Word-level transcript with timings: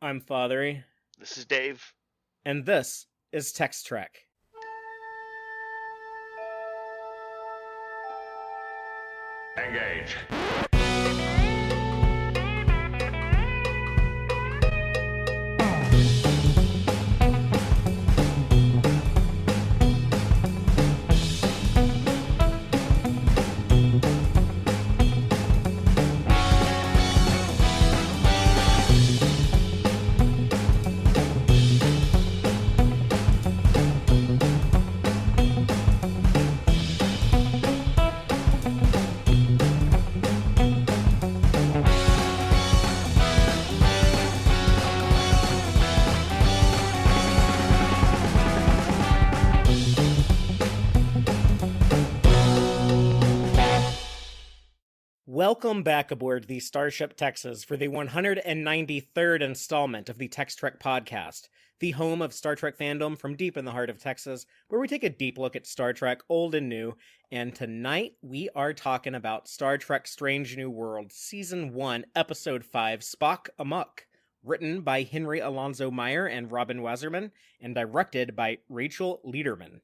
I'm 0.00 0.20
Fathery, 0.20 0.84
This 1.18 1.36
is 1.38 1.44
Dave. 1.44 1.92
and 2.44 2.64
this 2.64 3.06
is 3.32 3.52
Text 3.52 3.86
Trek. 3.86 4.26
Engage. 9.56 10.16
Welcome 55.60 55.82
back 55.82 56.12
aboard 56.12 56.46
the 56.46 56.60
Starship 56.60 57.16
Texas 57.16 57.64
for 57.64 57.76
the 57.76 57.88
193rd 57.88 59.40
installment 59.42 60.08
of 60.08 60.16
the 60.16 60.28
Text 60.28 60.60
Trek 60.60 60.78
podcast, 60.78 61.48
the 61.80 61.90
home 61.90 62.22
of 62.22 62.32
Star 62.32 62.54
Trek 62.54 62.78
fandom 62.78 63.18
from 63.18 63.34
deep 63.34 63.56
in 63.56 63.64
the 63.64 63.72
heart 63.72 63.90
of 63.90 63.98
Texas, 63.98 64.46
where 64.68 64.80
we 64.80 64.86
take 64.86 65.02
a 65.02 65.10
deep 65.10 65.36
look 65.36 65.56
at 65.56 65.66
Star 65.66 65.92
Trek, 65.92 66.20
old 66.28 66.54
and 66.54 66.68
new. 66.68 66.94
And 67.32 67.52
tonight 67.52 68.12
we 68.22 68.48
are 68.54 68.72
talking 68.72 69.16
about 69.16 69.48
Star 69.48 69.76
Trek 69.78 70.06
Strange 70.06 70.56
New 70.56 70.70
World, 70.70 71.10
Season 71.10 71.74
1, 71.74 72.06
Episode 72.14 72.64
5, 72.64 73.00
Spock 73.00 73.48
Amok, 73.58 74.06
written 74.44 74.82
by 74.82 75.02
Henry 75.02 75.40
Alonso 75.40 75.90
Myers 75.90 76.30
and 76.32 76.52
Robin 76.52 76.82
Wasserman, 76.82 77.32
and 77.60 77.74
directed 77.74 78.36
by 78.36 78.58
Rachel 78.68 79.20
Leiterman. 79.26 79.80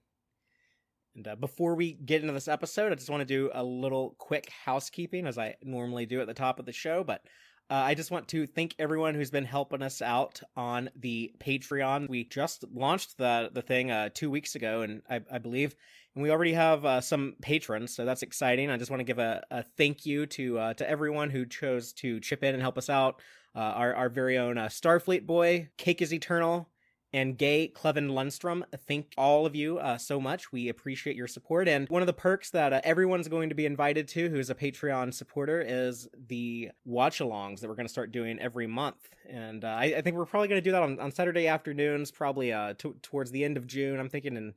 And 1.14 1.28
uh, 1.28 1.36
before 1.36 1.74
we 1.74 1.92
get 1.92 2.22
into 2.22 2.32
this 2.32 2.48
episode, 2.48 2.92
I 2.92 2.96
just 2.96 3.10
want 3.10 3.20
to 3.20 3.24
do 3.24 3.50
a 3.54 3.62
little 3.62 4.16
quick 4.18 4.50
housekeeping, 4.64 5.26
as 5.26 5.38
I 5.38 5.56
normally 5.62 6.06
do 6.06 6.20
at 6.20 6.26
the 6.26 6.34
top 6.34 6.58
of 6.58 6.66
the 6.66 6.72
show. 6.72 7.04
But 7.04 7.22
uh, 7.70 7.74
I 7.74 7.94
just 7.94 8.10
want 8.10 8.28
to 8.28 8.46
thank 8.46 8.74
everyone 8.78 9.14
who's 9.14 9.30
been 9.30 9.44
helping 9.44 9.80
us 9.80 10.02
out 10.02 10.40
on 10.54 10.90
the 10.96 11.32
Patreon. 11.38 12.08
We 12.10 12.24
just 12.24 12.64
launched 12.74 13.16
the 13.16 13.50
the 13.52 13.62
thing 13.62 13.90
uh, 13.90 14.10
two 14.12 14.30
weeks 14.30 14.54
ago, 14.54 14.82
and 14.82 15.02
I, 15.08 15.20
I 15.30 15.38
believe, 15.38 15.74
and 16.14 16.22
we 16.22 16.30
already 16.30 16.52
have 16.52 16.84
uh, 16.84 17.00
some 17.00 17.36
patrons, 17.40 17.94
so 17.94 18.04
that's 18.04 18.22
exciting. 18.22 18.70
I 18.70 18.76
just 18.76 18.90
want 18.90 19.00
to 19.00 19.04
give 19.04 19.18
a, 19.18 19.42
a 19.50 19.62
thank 19.62 20.04
you 20.04 20.26
to 20.26 20.58
uh, 20.58 20.74
to 20.74 20.88
everyone 20.88 21.30
who 21.30 21.46
chose 21.46 21.92
to 21.94 22.20
chip 22.20 22.44
in 22.44 22.54
and 22.54 22.62
help 22.62 22.76
us 22.76 22.90
out. 22.90 23.22
Uh, 23.56 23.60
our 23.60 23.94
our 23.94 24.08
very 24.10 24.36
own 24.36 24.58
uh, 24.58 24.66
Starfleet 24.66 25.24
boy, 25.24 25.70
Cake 25.78 26.02
is 26.02 26.12
Eternal, 26.12 26.68
and 27.14 27.38
Gay 27.38 27.70
Clevin 27.72 28.10
Lundstrom. 28.10 28.64
Thank 28.88 29.14
all 29.16 29.46
of 29.46 29.54
you 29.54 29.78
uh, 29.78 29.96
so 29.96 30.20
much. 30.20 30.50
We 30.50 30.68
appreciate 30.68 31.14
your 31.14 31.28
support. 31.28 31.68
And 31.68 31.88
one 31.88 32.02
of 32.02 32.06
the 32.06 32.12
perks 32.12 32.50
that 32.50 32.72
uh, 32.72 32.80
everyone's 32.82 33.28
going 33.28 33.50
to 33.50 33.54
be 33.54 33.66
invited 33.66 34.08
to 34.08 34.28
who's 34.28 34.50
a 34.50 34.54
Patreon 34.54 35.14
supporter 35.14 35.62
is 35.64 36.08
the 36.26 36.72
watch 36.84 37.20
alongs 37.20 37.60
that 37.60 37.68
we're 37.68 37.76
going 37.76 37.86
to 37.86 37.92
start 37.92 38.10
doing 38.10 38.40
every 38.40 38.66
month. 38.66 39.08
And 39.30 39.64
uh, 39.64 39.68
I, 39.68 39.84
I, 39.84 40.00
think 40.02 40.16
we're 40.16 40.26
probably 40.26 40.48
going 40.48 40.60
to 40.60 40.64
do 40.64 40.72
that 40.72 40.82
on, 40.82 40.98
on 40.98 41.12
Saturday 41.12 41.46
afternoons, 41.46 42.10
probably 42.10 42.52
uh, 42.52 42.74
t- 42.76 42.92
towards 43.00 43.30
the 43.30 43.44
end 43.44 43.56
of 43.56 43.66
June. 43.66 43.98
I'm 44.00 44.10
thinking 44.10 44.36
in. 44.36 44.54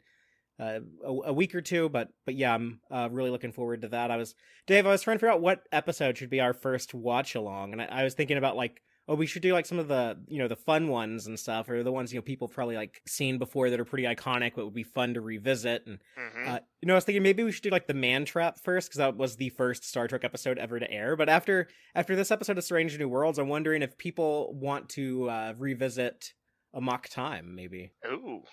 Uh, 0.59 0.79
a, 1.05 1.11
a, 1.25 1.33
week 1.33 1.53
or 1.53 1.61
two, 1.61 1.87
but 1.87 2.09
but 2.25 2.33
yeah, 2.33 2.51
I'm 2.51 2.79
uh, 2.89 3.07
really 3.11 3.29
looking 3.29 3.51
forward 3.51 3.83
to 3.83 3.89
that. 3.89 4.09
I 4.09 4.17
was 4.17 4.33
Dave. 4.65 4.87
I 4.87 4.89
was 4.89 5.03
trying 5.03 5.17
to 5.17 5.19
figure 5.19 5.31
out 5.31 5.39
what 5.39 5.61
episode 5.71 6.17
should 6.17 6.31
be 6.31 6.41
our 6.41 6.53
first 6.53 6.95
watch 6.95 7.35
along, 7.35 7.73
and 7.73 7.81
I, 7.83 7.85
I 7.85 8.03
was 8.03 8.15
thinking 8.15 8.37
about 8.37 8.55
like 8.55 8.81
oh, 9.07 9.15
we 9.15 9.25
should 9.25 9.41
do 9.41 9.53
like 9.53 9.65
some 9.65 9.79
of 9.79 9.87
the, 9.87 10.17
you 10.27 10.37
know, 10.37 10.47
the 10.47 10.55
fun 10.55 10.89
ones 10.89 11.27
and 11.27 11.39
stuff, 11.39 11.69
or 11.69 11.81
the 11.83 11.91
ones, 11.91 12.11
you 12.11 12.17
know, 12.17 12.21
people 12.23 12.47
probably 12.47 12.75
like 12.75 13.01
seen 13.07 13.37
before 13.37 13.69
that 13.69 13.79
are 13.79 13.85
pretty 13.85 14.03
iconic, 14.03 14.51
but 14.55 14.65
would 14.65 14.73
be 14.73 14.83
fun 14.83 15.13
to 15.13 15.21
revisit. 15.21 15.85
And, 15.87 15.99
Mhm. 16.17 16.47
uh, 16.47 16.59
you 16.81 16.87
know, 16.87 16.93
I 16.93 16.97
was 16.97 17.05
thinking 17.05 17.23
maybe 17.23 17.43
we 17.43 17.51
should 17.51 17.63
do 17.63 17.69
like 17.69 17.87
the 17.87 17.93
Man 17.93 18.25
Trap 18.25 18.59
first, 18.59 18.89
because 18.89 18.97
that 18.97 19.15
was 19.15 19.37
the 19.37 19.49
first 19.49 19.83
Star 19.85 20.07
Trek 20.07 20.23
episode 20.23 20.57
ever 20.57 20.79
to 20.79 20.91
air. 20.91 21.15
But 21.15 21.29
after, 21.29 21.69
after 21.95 22.15
this 22.15 22.31
episode 22.31 22.57
of 22.57 22.63
Strange 22.65 22.97
New 22.99 23.07
Worlds, 23.09 23.39
I'm 23.39 23.47
wondering 23.47 23.81
if 23.81 23.97
people 23.97 24.53
want 24.55 24.89
to, 24.89 25.29
uh, 25.29 25.53
revisit 25.57 26.33
Amok 26.73 27.07
Time, 27.07 27.55
maybe. 27.55 27.91
Ooh, 28.05 28.43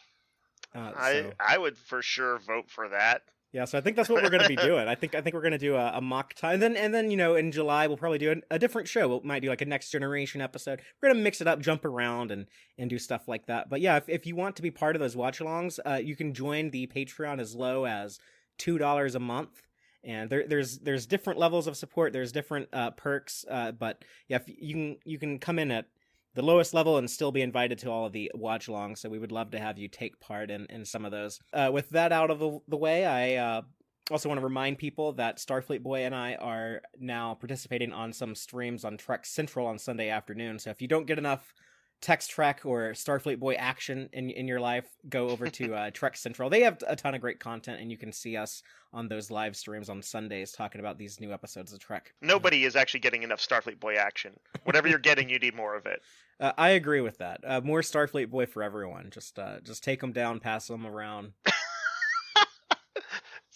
Uh, 0.75 0.93
I 0.97 1.33
I 1.39 1.59
would 1.59 1.77
for 1.79 2.03
sure 2.03 2.39
vote 2.39 2.69
for 2.71 2.89
that. 2.89 3.23
Yeah, 3.55 3.67
so 3.67 3.79
I 3.79 3.81
think 3.83 3.95
that's 3.95 4.09
what 4.09 4.21
we're 4.21 4.31
going 4.31 4.43
to 4.43 4.49
be 4.49 4.57
doing. 4.57 4.89
I 4.89 4.97
think 4.97 5.15
I 5.15 5.21
think 5.21 5.33
we're 5.33 5.41
going 5.41 5.53
to 5.53 5.59
do 5.59 5.77
a, 5.77 5.93
Amok 5.95 6.35
Time. 6.35 6.55
And 6.55 6.63
then 6.63 6.77
and 6.77 6.93
then 6.93 7.13
you 7.13 7.17
know 7.17 7.37
in 7.37 7.53
July 7.53 7.87
we'll 7.87 7.97
probably 7.97 8.19
do 8.19 8.33
a, 8.33 8.57
a 8.57 8.59
different 8.59 8.89
show. 8.89 9.07
We 9.07 9.21
might 9.23 9.43
do 9.43 9.49
like 9.49 9.61
a 9.61 9.65
next 9.65 9.91
generation 9.91 10.41
episode. 10.41 10.83
We're 11.01 11.11
going 11.11 11.19
to 11.19 11.23
mix 11.23 11.41
it 11.41 11.47
up, 11.47 11.61
jump 11.61 11.85
around, 11.85 12.33
and 12.33 12.47
and 12.79 12.91
do 12.91 12.99
stuff 12.99 13.29
like 13.29 13.47
that. 13.47 13.71
But 13.71 13.81
yeah, 13.81 13.97
if 13.97 14.09
if 14.09 14.27
you 14.27 14.35
want 14.35 14.57
to 14.57 14.63
be 14.63 14.73
part 14.73 14.97
of 14.97 15.01
those 15.01 15.15
watch-alongs, 15.15 15.79
uh, 15.87 16.01
you 16.03 16.17
can 16.17 16.35
join 16.35 16.71
the 16.71 16.89
Patreon 16.89 17.39
as 17.39 17.55
low 17.55 17.87
as 17.87 18.19
two 18.59 18.77
dollars 18.77 19.15
a 19.15 19.21
month. 19.21 19.63
And 20.03 20.29
there, 20.29 20.49
there's 20.49 20.81
there's 20.81 21.07
different 21.07 21.39
levels 21.39 21.69
of 21.69 21.77
support. 21.77 22.13
There's 22.13 22.33
different 22.33 22.71
uh, 22.73 22.91
perks. 22.91 23.45
Uh, 23.49 23.71
but 23.71 24.05
yeah, 24.27 24.41
you 24.49 24.75
can 24.75 24.97
you 25.05 25.19
can 25.21 25.39
come 25.39 25.61
in 25.61 25.71
at 25.71 25.87
the 26.35 26.43
lowest 26.43 26.75
level 26.75 26.99
and 26.99 27.11
still 27.11 27.33
be 27.33 27.43
invited 27.43 27.79
to 27.79 27.91
all 27.91 28.07
of 28.07 28.13
the 28.13 28.31
watch 28.35 28.67
alongs. 28.67 28.99
So 28.99 29.09
we 29.09 29.19
would 29.19 29.33
love 29.33 29.51
to 29.53 29.59
have 29.59 29.79
you 29.79 29.89
take 29.89 30.21
part 30.21 30.51
in, 30.51 30.67
in 30.67 30.85
some 30.85 31.05
of 31.05 31.13
those. 31.13 31.41
Uh, 31.53 31.71
with 31.73 31.91
that 31.91 32.13
out 32.13 32.31
of 32.31 32.39
the, 32.39 32.59
the 32.69 32.77
way, 32.77 33.07
I 33.07 33.37
uh, 33.37 33.63
also 34.11 34.29
want 34.29 34.41
to 34.41 34.45
remind 34.45 34.79
people 34.79 35.13
that 35.15 35.39
Starfleet 35.39 35.83
Boy 35.83 36.05
and 36.05 36.15
I 36.15 36.35
are 36.35 36.83
now 36.99 37.35
participating 37.35 37.93
on 37.93 38.13
some 38.13 38.35
streams 38.35 38.85
on 38.85 38.97
Trek 38.97 39.25
Central 39.25 39.67
on 39.67 39.79
Sunday 39.79 40.11
afternoon. 40.11 40.59
So 40.59 40.71
if 40.71 40.83
you 40.83 40.89
don't 40.89 41.07
get 41.07 41.19
enough 41.19 41.55
Text 42.01 42.31
Trek 42.31 42.63
or 42.65 42.93
Starfleet 42.93 43.39
Boy 43.39 43.55
action 43.55 44.09
in 44.13 44.31
in 44.31 44.47
your 44.47 44.61
life, 44.61 44.87
go 45.09 45.29
over 45.31 45.49
to 45.49 45.75
uh, 45.75 45.91
Trek 45.95 46.17
Central. 46.17 46.51
They 46.51 46.63
have 46.63 46.79
a 46.87 46.97
ton 46.97 47.15
of 47.15 47.21
great 47.21 47.41
content, 47.41 47.81
and 47.81 47.91
you 47.91 47.97
can 47.97 48.13
see 48.13 48.37
us 48.37 48.63
on 48.93 49.09
those 49.09 49.31
live 49.31 49.57
streams 49.57 49.89
on 49.89 50.03
Sundays 50.03 50.53
talking 50.53 50.81
about 50.81 50.99
these 50.99 51.21
new 51.21 51.33
episodes 51.33 51.73
of 51.73 51.79
Trek. 51.79 52.13
Nobody 52.21 52.65
is 52.65 52.77
actually 52.77 53.01
getting 53.01 53.23
enough 53.23 53.41
Starfleet 53.41 53.81
Boy 53.81 53.95
action. 53.95 54.39
Whatever 54.65 54.89
you're 54.89 54.99
getting, 54.99 55.29
you 55.29 55.39
need 55.39 55.55
more 55.55 55.75
of 55.75 55.87
it. 55.87 56.01
Uh, 56.41 56.51
I 56.59 56.71
agree 56.71 57.01
with 57.01 57.19
that. 57.19 57.41
Uh, 57.47 57.61
more 57.61 57.81
Starfleet 57.81 58.29
Boy 58.29 58.47
for 58.47 58.65
everyone. 58.65 59.11
Just 59.11 59.39
uh, 59.39 59.61
just 59.63 59.85
take 59.85 60.01
them 60.01 60.11
down, 60.11 60.41
pass 60.41 60.67
them 60.67 60.85
around. 60.85 61.31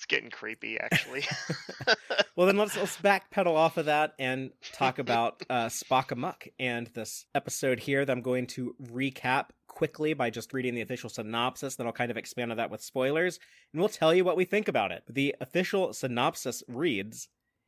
Getting 0.09 0.31
creepy, 0.31 0.79
actually. 0.79 1.25
Well, 2.39 2.47
then 2.47 2.57
let's 2.57 2.77
let's 2.77 2.97
backpedal 2.99 3.57
off 3.57 3.79
of 3.79 3.87
that 3.87 4.13
and 4.17 4.53
talk 4.73 5.01
about 5.01 5.43
uh, 5.51 5.67
Spock 5.67 6.13
Amok 6.13 6.47
and 6.61 6.87
this 6.95 7.27
episode 7.35 7.81
here 7.81 8.05
that 8.05 8.13
I'm 8.13 8.23
going 8.23 8.47
to 8.49 8.77
recap 8.81 9.47
quickly 9.67 10.15
by 10.15 10.31
just 10.31 10.53
reading 10.53 10.77
the 10.77 10.83
official 10.83 11.11
synopsis. 11.11 11.75
Then 11.75 11.89
I'll 11.89 11.93
kind 11.93 12.13
of 12.13 12.17
expand 12.17 12.53
on 12.53 12.59
that 12.59 12.71
with 12.71 12.81
spoilers, 12.81 13.41
and 13.73 13.81
we'll 13.81 13.89
tell 13.89 14.15
you 14.15 14.25
what 14.25 14.37
we 14.37 14.45
think 14.45 14.69
about 14.69 14.93
it. 14.93 15.03
The 15.09 15.35
official 15.41 15.93
synopsis 15.93 16.63
reads: 16.69 17.27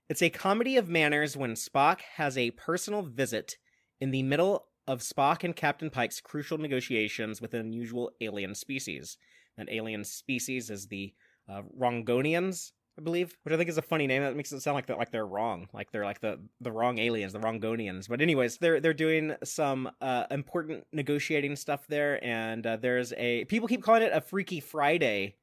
It's 0.08 0.22
a 0.22 0.30
comedy 0.30 0.76
of 0.76 0.88
manners 0.88 1.36
when 1.36 1.54
Spock 1.54 2.02
has 2.14 2.38
a 2.38 2.52
personal 2.52 3.02
visit 3.02 3.56
in 4.00 4.12
the 4.12 4.22
middle 4.22 4.66
of 4.86 5.00
Spock 5.00 5.42
and 5.42 5.56
Captain 5.56 5.90
Pike's 5.90 6.20
crucial 6.20 6.58
negotiations 6.58 7.40
with 7.40 7.54
an 7.54 7.60
unusual 7.60 8.12
alien 8.20 8.54
species. 8.54 9.16
That 9.56 9.68
alien 9.68 10.04
species 10.04 10.70
is 10.70 10.86
the 10.86 11.12
uh, 11.50 11.62
Rongovians, 11.78 12.72
I 12.99 13.03
believe, 13.03 13.37
which 13.43 13.53
I 13.53 13.56
think 13.56 13.69
is 13.69 13.78
a 13.78 13.83
funny 13.83 14.06
name. 14.06 14.22
That 14.22 14.37
makes 14.37 14.53
it 14.53 14.61
sound 14.61 14.75
like 14.75 14.87
that 14.87 14.99
like 14.99 15.11
they're 15.11 15.27
wrong, 15.27 15.69
like 15.72 15.91
they're 15.91 16.05
like 16.05 16.21
the 16.21 16.38
the 16.61 16.72
wrong 16.72 16.99
aliens, 16.99 17.33
the 17.33 17.41
Rongovians. 17.41 18.09
But 18.09 18.21
anyways, 18.21 18.59
they're 18.59 18.81
they're 18.81 18.94
doing 18.94 19.34
some 19.44 19.91
uh, 20.00 20.25
important 20.31 20.84
negotiating 20.93 21.56
stuff 21.56 21.87
there, 21.88 22.23
and 22.25 22.67
uh, 22.67 22.76
there's 22.76 23.12
a 23.17 23.44
people 23.47 23.69
keep 23.69 23.82
calling 23.82 24.02
it 24.02 24.12
a 24.12 24.20
Freaky 24.20 24.61
Friday 24.61 25.37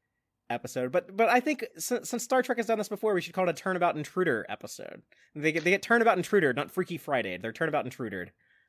episode, 0.50 0.92
but 0.92 1.15
but 1.15 1.30
I 1.30 1.39
think 1.39 1.65
since, 1.77 2.10
since 2.10 2.24
Star 2.24 2.42
Trek 2.42 2.57
has 2.57 2.68
done 2.68 2.77
this 2.77 2.89
before, 2.89 3.13
we 3.13 3.21
should 3.21 3.33
call 3.33 3.48
it 3.48 3.51
a 3.51 3.53
Turnabout 3.53 3.98
Intruder 3.98 4.45
episode. 4.50 5.01
They 5.36 5.51
get 5.51 5.63
they 5.63 5.71
get 5.71 5.81
Turnabout 5.81 6.18
Intruder, 6.18 6.53
not 6.53 6.71
Freaky 6.71 6.98
Friday. 6.98 7.38
They're 7.38 7.51
Turnabout 7.51 7.86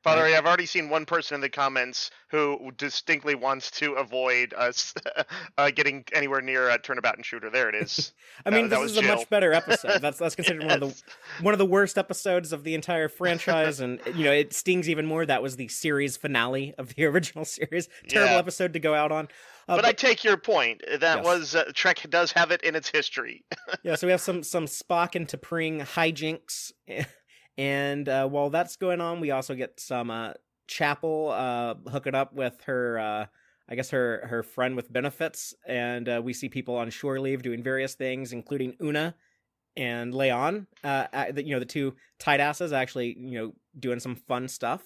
Father, 0.03 0.23
I've 0.23 0.45
already 0.45 0.65
seen 0.65 0.89
one 0.89 1.05
person 1.05 1.35
in 1.35 1.41
the 1.41 1.49
comments 1.49 2.09
who 2.29 2.71
distinctly 2.77 3.35
wants 3.35 3.69
to 3.71 3.93
avoid 3.95 4.53
us 4.53 4.93
uh, 5.57 5.71
getting 5.71 6.05
anywhere 6.13 6.39
near 6.41 6.69
a 6.69 6.77
Turnabout 6.79 7.17
Intruder. 7.17 7.49
There 7.49 7.67
it 7.69 7.75
is. 7.75 8.13
I 8.45 8.49
mean, 8.49 8.69
that 8.69 8.79
this 8.81 8.91
is 8.91 8.97
a 8.97 9.01
much 9.01 9.29
better 9.29 9.51
episode. 9.53 10.01
That's 10.01 10.17
that's 10.17 10.35
considered 10.35 10.63
one 10.63 10.71
of 10.71 10.79
the 10.79 11.03
one 11.43 11.53
of 11.53 11.57
the 11.57 11.65
worst 11.65 11.97
episodes 11.97 12.53
of 12.53 12.63
the 12.63 12.75
entire 12.75 13.09
franchise, 13.09 13.79
and 13.81 13.99
you 14.15 14.23
know 14.23 14.31
it 14.31 14.53
stings 14.53 14.87
even 14.87 15.05
more. 15.05 15.25
That 15.25 15.43
was 15.43 15.57
the 15.57 15.67
series 15.67 16.15
finale 16.17 16.73
of 16.77 16.95
the 16.95 17.05
original 17.05 17.43
series. 17.45 17.89
Terrible 18.07 18.33
Yeah. 18.33 18.39
episode 18.39 18.73
to 18.73 18.79
go 18.79 18.93
out 18.93 19.11
on. 19.11 19.27
Uh, 19.67 19.75
but, 19.75 19.85
I 19.85 19.91
take 19.91 20.23
your 20.23 20.37
point. 20.37 20.81
That 20.99 21.17
Yes. 21.17 21.25
was 21.25 21.55
uh, 21.55 21.71
Trek 21.75 22.03
does 22.09 22.31
have 22.31 22.51
it 22.51 22.61
in 22.63 22.75
its 22.75 22.89
history. 22.89 23.43
yeah, 23.83 23.95
so 23.95 24.07
we 24.07 24.11
have 24.11 24.21
some 24.21 24.43
some 24.43 24.65
Spock 24.65 25.15
and 25.15 25.27
T'Pring 25.27 25.81
hijinks, 25.81 26.71
and 27.59 28.07
uh, 28.07 28.25
while 28.25 28.49
that's 28.49 28.77
going 28.77 29.01
on, 29.01 29.19
we 29.19 29.31
also 29.31 29.53
get 29.53 29.81
some 29.81 30.09
uh, 30.09 30.31
Chapel 30.69 31.29
uh, 31.35 31.73
hooking 31.91 32.15
up 32.15 32.31
with 32.33 32.55
her, 32.67 32.97
uh, 32.97 33.25
I 33.67 33.75
guess 33.75 33.89
her 33.89 34.25
her 34.29 34.43
friend 34.43 34.77
with 34.77 34.91
benefits, 34.93 35.53
and 35.67 36.07
uh, 36.07 36.21
we 36.23 36.31
see 36.31 36.47
people 36.47 36.77
on 36.77 36.89
shore 36.89 37.19
leave 37.19 37.41
doing 37.41 37.61
various 37.61 37.95
things, 37.95 38.31
including 38.31 38.77
Una 38.81 39.13
and 39.75 40.13
La'an. 40.13 40.67
Uh, 40.85 41.07
you 41.35 41.53
know, 41.53 41.59
the 41.59 41.65
two 41.65 41.95
tight 42.17 42.39
asses 42.39 42.71
actually, 42.71 43.17
you 43.19 43.37
know, 43.37 43.53
doing 43.77 43.99
some 43.99 44.15
fun 44.15 44.47
stuff. 44.47 44.81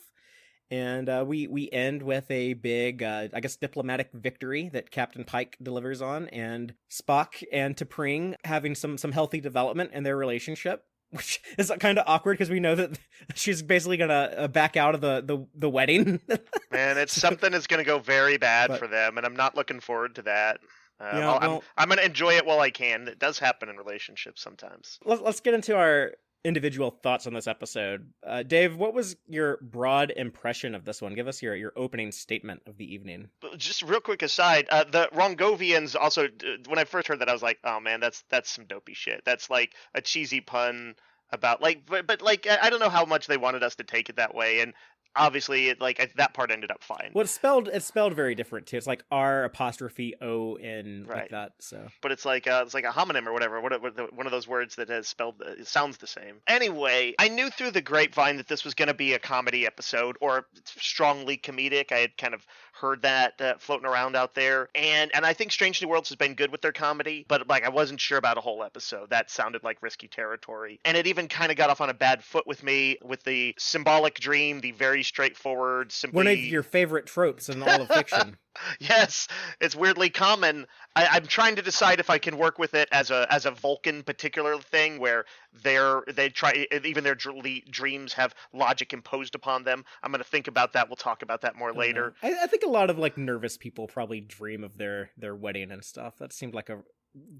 And 0.72 1.28
we 1.28 1.46
we 1.46 1.70
end 1.70 2.02
with 2.02 2.26
a 2.32 2.54
big, 2.54 3.04
I 3.04 3.28
guess, 3.40 3.56
diplomatic 3.56 4.10
victory 4.14 4.70
that 4.74 4.90
Captain 4.90 5.26
Pike 5.26 5.58
delivers 5.62 6.02
on, 6.02 6.28
and 6.30 6.74
Spock 6.90 7.44
and 7.52 7.78
T'Pring 7.78 8.34
having 8.46 8.74
some 8.74 8.98
some 8.98 9.12
healthy 9.12 9.42
development 9.42 9.92
in 9.94 10.02
their 10.02 10.18
relationship 10.18 10.86
which 11.14 11.42
is 11.58 11.72
kind 11.80 11.98
of 11.98 12.06
awkward 12.08 12.34
because 12.34 12.50
we 12.50 12.60
know 12.60 12.76
that 12.76 13.00
she's 13.36 13.62
basically 13.62 13.98
gonna 13.98 14.34
uh, 14.36 14.48
back 14.48 14.76
out 14.76 14.96
of 14.96 15.02
the 15.02 15.22
the, 15.22 15.46
the 15.56 15.70
wedding. 15.70 16.20
Man, 16.72 16.98
it's 16.98 17.14
something 17.14 17.54
is 17.54 17.68
gonna 17.68 17.84
go 17.84 18.00
very 18.00 18.38
bad 18.38 18.70
but, 18.70 18.80
for 18.80 18.88
them, 18.88 19.18
and 19.18 19.26
I'm 19.26 19.36
not 19.36 19.56
looking 19.56 19.80
forward 19.80 20.16
to 20.16 20.24
that. 20.24 20.60
Uh, 21.00 21.10
well, 21.14 21.40
I'm, 21.42 21.60
I'm 21.78 21.90
gonna 21.90 22.02
enjoy 22.02 22.34
it 22.34 22.46
while 22.46 22.60
I 22.60 22.72
can. 22.72 23.08
It 23.08 23.20
does 23.20 23.40
happen 23.40 23.70
in 23.70 23.78
relationships 23.78 24.42
sometimes. 24.42 25.00
Let's 25.06 25.22
let's 25.22 25.40
get 25.40 25.54
into 25.54 25.76
our 25.76 26.14
individual 26.44 26.92
thoughts 26.92 27.28
on 27.28 27.34
this 27.34 27.48
episode. 27.48 28.12
Uh, 28.26 28.44
Dave, 28.44 28.76
what 28.76 28.94
was 28.94 29.16
your 29.28 29.58
broad 29.62 30.12
impression 30.12 30.76
of 30.76 30.86
this 30.86 31.02
one? 31.02 31.14
Give 31.16 31.28
us 31.28 31.42
your, 31.42 31.56
your 31.56 31.74
opening 31.76 32.12
statement 32.12 32.62
of 32.68 32.78
the 32.78 32.94
evening. 32.94 33.30
Just 33.58 33.82
real 33.84 34.02
quick 34.02 34.22
aside, 34.22 34.68
uh, 34.70 34.84
the 34.84 35.10
Rongovians 35.14 35.96
also. 36.00 36.28
When 36.68 36.80
I 36.80 36.84
first 36.84 37.08
heard 37.08 37.20
that, 37.20 37.30
I 37.30 37.34
was 37.34 37.44
like, 37.44 37.60
"Oh 37.64 37.80
man, 37.80 38.00
that's 38.00 38.24
that's 38.30 38.50
some 38.50 38.66
dopey 38.66 38.94
shit. 38.94 39.24
That's 39.26 39.50
like 39.50 39.74
a 39.94 40.02
cheesy 40.02 40.42
pun." 40.42 40.96
about 41.32 41.64
like 41.64 41.84
but, 41.88 42.06
but 42.06 42.22
like 42.22 42.48
I 42.48 42.70
don't 42.70 42.80
know 42.80 42.90
how 42.90 43.06
much 43.06 43.26
they 43.26 43.38
wanted 43.38 43.64
us 43.64 43.76
to 43.76 43.84
take 43.84 44.08
it 44.08 44.18
that 44.18 44.36
way 44.36 44.60
and 44.60 44.74
obviously 45.16 45.70
it, 45.70 45.82
like 45.82 46.14
that 46.16 46.34
part 46.34 46.52
ended 46.52 46.72
up 46.72 46.84
fine. 46.84 47.12
Well, 47.14 47.24
it's 47.24 47.32
spelled 47.32 47.68
it's 47.68 47.86
spelled 47.86 48.14
very 48.14 48.36
different 48.36 48.68
too. 48.68 48.78
It's 48.78 48.88
like 48.88 49.04
R 49.12 49.44
apostrophe 49.44 50.16
O 50.22 50.56
N 50.56 51.06
right. 51.08 51.22
like 51.22 51.30
that. 51.32 51.54
So, 51.60 51.88
but 52.02 52.12
it's 52.12 52.26
like 52.26 52.48
uh, 52.48 52.64
it's 52.66 52.74
like 52.74 52.86
a 52.86 52.90
homonym 52.90 53.28
or 53.28 53.34
whatever. 53.34 53.62
What, 53.62 53.82
what, 53.82 54.14
one 54.14 54.26
of 54.26 54.32
those 54.32 54.48
words 54.48 54.76
that 54.76 54.90
has 54.90 55.08
spelled 55.08 55.36
uh, 55.46 55.52
it 55.52 55.68
sounds 55.68 55.98
the 55.98 56.08
same. 56.08 56.38
Anyway, 56.48 57.14
I 57.20 57.30
knew 57.30 57.50
through 57.50 57.72
the 57.72 57.82
grapevine 57.82 58.38
that 58.38 58.48
this 58.48 58.64
was 58.64 58.74
going 58.74 58.88
to 58.88 58.94
be 58.94 59.14
a 59.14 59.20
comedy 59.20 59.66
episode 59.66 60.18
or 60.22 60.48
strongly 60.66 61.38
comedic. 61.38 61.92
I 61.92 62.00
had 62.00 62.18
kind 62.18 62.34
of 62.34 62.46
heard 62.74 63.04
that 63.04 63.40
uh, 63.40 63.54
floating 63.60 63.86
around 63.86 64.16
out 64.16 64.34
there, 64.34 64.70
and 64.76 65.12
and 65.14 65.26
I 65.26 65.34
think 65.34 65.52
Strange 65.52 65.82
New 65.82 65.88
Worlds 65.88 66.10
has 66.10 66.16
been 66.16 66.34
good 66.34 66.52
with 66.52 66.62
their 66.62 66.72
comedy, 66.72 67.26
but 67.28 67.48
like 67.48 67.64
I 67.64 67.70
wasn't 67.70 68.02
sure 68.02 68.18
about 68.18 68.38
a 68.38 68.42
whole 68.42 68.64
episode. 68.64 69.10
That 69.12 69.30
sounded 69.30 69.64
like 69.64 69.82
risky 69.82 70.08
territory, 70.08 70.80
and 70.84 70.98
it 70.98 71.08
even 71.08 71.28
kind 71.28 71.52
of 71.52 71.58
got 71.58 71.70
off 71.70 71.82
on 71.82 71.90
a 71.90 71.94
bad 71.94 72.24
foot 72.24 72.48
with 72.48 72.64
me 72.64 72.98
with 73.04 73.24
the 73.24 73.54
symbolic 73.58 74.20
dream, 74.20 74.60
the 74.60 74.72
very 74.72 75.03
straightforward, 75.04 75.92
simply 75.92 76.18
one 76.18 76.28
of 76.28 76.40
your 76.40 76.64
favorite 76.64 77.06
tropes 77.06 77.50
in 77.50 77.62
all 77.62 77.82
of 77.82 77.88
fiction. 77.88 78.38
yes, 78.80 79.28
it's 79.62 79.76
weirdly 79.76 80.10
common. 80.10 80.66
I, 80.96 81.18
am 81.18 81.28
trying 81.28 81.56
to 81.56 81.62
decide 81.62 82.00
if 82.00 82.10
I 82.10 82.18
can 82.18 82.38
work 82.38 82.58
with 82.60 82.74
it 82.74 82.90
as 82.92 83.12
a 83.12 83.28
as 83.30 83.46
a 83.46 83.52
Vulcan 83.52 84.04
particular 84.04 84.58
thing 84.58 85.00
where 85.00 85.26
they're 85.64 86.02
they 86.14 86.30
try 86.30 86.68
even 86.84 87.04
their 87.04 87.16
dreams 87.16 88.14
have 88.14 88.34
logic 88.54 88.94
imposed 88.94 89.36
upon 89.36 89.64
them. 89.64 89.84
I'm 90.02 90.12
going 90.12 90.24
to 90.24 90.30
think 90.30 90.48
about 90.48 90.74
that. 90.74 90.90
We'll 90.90 90.96
talk 90.96 91.22
about 91.22 91.42
that 91.42 91.56
more 91.56 91.74
later. 91.74 92.14
I, 92.22 92.44
I, 92.44 92.48
think 92.48 92.64
a 92.64 92.70
lot 92.70 92.90
of 92.90 92.98
like 92.98 93.18
nervous 93.18 93.58
people 93.58 93.88
probably 93.88 94.22
dream 94.22 94.64
of 94.64 94.78
their 94.78 95.12
their 95.18 95.36
wedding 95.36 95.72
and 95.72 95.84
stuff. 95.84 96.18
That 96.18 96.34
seemed 96.34 96.54
like 96.54 96.70
a 96.70 96.80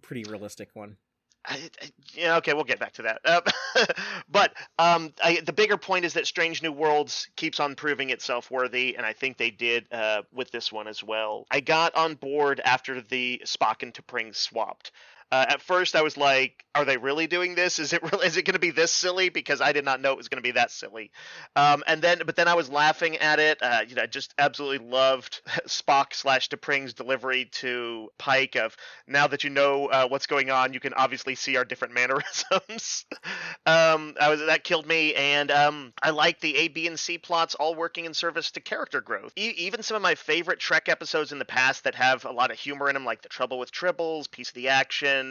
pretty 0.02 0.24
realistic 0.30 0.70
one. 0.74 0.98
I, 1.46 1.70
I, 1.82 1.92
yeah, 2.14 2.38
okay, 2.38 2.54
we'll 2.54 2.64
get 2.64 2.80
back 2.80 2.94
to 2.94 3.02
that. 3.04 3.20
Uh, 3.26 3.42
but 4.32 4.54
um, 4.80 5.14
I, 5.24 5.42
the 5.46 5.54
bigger 5.54 5.78
point 5.78 6.06
is 6.06 6.14
that 6.14 6.26
Strange 6.26 6.62
New 6.62 6.72
Worlds 6.72 7.28
keeps 7.36 7.60
on 7.60 7.76
proving 7.76 8.12
itself 8.12 8.50
worthy, 8.50 8.96
and 8.96 9.06
I 9.06 9.14
think 9.14 9.38
they 9.38 9.52
did 9.52 9.92
uh, 9.92 10.24
with 10.34 10.52
this 10.52 10.72
one 10.72 10.88
as 10.88 11.04
well. 11.04 11.46
I 11.52 11.60
got 11.60 11.96
on 11.96 12.16
board 12.16 12.62
after 12.64 13.02
the 13.02 13.42
Spock 13.46 13.84
and 13.84 13.94
T'Pring 13.94 14.36
swapped. 14.36 14.92
Uh, 15.34 15.46
at 15.50 15.62
first, 15.64 15.96
I 15.96 16.04
was 16.04 16.16
like, 16.16 16.64
"Are 16.76 16.86
they 16.86 16.98
really 16.98 17.26
doing 17.26 17.56
this? 17.56 17.80
Is 17.80 17.92
it 17.92 18.04
really? 18.04 18.28
Is 18.28 18.38
it 18.38 18.44
going 18.46 18.54
to 18.54 18.60
be 18.60 18.70
this 18.70 18.92
silly?" 18.92 19.30
Because 19.30 19.62
I 19.62 19.72
did 19.72 19.84
not 19.84 20.00
know 20.00 20.12
it 20.12 20.18
was 20.18 20.28
going 20.30 20.38
to 20.38 20.48
be 20.48 20.52
that 20.52 20.70
silly. 20.70 21.10
Um, 21.56 21.84
and 21.88 22.04
then, 22.04 22.22
but 22.24 22.36
then 22.36 22.48
I 22.48 22.54
was 22.54 22.70
laughing 22.70 23.18
at 23.18 23.40
it. 23.40 23.58
Uh, 23.60 23.80
you 23.88 23.96
know, 23.96 24.04
I 24.04 24.06
just 24.06 24.36
absolutely 24.38 24.88
loved 24.88 25.42
Spock 25.68 26.14
slash 26.14 26.50
T'Pring's 26.50 26.94
delivery 26.94 27.46
to 27.54 28.10
Pike 28.20 28.56
of, 28.56 28.78
"Now 29.08 29.26
that 29.26 29.44
you 29.44 29.50
know 29.50 29.88
uh, 29.88 30.08
what's 30.08 30.28
going 30.28 30.52
on, 30.52 30.72
you 30.72 30.80
can 30.80 30.94
obviously 30.94 31.34
see 31.34 31.58
our 31.58 31.66
different 31.66 31.96
mannerisms." 31.96 33.06
um, 33.66 34.14
I 34.22 34.30
was 34.30 34.40
that 34.40 34.64
killed 34.64 34.86
me, 34.86 35.16
and 35.16 35.50
um, 35.50 35.94
I 36.04 36.12
like 36.12 36.42
the 36.42 36.56
A, 36.58 36.68
B, 36.68 36.86
and 36.86 37.00
C 37.00 37.18
plots 37.18 37.56
all 37.56 37.74
working 37.74 38.06
in 38.06 38.14
service 38.14 38.52
to 38.52 38.62
character 38.62 39.02
growth. 39.02 39.34
E- 39.36 39.56
even 39.58 39.82
some 39.82 39.96
of 39.96 40.04
my 40.04 40.14
favorite 40.14 40.60
Trek 40.60 40.90
episodes 40.90 41.32
in 41.32 41.40
the 41.40 41.46
past 41.46 41.86
that 41.86 41.96
have 41.96 42.24
a 42.24 42.32
lot 42.32 42.52
of 42.52 42.60
humor 42.60 42.88
in 42.88 42.94
them, 42.94 43.04
like 43.04 43.24
The 43.24 43.30
Trouble 43.30 43.58
with 43.58 43.72
Tribbles, 43.72 44.30
Piece 44.30 44.50
of 44.50 44.54
the 44.54 44.68
Action 44.68 45.23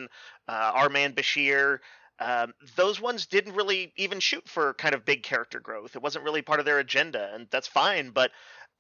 uh, 0.49 0.71
Our 0.75 0.89
Man 0.89 1.13
Bashir. 1.15 1.79
Um, 2.19 2.53
those 2.77 3.01
ones 3.01 3.27
didn't 3.27 3.55
really 3.55 3.93
even 3.97 4.21
shoot 4.21 4.49
for 4.49 4.75
kind 4.75 4.95
of 4.95 5.05
big 5.05 5.23
character 5.23 5.61
growth. 5.61 5.97
It 5.97 6.03
wasn't 6.03 6.25
really 6.25 6.43
part 6.43 6.61
of 6.61 6.67
their 6.67 6.79
agenda, 6.79 7.31
and 7.35 7.49
that's 7.51 7.67
fine. 7.67 8.11
But 8.11 8.31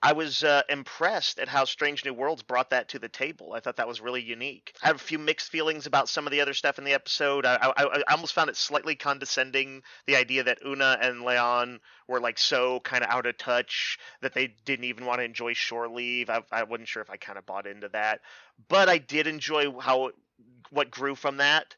I 0.05 0.15
was 0.15 0.43
uh, 0.43 0.63
impressed 0.69 1.39
at 1.39 1.49
how 1.49 1.65
Strange 1.65 2.05
New 2.05 2.13
Worlds 2.13 2.43
brought 2.43 2.71
that 2.71 2.89
to 2.89 2.99
the 2.99 3.09
table. 3.09 3.53
I 3.53 3.61
thought 3.61 3.77
that 3.77 3.87
was 3.87 4.01
really 4.01 4.21
unique. 4.21 4.75
I 4.83 4.89
have 4.89 4.97
a 4.97 4.99
few 4.99 5.19
mixed 5.19 5.51
feelings 5.51 5.87
about 5.87 6.09
some 6.09 6.27
of 6.27 6.33
the 6.33 6.41
other 6.41 6.55
stuff 6.55 6.79
in 6.79 6.85
the 6.85 6.93
episode. 6.93 7.47
I, 7.47 7.55
I, 7.55 7.73
I 7.77 8.03
almost 8.11 8.35
found 8.35 8.51
it 8.51 8.57
slightly 8.57 8.97
condescending, 8.97 9.83
the 10.07 10.17
idea 10.17 10.43
that 10.43 10.59
Una 10.67 10.99
and 11.01 11.23
La'an 11.23 11.79
were 12.09 12.21
like 12.21 12.39
so 12.39 12.81
kind 12.81 13.05
of 13.05 13.11
out 13.11 13.27
of 13.27 13.39
touch 13.39 13.97
that 14.23 14.35
they 14.35 14.49
didn't 14.65 14.87
even 14.87 15.07
want 15.07 15.21
to 15.21 15.25
enjoy 15.25 15.53
shore 15.53 15.89
leave. 15.89 16.31
I, 16.31 16.43
I 16.51 16.65
wasn't 16.65 16.89
sure 16.89 17.03
if 17.03 17.11
I 17.11 17.17
kind 17.17 17.39
of 17.39 17.47
bought 17.47 17.69
into 17.69 17.89
that, 17.91 18.23
but 18.69 18.89
I 18.89 18.99
did 18.99 19.29
enjoy 19.29 19.71
how 19.79 20.11
what 20.71 20.91
grew 20.91 21.15
from 21.15 21.39
that. 21.39 21.75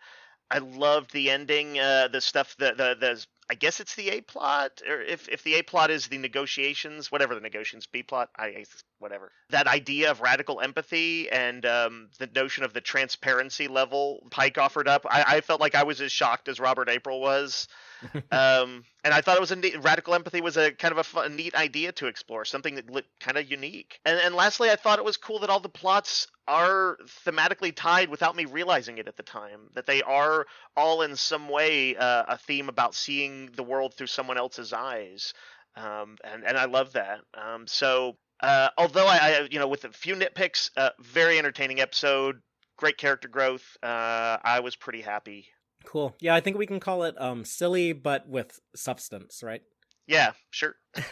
I 0.51 0.59
loved 0.59 1.13
the 1.13 1.31
ending, 1.31 1.79
uh, 1.79 2.09
the 2.09 2.21
stuff, 2.21 2.57
the 2.59 2.75
the 2.77 2.97
the. 2.99 3.27
I 3.51 3.55
guess 3.55 3.79
it's 3.79 3.95
the 3.95 4.09
A 4.09 4.21
plot, 4.23 4.81
or 4.89 5.03
if 5.03 5.29
if 5.29 5.43
the 5.43 5.55
A 5.57 5.63
plot 5.63 5.91
is 5.91 6.07
the 6.07 6.17
negotiations, 6.17 7.13
whatever 7.13 7.35
the 7.35 7.43
negotiations, 7.43 7.87
B 7.87 8.03
plot, 8.03 8.31
I 8.39 8.65
whatever. 8.99 9.33
That 9.51 9.67
idea 9.67 10.11
of 10.11 10.21
radical 10.23 10.61
empathy 10.61 11.31
and 11.31 11.65
um, 11.67 12.09
the 12.19 12.29
notion 12.35 12.65
of 12.65 12.73
the 12.73 12.81
transparency 12.81 13.69
level 13.69 14.27
Pike 14.31 14.57
offered 14.57 14.89
up, 14.89 15.05
I, 15.11 15.25
I 15.27 15.41
felt 15.43 15.61
like 15.61 15.75
I 15.75 15.83
was 15.83 16.01
as 16.01 16.11
shocked 16.11 16.49
as 16.49 16.59
Robert 16.59 16.89
April 16.89 17.21
was 17.21 17.69
um, 18.33 18.85
and 19.03 19.15
I 19.15 19.21
thought 19.21 19.37
it 19.37 19.41
was 19.41 19.53
a 19.53 19.57
neat, 19.57 19.83
radical 19.83 20.15
empathy 20.15 20.41
was 20.41 20.57
a 20.57 20.73
kind 20.73 20.93
of 20.93 20.99
a, 20.99 21.05
fun, 21.05 21.33
a 21.33 21.35
neat 21.35 21.55
idea 21.55 21.93
to 21.93 22.07
explore, 22.07 22.45
something 22.45 22.75
that 22.77 22.91
looked 22.91 23.09
kind 23.21 23.37
of 23.37 23.51
unique. 23.51 24.01
And, 24.05 24.19
and 24.19 24.35
lastly, 24.35 24.71
I 24.71 24.77
thought 24.77 24.99
it 24.99 25.05
was 25.05 25.17
cool 25.17 25.41
that 25.41 25.51
all 25.51 25.61
the 25.61 25.69
plots 25.69 26.29
are 26.47 26.99
thematically 27.25 27.75
tied 27.75 28.09
without 28.09 28.37
me 28.37 28.45
realizing 28.45 28.99
it 28.99 29.09
at 29.09 29.17
the 29.17 29.23
time. 29.23 29.69
That 29.75 29.87
they 29.87 30.03
are 30.03 30.47
all 30.77 31.03
in 31.03 31.17
some 31.17 31.49
way 31.49 31.97
uh, 31.97 32.25
a 32.29 32.39
theme 32.39 32.69
about 32.69 32.95
seeing 32.95 33.51
the 33.55 33.63
world 33.63 33.95
through 33.95 34.09
someone 34.09 34.39
else's 34.39 34.73
eyes. 34.73 35.35
Um, 35.77 36.17
and 36.25 36.45
and 36.45 36.57
I 36.57 36.67
love 36.67 36.93
that. 36.93 37.21
Um, 37.35 37.67
so 37.67 38.17
uh, 38.41 38.69
although 38.77 39.07
I, 39.07 39.17
I, 39.17 39.49
you 39.51 39.59
know, 39.59 39.69
with 39.69 39.85
a 39.85 39.93
few 39.93 40.15
nitpicks, 40.15 40.71
uh, 40.77 40.91
very 41.01 41.39
entertaining 41.39 41.81
episode, 41.81 42.41
great 42.77 42.99
character 42.99 43.29
growth. 43.29 43.77
Uh, 43.83 44.39
I 44.43 44.61
was 44.61 44.77
pretty 44.77 45.01
happy 45.01 45.49
Cool. 45.85 46.17
Yeah, 46.21 46.35
I 46.35 46.41
think 46.41 46.59
we 46.59 46.67
can 46.67 46.81
call 46.81 47.05
it 47.05 47.21
um 47.21 47.45
silly 47.45 47.93
but 47.93 48.29
with 48.29 48.61
substance, 48.75 49.43
right? 49.43 49.63
Yeah, 50.07 50.33
sure. 50.51 50.75
uh, 50.97 51.03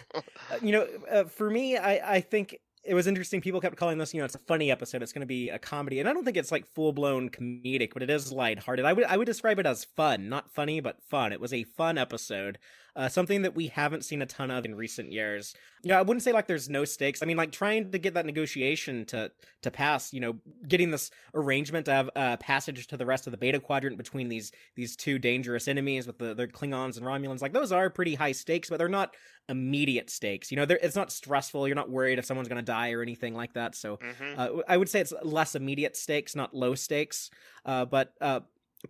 you 0.61 0.73
know, 0.73 0.87
uh, 1.11 1.25
for 1.25 1.49
me, 1.49 1.77
I 1.77 2.17
I 2.17 2.21
think 2.21 2.57
it 2.85 2.95
was 2.95 3.07
interesting. 3.07 3.41
People 3.41 3.61
kept 3.61 3.77
calling 3.77 3.99
this, 3.99 4.13
you 4.13 4.21
know, 4.21 4.25
it's 4.25 4.35
a 4.35 4.41
funny 4.41 4.71
episode. 4.71 5.03
It's 5.03 5.13
going 5.13 5.21
to 5.21 5.27
be 5.27 5.51
a 5.51 5.59
comedy, 5.59 6.01
and 6.01 6.09
I 6.09 6.13
don't 6.13 6.25
think 6.25 6.37
it's 6.37 6.51
like 6.51 6.67
full 6.75 6.93
blown 6.93 7.31
comedic, 7.31 7.91
but 7.93 8.03
it 8.03 8.11
is 8.11 8.33
lighthearted. 8.33 8.85
I 8.85 8.93
would 8.93 9.05
I 9.05 9.17
would 9.17 9.27
describe 9.27 9.59
it 9.59 9.67
as 9.67 9.85
fun, 9.85 10.29
not 10.29 10.51
funny, 10.51 10.81
but 10.81 11.03
fun. 11.09 11.33
It 11.33 11.41
was 11.41 11.53
a 11.53 11.65
fun 11.65 11.97
episode 11.99 12.59
uh, 12.95 13.09
something 13.09 13.43
that 13.43 13.55
we 13.55 13.69
haven't 13.69 14.05
seen 14.05 14.21
a 14.23 14.27
ton 14.27 14.51
of 14.51 14.65
in 14.65 14.75
recent 14.75 15.11
years. 15.13 15.55
You 15.83 15.91
know, 15.91 15.99
I 15.99 16.03
wouldn't 16.03 16.23
say 16.23 16.33
like 16.33 16.47
there's 16.47 16.69
no 16.69 16.85
stakes. 16.85 17.23
I 17.23 17.27
mean, 17.27 17.37
like 17.37 17.51
trying 17.51 17.91
to 17.91 17.99
get 17.99 18.15
that 18.15 18.27
negotiation 18.27 19.05
to 19.07 19.31
to 19.63 19.71
pass. 19.71 20.13
You 20.13 20.21
know, 20.21 20.37
getting 20.69 20.91
this 20.91 21.11
arrangement 21.35 21.87
to 21.87 21.93
have 21.93 22.11
a 22.15 22.37
passage 22.37 22.87
to 22.89 22.97
the 22.97 23.07
rest 23.07 23.27
of 23.27 23.31
the 23.31 23.37
Beta 23.37 23.59
Quadrant 23.59 23.97
between 23.97 24.29
these 24.29 24.53
these 24.77 24.95
two 24.95 25.19
dangerous 25.19 25.69
enemies 25.69 26.07
with 26.07 26.19
the 26.19 26.35
the 26.35 26.47
Klingons 26.47 26.97
and 26.97 27.07
Romulans. 27.07 27.41
Like 27.41 27.53
those 27.53 27.73
are 27.73 27.89
pretty 27.89 28.15
high 28.15 28.33
stakes, 28.33 28.69
but 28.69 28.79
they're 28.79 28.89
not 28.89 29.15
immediate 29.49 30.11
stakes. 30.11 30.51
You 30.51 30.59
know, 30.59 30.67
it's 30.69 30.97
not 30.97 31.11
stressful. 31.11 31.67
You're 31.67 31.75
not 31.75 31.91
worried 31.91 32.19
if 32.19 32.25
someone's 32.25 32.49
going 32.49 32.65
to 32.65 32.73
die 32.73 32.93
or 32.93 33.03
anything 33.03 33.35
like 33.35 33.55
that. 33.55 33.75
So 33.75 33.97
mm-hmm. 33.97 34.39
uh, 34.39 34.63
I 34.69 34.77
would 34.77 34.89
say 34.89 35.01
it's 35.01 35.13
less 35.23 35.55
immediate 35.55 35.97
stakes, 35.97 36.37
not 36.37 36.55
low 36.55 36.75
stakes. 36.75 37.31
Uh, 37.65 37.85
but 37.85 38.13
uh, 38.21 38.41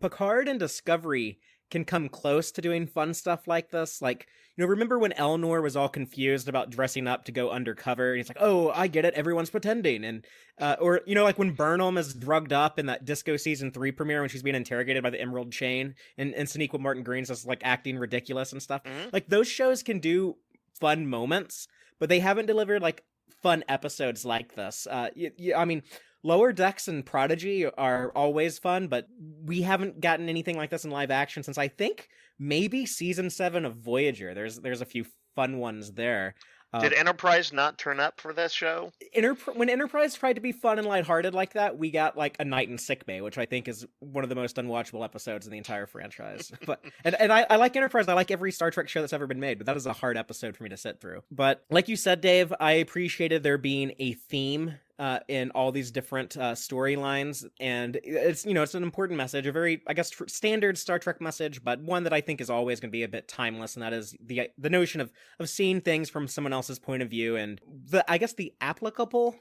Picard 0.01 0.49
and 0.49 0.59
Discovery 0.59 1.39
can 1.73 1.85
come 1.85 2.09
close 2.09 2.53
to 2.53 2.61
doing 2.61 2.87
fun 2.87 3.15
stuff 3.15 3.49
like 3.49 3.71
this. 3.71 4.01
Like, 4.01 4.29
you 4.57 4.63
know, 4.63 4.69
remember 4.69 4.99
when 4.99 5.13
Elnor 5.13 5.63
was 5.63 5.75
all 5.75 5.89
confused 5.89 6.49
about 6.49 6.71
dressing 6.71 7.09
up 7.09 7.25
to 7.25 7.33
go 7.33 7.51
undercover? 7.51 8.11
And 8.11 8.19
he's 8.19 8.29
like, 8.29 8.37
"Oh, 8.39 8.71
I 8.71 8.87
get 8.87 9.05
it. 9.07 9.15
Everyone's 9.15 9.51
pretending." 9.51 10.05
And 10.05 10.25
uh, 10.61 10.77
or 10.79 11.01
you 11.07 11.15
know, 11.15 11.25
like 11.25 11.39
when 11.39 11.53
Burnham 11.53 11.97
is 11.99 12.15
drugged 12.15 12.53
up 12.53 12.79
in 12.79 12.87
that 12.87 13.05
Disco 13.05 13.37
season 13.37 13.73
three 13.73 13.91
premiere 13.91 14.21
when 14.21 14.29
she's 14.29 14.43
being 14.43 14.55
interrogated 14.55 15.03
by 15.03 15.11
the 15.11 15.21
Emerald 15.21 15.51
Chain, 15.51 15.95
and 16.19 16.35
and 16.35 16.47
Sonequa 16.47 16.79
Martin 16.79 17.03
Green's 17.03 17.29
just 17.29 17.47
like 17.47 17.63
acting 17.65 17.99
ridiculous 17.99 18.53
and 18.53 18.63
stuff. 18.63 18.85
Mm-hmm. 18.85 19.09
Like 19.13 19.29
those 19.29 19.49
shows 19.49 19.83
can 19.83 19.99
do 19.99 20.37
fun 20.79 21.09
moments, 21.09 21.67
but 21.99 22.09
they 22.11 22.21
haven't 22.21 22.47
delivered 22.47 22.83
like 22.83 23.03
fun 23.43 23.65
episodes 23.69 24.25
like 24.25 24.55
this. 24.55 24.87
Uh, 24.89 25.09
y- 25.17 25.33
y- 25.39 25.55
I 25.57 25.65
mean, 25.65 25.83
Lower 26.23 26.53
Decks 26.53 26.89
and 26.89 27.05
Prodigy 27.05 27.67
are 27.67 28.13
always 28.15 28.59
fun, 28.59 28.89
but 28.89 29.09
we 29.45 29.63
haven't 29.63 30.01
gotten 30.01 30.29
anything 30.29 30.57
like 30.57 30.71
this 30.71 30.85
in 30.85 30.91
live 30.91 31.11
action 31.11 31.43
since 31.43 31.59
I 31.59 31.69
think 31.69 32.09
maybe 32.39 32.87
season 32.87 33.31
seven 33.31 33.65
of 33.65 33.77
Voyager. 33.77 34.35
There's 34.35 34.59
there's 34.61 34.81
a 34.81 34.87
few 34.87 35.05
fun 35.35 35.59
ones 35.59 35.93
there. 35.93 36.35
Uh, 36.75 36.81
Did 36.81 36.95
Enterprise 36.95 37.53
not 37.53 37.77
turn 37.77 38.01
up 38.01 38.19
for 38.19 38.33
this 38.33 38.51
show? 38.51 38.93
Enterp- 39.15 39.57
when 39.57 39.69
Enterprise 39.69 40.15
tried 40.15 40.35
to 40.35 40.41
be 40.41 40.53
fun 40.53 40.79
and 40.79 40.89
lighthearted 40.89 41.35
like 41.35 41.53
that, 41.53 41.77
we 41.77 41.91
got 41.91 42.17
like 42.17 42.37
a 42.41 42.47
night 42.47 42.71
in 42.71 42.79
sickbay, 42.79 43.21
which 43.21 43.37
I 43.37 43.45
think 43.45 43.69
is 43.69 43.85
one 43.99 44.25
of 44.25 44.31
the 44.31 44.37
most 44.37 44.57
unwatchable 44.57 45.05
episodes 45.05 45.47
in 45.47 45.53
the 45.53 45.59
entire 45.59 45.87
franchise. 45.87 46.51
but 46.67 46.83
and, 47.05 47.15
and 47.21 47.31
I, 47.31 47.47
I 47.51 47.57
like 47.57 47.77
Enterprise. 47.77 48.09
I 48.09 48.15
like 48.15 48.31
every 48.31 48.53
Star 48.53 48.71
Trek 48.71 48.89
show 48.89 49.03
that's 49.03 49.13
ever 49.13 49.27
been 49.27 49.41
made, 49.41 49.59
but 49.59 49.67
that 49.67 49.77
is 49.77 49.85
a 49.85 49.93
hard 49.93 50.17
episode 50.17 50.57
for 50.57 50.63
me 50.63 50.71
to 50.71 50.79
sit 50.79 50.99
through. 50.99 51.23
But 51.31 51.63
like 51.69 51.89
you 51.89 51.97
said, 51.97 52.23
Dave, 52.23 52.55
I 52.59 52.73
appreciated 52.73 53.43
there 53.43 53.59
being 53.59 53.93
a 53.99 54.15
theme 54.15 54.77
uh, 55.03 55.19
in 55.27 55.51
all 55.51 55.73
these 55.73 55.91
different 55.91 56.37
uh, 56.37 56.53
storylines, 56.53 57.45
and 57.59 57.99
it's 58.05 58.47
you 58.47 58.55
know 58.55 58.63
it's 58.63 58.77
an 58.77 58.85
important 58.85 59.17
message, 59.17 59.49
a 59.49 59.53
very 59.53 59.83
I 59.89 59.95
guess 59.95 60.11
tr- 60.11 60.29
standard 60.29 60.79
Star 60.79 61.01
Trek 61.01 61.21
message, 61.21 61.65
but 61.65 61.83
one 61.83 62.05
that 62.05 62.13
I 62.13 62.21
think 62.21 62.41
is 62.41 62.49
always 62.49 62.79
going 62.79 62.91
to 62.91 62.93
be 62.93 63.03
a 63.03 63.09
bit 63.09 63.27
timeless, 63.27 63.75
and 63.75 63.83
that 63.83 63.93
is 63.93 64.15
the 64.25 64.51
the 64.57 64.71
notion 64.71 65.01
of 65.01 65.11
of 65.41 65.49
seeing 65.49 65.81
things 65.81 66.09
from 66.09 66.29
someone 66.29 66.53
else's 66.53 66.79
point 66.79 67.03
of 67.03 67.11
view, 67.11 67.35
and 67.35 67.61
the 67.67 68.09
I 68.09 68.17
guess 68.17 68.35
the 68.35 68.53
applicable 68.61 69.35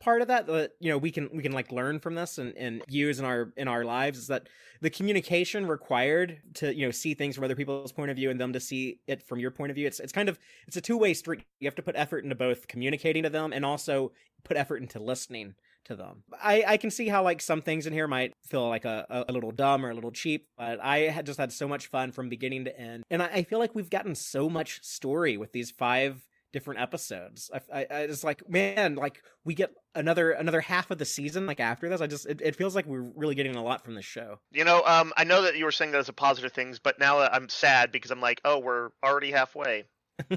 part 0.00 0.22
of 0.22 0.28
that 0.28 0.46
that 0.46 0.72
you 0.78 0.90
know 0.90 0.98
we 0.98 1.10
can 1.10 1.28
we 1.32 1.42
can 1.42 1.52
like 1.52 1.72
learn 1.72 1.98
from 1.98 2.14
this 2.14 2.38
and, 2.38 2.56
and 2.56 2.82
use 2.88 3.18
in 3.18 3.24
our 3.24 3.52
in 3.56 3.66
our 3.66 3.84
lives 3.84 4.18
is 4.18 4.28
that 4.28 4.48
the 4.80 4.90
communication 4.90 5.66
required 5.66 6.40
to 6.54 6.72
you 6.72 6.86
know 6.86 6.92
see 6.92 7.14
things 7.14 7.34
from 7.34 7.44
other 7.44 7.56
people's 7.56 7.90
point 7.90 8.10
of 8.10 8.16
view 8.16 8.30
and 8.30 8.40
them 8.40 8.52
to 8.52 8.60
see 8.60 9.00
it 9.08 9.22
from 9.22 9.40
your 9.40 9.50
point 9.50 9.70
of 9.70 9.74
view 9.74 9.86
it's 9.86 9.98
it's 9.98 10.12
kind 10.12 10.28
of 10.28 10.38
it's 10.66 10.76
a 10.76 10.80
two-way 10.80 11.14
street. 11.14 11.42
You 11.58 11.66
have 11.66 11.74
to 11.74 11.82
put 11.82 11.96
effort 11.96 12.22
into 12.22 12.36
both 12.36 12.68
communicating 12.68 13.24
to 13.24 13.30
them 13.30 13.52
and 13.52 13.64
also 13.64 14.12
put 14.44 14.56
effort 14.56 14.82
into 14.82 14.98
listening 14.98 15.54
to 15.84 15.96
them 15.96 16.22
i 16.42 16.64
i 16.66 16.76
can 16.76 16.90
see 16.90 17.08
how 17.08 17.22
like 17.22 17.40
some 17.40 17.62
things 17.62 17.86
in 17.86 17.92
here 17.92 18.06
might 18.06 18.32
feel 18.44 18.68
like 18.68 18.84
a, 18.84 19.24
a 19.28 19.32
little 19.32 19.50
dumb 19.50 19.84
or 19.84 19.90
a 19.90 19.94
little 19.94 20.10
cheap 20.10 20.46
but 20.56 20.78
i 20.82 21.00
had 21.00 21.24
just 21.26 21.38
had 21.38 21.52
so 21.52 21.66
much 21.66 21.86
fun 21.86 22.12
from 22.12 22.28
beginning 22.28 22.64
to 22.64 22.78
end 22.78 23.04
and 23.10 23.22
i, 23.22 23.26
I 23.26 23.42
feel 23.42 23.58
like 23.58 23.74
we've 23.74 23.90
gotten 23.90 24.14
so 24.14 24.48
much 24.48 24.82
story 24.82 25.36
with 25.36 25.52
these 25.52 25.70
five 25.70 26.22
different 26.52 26.80
episodes. 26.80 27.50
I, 27.52 27.80
I, 27.80 27.86
I 28.02 28.06
just 28.06 28.24
like, 28.24 28.48
man, 28.48 28.94
like 28.94 29.22
we 29.44 29.54
get 29.54 29.70
another 29.94 30.30
another 30.32 30.60
half 30.60 30.90
of 30.90 30.98
the 30.98 31.04
season 31.04 31.46
like 31.46 31.60
after 31.60 31.88
this. 31.88 32.00
I 32.00 32.06
just 32.06 32.26
it, 32.26 32.40
it 32.42 32.56
feels 32.56 32.74
like 32.74 32.86
we're 32.86 33.10
really 33.14 33.34
getting 33.34 33.56
a 33.56 33.62
lot 33.62 33.84
from 33.84 33.94
this 33.94 34.04
show. 34.04 34.38
You 34.52 34.64
know, 34.64 34.82
um, 34.86 35.12
I 35.16 35.24
know 35.24 35.42
that 35.42 35.56
you 35.56 35.64
were 35.64 35.72
saying 35.72 35.92
that 35.92 35.98
as 35.98 36.08
a 36.08 36.12
positive 36.12 36.52
things, 36.52 36.78
but 36.78 36.98
now 36.98 37.20
I'm 37.20 37.48
sad 37.48 37.92
because 37.92 38.10
I'm 38.10 38.20
like, 38.20 38.40
oh, 38.44 38.58
we're 38.58 38.90
already 39.04 39.30
halfway. 39.30 39.84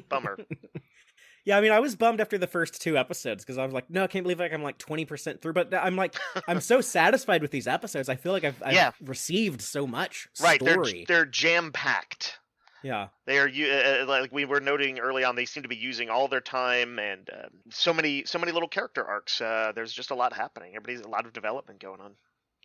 Bummer. 0.09 0.37
yeah, 1.45 1.57
I 1.57 1.61
mean, 1.61 1.71
I 1.71 1.79
was 1.79 1.95
bummed 1.95 2.21
after 2.21 2.37
the 2.37 2.47
first 2.47 2.81
two 2.81 2.97
episodes 2.97 3.43
because 3.43 3.57
I 3.57 3.63
was 3.65 3.73
like, 3.73 3.89
no, 3.89 4.03
I 4.03 4.07
can't 4.07 4.23
believe 4.23 4.39
like 4.39 4.53
I'm 4.53 4.63
like 4.63 4.77
twenty 4.77 5.05
percent 5.05 5.41
through. 5.41 5.53
But 5.53 5.73
I'm 5.73 5.95
like, 5.95 6.15
I'm 6.47 6.61
so 6.61 6.81
satisfied 6.81 7.41
with 7.41 7.51
these 7.51 7.67
episodes. 7.67 8.09
I 8.09 8.15
feel 8.15 8.31
like 8.31 8.43
I've, 8.43 8.61
I've 8.63 8.73
Yeah. 8.73 8.91
received 9.03 9.61
so 9.61 9.85
much 9.87 10.27
right? 10.41 10.59
They're 10.63 10.75
they're 11.07 11.25
jam 11.25 11.71
packed. 11.71 12.37
Yeah, 12.83 13.09
They 13.27 13.37
are 13.37 13.47
uh, 13.47 14.05
like 14.07 14.31
we 14.31 14.43
were 14.45 14.59
noting 14.59 14.97
early 14.97 15.23
on. 15.23 15.35
They 15.35 15.45
seem 15.45 15.61
to 15.61 15.69
be 15.69 15.75
using 15.75 16.09
all 16.09 16.27
their 16.27 16.41
time 16.41 16.97
and 16.97 17.29
uh, 17.29 17.49
so 17.69 17.93
many 17.93 18.25
so 18.25 18.39
many 18.39 18.51
little 18.51 18.67
character 18.69 19.05
arcs. 19.05 19.39
Uh, 19.39 19.71
there's 19.75 19.93
just 19.93 20.09
a 20.09 20.15
lot 20.15 20.33
happening. 20.33 20.71
Everybody's 20.75 21.01
a 21.05 21.07
lot 21.07 21.27
of 21.27 21.31
development 21.33 21.79
going 21.79 22.01
on. 22.01 22.13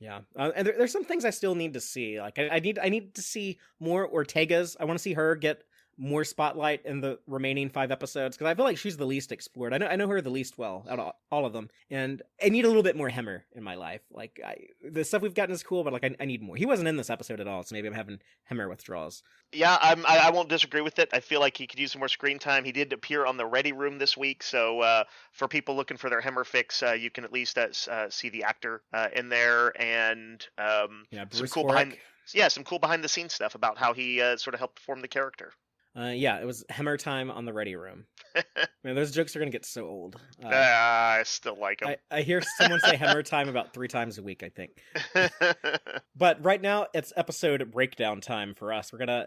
yeah. 0.01 0.21
Uh, 0.35 0.53
and 0.57 0.67
there, 0.67 0.75
there's 0.79 0.93
some 0.93 1.05
things 1.05 1.27
I 1.27 1.31
still 1.31 1.55
need 1.55 1.75
to 1.75 1.81
see. 1.83 2.19
Like 2.19 2.39
I, 2.39 2.49
I 2.49 2.59
need 2.61 2.79
I 2.79 2.89
need 2.89 3.15
to 3.17 3.21
see 3.23 3.59
more 3.79 4.09
Ortegas. 4.09 4.75
I 4.81 4.87
want 4.87 4.99
to 4.99 5.03
see 5.03 5.13
her 5.13 5.37
get 5.37 5.65
more 5.99 6.25
spotlight 6.25 6.85
in 6.85 7.01
the 7.01 7.19
remaining 7.27 7.71
five 7.71 7.91
episodes 7.91 8.37
because 8.37 8.51
I 8.51 8.55
feel 8.55 8.65
like 8.65 8.79
she's 8.79 8.97
the 8.97 9.07
least 9.07 9.33
explored. 9.33 9.73
I 9.73 9.79
know 9.79 9.87
I 9.87 9.97
know 9.97 10.09
her 10.09 10.21
the 10.21 10.31
least 10.31 10.59
well 10.59 10.85
out 10.89 10.99
of 10.99 11.13
all 11.31 11.47
of 11.47 11.53
them, 11.53 11.71
and 11.91 12.23
I 12.43 12.49
need 12.49 12.65
a 12.65 12.69
little 12.69 12.83
bit 12.83 12.97
more 12.97 13.09
Hemmer 13.09 13.43
in 13.55 13.63
my 13.63 13.75
life. 13.75 14.03
Like 14.11 14.41
I, 14.45 14.57
the 14.89 15.05
stuff 15.05 15.23
we've 15.23 15.35
gotten 15.35 15.55
is 15.55 15.63
cool, 15.63 15.85
but 15.85 15.93
like 15.93 16.05
I, 16.05 16.15
I 16.21 16.25
need 16.27 16.43
more. 16.43 16.57
He 16.57 16.67
wasn't 16.67 16.89
in 16.89 16.97
this 16.97 17.11
episode 17.11 17.41
at 17.41 17.49
all, 17.49 17.63
so 17.63 17.75
maybe 17.75 17.89
I'm 17.89 17.95
having 17.95 18.21
Hemmer 18.51 18.69
withdrawals. 18.69 19.23
Yeah, 19.53 19.79
I'm, 19.81 20.05
I, 20.07 20.19
I 20.19 20.31
won't 20.31 20.49
disagree 20.49 20.81
with 20.81 20.99
it. 20.99 21.09
I 21.13 21.21
feel 21.21 21.41
like 21.41 21.57
he 21.57 21.67
could 21.69 21.79
use 21.79 21.93
some 21.93 22.01
more 22.01 22.09
screen 22.09 22.39
time. 22.39 22.65
He 22.65 22.73
did 22.73 22.93
appear 22.93 23.25
on 23.25 23.37
the 23.37 23.47
Ready 23.47 23.73
Room 23.73 23.99
this 23.99 24.17
week, 24.17 24.43
so 24.43 24.81
uh, 24.81 25.05
for 25.33 25.47
people 25.49 25.77
looking 25.77 25.97
for 25.97 26.11
their 26.11 26.21
Hemmer 26.21 26.45
fix, 26.45 26.83
uh, 26.83 26.93
you 26.93 27.11
can 27.11 27.25
at 27.25 27.33
least 27.33 27.57
uh, 27.57 27.69
uh, 27.91 28.11
see 28.11 28.29
the 28.29 28.43
actor 28.43 28.83
uh, 28.93 29.09
in 29.15 29.29
there 29.29 29.73
and 29.81 30.45
um, 30.59 31.07
Yeah, 31.11 31.25
some 31.31 31.47
cool 31.47 31.65
Horak. 31.65 31.69
behind 31.69 31.97
yeah 32.35 32.49
some 32.49 32.65
cool 32.65 32.81
behind 32.81 33.05
the 33.05 33.09
scenes 33.09 33.33
stuff 33.33 33.55
about 33.55 33.79
how 33.79 33.93
he 33.95 34.21
uh, 34.21 34.37
sort 34.37 34.55
of 34.55 34.59
helped 34.59 34.81
form 34.81 35.01
the 35.01 35.09
character. 35.09 35.53
Uh, 35.99 36.09
yeah, 36.11 36.39
it 36.39 36.45
was 36.45 36.63
Hemmer 36.71 36.99
time 36.99 37.31
on 37.31 37.45
the 37.47 37.53
Ready 37.53 37.75
Room. 37.75 38.05
Man, 38.85 38.95
those 38.95 39.13
jokes 39.13 39.35
are 39.35 39.39
gonna 39.39 39.51
get 39.51 39.65
so 39.65 39.87
old. 39.87 40.17
Uh, 40.45 40.51
Ah, 40.53 41.13
I 41.15 41.23
still 41.23 41.59
like 41.59 41.81
them. 41.81 41.95
I, 42.11 42.19
I 42.19 42.23
hear 42.23 42.43
someone 42.59 42.81
say 42.81 42.97
Hemmer 42.97 43.25
time 43.25 43.49
about 43.49 43.73
three 43.73 43.89
times 43.89 44.19
a 44.19 44.23
week, 44.23 44.43
I 44.43 44.51
think. 44.51 44.73
But 46.19 46.43
right 46.43 46.61
now, 46.61 46.87
it's 46.95 47.13
episode 47.15 47.71
breakdown 47.71 48.21
time 48.23 48.55
for 48.55 48.73
us. 48.73 48.93
We're 48.93 48.99
gonna 49.01 49.27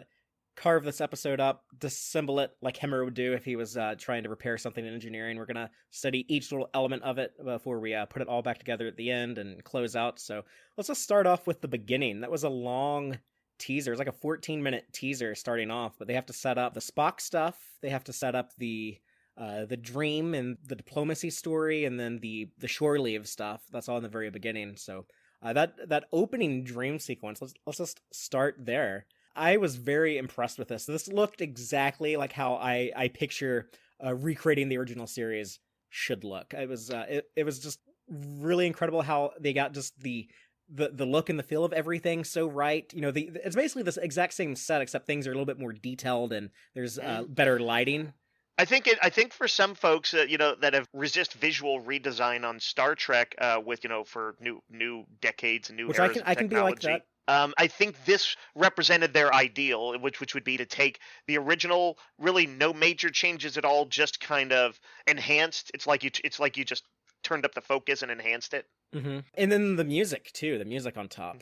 carve 0.56 0.84
this 0.84 1.00
episode 1.00 1.38
up, 1.40 1.64
disassemble 1.78 2.42
it 2.44 2.50
like 2.60 2.76
Hemmer 2.76 3.04
would 3.04 3.14
do 3.14 3.32
if 3.32 3.44
he 3.44 3.54
was 3.56 3.76
uh, 3.76 3.94
trying 3.96 4.24
to 4.24 4.28
repair 4.28 4.58
something 4.58 4.84
in 4.84 4.92
engineering. 4.92 5.36
We're 5.36 5.46
gonna 5.46 5.70
study 5.90 6.24
each 6.28 6.50
little 6.50 6.68
element 6.74 7.02
of 7.04 7.18
it 7.18 7.32
before 7.44 7.78
we 7.80 7.94
uh, 7.94 8.06
put 8.06 8.22
it 8.22 8.28
all 8.28 8.42
back 8.42 8.58
together 8.58 8.86
at 8.88 8.96
the 8.96 9.10
end 9.10 9.38
and 9.38 9.62
close 9.62 9.94
out. 9.94 10.18
So 10.18 10.42
let's 10.76 10.88
just 10.88 11.02
start 11.02 11.26
off 11.26 11.46
with 11.46 11.60
the 11.60 11.68
beginning. 11.68 12.20
That 12.20 12.30
was 12.30 12.42
a 12.44 12.48
long 12.48 13.18
teaser. 13.60 13.92
It's 13.92 13.98
like 13.98 14.08
a 14.08 14.12
14 14.12 14.62
minute 14.62 14.86
teaser 14.92 15.34
starting 15.34 15.70
off, 15.70 15.94
but 15.98 16.08
they 16.08 16.14
have 16.14 16.26
to 16.26 16.32
set 16.32 16.58
up 16.58 16.74
the 16.74 16.80
Spock 16.80 17.20
stuff. 17.20 17.56
They 17.82 17.90
have 17.90 18.04
to 18.04 18.12
set 18.12 18.34
up 18.34 18.50
the 18.58 18.98
uh, 19.38 19.64
the 19.64 19.76
dream 19.76 20.34
and 20.34 20.58
the 20.66 20.74
diplomacy 20.74 21.30
story, 21.30 21.84
and 21.84 21.98
then 21.98 22.18
the 22.18 22.48
the 22.58 22.68
shore 22.68 22.98
leave 22.98 23.28
stuff. 23.28 23.62
That's 23.70 23.88
all 23.88 23.96
in 23.96 24.02
the 24.02 24.08
very 24.08 24.30
beginning. 24.30 24.76
So 24.76 25.06
uh, 25.42 25.52
that 25.52 25.88
that 25.88 26.06
opening 26.12 26.64
dream 26.64 26.98
sequence. 26.98 27.40
Let's 27.40 27.54
let's 27.66 27.78
just 27.78 28.00
start 28.12 28.56
there. 28.58 29.06
I 29.36 29.56
was 29.56 29.76
very 29.76 30.18
impressed 30.18 30.58
with 30.58 30.68
this. 30.68 30.84
This 30.84 31.08
looked 31.08 31.40
exactly 31.40 32.16
like 32.16 32.32
how 32.32 32.54
I 32.54 32.90
I 32.96 33.08
picture 33.08 33.70
uh, 34.04 34.14
recreating 34.14 34.68
the 34.68 34.78
original 34.78 35.06
series 35.06 35.60
should 35.88 36.24
look. 36.24 36.52
It 36.52 36.68
was 36.68 36.90
uh, 36.90 37.06
it 37.08 37.24
it 37.36 37.44
was 37.44 37.60
just 37.60 37.78
really 38.10 38.66
incredible 38.66 39.02
how 39.02 39.32
they 39.40 39.52
got 39.52 39.72
just 39.72 39.98
the 40.00 40.28
the 40.72 40.88
the 40.88 41.06
look 41.06 41.28
and 41.28 41.38
the 41.38 41.42
feel 41.42 41.64
of 41.64 41.72
everything 41.72 42.24
so 42.24 42.46
right. 42.46 42.92
You 42.94 43.00
know, 43.00 43.10
the 43.10 43.30
it's 43.44 43.56
basically 43.56 43.82
this 43.82 43.96
exact 43.96 44.34
same 44.34 44.56
set 44.56 44.80
except 44.80 45.06
things 45.06 45.26
are 45.26 45.30
a 45.30 45.34
little 45.34 45.46
bit 45.46 45.58
more 45.58 45.72
detailed 45.72 46.32
and 46.32 46.50
there's 46.74 46.98
uh, 46.98 47.24
better 47.28 47.58
lighting. 47.58 48.12
I 48.58 48.66
think 48.66 48.86
it, 48.86 48.98
I 49.00 49.08
think 49.08 49.32
for 49.32 49.48
some 49.48 49.74
folks, 49.74 50.12
uh, 50.12 50.26
you 50.28 50.36
know, 50.36 50.54
that 50.60 50.74
have 50.74 50.86
resist 50.92 51.32
visual 51.32 51.80
redesign 51.80 52.44
on 52.44 52.60
Star 52.60 52.94
Trek, 52.94 53.34
uh, 53.38 53.58
with 53.64 53.82
you 53.84 53.88
know, 53.88 54.04
for 54.04 54.36
new 54.38 54.62
new 54.68 55.04
decades 55.22 55.70
and 55.70 55.78
new 55.78 55.88
Which 55.88 55.98
I 55.98 56.08
can 56.08 56.22
of 56.22 56.28
I 56.28 56.34
can 56.34 56.48
be 56.48 56.56
like 56.56 56.80
that. 56.80 57.06
Um, 57.26 57.54
I 57.56 57.68
think 57.68 58.04
this 58.04 58.36
represented 58.54 59.14
their 59.14 59.32
ideal, 59.32 59.98
which 60.00 60.20
which 60.20 60.34
would 60.34 60.44
be 60.44 60.58
to 60.58 60.66
take 60.66 61.00
the 61.26 61.38
original, 61.38 61.96
really 62.18 62.46
no 62.46 62.74
major 62.74 63.08
changes 63.08 63.56
at 63.56 63.64
all, 63.64 63.86
just 63.86 64.20
kind 64.20 64.52
of 64.52 64.78
enhanced. 65.06 65.70
It's 65.72 65.86
like 65.86 66.04
you 66.04 66.10
it's 66.22 66.38
like 66.38 66.58
you 66.58 66.64
just 66.66 66.84
turned 67.30 67.44
up 67.44 67.54
the 67.54 67.60
focus 67.60 68.02
and 68.02 68.10
enhanced 68.10 68.54
it. 68.54 68.66
hmm 68.92 69.20
And 69.34 69.52
then 69.52 69.76
the 69.76 69.84
music 69.84 70.32
too, 70.32 70.58
the 70.58 70.64
music 70.64 70.96
on 70.96 71.08
top. 71.08 71.36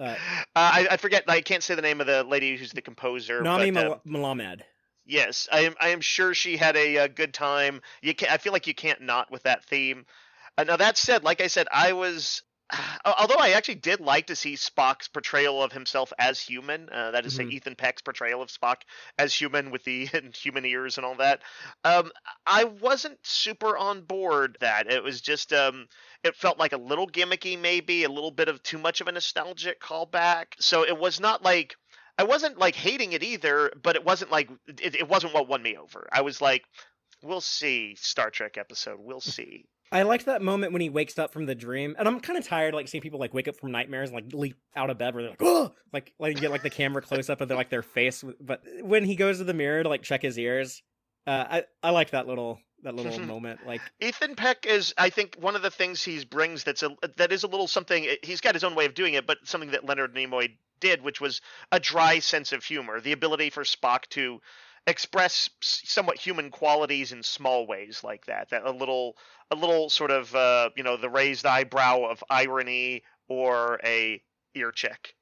Uh, 0.00 0.04
Uh, 0.06 0.14
I, 0.56 0.88
I 0.92 0.96
forget. 0.96 1.24
I 1.28 1.42
can't 1.42 1.62
say 1.62 1.74
the 1.74 1.82
name 1.82 2.00
of 2.00 2.06
the 2.06 2.24
lady 2.24 2.56
who's 2.56 2.72
the 2.72 2.80
composer. 2.80 3.42
Nami 3.42 3.70
but, 3.70 3.84
um, 3.86 4.00
Mal- 4.06 4.34
Melumad. 4.36 4.62
Yes, 5.04 5.46
I 5.52 5.60
am. 5.60 5.74
I 5.78 5.88
am 5.90 6.00
sure 6.00 6.32
she 6.32 6.56
had 6.56 6.76
a, 6.76 6.98
uh 6.98 7.08
good 7.08 7.34
time. 7.34 7.82
You 8.00 8.14
can 8.14 8.30
I 8.30 8.38
feel 8.38 8.54
like 8.54 8.66
you 8.66 8.74
can't 8.74 9.02
not 9.02 9.30
with 9.30 9.42
that 9.42 9.64
theme. 9.66 10.06
Uh, 10.56 10.64
now 10.64 10.76
that 10.76 10.96
said, 10.96 11.24
like 11.24 11.42
I 11.42 11.48
said, 11.48 11.66
I 11.70 11.92
was. 11.92 12.42
Although 13.04 13.36
I 13.38 13.50
actually 13.50 13.76
did 13.76 14.00
like 14.00 14.26
to 14.28 14.36
see 14.36 14.54
Spock's 14.54 15.08
portrayal 15.08 15.62
of 15.62 15.72
himself 15.72 16.12
as 16.18 16.40
human, 16.40 16.88
uh, 16.90 17.10
that 17.12 17.26
is, 17.26 17.34
Mhm. 17.34 17.36
say 17.36 17.44
Ethan 17.56 17.74
Peck's 17.76 18.02
portrayal 18.02 18.42
of 18.42 18.48
Spock 18.48 18.82
as 19.18 19.34
human 19.34 19.70
with 19.70 19.84
the 19.84 20.06
human 20.34 20.64
ears 20.64 20.96
and 20.96 21.04
all 21.04 21.16
that. 21.16 21.42
Um, 21.84 22.10
I 22.46 22.64
wasn't 22.64 23.18
super 23.24 23.76
on 23.76 24.02
board 24.02 24.56
that. 24.60 24.90
It 24.90 25.02
was 25.02 25.20
just, 25.20 25.52
um, 25.52 25.88
it 26.22 26.36
felt 26.36 26.58
like 26.58 26.72
a 26.72 26.78
little 26.78 27.06
gimmicky, 27.06 27.58
maybe 27.58 28.04
a 28.04 28.08
little 28.08 28.30
bit 28.30 28.48
of 28.48 28.62
too 28.62 28.78
much 28.78 29.00
of 29.00 29.08
a 29.08 29.12
nostalgic 29.12 29.80
callback. 29.80 30.46
So 30.58 30.84
it 30.84 30.96
was 30.98 31.20
not 31.20 31.42
like 31.42 31.76
I 32.16 32.22
wasn't 32.22 32.58
like 32.58 32.76
hating 32.76 33.12
it 33.12 33.24
either, 33.24 33.72
but 33.82 33.96
it 33.96 34.04
wasn't 34.04 34.30
like 34.30 34.48
it, 34.68 34.94
it 34.94 35.08
wasn't 35.08 35.34
what 35.34 35.48
won 35.48 35.62
me 35.62 35.76
over. 35.76 36.08
I 36.12 36.20
was 36.22 36.40
like, 36.40 36.64
we'll 37.22 37.40
see 37.40 37.96
Star 37.96 38.30
Trek 38.30 38.56
episode, 38.56 38.98
we'll 39.00 39.20
see. 39.20 39.66
I 39.94 40.02
liked 40.02 40.26
that 40.26 40.42
moment 40.42 40.72
when 40.72 40.82
he 40.82 40.90
wakes 40.90 41.18
up 41.20 41.32
from 41.32 41.46
the 41.46 41.54
dream, 41.54 41.94
and 41.96 42.08
I'm 42.08 42.18
kind 42.18 42.36
of 42.36 42.44
tired 42.44 42.74
like 42.74 42.88
seeing 42.88 43.00
people 43.00 43.20
like 43.20 43.32
wake 43.32 43.46
up 43.46 43.54
from 43.54 43.70
nightmares 43.70 44.10
and 44.10 44.16
like 44.16 44.34
leap 44.34 44.56
out 44.74 44.90
of 44.90 44.98
bed 44.98 45.14
where 45.14 45.22
they're 45.22 45.30
like, 45.30 45.42
oh, 45.42 45.72
like 45.92 46.12
like 46.18 46.34
you 46.34 46.40
get 46.40 46.50
like 46.50 46.64
the 46.64 46.70
camera 46.70 47.00
close 47.00 47.30
up 47.30 47.40
of 47.40 47.46
their 47.46 47.56
like 47.56 47.70
their 47.70 47.82
face. 47.82 48.24
But 48.40 48.62
when 48.82 49.04
he 49.04 49.14
goes 49.14 49.38
to 49.38 49.44
the 49.44 49.54
mirror 49.54 49.84
to 49.84 49.88
like 49.88 50.02
check 50.02 50.22
his 50.22 50.36
ears, 50.36 50.82
uh, 51.28 51.44
I 51.48 51.64
I 51.80 51.90
like 51.90 52.10
that 52.10 52.26
little 52.26 52.58
that 52.82 52.96
little 52.96 53.18
moment. 53.20 53.60
Like 53.64 53.82
Ethan 54.00 54.34
Peck 54.34 54.66
is, 54.66 54.94
I 54.98 55.10
think, 55.10 55.36
one 55.38 55.54
of 55.54 55.62
the 55.62 55.70
things 55.70 56.02
he 56.02 56.24
brings 56.24 56.64
that's 56.64 56.82
a 56.82 56.90
that 57.16 57.30
is 57.30 57.44
a 57.44 57.48
little 57.48 57.68
something. 57.68 58.08
He's 58.22 58.40
got 58.40 58.54
his 58.54 58.64
own 58.64 58.74
way 58.74 58.86
of 58.86 58.94
doing 58.94 59.14
it, 59.14 59.28
but 59.28 59.38
something 59.44 59.70
that 59.70 59.84
Leonard 59.84 60.14
Nimoy 60.14 60.56
did, 60.80 61.02
which 61.02 61.20
was 61.20 61.40
a 61.70 61.78
dry 61.78 62.18
sense 62.18 62.52
of 62.52 62.64
humor, 62.64 63.00
the 63.00 63.12
ability 63.12 63.50
for 63.50 63.62
Spock 63.62 64.06
to 64.10 64.40
express 64.86 65.48
somewhat 65.60 66.18
human 66.18 66.50
qualities 66.50 67.12
in 67.12 67.22
small 67.22 67.66
ways 67.66 68.02
like 68.04 68.26
that. 68.26 68.50
That 68.50 68.64
a 68.64 68.70
little 68.70 69.16
a 69.50 69.56
little 69.56 69.90
sort 69.90 70.10
of 70.10 70.34
uh, 70.34 70.70
you 70.76 70.82
know 70.82 70.96
the 70.96 71.10
raised 71.10 71.46
eyebrow 71.46 72.04
of 72.04 72.22
irony 72.28 73.02
or 73.28 73.80
a 73.84 74.22
ear 74.54 74.72
check. 74.72 75.14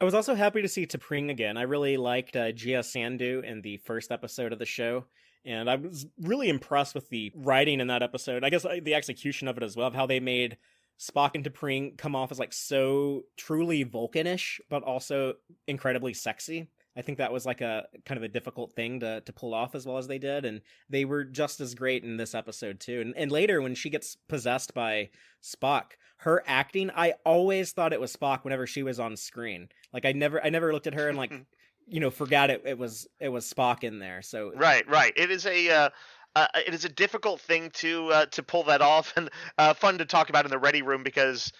I 0.00 0.04
was 0.04 0.14
also 0.14 0.34
happy 0.34 0.62
to 0.62 0.68
see 0.68 0.86
T'Pring 0.86 1.30
again. 1.30 1.56
I 1.56 1.62
really 1.62 1.96
liked 1.96 2.36
uh, 2.36 2.52
Gia 2.52 2.80
Sandhu 2.80 3.44
in 3.44 3.62
the 3.62 3.76
first 3.78 4.10
episode 4.10 4.52
of 4.52 4.58
the 4.58 4.66
show, 4.66 5.04
and 5.44 5.68
I 5.70 5.76
was 5.76 6.06
really 6.20 6.48
impressed 6.48 6.94
with 6.94 7.08
the 7.08 7.32
writing 7.34 7.80
in 7.80 7.88
that 7.88 8.02
episode. 8.02 8.44
I 8.44 8.50
guess 8.50 8.64
uh, 8.64 8.76
the 8.82 8.94
execution 8.94 9.48
of 9.48 9.56
it 9.56 9.62
as 9.62 9.76
well, 9.76 9.88
of 9.88 9.94
how 9.94 10.06
they 10.06 10.20
made 10.20 10.56
Spock 10.98 11.32
and 11.34 11.44
T'Pring 11.44 11.96
come 11.96 12.16
off 12.16 12.32
as 12.32 12.38
like 12.38 12.52
so 12.52 13.22
truly 13.36 13.84
Vulcanish, 13.84 14.60
but 14.68 14.82
also 14.82 15.34
incredibly 15.66 16.14
sexy. 16.14 16.68
I 16.98 17.02
think 17.02 17.18
that 17.18 17.32
was 17.32 17.46
like 17.46 17.60
a 17.60 17.86
kind 18.04 18.18
of 18.18 18.24
a 18.24 18.28
difficult 18.28 18.72
thing 18.72 18.98
to 19.00 19.20
to 19.20 19.32
pull 19.32 19.54
off 19.54 19.76
as 19.76 19.86
well 19.86 19.98
as 19.98 20.08
they 20.08 20.18
did, 20.18 20.44
and 20.44 20.60
they 20.90 21.04
were 21.04 21.22
just 21.22 21.60
as 21.60 21.74
great 21.76 22.02
in 22.02 22.16
this 22.16 22.34
episode 22.34 22.80
too. 22.80 23.00
And 23.00 23.16
and 23.16 23.30
later 23.30 23.62
when 23.62 23.76
she 23.76 23.88
gets 23.88 24.16
possessed 24.28 24.74
by 24.74 25.10
Spock, 25.42 25.92
her 26.18 26.42
acting, 26.46 26.90
I 26.94 27.14
always 27.24 27.70
thought 27.70 27.92
it 27.92 28.00
was 28.00 28.14
Spock 28.14 28.42
whenever 28.42 28.66
she 28.66 28.82
was 28.82 28.98
on 28.98 29.16
screen. 29.16 29.68
Like 29.92 30.04
I 30.04 30.12
never 30.12 30.44
I 30.44 30.50
never 30.50 30.72
looked 30.72 30.88
at 30.88 30.94
her 30.94 31.08
and 31.08 31.16
like 31.16 31.32
you 31.86 32.00
know 32.00 32.10
forgot 32.10 32.50
it 32.50 32.62
it 32.66 32.76
was 32.76 33.06
it 33.20 33.28
was 33.28 33.50
Spock 33.50 33.84
in 33.84 34.00
there. 34.00 34.20
So 34.20 34.50
Right, 34.56 34.86
right. 34.88 35.12
It 35.16 35.30
is 35.30 35.46
a 35.46 35.70
uh, 35.70 35.90
uh, 36.34 36.48
it 36.66 36.74
is 36.74 36.84
a 36.84 36.88
difficult 36.88 37.40
thing 37.40 37.70
to 37.74 38.08
uh, 38.08 38.26
to 38.26 38.42
pull 38.42 38.64
that 38.64 38.82
off, 38.82 39.12
and 39.16 39.30
uh, 39.56 39.72
fun 39.72 39.98
to 39.98 40.04
talk 40.04 40.30
about 40.30 40.44
in 40.44 40.50
the 40.50 40.58
ready 40.58 40.82
room 40.82 41.04
because, 41.04 41.52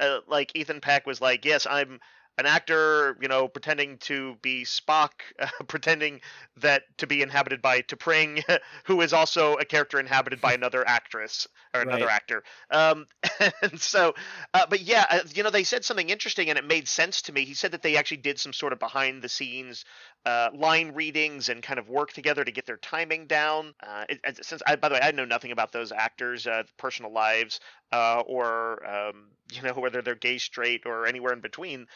uh, 0.00 0.20
like 0.26 0.52
Ethan 0.54 0.80
Peck 0.80 1.06
was 1.06 1.20
like, 1.20 1.44
"Yes, 1.44 1.66
I'm 1.68 2.00
an 2.38 2.46
actor, 2.46 3.16
you 3.20 3.28
know, 3.28 3.48
pretending 3.48 3.98
to 3.98 4.36
be 4.42 4.64
Spock, 4.64 5.12
uh, 5.38 5.48
pretending 5.68 6.20
that 6.58 6.82
to 6.98 7.06
be 7.06 7.22
inhabited 7.22 7.62
by 7.62 7.82
T'Pring, 7.82 8.42
who 8.84 9.00
is 9.00 9.12
also 9.12 9.54
a 9.54 9.64
character 9.64 9.98
inhabited 9.98 10.40
by 10.40 10.52
another 10.54 10.86
actress 10.86 11.46
or 11.74 11.80
another 11.80 12.08
Right. 12.08 12.10
actor." 12.10 12.42
Um, 12.70 13.06
and 13.62 13.80
so, 13.80 14.14
uh, 14.54 14.66
but 14.68 14.80
yeah, 14.80 15.06
uh, 15.08 15.20
you 15.34 15.42
know, 15.42 15.50
they 15.50 15.64
said 15.64 15.84
something 15.84 16.10
interesting, 16.10 16.50
and 16.50 16.58
it 16.58 16.64
made 16.66 16.88
sense 16.88 17.22
to 17.22 17.32
me. 17.32 17.44
He 17.44 17.54
said 17.54 17.72
that 17.72 17.82
they 17.82 17.96
actually 17.96 18.18
did 18.18 18.38
some 18.38 18.52
sort 18.52 18.72
of 18.72 18.78
behind 18.78 19.22
the 19.22 19.28
scenes 19.28 19.84
uh, 20.26 20.50
line 20.54 20.92
readings 20.92 21.48
and 21.48 21.62
kind 21.62 21.78
of 21.78 21.88
work 21.88 22.12
together 22.12 22.44
to 22.44 22.50
get 22.52 22.66
their 22.66 22.76
timing 22.78 23.26
down. 23.26 23.72
Uh, 23.82 24.04
it, 24.08 24.20
it- 24.24 24.44
since 24.44 24.60
I, 24.66 24.76
by 24.76 24.88
the 24.90 24.94
way, 24.96 25.00
I 25.02 25.12
know 25.12 25.24
nothing 25.24 25.52
about 25.52 25.72
those 25.72 25.92
actors' 25.92 26.46
uh, 26.46 26.64
personal 26.76 27.12
lives 27.12 27.60
uh, 27.92 28.22
or 28.26 28.84
um, 28.86 29.28
you 29.52 29.62
know 29.62 29.72
whether 29.74 30.02
they're 30.02 30.14
gay, 30.16 30.38
straight, 30.38 30.82
or 30.84 31.06
anywhere 31.06 31.32
in 31.32 31.40
between. 31.40 31.86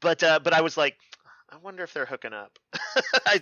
But 0.00 0.22
uh, 0.22 0.38
but 0.42 0.52
I 0.54 0.62
was 0.62 0.76
like. 0.76 0.96
I 1.52 1.56
wonder 1.56 1.82
if 1.82 1.92
they're 1.92 2.06
hooking 2.06 2.32
up. 2.32 2.60
I, 3.26 3.40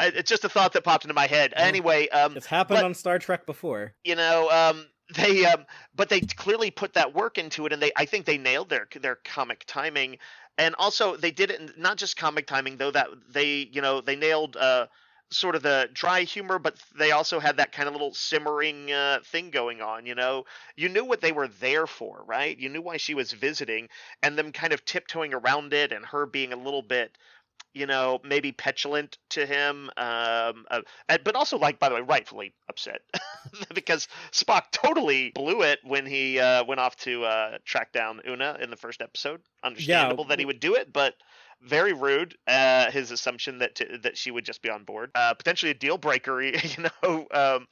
I, 0.00 0.06
it's 0.08 0.28
just 0.28 0.42
a 0.44 0.48
thought 0.48 0.72
that 0.72 0.82
popped 0.82 1.04
into 1.04 1.14
my 1.14 1.28
head. 1.28 1.52
Anyway, 1.54 2.08
um, 2.08 2.36
it's 2.36 2.44
happened 2.46 2.78
but- 2.78 2.84
on 2.84 2.92
Star 2.92 3.20
Trek 3.20 3.46
before. 3.46 3.94
you 4.02 4.16
know, 4.16 4.50
um, 4.50 4.84
they 5.14 5.44
um, 5.46 5.64
but 5.94 6.08
they 6.08 6.22
clearly 6.22 6.72
put 6.72 6.94
that 6.94 7.14
work 7.14 7.38
into 7.38 7.64
it, 7.64 7.72
and 7.72 7.80
they 7.80 7.92
I 7.96 8.04
think 8.04 8.24
they 8.26 8.36
nailed 8.36 8.68
their 8.68 8.88
their 9.00 9.18
comic 9.24 9.62
timing, 9.68 10.18
and 10.58 10.74
also 10.78 11.16
they 11.16 11.30
did 11.30 11.50
it 11.50 11.60
in 11.60 11.72
not 11.76 11.96
just 11.96 12.16
comic 12.16 12.46
timing 12.46 12.76
though 12.76 12.90
that 12.90 13.08
they 13.30 13.68
you 13.72 13.80
know 13.82 14.00
they 14.00 14.16
nailed 14.16 14.56
uh 14.56 14.86
sort 15.30 15.56
of 15.56 15.62
the 15.62 15.88
dry 15.92 16.22
humor, 16.22 16.58
but 16.58 16.76
they 16.96 17.10
also 17.10 17.40
had 17.40 17.56
that 17.56 17.72
kind 17.72 17.88
of 17.88 17.94
little 17.94 18.14
simmering 18.14 18.92
uh, 18.92 19.18
thing 19.24 19.50
going 19.50 19.80
on. 19.80 20.06
You 20.06 20.14
know, 20.14 20.44
you 20.76 20.88
knew 20.88 21.04
what 21.04 21.20
they 21.20 21.32
were 21.32 21.48
there 21.48 21.86
for, 21.86 22.22
right? 22.26 22.56
You 22.56 22.68
knew 22.68 22.82
why 22.82 22.96
she 22.96 23.14
was 23.14 23.32
visiting, 23.32 23.88
and 24.22 24.38
them 24.38 24.52
kind 24.52 24.72
of 24.72 24.84
tiptoeing 24.84 25.34
around 25.34 25.72
it, 25.72 25.92
and 25.92 26.04
her 26.06 26.26
being 26.26 26.52
a 26.52 26.56
little 26.56 26.82
bit 26.82 27.16
you 27.76 27.86
know, 27.86 28.20
maybe 28.24 28.52
petulant 28.52 29.18
to 29.28 29.44
him, 29.44 29.90
um, 29.98 30.64
uh, 30.70 30.80
but 31.22 31.36
also 31.36 31.58
like, 31.58 31.78
by 31.78 31.90
the 31.90 31.94
way, 31.94 32.00
rightfully 32.00 32.54
upset 32.70 33.02
because 33.74 34.08
Spock 34.32 34.70
totally 34.72 35.30
blew 35.34 35.60
it 35.62 35.80
when 35.84 36.06
he 36.06 36.38
uh, 36.38 36.64
went 36.64 36.80
off 36.80 36.96
to 36.96 37.24
uh, 37.24 37.58
track 37.66 37.92
down 37.92 38.22
Una 38.26 38.56
in 38.60 38.70
the 38.70 38.76
first 38.76 39.02
episode. 39.02 39.42
Understandable 39.62 40.24
that 40.24 40.38
he 40.38 40.46
would 40.46 40.58
do 40.58 40.74
it, 40.74 40.90
but 40.90 41.14
very 41.62 41.92
rude. 41.92 42.36
Uh, 42.46 42.90
his 42.90 43.10
assumption 43.10 43.58
that 43.58 43.74
to, 43.74 43.98
that 43.98 44.16
she 44.16 44.30
would 44.30 44.44
just 44.44 44.62
be 44.62 44.70
on 44.70 44.84
board, 44.84 45.10
uh, 45.14 45.34
potentially 45.34 45.70
a 45.70 45.74
deal 45.74 45.98
breaker. 45.98 46.42
You 46.42 46.88
know. 47.02 47.26
Um, 47.30 47.68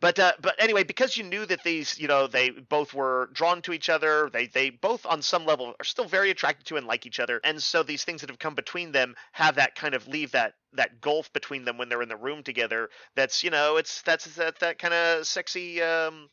but 0.00 0.18
uh, 0.18 0.32
but 0.40 0.54
anyway, 0.58 0.82
because 0.82 1.16
you 1.16 1.24
knew 1.24 1.44
that 1.46 1.62
these, 1.62 1.98
you 1.98 2.08
know, 2.08 2.26
they 2.26 2.50
both 2.50 2.94
were 2.94 3.28
drawn 3.32 3.60
to 3.62 3.72
each 3.72 3.88
other. 3.90 4.30
They 4.32 4.46
they 4.46 4.70
both 4.70 5.04
on 5.04 5.20
some 5.20 5.44
level 5.44 5.74
are 5.78 5.84
still 5.84 6.06
very 6.06 6.30
attracted 6.30 6.66
to 6.66 6.76
and 6.76 6.86
like 6.86 7.06
each 7.06 7.20
other. 7.20 7.40
And 7.44 7.62
so 7.62 7.82
these 7.82 8.04
things 8.04 8.22
that 8.22 8.30
have 8.30 8.38
come 8.38 8.54
between 8.54 8.92
them 8.92 9.14
have 9.32 9.56
that 9.56 9.74
kind 9.74 9.94
of 9.94 10.08
leave 10.08 10.32
that 10.32 10.54
that 10.72 11.00
gulf 11.00 11.32
between 11.32 11.64
them 11.64 11.76
when 11.76 11.88
they're 11.88 12.02
in 12.02 12.08
the 12.08 12.16
room 12.16 12.42
together. 12.42 12.88
That's 13.14 13.44
you 13.44 13.50
know, 13.50 13.76
it's 13.76 14.00
that's 14.02 14.24
that 14.36 14.58
that 14.60 14.78
kind 14.78 14.94
of 14.94 15.26
sexy 15.26 15.82
um, 15.82 16.30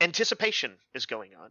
anticipation 0.00 0.72
is 0.94 1.06
going 1.06 1.34
on. 1.36 1.50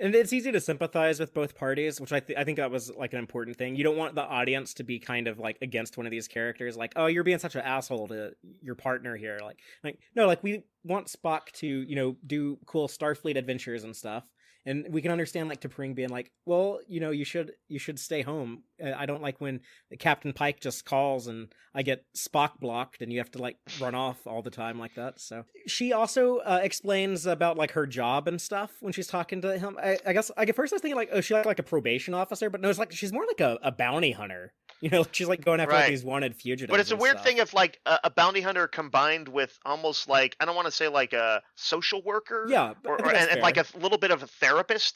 And 0.00 0.14
it's 0.14 0.32
easy 0.32 0.50
to 0.50 0.60
sympathize 0.60 1.20
with 1.20 1.34
both 1.34 1.54
parties 1.54 2.00
which 2.00 2.12
i 2.12 2.20
th- 2.20 2.38
i 2.38 2.44
think 2.44 2.56
that 2.56 2.70
was 2.70 2.90
like 2.96 3.12
an 3.12 3.18
important 3.18 3.56
thing. 3.56 3.76
You 3.76 3.84
don't 3.84 3.96
want 3.96 4.14
the 4.14 4.22
audience 4.22 4.74
to 4.74 4.84
be 4.84 4.98
kind 4.98 5.28
of 5.28 5.38
like 5.38 5.58
against 5.62 5.96
one 5.96 6.06
of 6.06 6.10
these 6.10 6.28
characters 6.28 6.76
like 6.76 6.92
oh 6.96 7.06
you're 7.06 7.24
being 7.24 7.38
such 7.38 7.54
an 7.54 7.62
asshole 7.62 8.08
to 8.08 8.32
your 8.60 8.74
partner 8.74 9.16
here 9.16 9.38
like 9.42 9.58
like 9.84 9.98
no 10.14 10.26
like 10.26 10.42
we 10.42 10.64
want 10.84 11.06
spock 11.06 11.50
to 11.54 11.66
you 11.66 11.96
know 11.96 12.16
do 12.26 12.58
cool 12.66 12.88
starfleet 12.88 13.36
adventures 13.36 13.84
and 13.84 13.94
stuff 13.94 14.24
and 14.64 14.86
we 14.90 15.02
can 15.02 15.10
understand 15.10 15.48
like 15.48 15.60
T'Pring 15.60 15.94
being 15.94 16.08
like, 16.08 16.30
well, 16.46 16.80
you 16.88 17.00
know, 17.00 17.10
you 17.10 17.24
should 17.24 17.52
you 17.68 17.78
should 17.78 17.98
stay 17.98 18.22
home. 18.22 18.62
Uh, 18.82 18.92
I 18.96 19.06
don't 19.06 19.22
like 19.22 19.40
when 19.40 19.60
Captain 19.98 20.32
Pike 20.32 20.60
just 20.60 20.84
calls 20.84 21.26
and 21.26 21.52
I 21.74 21.82
get 21.82 22.04
Spock 22.16 22.60
blocked 22.60 23.02
and 23.02 23.12
you 23.12 23.18
have 23.18 23.30
to 23.32 23.38
like 23.38 23.56
run 23.80 23.94
off 23.94 24.26
all 24.26 24.42
the 24.42 24.50
time 24.50 24.78
like 24.78 24.94
that. 24.94 25.20
So 25.20 25.44
she 25.66 25.92
also 25.92 26.38
uh, 26.38 26.60
explains 26.62 27.26
about 27.26 27.56
like 27.56 27.72
her 27.72 27.86
job 27.86 28.28
and 28.28 28.40
stuff 28.40 28.72
when 28.80 28.92
she's 28.92 29.06
talking 29.06 29.40
to 29.42 29.58
him. 29.58 29.76
I, 29.82 29.98
I 30.06 30.12
guess 30.12 30.30
like 30.36 30.48
at 30.48 30.56
first 30.56 30.72
I 30.72 30.76
was 30.76 30.82
thinking 30.82 30.96
like, 30.96 31.10
oh, 31.12 31.20
she 31.20 31.34
like, 31.34 31.46
like 31.46 31.58
a 31.58 31.64
probation 31.64 32.14
officer, 32.14 32.50
but 32.50 32.60
no, 32.60 32.68
it's 32.68 32.78
like 32.78 32.92
she's 32.92 33.12
more 33.12 33.24
like 33.26 33.40
a, 33.40 33.58
a 33.62 33.72
bounty 33.72 34.12
hunter. 34.12 34.52
You 34.82 34.90
know, 34.90 35.06
she's 35.12 35.28
like 35.28 35.44
going 35.44 35.60
after 35.60 35.76
like 35.76 35.90
these 35.90 36.02
wanted 36.02 36.34
fugitives. 36.34 36.68
But 36.68 36.80
it's 36.80 36.90
a 36.90 36.96
weird 36.96 37.18
stuff. 37.18 37.24
thing 37.24 37.36
if 37.38 37.54
like 37.54 37.78
a, 37.86 38.00
a 38.02 38.10
bounty 38.10 38.40
hunter 38.40 38.66
combined 38.66 39.28
with 39.28 39.56
almost 39.64 40.08
like 40.08 40.34
I 40.40 40.44
don't 40.44 40.56
want 40.56 40.66
to 40.66 40.72
say 40.72 40.88
like 40.88 41.12
a 41.12 41.40
social 41.54 42.02
worker. 42.02 42.46
Yeah, 42.48 42.72
or, 42.84 43.00
or- 43.00 43.14
and, 43.14 43.30
and 43.30 43.40
like 43.42 43.58
a 43.58 43.64
little 43.78 43.96
bit 43.98 44.10
of 44.10 44.24
a 44.24 44.26
therapist 44.26 44.51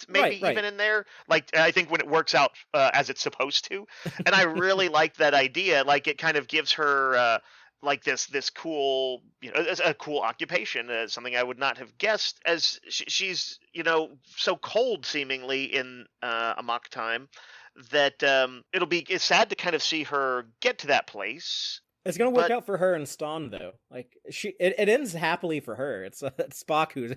maybe 0.09 0.21
Right, 0.21 0.43
right. 0.43 0.53
even 0.53 0.65
in 0.65 0.77
there 0.77 1.05
like 1.29 1.55
i 1.57 1.71
think 1.71 1.91
when 1.91 2.01
it 2.01 2.09
works 2.09 2.35
out 2.35 2.53
uh, 2.75 2.91
as 2.93 3.11
it's 3.11 3.21
supposed 3.23 3.69
to 3.71 3.87
and 4.25 4.35
i 4.35 4.43
really 4.43 4.89
like 5.01 5.17
that 5.17 5.35
idea 5.35 5.85
like 5.85 6.07
it 6.09 6.19
kind 6.19 6.37
of 6.37 6.49
gives 6.49 6.73
her 6.73 7.17
uh, 7.17 7.39
like 7.83 8.05
this 8.05 8.27
this 8.27 8.51
cool 8.51 9.23
you 9.41 9.53
know 9.53 9.65
a, 9.85 9.91
a 9.91 9.95
cool 9.95 10.21
occupation 10.21 10.91
uh, 10.91 11.07
something 11.07 11.37
i 11.37 11.43
would 11.43 11.59
not 11.59 11.79
have 11.79 11.97
guessed 11.99 12.39
as 12.47 12.81
sh- 12.89 13.03
she's 13.09 13.59
you 13.73 13.83
know 13.83 14.11
so 14.37 14.57
cold 14.57 15.05
seemingly 15.07 15.65
in 15.65 16.05
uh, 16.23 16.55
mock 16.65 16.89
time 16.89 17.29
that 17.93 18.23
um, 18.25 18.63
it'll 18.73 18.89
be 18.89 19.05
it's 19.09 19.23
sad 19.25 19.51
to 19.51 19.55
kind 19.57 19.75
of 19.75 19.83
see 19.83 20.03
her 20.05 20.47
get 20.61 20.79
to 20.79 20.87
that 20.87 21.07
place 21.07 21.83
It's 22.07 22.17
gonna 22.17 22.31
work 22.31 22.45
But- 22.49 22.51
out 22.53 22.65
for 22.67 22.79
her 22.79 22.95
and 22.95 23.05
Stonn 23.05 23.51
though. 23.51 23.73
Like 23.91 24.17
she, 24.31 24.55
it, 24.59 24.75
it 24.79 24.89
ends 24.89 25.13
happily 25.13 25.61
for 25.61 25.75
her. 25.75 26.03
It's, 26.05 26.23
uh, 26.23 26.31
it's 26.39 26.63
Spock 26.63 26.93
who's 26.93 27.13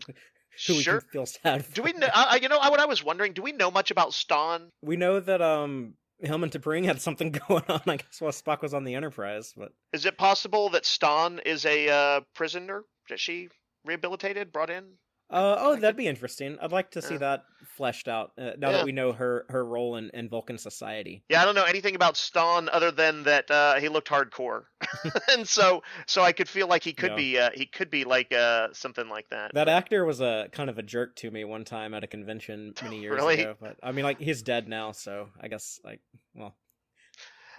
who 0.68 0.76
we 0.76 0.84
sure 0.84 1.02
can 1.02 1.10
feel 1.10 1.26
sad. 1.26 1.66
For. 1.66 1.74
do 1.74 1.84
we 1.84 1.94
know 1.94 2.08
I, 2.14 2.40
you 2.42 2.50
know 2.50 2.58
what 2.58 2.80
i 2.80 2.86
was 2.86 3.04
wondering 3.04 3.34
do 3.34 3.42
we 3.42 3.52
know 3.52 3.72
much 3.72 3.92
about 3.92 4.12
Stonn? 4.12 4.70
We 4.82 4.96
know 4.98 5.20
that 5.20 5.42
um 5.42 5.96
him 6.22 6.44
and 6.44 6.52
T'Pring 6.52 6.86
had 6.86 7.02
something 7.02 7.32
going 7.48 7.64
on. 7.70 7.82
I 7.88 7.98
guess 7.98 8.20
while 8.20 8.32
Spock 8.32 8.62
was 8.62 8.74
on 8.74 8.84
the 8.84 8.96
Enterprise, 8.96 9.54
but 9.56 9.72
Is 9.94 10.06
it 10.06 10.18
possible 10.18 10.70
that 10.70 10.84
Stonn 10.84 11.40
is 11.46 11.66
a 11.66 11.90
uh, 11.90 12.22
prisoner 12.36 12.84
that 13.10 13.20
she 13.20 13.50
rehabilitated, 13.86 14.52
brought 14.52 14.70
in? 14.70 14.84
Uh, 15.32 15.56
oh, 15.60 15.76
that'd 15.76 15.96
be 15.96 16.08
interesting. 16.08 16.58
I'd 16.60 16.72
like 16.72 16.90
to 16.92 17.02
see 17.04 17.14
Yeah. 17.14 17.20
that 17.20 17.46
fleshed 17.78 18.08
out 18.08 18.32
uh, 18.38 18.54
now 18.58 18.70
Yeah. 18.72 18.78
that 18.78 18.86
we 18.86 18.92
know 18.92 19.12
her 19.14 19.46
her 19.50 19.64
role 19.64 19.96
in, 19.96 20.10
in 20.12 20.28
Vulcan 20.28 20.58
society. 20.58 21.24
Yeah, 21.30 21.42
I 21.42 21.46
don't 21.46 21.54
know 21.54 21.66
anything 21.66 21.94
about 21.96 22.16
Stonn 22.16 22.68
other 22.72 22.90
than 22.90 23.24
that 23.24 23.50
uh, 23.52 23.76
he 23.76 23.90
looked 23.90 24.08
hardcore, 24.10 24.64
and 25.30 25.48
so 25.48 25.84
so 26.08 26.24
I 26.24 26.32
could 26.32 26.50
feel 26.50 26.68
like 26.68 26.84
he 26.84 26.94
could 26.94 27.12
Yeah. 27.12 27.16
be 27.16 27.38
uh, 27.38 27.50
he 27.54 27.68
could 27.68 27.92
be 27.92 28.06
like 28.06 28.34
uh, 28.34 28.70
something 28.74 29.08
like 29.08 29.30
that. 29.30 29.54
That 29.54 29.70
actor 29.70 30.04
was 30.04 30.20
a 30.20 30.50
kind 30.52 30.70
of 30.70 30.80
a 30.80 30.84
jerk 30.84 31.16
to 31.18 31.30
me 31.30 31.46
one 31.46 31.64
time 31.64 31.94
at 31.94 32.04
a 32.04 32.08
convention 32.08 32.74
many 32.82 33.00
years 33.02 33.22
Really? 33.22 33.42
ago. 33.42 33.56
But 33.62 33.78
I 33.84 33.92
mean, 33.92 34.06
like 34.06 34.20
he's 34.20 34.42
dead 34.42 34.68
now, 34.68 34.94
so 34.94 35.30
I 35.40 35.48
guess 35.48 35.80
like 35.84 36.00
well, 36.34 36.56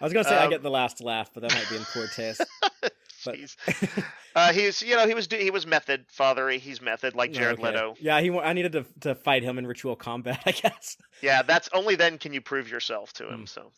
I 0.01 0.05
was 0.05 0.13
gonna 0.13 0.25
say 0.25 0.37
I 0.37 0.45
Um, 0.45 0.51
get 0.51 0.65
the 0.65 0.71
last 0.71 1.01
laugh, 1.01 1.31
but 1.33 1.43
that 1.43 1.53
might 1.55 1.71
be 1.71 1.77
in 1.77 1.85
poor 1.85 2.09
taste. 2.09 2.45
But- 3.25 3.37
Jeez. 3.37 3.57
uh, 4.35 4.53
he's 4.53 4.83
you 4.83 4.97
know 4.97 5.07
he 5.07 5.15
was 5.15 5.27
he 5.31 5.51
was 5.51 5.67
method 5.67 6.05
father. 6.09 6.49
He's 6.51 6.81
method 6.81 7.15
like 7.15 7.33
Jared 7.33 7.59
Okay. 7.59 7.67
Leto. 7.73 7.95
Yeah, 8.01 8.21
he. 8.21 8.31
I 8.31 8.53
needed 8.53 8.73
to 8.73 8.85
to 9.01 9.15
fight 9.15 9.43
him 9.43 9.59
in 9.59 9.67
ritual 9.67 9.97
combat. 9.97 10.41
I 10.47 10.53
guess 10.53 10.97
Yeah, 11.23 11.43
that's 11.43 11.69
only 11.73 11.95
then 11.97 12.19
can 12.19 12.33
you 12.33 12.41
prove 12.41 12.71
yourself 12.71 13.13
to 13.15 13.29
him. 13.29 13.41
Hmm. 13.41 13.47
So 13.47 13.73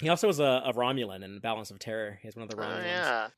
he 0.00 0.08
also 0.08 0.26
was 0.26 0.40
a, 0.40 0.62
a 0.66 0.72
Romulan 0.72 1.22
in 1.24 1.38
Balance 1.40 1.70
of 1.70 1.78
Terror. 1.78 2.18
He's 2.22 2.34
one 2.34 2.44
of 2.44 2.48
the 2.50 2.56
Oh, 2.56 2.60
Romulans. 2.60 2.84
yeah, 2.84 3.28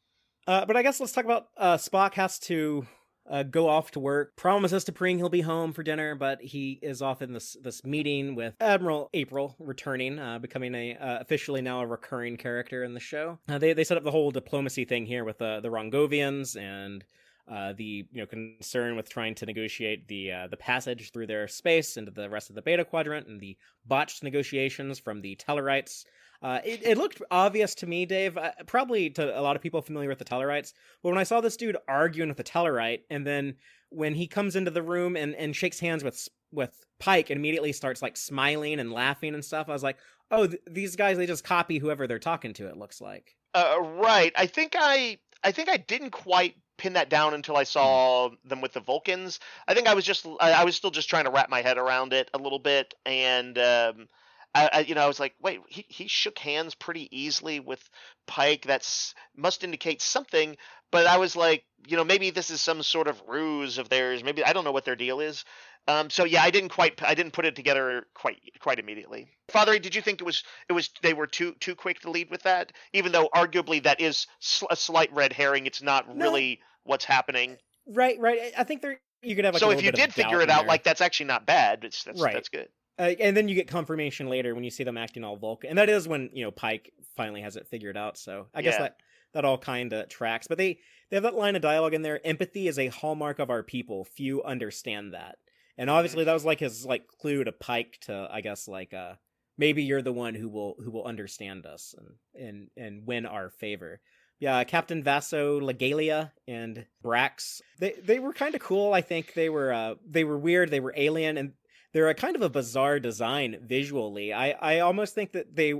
Uh, 0.46 0.64
but 0.66 0.76
I 0.76 0.82
guess 0.82 1.00
let's 1.00 1.12
talk 1.12 1.24
about 1.24 1.46
uh, 1.56 1.76
Spock 1.76 2.14
has 2.14 2.38
to 2.40 2.86
uh, 3.30 3.42
go 3.42 3.68
off 3.68 3.90
to 3.92 4.00
work. 4.00 4.36
Promises 4.36 4.84
to 4.84 4.92
Pring 4.92 5.18
he'll 5.18 5.28
be 5.28 5.40
home 5.40 5.72
for 5.72 5.82
dinner, 5.82 6.14
but 6.14 6.40
he 6.40 6.78
is 6.82 7.02
off 7.02 7.22
in 7.22 7.32
this 7.32 7.56
this 7.62 7.84
meeting 7.84 8.34
with 8.34 8.54
Admiral 8.60 9.10
April, 9.14 9.56
returning, 9.58 10.18
uh, 10.18 10.38
becoming 10.38 10.74
a 10.74 10.96
uh, 10.96 11.18
officially 11.20 11.62
now 11.62 11.80
a 11.80 11.86
recurring 11.86 12.36
character 12.36 12.84
in 12.84 12.94
the 12.94 13.00
show. 13.00 13.38
They 13.46 13.72
they 13.72 13.84
set 13.84 13.96
up 13.96 14.04
the 14.04 14.10
whole 14.10 14.30
diplomacy 14.30 14.84
thing 14.84 15.06
here 15.06 15.24
with 15.24 15.40
uh, 15.40 15.60
the 15.60 15.68
Rongovians 15.68 16.56
and. 16.56 17.04
Uh, 17.50 17.72
the 17.72 18.06
you 18.12 18.20
know 18.20 18.26
concern 18.26 18.94
with 18.94 19.10
trying 19.10 19.34
to 19.34 19.44
negotiate 19.44 20.06
the 20.06 20.30
uh, 20.30 20.46
the 20.46 20.56
passage 20.56 21.10
through 21.10 21.26
their 21.26 21.48
space 21.48 21.96
into 21.96 22.12
the 22.12 22.30
rest 22.30 22.50
of 22.50 22.54
the 22.54 22.62
Beta 22.62 22.84
Quadrant 22.84 23.26
and 23.26 23.40
the 23.40 23.56
botched 23.84 24.22
negotiations 24.22 25.00
from 25.00 25.20
the 25.20 25.34
Tellarites 25.34 26.04
uh, 26.42 26.60
it, 26.64 26.80
it, 26.82 26.98
looked 26.98 27.22
obvious 27.30 27.74
to 27.76 27.86
me, 27.86 28.04
Dave, 28.04 28.36
uh, 28.36 28.50
probably 28.66 29.10
to 29.10 29.38
a 29.38 29.40
lot 29.40 29.54
of 29.54 29.62
people 29.62 29.80
familiar 29.80 30.08
with 30.08 30.18
the 30.18 30.24
Tellarites. 30.24 30.72
But 31.02 31.10
when 31.10 31.18
I 31.18 31.22
saw 31.22 31.40
this 31.40 31.56
dude 31.56 31.76
arguing 31.86 32.28
with 32.28 32.36
the 32.36 32.44
Tellarite, 32.44 33.02
and 33.10 33.24
then 33.24 33.54
when 33.90 34.14
he 34.14 34.26
comes 34.26 34.56
into 34.56 34.70
the 34.70 34.82
room 34.82 35.16
and, 35.16 35.34
and 35.36 35.54
shakes 35.54 35.78
hands 35.78 36.02
with 36.02 36.28
with 36.50 36.84
Pike 36.98 37.30
and 37.30 37.38
immediately 37.38 37.72
starts 37.72 38.02
like 38.02 38.16
smiling 38.16 38.80
and 38.80 38.92
laughing 38.92 39.34
and 39.34 39.44
stuff, 39.44 39.68
I 39.68 39.72
was 39.72 39.82
like, 39.82 39.98
oh, 40.30 40.48
th- 40.48 40.62
these 40.68 40.96
guys 40.96 41.16
they 41.16 41.26
just 41.26 41.44
copy 41.44 41.78
whoever 41.78 42.06
they're 42.06 42.18
talking 42.18 42.52
to. 42.54 42.66
It 42.66 42.76
looks 42.76 43.00
like. 43.00 43.36
Uh, 43.54 43.76
right. 43.80 44.32
I 44.36 44.46
think 44.46 44.74
I 44.76 45.18
I 45.44 45.52
think 45.52 45.68
I 45.68 45.76
didn't 45.76 46.10
quite 46.10 46.56
pin 46.76 46.94
that 46.94 47.08
down 47.08 47.34
until 47.34 47.56
I 47.56 47.62
saw 47.64 48.30
them 48.44 48.60
with 48.60 48.72
the 48.72 48.80
Vulcans. 48.80 49.38
I 49.68 49.74
think 49.74 49.86
I 49.86 49.94
was 49.94 50.04
just 50.04 50.26
I, 50.40 50.52
I 50.52 50.64
was 50.64 50.74
still 50.74 50.90
just 50.90 51.08
trying 51.08 51.24
to 51.24 51.30
wrap 51.30 51.50
my 51.50 51.62
head 51.62 51.78
around 51.78 52.12
it 52.12 52.30
a 52.34 52.38
little 52.38 52.58
bit, 52.58 52.94
and 53.06 53.56
um, 53.58 54.08
I, 54.54 54.70
I, 54.72 54.78
you 54.80 54.94
know, 54.94 55.02
I 55.02 55.06
was 55.06 55.20
like, 55.20 55.34
wait, 55.40 55.60
he, 55.68 55.84
he 55.88 56.08
shook 56.08 56.38
hands 56.38 56.74
pretty 56.74 57.08
easily 57.10 57.60
with 57.60 57.82
Pike. 58.26 58.64
That's 58.66 59.14
must 59.36 59.64
indicate 59.64 60.02
something. 60.02 60.56
But 60.90 61.06
I 61.06 61.16
was 61.16 61.34
like, 61.34 61.64
you 61.86 61.96
know, 61.96 62.04
maybe 62.04 62.30
this 62.30 62.50
is 62.50 62.60
some 62.60 62.82
sort 62.82 63.08
of 63.08 63.22
ruse 63.26 63.78
of 63.78 63.88
theirs. 63.88 64.22
Maybe 64.22 64.44
I 64.44 64.52
don't 64.52 64.64
know 64.64 64.72
what 64.72 64.84
their 64.84 64.96
deal 64.96 65.20
is. 65.20 65.44
Um, 65.88 66.10
so 66.10 66.24
yeah, 66.24 66.42
I 66.42 66.50
didn't 66.50 66.68
quite, 66.68 67.02
I 67.02 67.14
didn't 67.14 67.32
put 67.32 67.46
it 67.46 67.56
together 67.56 68.06
quite, 68.14 68.38
quite 68.60 68.78
immediately. 68.78 69.26
Father, 69.48 69.78
did 69.78 69.94
you 69.94 70.02
think 70.02 70.20
it 70.20 70.24
was, 70.24 70.44
it 70.68 70.74
was, 70.74 70.90
they 71.02 71.14
were 71.14 71.26
too, 71.26 71.54
too 71.58 71.74
quick 71.74 72.00
to 72.00 72.10
lead 72.10 72.30
with 72.30 72.42
that? 72.42 72.72
Even 72.92 73.10
though 73.10 73.28
arguably 73.34 73.82
that 73.82 74.00
is 74.00 74.26
a 74.70 74.76
slight 74.76 75.12
red 75.12 75.32
herring. 75.32 75.66
It's 75.66 75.82
not 75.82 76.08
no. 76.08 76.22
really 76.22 76.60
what's 76.84 77.04
happening. 77.04 77.56
Right, 77.86 78.18
right. 78.20 78.52
I 78.56 78.64
think 78.64 78.82
there 78.82 79.00
you 79.22 79.34
could 79.34 79.44
have. 79.44 79.54
Like 79.54 79.60
so 79.60 79.70
if 79.70 79.82
you 79.82 79.92
did 79.92 80.12
figure 80.12 80.40
it 80.40 80.50
out, 80.50 80.60
there. 80.60 80.68
like 80.68 80.84
that's 80.84 81.00
actually 81.00 81.26
not 81.26 81.46
bad. 81.46 81.84
It's 81.84 82.04
that's 82.04 82.20
right. 82.20 82.34
that's 82.34 82.48
good. 82.48 82.68
Uh, 82.98 83.14
and 83.20 83.36
then 83.36 83.48
you 83.48 83.54
get 83.54 83.68
confirmation 83.68 84.28
later 84.28 84.54
when 84.54 84.64
you 84.64 84.70
see 84.70 84.84
them 84.84 84.98
acting 84.98 85.24
all 85.24 85.36
Vulcan, 85.36 85.70
and 85.70 85.78
that 85.78 85.88
is 85.88 86.06
when 86.06 86.30
you 86.32 86.44
know 86.44 86.50
Pike 86.50 86.92
finally 87.16 87.40
has 87.40 87.56
it 87.56 87.66
figured 87.68 87.96
out. 87.96 88.18
So 88.18 88.48
I 88.54 88.62
guess 88.62 88.76
that 88.78 88.96
that 89.32 89.44
all 89.44 89.58
kind 89.58 89.92
of 89.92 90.08
tracks. 90.08 90.46
But 90.46 90.58
they 90.58 90.78
they 91.10 91.16
have 91.16 91.22
that 91.24 91.34
line 91.34 91.56
of 91.56 91.62
dialogue 91.62 91.94
in 91.94 92.02
there. 92.02 92.24
Empathy 92.24 92.68
is 92.68 92.78
a 92.78 92.88
hallmark 92.88 93.38
of 93.38 93.50
our 93.50 93.62
people. 93.62 94.04
Few 94.04 94.42
understand 94.42 95.14
that, 95.14 95.36
and 95.78 95.88
obviously 95.88 96.24
that 96.24 96.32
was 96.32 96.44
like 96.44 96.60
his 96.60 96.84
like 96.84 97.06
clue 97.08 97.44
to 97.44 97.52
Pike 97.52 97.98
to 98.02 98.28
I 98.30 98.40
guess 98.40 98.68
like 98.68 98.92
uh 98.92 99.14
maybe 99.56 99.82
you're 99.82 100.02
the 100.02 100.12
one 100.12 100.34
who 100.34 100.48
will 100.48 100.76
who 100.82 100.90
will 100.90 101.04
understand 101.04 101.66
us 101.66 101.94
and 101.96 102.46
and 102.46 102.68
and 102.76 103.06
win 103.06 103.26
our 103.26 103.50
favor. 103.50 104.00
Yeah, 104.38 104.64
Captain 104.64 105.04
Vaso 105.04 105.60
Legalia 105.60 106.32
and 106.48 106.84
Brax. 107.02 107.60
They 107.78 107.92
they 107.92 108.18
were 108.18 108.32
kind 108.32 108.54
of 108.54 108.60
cool. 108.60 108.92
I 108.92 109.00
think 109.00 109.34
they 109.34 109.48
were 109.48 109.72
uh 109.72 109.94
they 110.06 110.24
were 110.24 110.38
weird. 110.38 110.70
They 110.70 110.80
were 110.80 110.94
alien, 110.96 111.38
and 111.38 111.52
they're 111.92 112.08
a 112.08 112.14
kind 112.14 112.36
of 112.36 112.42
a 112.42 112.50
bizarre 112.50 113.00
design 113.00 113.58
visually. 113.62 114.32
I 114.32 114.50
I 114.50 114.80
almost 114.80 115.14
think 115.14 115.32
that 115.32 115.54
they 115.54 115.74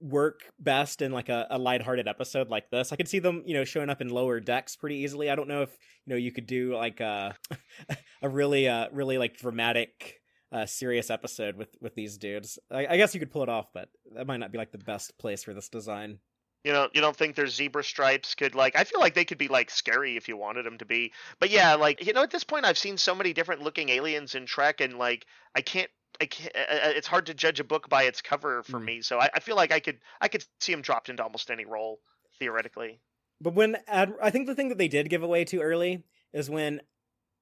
work 0.00 0.42
best 0.60 1.02
in 1.02 1.10
like 1.12 1.28
a, 1.28 1.46
a 1.50 1.58
lighthearted 1.58 2.06
episode 2.06 2.48
like 2.48 2.70
this. 2.70 2.92
I 2.92 2.96
could 2.96 3.08
see 3.08 3.18
them, 3.18 3.42
you 3.46 3.54
know, 3.54 3.64
showing 3.64 3.90
up 3.90 4.00
in 4.00 4.08
lower 4.08 4.40
decks 4.40 4.76
pretty 4.76 4.96
easily. 4.96 5.30
I 5.30 5.34
don't 5.34 5.48
know 5.48 5.62
if 5.62 5.76
you 6.06 6.12
know 6.12 6.16
you 6.16 6.32
could 6.32 6.46
do 6.46 6.74
like 6.74 7.00
a 7.00 7.36
a 8.22 8.28
really 8.28 8.68
uh 8.68 8.88
really 8.92 9.18
like 9.18 9.36
dramatic 9.36 10.20
uh 10.52 10.66
serious 10.66 11.10
episode 11.10 11.56
with 11.56 11.76
with 11.80 11.94
these 11.94 12.18
dudes. 12.18 12.58
I, 12.70 12.86
I 12.86 12.96
guess 12.96 13.14
you 13.14 13.20
could 13.20 13.32
pull 13.32 13.42
it 13.42 13.48
off, 13.48 13.66
but 13.72 13.88
that 14.14 14.26
might 14.26 14.38
not 14.38 14.52
be 14.52 14.58
like 14.58 14.72
the 14.72 14.78
best 14.78 15.18
place 15.18 15.42
for 15.42 15.54
this 15.54 15.68
design. 15.68 16.18
You 16.64 16.72
know, 16.72 16.88
you 16.92 17.00
don't 17.00 17.16
think 17.16 17.36
their 17.36 17.46
zebra 17.46 17.84
stripes 17.84 18.34
could 18.34 18.54
like? 18.54 18.76
I 18.76 18.84
feel 18.84 19.00
like 19.00 19.14
they 19.14 19.24
could 19.24 19.38
be 19.38 19.48
like 19.48 19.70
scary 19.70 20.16
if 20.16 20.28
you 20.28 20.36
wanted 20.36 20.66
them 20.66 20.78
to 20.78 20.84
be. 20.84 21.12
But 21.38 21.50
yeah, 21.50 21.74
like 21.74 22.04
you 22.04 22.12
know, 22.12 22.22
at 22.22 22.30
this 22.30 22.44
point, 22.44 22.64
I've 22.64 22.78
seen 22.78 22.96
so 22.96 23.14
many 23.14 23.32
different 23.32 23.62
looking 23.62 23.88
aliens 23.90 24.34
in 24.34 24.44
Trek, 24.44 24.80
and 24.80 24.98
like 24.98 25.24
I 25.54 25.60
can't, 25.60 25.90
I 26.20 26.26
can't. 26.26 26.52
It's 26.54 27.06
hard 27.06 27.26
to 27.26 27.34
judge 27.34 27.60
a 27.60 27.64
book 27.64 27.88
by 27.88 28.04
its 28.04 28.20
cover 28.22 28.62
for 28.64 28.80
mm. 28.80 28.84
me. 28.84 29.02
So 29.02 29.20
I, 29.20 29.30
I, 29.34 29.40
feel 29.40 29.56
like 29.56 29.72
I 29.72 29.80
could, 29.80 29.98
I 30.20 30.28
could 30.28 30.44
see 30.60 30.72
them 30.72 30.82
dropped 30.82 31.08
into 31.08 31.22
almost 31.22 31.50
any 31.50 31.64
role 31.64 32.00
theoretically. 32.38 33.00
But 33.40 33.54
when 33.54 33.76
Ad- 33.86 34.14
I 34.20 34.30
think 34.30 34.46
the 34.46 34.54
thing 34.54 34.68
that 34.70 34.78
they 34.78 34.88
did 34.88 35.10
give 35.10 35.22
away 35.22 35.44
too 35.44 35.60
early 35.60 36.02
is 36.32 36.50
when 36.50 36.80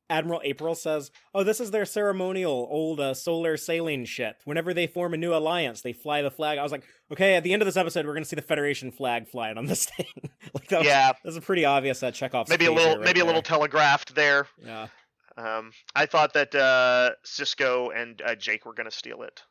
Admiral 0.09 0.41
April 0.45 0.75
says, 0.75 1.11
"Oh, 1.35 1.43
this 1.43 1.61
is 1.61 1.71
their 1.71 1.85
ceremonial 1.85 2.69
old 2.71 3.01
uh, 3.01 3.15
solar 3.15 3.57
sailing 3.57 4.05
ship. 4.05 4.41
Whenever 4.45 4.73
they 4.73 4.87
form 4.87 5.15
a 5.15 5.17
new 5.17 5.35
alliance, 5.35 5.81
they 5.81 5.93
fly 5.93 6.23
the 6.23 6.31
flag." 6.31 6.59
I 6.59 6.63
was 6.63 6.73
like, 6.73 6.85
"Okay, 7.13 7.35
at 7.35 7.43
the 7.43 7.53
end 7.53 7.63
of 7.63 7.67
this 7.67 7.77
episode, 7.77 8.07
we're 8.07 8.13
going 8.13 8.23
to 8.23 8.29
see 8.29 8.37
the 8.37 8.43
Federation 8.43 8.93
flag 8.93 9.29
flying 9.29 9.59
on 9.59 9.67
this 9.67 9.87
thing." 9.97 10.07
like 10.55 10.69
that 10.69 10.79
was, 10.79 10.87
yeah, 10.87 11.13
that's 11.25 11.37
a 11.37 11.41
pretty 11.41 11.65
obvious 11.65 12.03
uh, 12.03 12.11
Chekhov. 12.11 12.49
Maybe 12.49 12.67
a 12.67 12.73
little, 12.73 12.97
right 12.97 13.05
maybe 13.05 13.21
there. 13.21 13.25
a 13.25 13.27
little 13.27 13.43
telegraphed 13.43 14.15
there. 14.15 14.47
Yeah. 14.65 14.89
Um, 15.37 15.73
I 15.95 16.07
thought 16.07 16.33
that 16.33 16.55
uh, 16.55 17.11
Sisko 17.25 17.91
and 17.95 18.23
uh, 18.23 18.35
Jake 18.37 18.65
were 18.65 18.73
going 18.73 18.89
to 18.89 18.97
steal 18.97 19.23
it. 19.23 19.43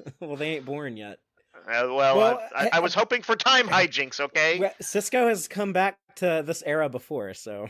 well, 0.20 0.36
they 0.36 0.56
ain't 0.56 0.66
born 0.66 0.98
yet. 0.98 1.18
Uh, 1.66 1.88
well, 1.88 2.18
well 2.18 2.48
I, 2.54 2.70
I, 2.74 2.80
was 2.80 2.92
hoping 2.92 3.22
for 3.22 3.34
time 3.34 3.68
hijinks. 3.68 4.20
Okay. 4.20 4.70
Sisko 4.82 5.28
has 5.28 5.48
come 5.48 5.72
back 5.72 5.96
to 6.16 6.42
this 6.44 6.62
era 6.66 6.90
before, 6.90 7.32
so. 7.32 7.68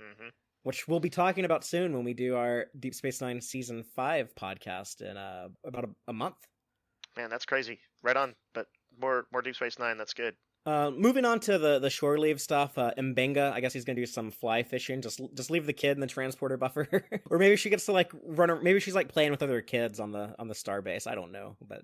Mm-hmm 0.00 0.28
which 0.62 0.86
we'll 0.88 1.00
be 1.00 1.10
talking 1.10 1.44
about 1.44 1.64
soon 1.64 1.92
when 1.92 2.04
we 2.04 2.14
do 2.14 2.36
our 2.36 2.66
Deep 2.78 2.94
Space 2.94 3.20
Nine 3.20 3.40
season 3.40 3.84
five 3.96 4.34
podcast 4.34 5.00
in 5.00 5.16
uh, 5.16 5.48
about 5.64 5.84
a, 5.84 5.88
a 6.08 6.12
month. 6.12 6.36
Man, 7.16 7.30
that's 7.30 7.44
crazy. 7.44 7.80
Right 8.02 8.16
on, 8.16 8.34
but 8.54 8.66
more 9.00 9.26
more 9.32 9.42
Deep 9.42 9.56
Space 9.56 9.78
Nine. 9.78 9.98
That's 9.98 10.14
good. 10.14 10.34
Uh, 10.64 10.92
moving 10.96 11.24
on 11.24 11.40
to 11.40 11.58
the 11.58 11.80
the 11.80 11.90
shore 11.90 12.18
leave 12.18 12.40
stuff, 12.40 12.78
uh, 12.78 12.92
M'Benga, 12.96 13.52
I 13.52 13.60
guess 13.60 13.72
he's 13.72 13.84
gonna 13.84 13.96
do 13.96 14.06
some 14.06 14.30
fly 14.30 14.62
fishing. 14.62 15.02
Just 15.02 15.20
just 15.34 15.50
leave 15.50 15.66
the 15.66 15.72
kid 15.72 15.92
in 15.92 16.00
the 16.00 16.06
transporter 16.06 16.56
buffer, 16.56 16.86
or 17.30 17.38
maybe 17.38 17.56
she 17.56 17.68
gets 17.68 17.86
to 17.86 17.92
like 17.92 18.12
run. 18.24 18.62
Maybe 18.62 18.78
she's 18.78 18.94
like 18.94 19.08
playing 19.08 19.32
with 19.32 19.42
other 19.42 19.60
kids 19.60 19.98
on 19.98 20.12
the 20.12 20.36
on 20.38 20.46
the 20.46 20.54
starbase. 20.54 21.08
I 21.08 21.16
don't 21.16 21.32
know, 21.32 21.56
but 21.66 21.82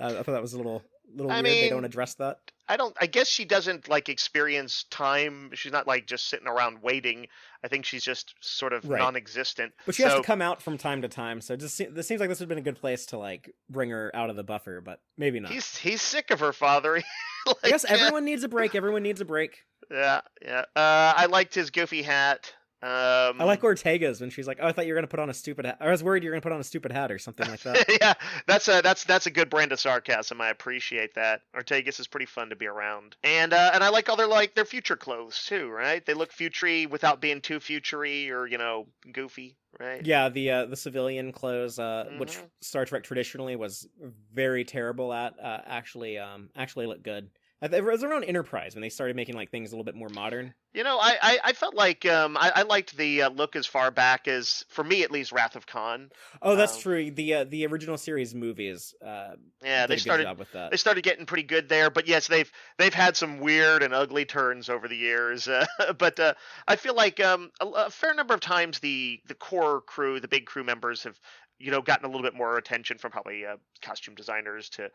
uh, 0.00 0.06
I 0.06 0.22
thought 0.22 0.32
that 0.32 0.40
was 0.40 0.54
a 0.54 0.56
little 0.56 0.82
little 1.14 1.30
I 1.30 1.36
weird. 1.36 1.44
Mean, 1.44 1.62
they 1.62 1.70
don't 1.70 1.84
address 1.84 2.14
that. 2.14 2.38
I 2.68 2.76
don't. 2.76 2.96
I 2.98 3.06
guess 3.06 3.28
she 3.28 3.44
doesn't 3.44 3.88
like 3.88 4.08
experience 4.08 4.84
time. 4.90 5.50
She's 5.54 5.72
not 5.72 5.86
like 5.86 6.06
just 6.06 6.28
sitting 6.28 6.48
around 6.48 6.82
waiting. 6.82 7.26
I 7.62 7.68
think 7.68 7.84
she's 7.84 8.02
just 8.02 8.34
sort 8.40 8.72
of 8.72 8.88
right. 8.88 8.98
non-existent. 8.98 9.72
But 9.84 9.94
she 9.94 10.02
so, 10.02 10.08
has 10.08 10.18
to 10.18 10.24
come 10.24 10.40
out 10.40 10.62
from 10.62 10.78
time 10.78 11.02
to 11.02 11.08
time. 11.08 11.40
So 11.40 11.56
just 11.56 11.78
this 11.94 12.08
seems 12.08 12.20
like 12.20 12.30
this 12.30 12.40
would 12.40 12.44
have 12.44 12.48
been 12.48 12.58
a 12.58 12.62
good 12.62 12.80
place 12.80 13.06
to 13.06 13.18
like 13.18 13.54
bring 13.68 13.90
her 13.90 14.10
out 14.14 14.30
of 14.30 14.36
the 14.36 14.44
buffer, 14.44 14.80
but 14.80 15.00
maybe 15.18 15.40
not. 15.40 15.52
He's 15.52 15.76
he's 15.76 16.00
sick 16.00 16.30
of 16.30 16.40
her 16.40 16.52
father. 16.52 16.94
like, 17.46 17.56
I 17.64 17.68
guess 17.68 17.84
everyone 17.84 18.24
needs 18.24 18.44
a 18.44 18.48
break. 18.48 18.74
Everyone 18.74 19.02
needs 19.02 19.20
a 19.20 19.26
break. 19.26 19.58
Yeah, 19.90 20.22
yeah. 20.42 20.64
Uh, 20.74 21.12
I 21.16 21.26
liked 21.26 21.54
his 21.54 21.70
goofy 21.70 22.02
hat. 22.02 22.54
Um, 22.84 23.40
I 23.40 23.44
like 23.44 23.62
Ortegas 23.62 24.20
when 24.20 24.28
she's 24.28 24.46
like, 24.46 24.58
"Oh, 24.60 24.66
I 24.66 24.72
thought 24.72 24.86
you 24.86 24.92
were 24.92 24.98
gonna 24.98 25.06
put 25.06 25.18
on 25.18 25.30
a 25.30 25.34
stupid 25.34 25.64
hat." 25.64 25.78
I 25.80 25.90
was 25.90 26.04
worried 26.04 26.22
you 26.22 26.28
were 26.28 26.34
gonna 26.34 26.42
put 26.42 26.52
on 26.52 26.60
a 26.60 26.64
stupid 26.64 26.92
hat 26.92 27.10
or 27.10 27.18
something 27.18 27.48
like 27.48 27.60
that. 27.60 27.86
yeah, 28.00 28.12
that's 28.46 28.68
a 28.68 28.82
that's 28.82 29.04
that's 29.04 29.24
a 29.24 29.30
good 29.30 29.48
brand 29.48 29.72
of 29.72 29.80
sarcasm. 29.80 30.38
I 30.38 30.50
appreciate 30.50 31.14
that. 31.14 31.40
Ortegas 31.56 31.98
is 31.98 32.06
pretty 32.06 32.26
fun 32.26 32.50
to 32.50 32.56
be 32.56 32.66
around, 32.66 33.16
and 33.24 33.54
uh, 33.54 33.70
and 33.72 33.82
I 33.82 33.88
like 33.88 34.10
all 34.10 34.16
their 34.16 34.26
like 34.26 34.54
their 34.54 34.66
future 34.66 34.96
clothes 34.96 35.46
too. 35.46 35.70
Right? 35.70 36.04
They 36.04 36.12
look 36.12 36.30
futury 36.30 36.84
without 36.84 37.22
being 37.22 37.40
too 37.40 37.58
futury 37.58 38.30
or 38.30 38.46
you 38.46 38.58
know 38.58 38.86
goofy. 39.10 39.56
Right? 39.80 40.04
Yeah, 40.04 40.28
the 40.28 40.50
uh, 40.50 40.66
the 40.66 40.76
civilian 40.76 41.32
clothes, 41.32 41.78
uh, 41.78 42.04
mm-hmm. 42.06 42.18
which 42.18 42.38
Star 42.60 42.84
Trek 42.84 43.02
traditionally 43.02 43.56
was 43.56 43.88
very 44.34 44.66
terrible 44.66 45.10
at, 45.10 45.40
uh, 45.42 45.60
actually 45.64 46.18
um 46.18 46.50
actually 46.54 46.86
look 46.86 47.02
good. 47.02 47.30
It 47.72 47.84
was 47.84 48.04
around 48.04 48.24
Enterprise 48.24 48.74
when 48.74 48.82
they 48.82 48.88
started 48.90 49.16
making 49.16 49.36
like 49.36 49.50
things 49.50 49.72
a 49.72 49.74
little 49.74 49.84
bit 49.84 49.94
more 49.94 50.10
modern. 50.10 50.54
You 50.74 50.82
know, 50.82 50.98
I, 50.98 51.16
I, 51.22 51.38
I 51.44 51.52
felt 51.52 51.74
like 51.74 52.04
um, 52.04 52.36
I, 52.36 52.50
I 52.56 52.62
liked 52.62 52.96
the 52.96 53.22
uh, 53.22 53.30
look 53.30 53.54
as 53.54 53.64
far 53.64 53.90
back 53.90 54.26
as, 54.26 54.64
for 54.68 54.82
me 54.82 55.04
at 55.04 55.10
least, 55.10 55.30
Wrath 55.30 55.54
of 55.54 55.66
Khan. 55.66 56.10
Oh, 56.42 56.56
that's 56.56 56.74
um, 56.74 56.82
true. 56.82 57.10
The 57.10 57.34
uh, 57.34 57.44
the 57.44 57.64
original 57.66 57.96
series 57.96 58.34
movies. 58.34 58.94
Uh, 59.04 59.36
yeah, 59.62 59.86
they 59.86 59.96
started 59.96 60.36
with 60.36 60.50
that. 60.52 60.72
They 60.72 60.76
started 60.76 61.04
getting 61.04 61.26
pretty 61.26 61.44
good 61.44 61.68
there, 61.68 61.90
but 61.90 62.08
yes, 62.08 62.26
they've 62.26 62.50
they've 62.76 62.92
had 62.92 63.16
some 63.16 63.38
weird 63.38 63.82
and 63.82 63.94
ugly 63.94 64.24
turns 64.24 64.68
over 64.68 64.88
the 64.88 64.96
years. 64.96 65.46
Uh, 65.46 65.64
but 65.98 66.18
uh, 66.18 66.34
I 66.66 66.76
feel 66.76 66.94
like 66.94 67.20
um, 67.20 67.50
a, 67.60 67.66
a, 67.66 67.90
fair 67.90 68.12
number 68.12 68.34
of 68.34 68.40
times 68.40 68.80
the 68.80 69.20
the 69.26 69.34
core 69.34 69.80
crew, 69.80 70.18
the 70.18 70.28
big 70.28 70.44
crew 70.44 70.64
members, 70.64 71.04
have 71.04 71.18
you 71.64 71.70
know 71.70 71.80
gotten 71.80 72.04
a 72.04 72.08
little 72.08 72.22
bit 72.22 72.34
more 72.34 72.58
attention 72.58 72.98
from 72.98 73.10
probably 73.10 73.46
uh, 73.46 73.56
costume 73.80 74.14
designers 74.14 74.68
to 74.68 74.90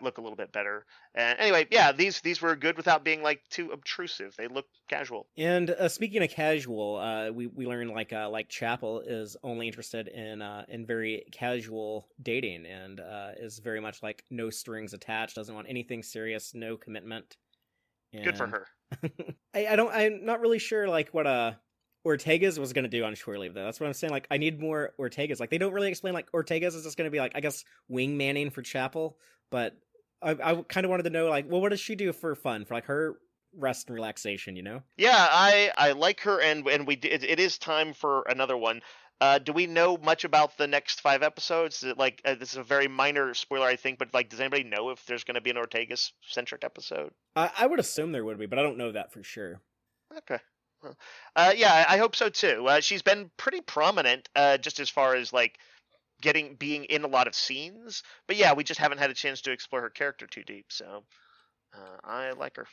look 0.00 0.18
a 0.18 0.20
little 0.20 0.36
bit 0.36 0.52
better. 0.52 0.86
And 1.16 1.36
anyway, 1.40 1.66
yeah, 1.70 1.90
these 1.90 2.20
these 2.20 2.40
were 2.40 2.54
good 2.54 2.76
without 2.76 3.04
being 3.04 3.22
like 3.22 3.42
too 3.50 3.72
obtrusive. 3.72 4.34
They 4.36 4.46
look 4.46 4.66
casual. 4.88 5.26
And 5.36 5.70
uh, 5.70 5.88
speaking 5.88 6.22
of 6.22 6.30
casual, 6.30 6.96
uh, 6.96 7.32
we 7.32 7.48
we 7.48 7.66
learned 7.66 7.90
like 7.90 8.12
uh, 8.12 8.30
like 8.30 8.48
Chapel 8.48 9.00
is 9.00 9.36
only 9.42 9.66
interested 9.66 10.06
in 10.06 10.42
uh, 10.42 10.64
in 10.68 10.86
very 10.86 11.24
casual 11.32 12.06
dating 12.22 12.66
and 12.66 13.00
uh, 13.00 13.30
is 13.36 13.58
very 13.58 13.80
much 13.80 14.00
like 14.00 14.22
no 14.30 14.48
strings 14.48 14.94
attached. 14.94 15.34
Doesn't 15.34 15.54
want 15.54 15.66
anything 15.68 16.04
serious, 16.04 16.54
no 16.54 16.76
commitment. 16.76 17.36
And... 18.12 18.24
Good 18.24 18.38
for 18.38 18.46
her. 18.46 18.66
I, 19.54 19.66
I 19.66 19.76
don't. 19.76 19.92
I'm 19.92 20.24
not 20.24 20.40
really 20.40 20.60
sure 20.60 20.88
like 20.88 21.08
what 21.08 21.26
uh 21.26 21.54
Ortegas 22.06 22.58
was 22.58 22.72
going 22.72 22.84
to 22.84 22.88
do 22.88 23.04
on 23.04 23.14
shore 23.14 23.38
leave 23.38 23.54
though. 23.54 23.64
That's 23.64 23.80
what 23.80 23.86
I'm 23.86 23.92
saying. 23.92 24.12
Like 24.12 24.26
I 24.30 24.38
need 24.38 24.60
more 24.60 24.92
Ortegas. 24.98 25.40
Like 25.40 25.50
they 25.50 25.58
don't 25.58 25.72
really 25.72 25.88
explain 25.88 26.14
like 26.14 26.30
Ortegas 26.32 26.74
is 26.74 26.84
just 26.84 26.96
going 26.96 27.06
to 27.06 27.10
be 27.10 27.18
like 27.18 27.32
I 27.34 27.40
guess 27.40 27.64
wing 27.88 28.16
manning 28.16 28.50
for 28.50 28.62
Chapel, 28.62 29.18
but 29.50 29.76
I, 30.22 30.30
I 30.30 30.54
kind 30.68 30.84
of 30.84 30.90
wanted 30.90 31.02
to 31.04 31.10
know 31.10 31.28
like 31.28 31.50
well 31.50 31.60
what 31.60 31.70
does 31.70 31.80
she 31.80 31.94
do 31.94 32.12
for 32.12 32.34
fun 32.34 32.64
for 32.64 32.74
like 32.74 32.86
her 32.86 33.16
rest 33.56 33.88
and 33.88 33.94
relaxation? 33.94 34.56
You 34.56 34.62
know? 34.62 34.82
Yeah, 34.96 35.26
I 35.30 35.72
I 35.76 35.92
like 35.92 36.20
her, 36.20 36.40
and 36.40 36.66
and 36.68 36.86
we 36.86 36.94
it, 36.94 37.24
it 37.24 37.40
is 37.40 37.58
time 37.58 37.92
for 37.92 38.22
another 38.28 38.56
one. 38.56 38.82
Uh, 39.18 39.38
do 39.38 39.52
we 39.52 39.66
know 39.66 39.96
much 39.96 40.24
about 40.24 40.58
the 40.58 40.66
next 40.66 41.00
five 41.00 41.22
episodes? 41.22 41.82
Like 41.96 42.20
uh, 42.24 42.34
this 42.34 42.52
is 42.52 42.58
a 42.58 42.62
very 42.62 42.86
minor 42.86 43.32
spoiler, 43.32 43.66
I 43.66 43.76
think, 43.76 43.98
but 43.98 44.12
like, 44.12 44.28
does 44.28 44.40
anybody 44.40 44.64
know 44.64 44.90
if 44.90 45.04
there's 45.06 45.24
going 45.24 45.36
to 45.36 45.40
be 45.40 45.50
an 45.50 45.56
Ortegas 45.56 46.12
centric 46.28 46.64
episode? 46.64 47.12
I, 47.34 47.50
I 47.58 47.66
would 47.66 47.80
assume 47.80 48.12
there 48.12 48.24
would 48.24 48.38
be, 48.38 48.46
but 48.46 48.58
I 48.58 48.62
don't 48.62 48.76
know 48.76 48.92
that 48.92 49.12
for 49.12 49.22
sure. 49.22 49.62
Okay. 50.18 50.38
Uh, 51.34 51.52
yeah, 51.56 51.84
I 51.88 51.98
hope 51.98 52.16
so 52.16 52.28
too. 52.28 52.66
Uh, 52.66 52.80
she's 52.80 53.02
been 53.02 53.30
pretty 53.36 53.60
prominent, 53.60 54.28
uh, 54.36 54.58
just 54.58 54.80
as 54.80 54.90
far 54.90 55.14
as 55.14 55.32
like 55.32 55.58
getting 56.20 56.54
being 56.54 56.84
in 56.84 57.04
a 57.04 57.08
lot 57.08 57.26
of 57.26 57.34
scenes. 57.34 58.02
But 58.26 58.36
yeah, 58.36 58.52
we 58.52 58.64
just 58.64 58.80
haven't 58.80 58.98
had 58.98 59.10
a 59.10 59.14
chance 59.14 59.40
to 59.42 59.52
explore 59.52 59.82
her 59.82 59.90
character 59.90 60.26
too 60.26 60.44
deep. 60.44 60.66
So 60.68 61.04
uh, 61.74 61.96
I 62.04 62.32
like 62.32 62.56
her. 62.56 62.66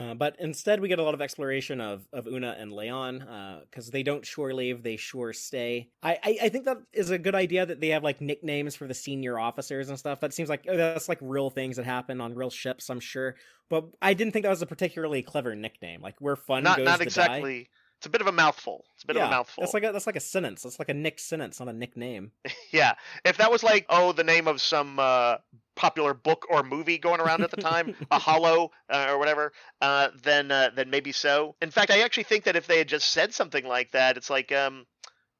Uh, 0.00 0.14
but 0.14 0.36
instead, 0.38 0.80
we 0.80 0.88
get 0.88 0.98
a 0.98 1.02
lot 1.02 1.12
of 1.12 1.20
exploration 1.20 1.78
of, 1.78 2.08
of 2.14 2.26
Una 2.26 2.56
and 2.58 2.72
La'an 2.72 3.60
because 3.66 3.88
uh, 3.88 3.92
they 3.92 4.02
don't 4.02 4.24
shore 4.24 4.54
leave, 4.54 4.82
they 4.82 4.96
shore 4.96 5.34
stay. 5.34 5.90
I, 6.02 6.18
I, 6.24 6.38
I, 6.44 6.48
think 6.48 6.64
that 6.64 6.78
is 6.94 7.10
a 7.10 7.18
good 7.18 7.34
idea 7.34 7.66
that 7.66 7.78
they 7.78 7.88
have 7.88 8.02
like 8.02 8.22
nicknames 8.22 8.74
for 8.74 8.88
the 8.88 8.94
senior 8.94 9.38
officers 9.38 9.90
and 9.90 9.98
stuff. 9.98 10.20
That 10.20 10.32
seems 10.32 10.48
like 10.48 10.64
that's 10.64 11.10
like 11.10 11.18
real 11.20 11.50
things 11.50 11.76
that 11.76 11.84
happen 11.84 12.22
on 12.22 12.34
real 12.34 12.48
ships, 12.48 12.88
I'm 12.88 13.00
sure. 13.00 13.36
But 13.72 13.86
I 14.02 14.12
didn't 14.12 14.34
think 14.34 14.42
that 14.42 14.50
was 14.50 14.60
a 14.60 14.66
particularly 14.66 15.22
clever 15.22 15.54
nickname. 15.54 16.02
Like 16.02 16.16
where 16.18 16.36
fun 16.36 16.62
not, 16.62 16.76
goes 16.76 16.84
not 16.84 16.98
to 16.98 17.04
exactly. 17.04 17.60
Die. 17.60 17.68
It's 17.96 18.04
a 18.06 18.10
bit 18.10 18.20
of 18.20 18.26
a 18.26 18.32
mouthful. 18.32 18.84
It's 18.94 19.04
a 19.04 19.06
bit 19.06 19.16
yeah, 19.16 19.22
of 19.22 19.28
a 19.28 19.30
mouthful. 19.30 19.62
That's 19.62 19.72
like 19.72 19.84
a 19.84 19.92
that's 19.92 20.06
like 20.06 20.16
a 20.16 20.20
sentence. 20.20 20.62
That's 20.62 20.78
like 20.78 20.90
a 20.90 20.94
Nick 20.94 21.18
sentence, 21.18 21.58
not 21.58 21.70
a 21.70 21.72
nickname. 21.72 22.32
yeah. 22.70 22.96
If 23.24 23.38
that 23.38 23.50
was 23.50 23.62
like 23.62 23.86
oh 23.88 24.12
the 24.12 24.24
name 24.24 24.46
of 24.46 24.60
some 24.60 24.98
uh, 24.98 25.36
popular 25.74 26.12
book 26.12 26.44
or 26.50 26.62
movie 26.62 26.98
going 26.98 27.22
around 27.22 27.44
at 27.44 27.50
the 27.50 27.56
time, 27.56 27.96
a 28.10 28.18
hollow 28.18 28.72
uh, 28.90 29.06
or 29.08 29.18
whatever, 29.18 29.54
uh, 29.80 30.10
then 30.22 30.50
uh, 30.50 30.68
then 30.76 30.90
maybe 30.90 31.12
so. 31.12 31.54
In 31.62 31.70
fact, 31.70 31.90
I 31.90 32.02
actually 32.02 32.24
think 32.24 32.44
that 32.44 32.56
if 32.56 32.66
they 32.66 32.76
had 32.76 32.88
just 32.88 33.10
said 33.10 33.32
something 33.32 33.64
like 33.64 33.92
that, 33.92 34.18
it's 34.18 34.28
like 34.28 34.52
um, 34.52 34.84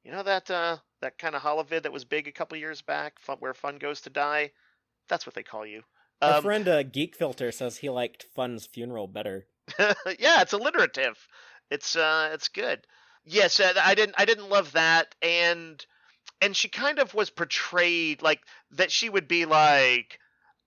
you 0.03 0.11
know 0.11 0.23
that 0.23 0.49
uh, 0.49 0.77
that 1.01 1.19
kind 1.19 1.35
of 1.35 1.43
holovid 1.43 1.83
that 1.83 1.93
was 1.93 2.03
big 2.03 2.27
a 2.27 2.31
couple 2.31 2.57
years 2.57 2.81
back, 2.81 3.19
fun, 3.19 3.37
where 3.41 3.53
fun 3.53 3.77
goes 3.77 4.01
to 4.01 4.09
die. 4.09 4.53
That's 5.07 5.27
what 5.27 5.35
they 5.35 5.43
call 5.43 5.67
you. 5.67 5.83
Um, 6.23 6.43
friend 6.43 6.67
uh, 6.67 6.83
Geek 6.83 7.15
Filter 7.15 7.51
says 7.51 7.77
he 7.77 7.89
liked 7.89 8.25
Fun's 8.35 8.65
funeral 8.65 9.07
better. 9.07 9.47
yeah, 9.79 10.41
it's 10.41 10.53
alliterative. 10.53 11.17
It's 11.69 11.95
uh, 11.95 12.31
it's 12.33 12.49
good. 12.49 12.85
Yes, 13.25 13.59
uh, 13.59 13.73
I 13.81 13.95
didn't 13.95 14.15
I 14.17 14.25
didn't 14.25 14.49
love 14.49 14.73
that, 14.73 15.15
and 15.21 15.83
and 16.41 16.55
she 16.55 16.67
kind 16.67 16.99
of 16.99 17.13
was 17.13 17.29
portrayed 17.29 18.21
like 18.21 18.41
that. 18.71 18.91
She 18.91 19.09
would 19.09 19.27
be 19.27 19.45
like, 19.45 20.19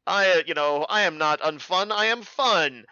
I 0.07 0.43
you 0.47 0.55
know 0.55 0.87
I 0.89 1.03
am 1.03 1.19
not 1.19 1.41
unfun. 1.41 1.93
I 1.93 2.07
am 2.07 2.23
fun 2.23 2.87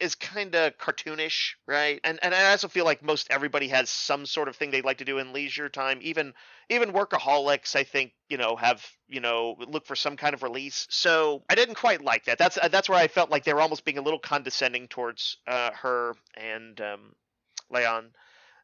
is 0.00 0.14
kind 0.14 0.54
of 0.54 0.76
cartoonish, 0.78 1.54
right? 1.66 2.00
And 2.04 2.18
and 2.22 2.34
I 2.34 2.50
also 2.50 2.68
feel 2.68 2.84
like 2.84 3.02
most 3.02 3.28
everybody 3.30 3.68
has 3.68 3.90
some 3.90 4.26
sort 4.26 4.48
of 4.48 4.56
thing 4.56 4.70
they'd 4.70 4.84
like 4.84 4.98
to 4.98 5.04
do 5.04 5.18
in 5.18 5.32
leisure 5.32 5.68
time. 5.68 5.98
Even 6.02 6.34
even 6.68 6.92
workaholics, 6.92 7.76
I 7.76 7.84
think, 7.84 8.12
you 8.28 8.36
know, 8.36 8.56
have 8.56 8.84
you 9.08 9.20
know 9.20 9.56
look 9.66 9.86
for 9.86 9.96
some 9.96 10.16
kind 10.16 10.34
of 10.34 10.42
release. 10.42 10.86
So 10.90 11.42
I 11.48 11.54
didn't 11.54 11.76
quite 11.76 12.02
like 12.02 12.24
that. 12.24 12.38
That's 12.38 12.58
that's 12.70 12.88
where 12.88 12.98
I 12.98 13.08
felt 13.08 13.30
like 13.30 13.44
they 13.44 13.54
were 13.54 13.60
almost 13.60 13.84
being 13.84 13.98
a 13.98 14.02
little 14.02 14.18
condescending 14.18 14.88
towards 14.88 15.36
uh, 15.46 15.70
her 15.72 16.14
and 16.36 16.80
um, 16.80 17.14
La'an. 17.72 18.10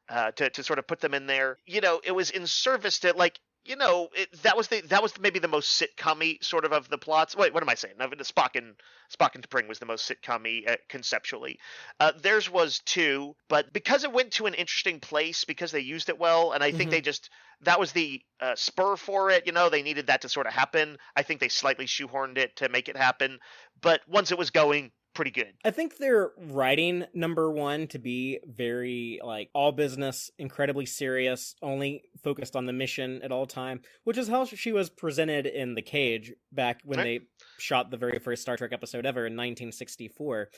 Uh, 0.07 0.31
to 0.33 0.51
to 0.51 0.63
sort 0.63 0.79
of 0.79 0.87
put 0.87 1.01
them 1.01 1.15
in 1.15 1.27
there, 1.27 1.57
you 1.65 1.81
know, 1.81 1.99
it 2.05 2.13
was 2.13 2.29
in 2.29 2.47
service 2.47 2.99
to 2.99 3.15
like 3.15 3.41
you 3.65 3.77
know, 3.77 4.09
it, 4.15 4.43
that 4.43 4.57
was 4.57 4.69
the 4.69 4.83
that 4.83 5.03
was 5.03 5.19
maybe 5.19 5.39
the 5.39 5.49
most 5.49 5.81
sitcom 5.81 6.43
sort 6.43 6.65
of 6.65 6.73
of 6.73 6.89
the 6.89 6.99
plots. 6.99 7.37
Wait, 7.37 7.55
what 7.55 7.63
am 7.63 7.69
I 7.69 7.75
saying? 7.75 7.95
No, 7.99 8.09
the 8.09 8.25
Spock 8.25 8.57
and 8.57 8.75
Spock 9.15 9.35
and 9.35 9.49
T'Pring 9.49 9.69
was 9.69 9.79
the 9.79 9.87
most 9.87 10.11
sitcom 10.11 10.69
uh, 10.69 10.77
conceptually. 10.89 11.59
Uh, 11.99 12.13
theirs 12.21 12.51
was 12.51 12.81
too, 12.81 13.35
but 13.49 13.73
because 13.73 14.05
it 14.05 14.13
went 14.13 14.33
to 14.33 14.47
an 14.47 14.55
interesting 14.55 15.01
place, 15.01 15.45
because 15.45 15.73
they 15.73 15.81
used 15.81 16.09
it 16.09 16.19
well, 16.19 16.53
and 16.53 16.63
I 16.63 16.71
think 16.71 16.83
mm-hmm. 16.83 16.91
they 16.91 17.01
just 17.01 17.31
that 17.63 17.81
was 17.81 17.93
the 17.93 18.21
uh, 18.41 18.55
spur 18.55 18.97
for 18.97 19.31
it. 19.31 19.47
You 19.47 19.53
know, 19.53 19.71
they 19.71 19.83
needed 19.83 20.09
that 20.09 20.23
to 20.23 20.29
sort 20.29 20.47
of 20.47 20.53
happen. 20.53 20.99
I 21.17 21.23
think 21.23 21.41
they 21.41 21.49
slightly 21.49 21.87
shoehorned 21.87 22.39
it 22.39 22.57
to 22.57 22.69
make 22.69 22.89
it 22.89 22.97
happen, 22.97 23.39
but 23.81 24.01
once 24.07 24.31
it 24.31 24.39
was 24.39 24.51
going, 24.51 24.93
pretty 25.15 25.31
good. 25.31 25.53
I 25.65 25.71
think 25.71 25.97
they're 25.97 26.33
writing 26.37 27.05
number 27.15 27.51
one 27.51 27.87
to 27.89 27.99
be 27.99 28.41
very 28.47 29.21
like 29.23 29.51
all 29.55 29.73
business, 29.73 30.31
incredibly 30.39 30.87
serious, 30.87 31.55
only 31.63 32.03
focused 32.23 32.57
on 32.57 32.67
the 32.67 32.73
mission 32.73 33.21
at 33.23 33.33
all 33.33 33.47
time, 33.47 33.81
which 34.05 34.19
is 34.19 34.29
how 34.29 34.45
she 34.45 34.73
was 34.73 34.91
presented 34.91 35.47
in 35.47 35.75
The 35.75 35.83
Cage 35.83 36.33
back 36.53 36.81
when 36.85 36.99
right. 36.99 37.05
they 37.05 37.21
shot 37.59 37.91
the 37.91 37.97
very 37.97 38.19
first 38.19 38.43
Star 38.43 38.57
Trek 38.57 38.73
episode 38.73 39.07
ever 39.07 39.21
in 39.21 39.35
1964. 39.35 40.49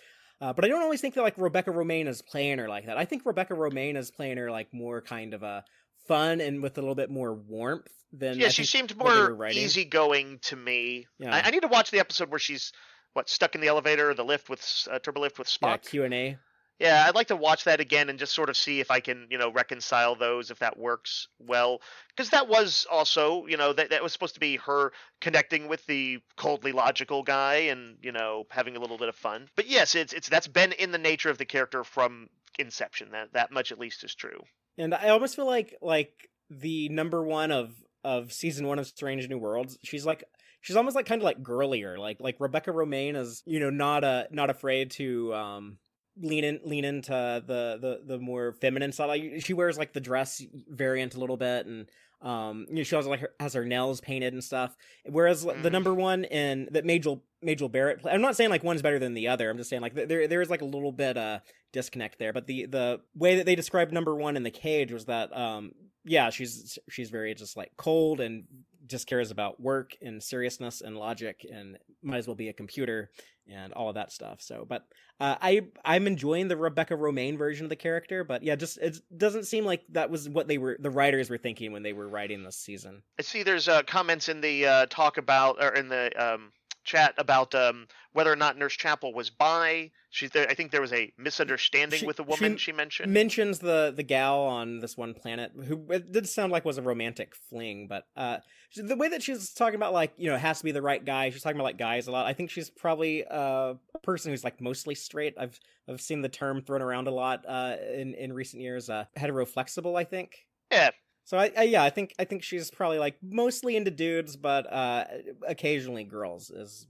Uh, 0.41 0.53
but 0.53 0.65
I 0.65 0.69
don't 0.69 0.83
always 0.83 1.01
think 1.01 1.15
that 1.15 1.23
like 1.23 1.39
Rebecca 1.39 1.71
Romijn 1.71 2.09
is 2.09 2.23
playing 2.23 2.59
her 2.59 2.69
like 2.69 2.87
that. 2.87 2.99
I 2.99 3.05
think 3.05 3.25
Rebecca 3.25 3.55
Romijn 3.55 3.97
is 3.97 4.11
playing 4.11 4.37
her 4.37 4.51
like 4.51 4.73
more 4.73 5.01
kind 5.01 5.35
of 5.35 5.43
a 5.43 5.65
fun 6.09 6.41
and 6.41 6.63
with 6.63 6.77
a 6.79 6.81
little 6.81 6.95
bit 6.95 7.11
more 7.11 7.35
warmth 7.35 7.91
than 8.13 8.39
yeah. 8.39 8.47
I 8.47 8.51
she 8.51 8.65
seemed 8.65 8.97
more 8.97 9.47
easygoing 9.49 10.39
to 10.43 10.57
me. 10.57 11.07
Yeah. 11.19 11.35
I, 11.35 11.49
I 11.49 11.51
need 11.51 11.63
to 11.63 11.69
watch 11.69 11.91
the 11.91 12.01
episode 12.01 12.31
where 12.31 12.39
she's 12.39 12.73
what 13.17 13.31
stuck 13.31 13.55
in 13.55 13.63
the 13.63 13.69
elevator 13.69 14.11
or 14.11 14.15
the 14.15 14.25
lift 14.25 14.51
with 14.51 14.89
uh, 14.91 14.99
turbo 14.99 15.23
lift 15.23 15.39
with 15.39 15.49
Spock. 15.49 15.85
Yeah, 15.85 15.91
Q 15.91 16.05
and 16.05 16.15
A. 16.15 16.39
Yeah, 16.79 17.07
I'd 17.09 17.15
like 17.15 17.29
to 17.29 17.37
watch 17.37 17.65
that 17.65 17.81
again 17.81 18.11
and 18.11 18.19
just 18.19 18.35
sort 18.35 18.51
of 18.51 18.57
see 18.57 18.81
if 18.81 18.91
I 18.91 19.01
can, 19.01 19.29
you 19.31 19.39
know, 19.39 19.51
reconcile 19.51 20.15
those 20.15 20.51
if 20.51 20.59
that 20.59 20.79
works 20.79 21.27
well. 21.39 21.81
Because 22.15 22.29
that 22.31 22.49
was 22.49 22.87
also, 22.91 23.47
you 23.47 23.57
know, 23.57 23.73
that 23.73 23.89
that 23.89 24.03
was 24.03 24.13
supposed 24.13 24.35
to 24.35 24.41
be 24.41 24.57
her 24.57 24.93
connecting 25.23 25.69
with 25.69 25.87
the 25.87 26.19
coldly 26.37 26.73
logical 26.73 27.23
guy 27.23 27.55
and 27.55 27.97
you 28.03 28.13
know 28.13 28.45
having 28.51 28.77
a 28.77 28.81
little 28.81 28.99
bit 28.99 29.09
of 29.09 29.17
fun. 29.17 29.49
But 29.57 29.67
yes, 29.67 29.95
it's 29.95 30.13
it's 30.13 30.29
that's 30.29 30.49
been 30.49 30.73
in 30.73 30.93
the 30.93 30.99
nature 30.99 31.31
of 31.31 31.39
the 31.39 31.47
character 31.47 31.83
from 31.83 32.29
inception. 32.59 33.13
That 33.13 33.33
that 33.33 33.51
much 33.51 33.73
at 33.73 33.79
least 33.79 34.05
is 34.05 34.15
true. 34.15 34.43
And 34.77 34.95
I 34.95 35.09
almost 35.09 35.37
feel 35.37 35.47
like 35.47 35.75
like 35.81 36.29
the 36.51 36.91
number 36.91 37.25
one 37.25 37.51
of 37.51 37.75
of 38.05 38.33
season 38.33 38.67
one 38.67 38.79
of 38.79 38.87
Strange 38.87 39.27
New 39.31 39.39
Worlds. 39.39 39.79
She's 39.83 40.05
like 40.05 40.25
she's 40.67 40.75
almost 40.75 40.97
like 40.97 41.07
kind 41.07 41.21
of 41.23 41.25
like 41.25 41.45
girlier. 41.45 41.97
Like 41.97 42.17
like 42.21 42.37
Rebecca 42.41 42.73
Romijn 42.73 43.15
is 43.17 43.45
you 43.47 43.61
know 43.61 43.71
not 43.71 44.03
a 44.03 44.07
uh, 44.07 44.25
not 44.33 44.51
afraid 44.51 44.91
to 44.93 45.33
um 45.33 45.79
lean 46.21 46.43
in 46.43 46.61
lean 46.65 46.85
into 46.85 47.13
the 47.47 47.79
the 47.81 48.01
the 48.05 48.19
more 48.19 48.53
feminine 48.61 48.91
side. 48.91 49.07
Like 49.07 49.45
she 49.45 49.55
wears 49.55 49.79
like 49.79 49.93
the 49.93 50.01
dress 50.01 50.43
variant 50.69 51.15
a 51.15 51.21
little 51.21 51.37
bit 51.37 51.67
and 51.67 51.87
um 52.23 52.67
you 52.71 52.77
know 52.77 52.83
she 52.83 52.97
also 52.97 53.11
like 53.11 53.21
her, 53.21 53.31
has 53.39 53.53
her 53.53 53.65
nails 53.65 54.01
painted 54.01 54.33
and 54.33 54.43
stuff 54.43 54.75
whereas 55.05 55.45
mm. 55.45 55.63
the 55.63 55.69
number 55.69 55.93
one 55.93 56.25
in 56.25 56.67
that 56.71 56.83
Majel 56.83 57.23
Majel 57.43 57.69
Barrett 57.69 58.01
i'm 58.11 58.23
not 58.23 58.35
saying 58.35 58.49
like 58.49 58.65
one's 58.65 58.81
better 58.81 58.99
than 58.99 59.13
the 59.13 59.29
other 59.29 59.51
i'm 59.51 59.59
just 59.59 59.69
saying 59.69 59.83
like 59.83 59.95
there 59.95 60.27
there 60.27 60.41
is 60.41 60.49
like 60.49 60.63
a 60.63 60.65
little 60.65 60.93
bit 60.93 61.19
uh 61.19 61.41
disconnect 61.75 62.19
there 62.19 62.33
but 62.33 62.47
the 62.47 62.65
the 62.65 63.03
way 63.15 63.37
that 63.37 63.45
they 63.45 63.55
described 63.55 63.93
number 63.93 64.17
one 64.17 64.35
in 64.35 64.45
the 64.45 64.51
cage 64.51 64.93
was 64.93 65.05
that 65.05 65.37
um 65.37 65.73
yeah 66.07 66.31
she's 66.31 66.79
she's 66.89 67.11
very 67.11 67.35
just 67.35 67.55
like 67.55 67.71
cold 67.77 68.21
and 68.21 68.45
just 68.87 69.07
cares 69.07 69.31
about 69.31 69.61
work 69.61 69.97
and 70.03 70.23
seriousness 70.23 70.81
and 70.81 70.97
logic 70.97 71.47
and 71.51 71.79
might 72.03 72.19
as 72.19 72.27
well 72.27 72.37
be 72.37 72.49
a 72.49 72.53
computer 72.53 73.11
and 73.49 73.73
all 73.73 73.89
of 73.89 73.95
that 73.95 74.13
stuff. 74.13 74.41
So, 74.41 74.65
but 74.69 74.87
uh, 75.21 75.37
I 75.41 75.63
I'm 75.85 76.07
enjoying 76.07 76.49
the 76.49 76.57
Rebecca 76.57 76.95
Romijn 76.95 77.39
version 77.39 77.65
of 77.65 77.71
the 77.71 77.77
character, 77.77 78.25
but 78.25 78.43
yeah, 78.43 78.57
just 78.57 78.79
it 78.79 78.99
doesn't 79.17 79.45
seem 79.45 79.65
like 79.65 79.83
that 79.91 80.11
was 80.11 80.29
what 80.29 80.49
they 80.49 80.59
were 80.59 80.77
the 80.79 80.91
writers 80.91 81.31
were 81.31 81.39
thinking 81.39 81.73
when 81.73 81.83
they 81.83 81.93
were 81.93 82.09
writing 82.09 82.43
this 82.43 82.57
season. 82.57 83.03
I 83.19 83.23
see. 83.23 83.43
There's 83.43 83.69
uh, 83.69 83.83
comments 83.83 84.29
in 84.29 84.41
the 84.41 84.67
uh, 84.67 84.87
talk 84.87 85.17
about 85.17 85.63
or 85.63 85.71
in 85.71 85.89
the 85.89 86.11
um, 86.17 86.53
chat 86.87 87.15
about 87.19 87.55
um, 87.55 87.87
whether 88.13 88.33
or 88.33 88.37
not 88.37 88.57
Nurse 88.57 88.75
Chapel 88.75 89.13
was 89.13 89.29
by. 89.29 89.91
She's 90.11 90.31
there. 90.31 90.49
I 90.49 90.55
think 90.55 90.71
there 90.71 90.81
was 90.81 90.93
a 90.93 91.13
misunderstanding 91.19 92.01
she, 92.01 92.07
with 92.07 92.19
a 92.19 92.23
woman. 92.23 92.57
She, 92.57 92.71
she, 92.71 92.73
mentioned 92.73 93.13
mentions 93.13 93.59
the 93.59 93.93
the 93.95 94.03
gal 94.03 94.41
on 94.41 94.79
this 94.79 94.97
one 94.97 95.13
planet 95.13 95.53
who 95.67 95.85
it 95.91 96.11
did 96.11 96.27
sound 96.27 96.53
like 96.53 96.65
was 96.65 96.79
a 96.79 96.83
romantic 96.83 97.35
fling, 97.35 97.87
but 97.89 98.05
uh, 98.17 98.39
the 98.75 98.97
way 98.97 99.09
that 99.09 99.23
she's 99.23 99.53
talking 99.53 99.75
about 99.75 99.93
like 99.93 100.13
you 100.17 100.31
know 100.31 100.37
it 100.37 100.41
has 100.41 100.59
to 100.59 100.65
be 100.65 100.73
the 100.73 100.81
right 100.81 101.05
guy. 101.05 101.29
She's 101.31 101.43
talking 101.43 101.57
about 101.57 101.65
like 101.65 101.79
guys 101.79 102.07
a 102.07 102.13
lot. 102.13 102.27
I 102.27 102.33
think 102.33 102.51
she's 102.51 102.71
probably 102.71 103.27
uh, 103.27 103.75
a 103.95 103.99
person 104.03 104.31
who's 104.31 104.45
like 104.45 104.61
mostly 104.61 104.95
straight. 104.95 105.35
I've 105.39 105.59
I've 105.89 106.01
seen 106.01 106.23
the 106.23 106.29
term 106.29 106.63
thrown 106.63 106.83
around 106.83 107.09
a 107.09 107.13
lot 107.13 107.45
uh, 107.47 107.77
in 107.93 108.15
in 108.15 108.33
recent 108.33 108.63
years. 108.63 108.89
Uh, 108.89 109.05
heteroflexible, 109.19 109.99
I 109.99 110.05
think. 110.05 110.47
Yeah, 110.71 110.91
so 111.27 111.37
I, 111.37 111.51
I, 111.59 111.63
yeah, 111.65 111.83
I 111.83 111.91
think 111.91 112.15
I 112.21 112.25
think 112.25 112.45
she's 112.45 112.71
probably 112.71 113.01
like 113.01 113.17
mostly 113.21 113.77
into 113.77 113.91
dudes, 113.91 114.37
but 114.37 114.73
uh, 114.73 115.05
occasionally 115.47 116.05
girls 116.05 116.51
is 116.51 116.87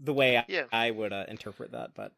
the 0.00 0.14
way 0.14 0.38
I, 0.38 0.44
yeah. 0.46 0.64
I 0.72 0.92
would 0.92 1.12
uh, 1.12 1.24
interpret 1.26 1.72
that. 1.72 1.90
But 1.96 2.12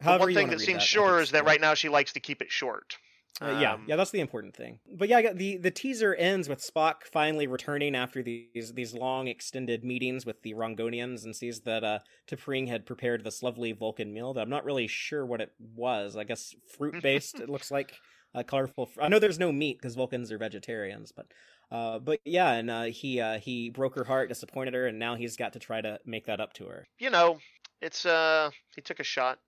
however, 0.00 0.24
one 0.24 0.34
thing 0.34 0.48
that 0.48 0.60
seems 0.60 0.82
sure 0.82 1.20
is 1.20 1.32
that 1.32 1.44
right 1.44 1.60
now 1.60 1.74
she 1.74 1.90
likes 1.90 2.14
to 2.14 2.20
keep 2.20 2.40
it 2.40 2.50
short. 2.50 2.96
Uh, 3.38 3.58
yeah, 3.60 3.74
um, 3.74 3.84
yeah, 3.86 3.96
that's 3.96 4.12
the 4.12 4.20
important 4.20 4.56
thing. 4.56 4.80
But 4.90 5.10
yeah, 5.10 5.34
the 5.34 5.58
the 5.58 5.70
teaser 5.70 6.14
ends 6.14 6.48
with 6.48 6.60
Spock 6.60 7.04
finally 7.04 7.46
returning 7.46 7.94
after 7.94 8.22
these 8.22 8.72
these 8.72 8.94
long 8.94 9.28
extended 9.28 9.84
meetings 9.84 10.24
with 10.24 10.40
the 10.40 10.54
Rongovians 10.54 11.22
and 11.22 11.36
sees 11.36 11.60
that 11.60 11.84
uh, 11.84 11.98
T'Pring 12.26 12.66
had 12.66 12.86
prepared 12.86 13.24
this 13.24 13.42
lovely 13.42 13.72
Vulcan 13.72 14.14
meal 14.14 14.32
that 14.32 14.40
I'm 14.40 14.48
not 14.48 14.64
really 14.64 14.86
sure 14.86 15.26
what 15.26 15.42
it 15.42 15.52
was. 15.76 16.16
I 16.16 16.24
guess 16.24 16.54
fruit 16.78 17.02
based. 17.02 17.40
it 17.40 17.48
looks 17.50 17.70
like 17.70 17.92
uh, 18.34 18.42
colorful. 18.42 18.88
I 19.00 19.08
know 19.08 19.18
there's 19.18 19.38
no 19.38 19.52
meat 19.52 19.78
because 19.78 19.94
Vulcans 19.94 20.30
are 20.32 20.38
vegetarians, 20.38 21.12
but 21.12 21.26
uh, 21.70 21.98
but 21.98 22.20
yeah, 22.24 22.52
and 22.52 22.70
uh, 22.70 22.84
he 22.84 23.20
uh, 23.20 23.38
he 23.38 23.70
broke 23.70 23.94
her 23.94 24.04
heart, 24.04 24.28
disappointed 24.28 24.74
her, 24.74 24.86
and 24.86 24.98
now 24.98 25.14
he's 25.14 25.36
got 25.36 25.52
to 25.54 25.58
try 25.58 25.80
to 25.80 25.98
make 26.04 26.26
that 26.26 26.40
up 26.40 26.52
to 26.54 26.66
her. 26.66 26.86
You 26.98 27.10
know, 27.10 27.38
it's 27.80 28.06
uh, 28.06 28.50
he 28.74 28.80
took 28.80 29.00
a 29.00 29.04
shot. 29.04 29.38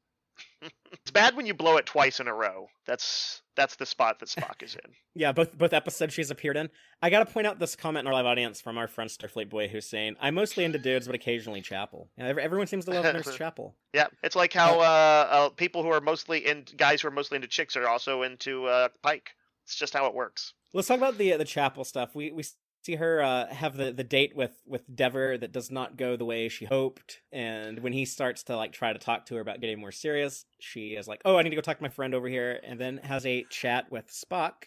It's 0.93 1.11
bad 1.11 1.37
when 1.37 1.47
you 1.47 1.55
blow 1.55 1.77
it 1.77 1.87
twice 1.87 2.21
in 2.21 2.29
a 2.29 2.35
row. 2.35 2.69
That's 2.87 3.43
that's 3.57 3.77
the 3.77 3.87
spot 3.87 4.19
that 4.21 4.29
Spock 4.29 4.63
is 4.63 4.75
in. 4.75 4.93
Yeah, 5.13 5.33
both 5.33 5.59
both 5.59 5.73
episodes 5.73 6.15
she's 6.15 6.31
appeared 6.31 6.57
in. 6.57 6.71
I 7.03 7.11
gotta 7.11 7.27
point 7.27 7.47
out 7.47 7.59
this 7.59 7.75
comment 7.75 8.07
in 8.07 8.07
our 8.07 8.15
live 8.15 8.27
audience 8.27 8.61
from 8.61 8.79
our 8.79 8.87
friend 8.87 9.11
Starfleet 9.11 9.51
Boy 9.51 9.67
who's 9.67 9.89
saying, 9.89 10.15
"I'm 10.21 10.35
mostly 10.35 10.65
into 10.65 10.79
dudes, 10.79 11.07
but 11.07 11.17
occasionally 11.17 11.61
Chapel." 11.61 12.09
Yeah, 12.17 12.33
everyone 12.41 12.69
seems 12.69 12.85
to 12.85 12.93
love 12.93 13.05
Nurse 13.05 13.35
Chapel. 13.37 13.75
Yeah, 13.93 14.07
it's 14.23 14.37
like 14.37 14.53
how 14.53 14.79
uh, 14.79 15.29
uh, 15.31 15.49
people 15.51 15.83
who 15.83 15.89
are 15.89 16.01
mostly 16.01 16.47
in 16.47 16.65
guys 16.77 17.03
who 17.03 17.09
are 17.09 17.13
mostly 17.13 17.37
into 17.37 17.49
chicks 17.49 17.77
are 17.77 17.89
also 17.89 18.23
into 18.23 18.67
uh, 18.67 18.89
Pike. 19.03 19.31
It's 19.65 19.75
just 19.75 19.93
how 19.93 20.07
it 20.07 20.15
works. 20.15 20.55
Let's 20.73 20.87
talk 20.87 20.99
about 20.99 21.19
the 21.19 21.37
the 21.37 21.45
Chapel 21.45 21.83
stuff. 21.85 22.15
We 22.15 22.31
we 22.31 22.45
see 22.83 22.97
her 22.97 23.23
uh, 23.23 23.47
have 23.49 23.77
the, 23.77 23.93
the 23.93 24.05
date 24.05 24.35
with 24.35 24.63
with 24.67 24.83
Dever 24.95 25.37
that 25.39 25.53
does 25.53 25.71
not 25.71 25.97
go 25.97 26.17
the 26.17 26.25
way 26.25 26.49
she 26.49 26.65
hoped, 26.65 27.21
and 27.33 27.81
when 27.81 27.93
he 27.93 28.05
starts 28.05 28.43
to 28.45 28.57
like 28.57 28.73
try 28.73 28.93
to 28.93 28.99
talk 28.99 29.27
to 29.27 29.35
her 29.37 29.41
about 29.41 29.61
getting 29.61 29.81
more 29.81 29.93
serious, 29.93 30.45
she 30.61 30.91
is 30.91 31.07
like, 31.07 31.21
"Oh, 31.25 31.37
I 31.37 31.43
need 31.43 31.51
to 31.51 31.57
go 31.57 31.63
talk 31.63 31.79
to 31.79 31.83
my 31.83 31.89
friend 31.89 32.15
over 32.15 32.29
here," 32.29 32.61
and 32.63 32.81
then 32.81 32.99
has 32.99 33.27
a 33.27 33.45
chat 33.51 33.91
with 33.91 34.11
Spock 34.11 34.65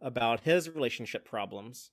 about 0.00 0.40
his 0.40 0.68
relationship 0.68 1.24
problems. 1.24 1.90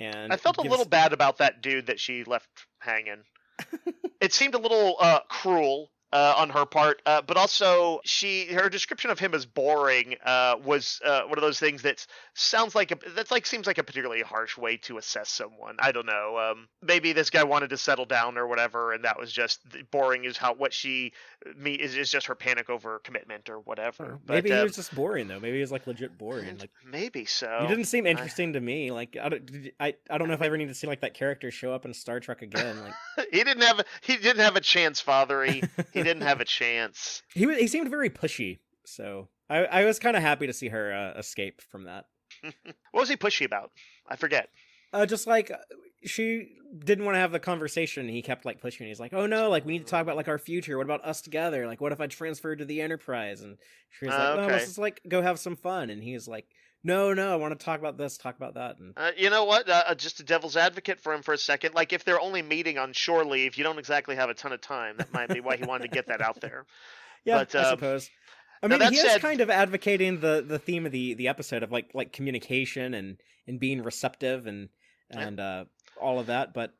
And 0.00 0.32
I 0.32 0.36
felt 0.36 0.56
gives... 0.56 0.68
a 0.68 0.70
little 0.70 0.88
bad 0.88 1.12
about 1.12 1.38
that 1.38 1.62
dude 1.62 1.86
that 1.86 2.00
she 2.00 2.24
left 2.24 2.66
hanging. 2.80 3.24
it 4.20 4.32
seemed 4.32 4.54
a 4.54 4.58
little 4.58 4.96
uh, 4.98 5.20
cruel 5.28 5.90
uh, 6.12 6.34
on 6.36 6.50
her 6.50 6.66
part, 6.66 7.00
uh, 7.06 7.22
but 7.22 7.36
also 7.36 8.00
she 8.04 8.46
her 8.52 8.68
description 8.68 9.10
of 9.10 9.18
him 9.18 9.34
as 9.34 9.46
boring 9.46 10.16
uh, 10.24 10.56
was 10.62 11.00
uh, 11.04 11.22
one 11.22 11.38
of 11.38 11.42
those 11.42 11.58
things 11.58 11.82
that 11.82 12.06
sounds 12.34 12.74
like 12.74 12.90
a, 12.90 12.98
that's 13.14 13.30
like 13.30 13.46
seems 13.46 13.66
like 13.66 13.78
a 13.78 13.82
particularly 13.82 14.22
harsh 14.22 14.58
way 14.58 14.76
to 14.76 14.98
assess 14.98 15.30
someone. 15.30 15.76
I 15.78 15.92
don't 15.92 16.06
know. 16.06 16.38
Um, 16.38 16.68
maybe 16.82 17.12
this 17.12 17.30
guy 17.30 17.44
wanted 17.44 17.70
to 17.70 17.78
settle 17.78 18.04
down 18.04 18.36
or 18.36 18.46
whatever, 18.46 18.92
and 18.92 19.04
that 19.04 19.18
was 19.18 19.32
just 19.32 19.60
boring. 19.90 20.24
Is 20.24 20.36
how 20.36 20.54
what 20.54 20.74
she 20.74 21.12
me 21.56 21.72
is, 21.72 21.96
is 21.96 22.10
just 22.10 22.26
her 22.26 22.34
panic 22.34 22.68
over 22.68 22.98
commitment 22.98 23.48
or 23.48 23.60
whatever. 23.60 24.18
But, 24.26 24.34
maybe 24.34 24.50
he 24.50 24.62
was 24.62 24.76
just 24.76 24.94
boring 24.94 25.28
though. 25.28 25.40
Maybe 25.40 25.56
he 25.56 25.60
was 25.62 25.72
like 25.72 25.86
legit 25.86 26.18
boring. 26.18 26.58
Like 26.58 26.70
maybe 26.84 27.24
so. 27.24 27.58
He 27.62 27.68
didn't 27.68 27.86
seem 27.86 28.06
interesting 28.06 28.50
I, 28.50 28.52
to 28.52 28.60
me. 28.60 28.90
Like 28.90 29.16
I 29.20 29.28
don't 29.30 29.50
I, 29.80 29.94
I 30.10 30.18
don't 30.18 30.28
know 30.28 30.34
if 30.34 30.42
I 30.42 30.46
ever 30.46 30.58
need 30.58 30.68
to 30.68 30.74
see 30.74 30.86
like 30.86 31.00
that 31.00 31.14
character 31.14 31.50
show 31.50 31.72
up 31.72 31.86
in 31.86 31.94
Star 31.94 32.20
Trek 32.20 32.42
again. 32.42 32.76
Like 32.82 33.28
he 33.32 33.42
didn't 33.42 33.62
have 33.62 33.80
he 34.02 34.16
didn't 34.16 34.42
have 34.42 34.56
a 34.56 34.60
chance, 34.60 35.00
fathery. 35.00 35.62
He 36.02 36.08
didn't 36.08 36.22
have 36.22 36.40
a 36.40 36.44
chance. 36.44 37.22
He 37.34 37.52
he 37.54 37.66
seemed 37.66 37.90
very 37.90 38.10
pushy, 38.10 38.58
so 38.84 39.28
I 39.48 39.64
I 39.64 39.84
was 39.84 39.98
kind 39.98 40.16
of 40.16 40.22
happy 40.22 40.46
to 40.46 40.52
see 40.52 40.68
her 40.68 40.92
uh, 40.92 41.18
escape 41.18 41.60
from 41.62 41.84
that. 41.84 42.06
what 42.42 43.00
was 43.00 43.08
he 43.08 43.16
pushy 43.16 43.44
about? 43.44 43.70
I 44.08 44.16
forget. 44.16 44.48
Uh, 44.92 45.06
just 45.06 45.26
like 45.26 45.50
she 46.04 46.48
didn't 46.78 47.04
want 47.04 47.14
to 47.14 47.20
have 47.20 47.32
the 47.32 47.40
conversation. 47.40 48.08
He 48.08 48.22
kept 48.22 48.44
like 48.44 48.60
pushing. 48.60 48.86
He's 48.86 49.00
like, 49.00 49.12
"Oh 49.12 49.26
no, 49.26 49.48
like 49.48 49.64
we 49.64 49.72
need 49.72 49.86
to 49.86 49.90
talk 49.90 50.02
about 50.02 50.16
like 50.16 50.28
our 50.28 50.38
future. 50.38 50.76
What 50.76 50.86
about 50.86 51.04
us 51.04 51.20
together? 51.20 51.66
Like, 51.66 51.80
what 51.80 51.92
if 51.92 52.00
I 52.00 52.06
transferred 52.06 52.58
to 52.58 52.64
the 52.64 52.80
Enterprise?" 52.80 53.42
And 53.42 53.56
she 53.90 54.06
was 54.06 54.14
like, 54.14 54.20
uh, 54.20 54.32
okay. 54.32 54.40
"No, 54.42 54.48
let's 54.48 54.64
just 54.66 54.78
like 54.78 55.00
go 55.08 55.22
have 55.22 55.38
some 55.38 55.56
fun." 55.56 55.90
And 55.90 56.02
he's 56.02 56.28
like, 56.28 56.46
"No, 56.84 57.14
no, 57.14 57.32
I 57.32 57.36
want 57.36 57.58
to 57.58 57.64
talk 57.64 57.78
about 57.80 57.96
this, 57.96 58.16
talk 58.16 58.36
about 58.36 58.54
that." 58.54 58.78
And 58.78 58.92
uh, 58.96 59.10
you 59.16 59.30
know 59.30 59.44
what? 59.44 59.68
Uh, 59.68 59.84
uh, 59.88 59.94
just 59.94 60.20
a 60.20 60.24
devil's 60.24 60.56
advocate 60.56 61.00
for 61.00 61.12
him 61.12 61.22
for 61.22 61.34
a 61.34 61.38
second. 61.38 61.74
Like, 61.74 61.92
if 61.92 62.04
they're 62.04 62.20
only 62.20 62.42
meeting 62.42 62.78
on 62.78 62.92
shore 62.92 63.24
leave, 63.24 63.56
you 63.56 63.64
don't 63.64 63.78
exactly 63.78 64.16
have 64.16 64.30
a 64.30 64.34
ton 64.34 64.52
of 64.52 64.60
time. 64.60 64.96
That 64.98 65.12
might 65.12 65.28
be 65.28 65.40
why 65.40 65.56
he 65.56 65.64
wanted 65.64 65.90
to 65.90 65.94
get 65.94 66.06
that 66.08 66.20
out 66.20 66.40
there. 66.40 66.66
yeah, 67.24 67.38
but, 67.38 67.54
I 67.54 67.62
um, 67.62 67.76
suppose. 67.76 68.10
I 68.62 68.68
mean, 68.68 68.80
he 68.80 68.96
said, 68.96 69.16
is 69.16 69.22
kind 69.22 69.40
of 69.40 69.50
advocating 69.50 70.20
the 70.20 70.44
the 70.46 70.58
theme 70.58 70.86
of 70.86 70.92
the 70.92 71.14
the 71.14 71.28
episode 71.28 71.62
of 71.62 71.72
like 71.72 71.90
like 71.94 72.12
communication 72.12 72.94
and 72.94 73.18
and 73.46 73.58
being 73.58 73.82
receptive 73.82 74.46
and 74.46 74.68
and 75.10 75.38
yeah. 75.38 75.44
uh 75.44 75.64
all 76.00 76.18
of 76.18 76.26
that. 76.26 76.54
But 76.54 76.72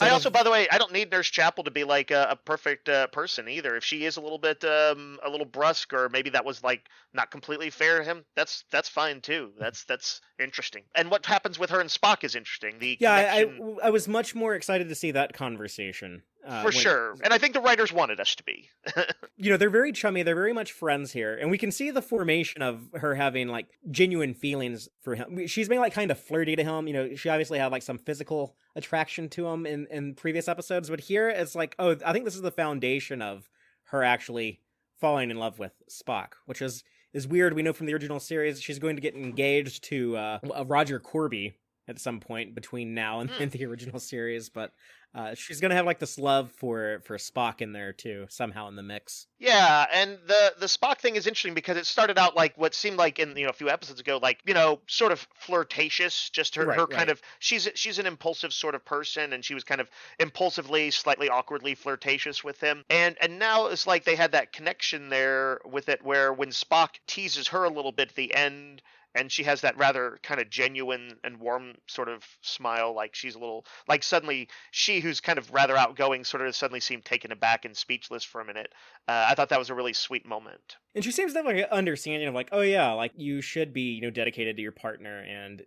I 0.00 0.10
also, 0.10 0.28
of... 0.28 0.32
by 0.32 0.42
the 0.42 0.50
way, 0.50 0.68
I 0.70 0.78
don't 0.78 0.92
need 0.92 1.10
Nurse 1.10 1.28
Chapel 1.28 1.64
to 1.64 1.70
be 1.70 1.84
like 1.84 2.10
a, 2.10 2.28
a 2.30 2.36
perfect 2.36 2.88
uh, 2.88 3.06
person 3.08 3.48
either. 3.48 3.76
If 3.76 3.84
she 3.84 4.04
is 4.04 4.16
a 4.16 4.20
little 4.20 4.38
bit, 4.38 4.64
um, 4.64 5.18
a 5.24 5.30
little 5.30 5.46
brusque, 5.46 5.92
or 5.92 6.08
maybe 6.08 6.30
that 6.30 6.44
was 6.44 6.62
like 6.62 6.88
not 7.12 7.30
completely 7.30 7.70
fair 7.70 7.98
to 7.98 8.04
him, 8.04 8.24
that's 8.34 8.64
that's 8.70 8.88
fine 8.88 9.20
too. 9.20 9.52
That's 9.58 9.84
that's 9.84 10.20
interesting. 10.40 10.82
And 10.94 11.10
what 11.10 11.26
happens 11.26 11.58
with 11.58 11.70
her 11.70 11.80
and 11.80 11.90
Spock 11.90 12.24
is 12.24 12.34
interesting. 12.34 12.78
The 12.78 12.96
yeah, 13.00 13.40
connection... 13.40 13.78
I, 13.82 13.86
I 13.86 13.90
was 13.90 14.08
much 14.08 14.34
more 14.34 14.54
excited 14.54 14.88
to 14.88 14.94
see 14.94 15.10
that 15.12 15.32
conversation 15.32 16.22
uh, 16.46 16.62
For 16.62 16.66
when, 16.66 16.72
sure. 16.72 17.14
And 17.22 17.32
I 17.32 17.38
think 17.38 17.54
the 17.54 17.60
writers 17.60 17.92
wanted 17.92 18.20
us 18.20 18.34
to 18.36 18.42
be. 18.44 18.70
you 19.36 19.50
know, 19.50 19.56
they're 19.56 19.70
very 19.70 19.92
chummy. 19.92 20.22
They're 20.22 20.34
very 20.34 20.52
much 20.52 20.72
friends 20.72 21.12
here. 21.12 21.36
And 21.36 21.50
we 21.50 21.58
can 21.58 21.70
see 21.70 21.90
the 21.90 22.02
formation 22.02 22.62
of 22.62 22.88
her 22.94 23.14
having 23.14 23.48
like 23.48 23.66
genuine 23.90 24.34
feelings 24.34 24.88
for 25.02 25.14
him. 25.14 25.46
She's 25.46 25.68
been 25.68 25.80
like 25.80 25.92
kind 25.92 26.10
of 26.10 26.18
flirty 26.18 26.56
to 26.56 26.64
him. 26.64 26.86
You 26.86 26.94
know, 26.94 27.14
she 27.14 27.28
obviously 27.28 27.58
had 27.58 27.72
like 27.72 27.82
some 27.82 27.98
physical 27.98 28.56
attraction 28.76 29.28
to 29.30 29.46
him 29.48 29.66
in, 29.66 29.86
in 29.90 30.14
previous 30.14 30.48
episodes. 30.48 30.90
But 30.90 31.00
here 31.00 31.28
it's 31.28 31.54
like, 31.54 31.74
oh, 31.78 31.96
I 32.04 32.12
think 32.12 32.24
this 32.24 32.36
is 32.36 32.42
the 32.42 32.50
foundation 32.50 33.22
of 33.22 33.48
her 33.84 34.02
actually 34.02 34.60
falling 35.00 35.30
in 35.30 35.38
love 35.38 35.58
with 35.58 35.72
Spock, 35.90 36.32
which 36.46 36.62
is 36.62 36.84
is 37.12 37.26
weird. 37.26 37.54
We 37.54 37.62
know 37.62 37.72
from 37.72 37.86
the 37.86 37.94
original 37.94 38.20
series 38.20 38.60
she's 38.60 38.78
going 38.78 38.96
to 38.96 39.02
get 39.02 39.14
engaged 39.14 39.84
to 39.84 40.16
uh, 40.16 40.38
Roger 40.66 41.00
Korby 41.00 41.54
at 41.88 41.98
some 41.98 42.20
point 42.20 42.54
between 42.54 42.94
now 42.94 43.20
and, 43.20 43.30
mm. 43.30 43.50
the 43.50 43.64
original 43.64 43.98
series, 43.98 44.50
but 44.50 44.72
uh, 45.14 45.34
she's 45.34 45.60
gonna 45.60 45.74
have 45.74 45.86
like 45.86 45.98
this 45.98 46.18
love 46.18 46.52
for 46.52 47.00
for 47.04 47.16
Spock 47.16 47.62
in 47.62 47.72
there 47.72 47.92
too, 47.92 48.26
somehow 48.28 48.68
in 48.68 48.76
the 48.76 48.82
mix. 48.82 49.26
Yeah, 49.38 49.86
and 49.92 50.18
the 50.26 50.54
the 50.58 50.66
Spock 50.66 50.98
thing 50.98 51.16
is 51.16 51.26
interesting 51.26 51.54
because 51.54 51.76
it 51.78 51.86
started 51.86 52.18
out 52.18 52.36
like 52.36 52.58
what 52.58 52.74
seemed 52.74 52.98
like 52.98 53.18
in 53.18 53.34
you 53.36 53.44
know 53.44 53.50
a 53.50 53.54
few 53.54 53.70
episodes 53.70 54.00
ago, 54.00 54.18
like 54.22 54.40
you 54.44 54.52
know 54.52 54.80
sort 54.86 55.10
of 55.10 55.26
flirtatious. 55.34 56.28
Just 56.30 56.54
her 56.56 56.66
right, 56.66 56.78
her 56.78 56.86
kind 56.86 57.08
right. 57.08 57.08
of 57.08 57.22
she's 57.38 57.68
she's 57.74 57.98
an 57.98 58.06
impulsive 58.06 58.52
sort 58.52 58.74
of 58.74 58.84
person, 58.84 59.32
and 59.32 59.42
she 59.42 59.54
was 59.54 59.64
kind 59.64 59.80
of 59.80 59.88
impulsively, 60.20 60.90
slightly 60.90 61.30
awkwardly 61.30 61.74
flirtatious 61.74 62.44
with 62.44 62.60
him. 62.60 62.84
And 62.90 63.16
and 63.22 63.38
now 63.38 63.66
it's 63.66 63.86
like 63.86 64.04
they 64.04 64.16
had 64.16 64.32
that 64.32 64.52
connection 64.52 65.08
there 65.08 65.60
with 65.64 65.88
it, 65.88 66.04
where 66.04 66.34
when 66.34 66.50
Spock 66.50 66.90
teases 67.06 67.48
her 67.48 67.64
a 67.64 67.70
little 67.70 67.92
bit 67.92 68.10
at 68.10 68.14
the 68.14 68.34
end 68.34 68.82
and 69.14 69.32
she 69.32 69.42
has 69.42 69.60
that 69.62 69.76
rather 69.76 70.18
kind 70.22 70.40
of 70.40 70.50
genuine 70.50 71.16
and 71.24 71.38
warm 71.38 71.74
sort 71.86 72.08
of 72.08 72.24
smile 72.42 72.94
like 72.94 73.14
she's 73.14 73.34
a 73.34 73.38
little 73.38 73.64
like 73.88 74.02
suddenly 74.02 74.48
she 74.70 75.00
who's 75.00 75.20
kind 75.20 75.38
of 75.38 75.52
rather 75.52 75.76
outgoing 75.76 76.24
sort 76.24 76.46
of 76.46 76.54
suddenly 76.54 76.80
seemed 76.80 77.04
taken 77.04 77.32
aback 77.32 77.64
and 77.64 77.76
speechless 77.76 78.24
for 78.24 78.40
a 78.40 78.44
minute. 78.44 78.72
Uh, 79.08 79.26
i 79.28 79.34
thought 79.34 79.48
that 79.48 79.58
was 79.58 79.70
a 79.70 79.74
really 79.74 79.92
sweet 79.92 80.26
moment. 80.26 80.76
And 80.94 81.04
she 81.04 81.10
seems 81.10 81.32
to 81.32 81.38
have 81.38 81.46
like 81.46 81.56
an 81.56 81.64
understanding 81.70 82.28
of 82.28 82.34
like 82.34 82.48
oh 82.52 82.60
yeah 82.60 82.92
like 82.92 83.12
you 83.16 83.40
should 83.40 83.72
be 83.72 83.92
you 83.92 84.02
know 84.02 84.10
dedicated 84.10 84.56
to 84.56 84.62
your 84.62 84.72
partner 84.72 85.20
and 85.20 85.62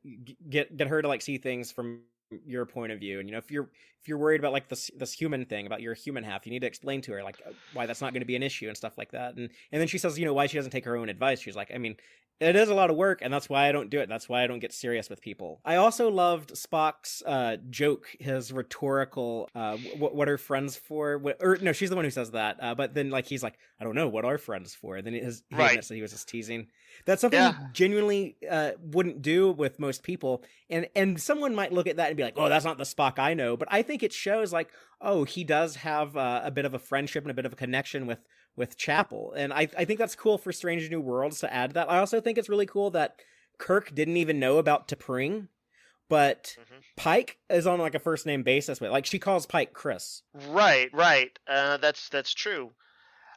get 0.50 0.76
get 0.76 0.88
her 0.88 1.02
to 1.02 1.08
like 1.08 1.22
see 1.22 1.38
things 1.38 1.72
from 1.72 2.02
your 2.46 2.66
point 2.66 2.92
of 2.92 3.00
view. 3.00 3.20
And 3.20 3.28
you 3.28 3.34
know 3.34 3.40
if 3.40 3.52
you're 3.52 3.70
if 4.02 4.08
you're 4.08 4.18
worried 4.18 4.40
about 4.40 4.54
like 4.54 4.70
this 4.70 4.90
this 4.98 5.14
human 5.14 5.46
thing 5.46 5.66
about 5.66 5.82
your 5.82 5.94
human 5.94 6.24
half 6.24 6.46
you 6.46 6.52
need 6.52 6.62
to 6.62 6.68
explain 6.68 7.02
to 7.02 7.12
her 7.12 7.24
like 7.24 7.38
why 7.74 7.86
that's 7.86 8.02
not 8.02 8.14
going 8.14 8.22
to 8.22 8.28
be 8.28 8.36
an 8.36 8.44
issue 8.44 8.68
and 8.68 8.78
stuff 8.78 8.98
like 8.98 9.12
that. 9.12 9.36
And 9.36 9.50
and 9.72 9.82
then 9.82 9.88
she 9.88 9.98
says 9.98 10.18
you 10.18 10.26
know 10.26 10.34
why 10.34 10.48
she 10.48 10.58
doesn't 10.58 10.72
take 10.72 10.86
her 10.86 10.96
own 10.96 11.10
advice. 11.10 11.42
She's 11.42 11.56
like 11.56 11.72
i 11.74 11.78
mean 11.78 11.96
it 12.42 12.56
is 12.56 12.70
a 12.70 12.74
lot 12.74 12.90
of 12.90 12.96
work 12.96 13.20
and 13.22 13.34
that's 13.34 13.50
why 13.50 13.70
i 13.70 13.72
don't 13.72 13.90
do 13.90 14.00
it. 14.00 14.10
That's 14.10 14.28
why 14.28 14.44
i 14.44 14.48
don't 14.48 14.60
get 14.60 14.74
serious 14.74 15.10
with 15.10 15.22
people. 15.22 15.62
I 15.64 15.76
also 15.76 16.10
loved 16.10 16.54
spock's 16.54 17.24
uh, 17.26 17.58
joke 17.70 18.08
his 18.20 18.52
rhetorical 18.52 19.50
uh, 19.56 19.78
what, 19.98 20.16
what 20.16 20.28
are 20.28 20.38
friends 20.38 20.76
for? 20.76 21.18
What, 21.18 21.38
or 21.42 21.58
no 21.62 21.72
she's 21.72 21.90
the 21.90 21.96
one 21.96 22.06
who 22.06 22.12
says 22.12 22.32
that 22.32 22.58
uh, 22.62 22.76
but 22.76 22.94
then 22.94 23.10
like 23.10 23.28
he's 23.28 23.44
like 23.44 23.58
i 23.80 23.84
don't 23.84 23.96
know 23.96 24.08
what 24.08 24.26
are 24.26 24.38
friends 24.38 24.76
for? 24.76 24.98
And 24.98 25.06
then 25.06 25.14
his 25.14 25.44
right. 25.52 25.82
that 25.82 25.94
he 25.94 26.02
was 26.02 26.12
just 26.12 26.28
teasing. 26.28 26.68
That's 27.06 27.22
something 27.22 27.40
yeah. 27.40 27.54
he 27.54 27.74
genuinely 27.74 28.36
uh, 28.50 28.72
wouldn't 28.82 29.22
do 29.22 29.52
with 29.52 29.80
most 29.80 30.04
people. 30.04 30.44
And 30.70 30.88
and 30.96 31.22
someone 31.22 31.56
might 31.56 31.72
look 31.72 31.88
at 31.88 31.98
that 31.98 32.08
and 32.08 32.18
be 32.18 32.24
like 32.24 32.34
oh 32.38 32.50
that's 32.50 32.66
not 32.66 32.78
the 32.78 32.84
spock 32.84 33.20
i 33.20 33.34
know 33.34 33.56
but 33.58 33.68
i 33.72 33.82
think 33.82 34.04
it 34.04 34.14
shows 34.14 34.52
like 34.54 34.70
oh 35.02 35.24
he 35.24 35.44
does 35.44 35.76
have 35.78 36.16
uh, 36.18 36.42
a 36.44 36.52
bit 36.52 36.66
of 36.66 36.74
a 36.74 36.80
friendship 36.80 37.24
and 37.24 37.32
a 37.32 37.34
bit 37.34 37.46
of 37.46 37.54
a 37.54 37.56
connection 37.56 38.08
with 38.08 38.20
with 38.56 38.78
Chapel. 38.78 39.34
And 39.36 39.54
I, 39.54 39.68
I 39.78 39.86
think 39.86 40.00
that's 40.00 40.16
cool 40.16 40.38
for 40.38 40.52
Strange 40.52 40.90
New 40.90 41.02
Worlds 41.02 41.40
to 41.40 41.54
add 41.54 41.74
that. 41.74 41.90
I 41.90 42.00
also 42.00 42.22
think 42.22 42.38
it's 42.38 42.50
really 42.50 42.66
cool 42.66 42.92
that 42.92 43.16
Kirk 43.58 43.94
didn't 43.94 44.18
even 44.18 44.40
know 44.40 44.58
about 44.58 44.88
T'Pring, 44.88 45.48
but 46.10 46.56
mm-hmm. 46.60 46.80
Pike 46.98 47.38
is 47.50 47.68
on 47.68 47.80
like 47.80 47.96
a 47.96 48.00
first 48.00 48.26
name 48.26 48.44
basis 48.44 48.82
with 48.82 48.92
like 48.92 49.06
she 49.06 49.20
calls 49.20 49.46
Pike 49.46 49.74
Chris. 49.74 50.24
Right, 50.50 50.90
right. 50.94 51.38
Uh, 51.48 51.78
that's 51.78 52.10
that's 52.10 52.34
true. 52.34 52.72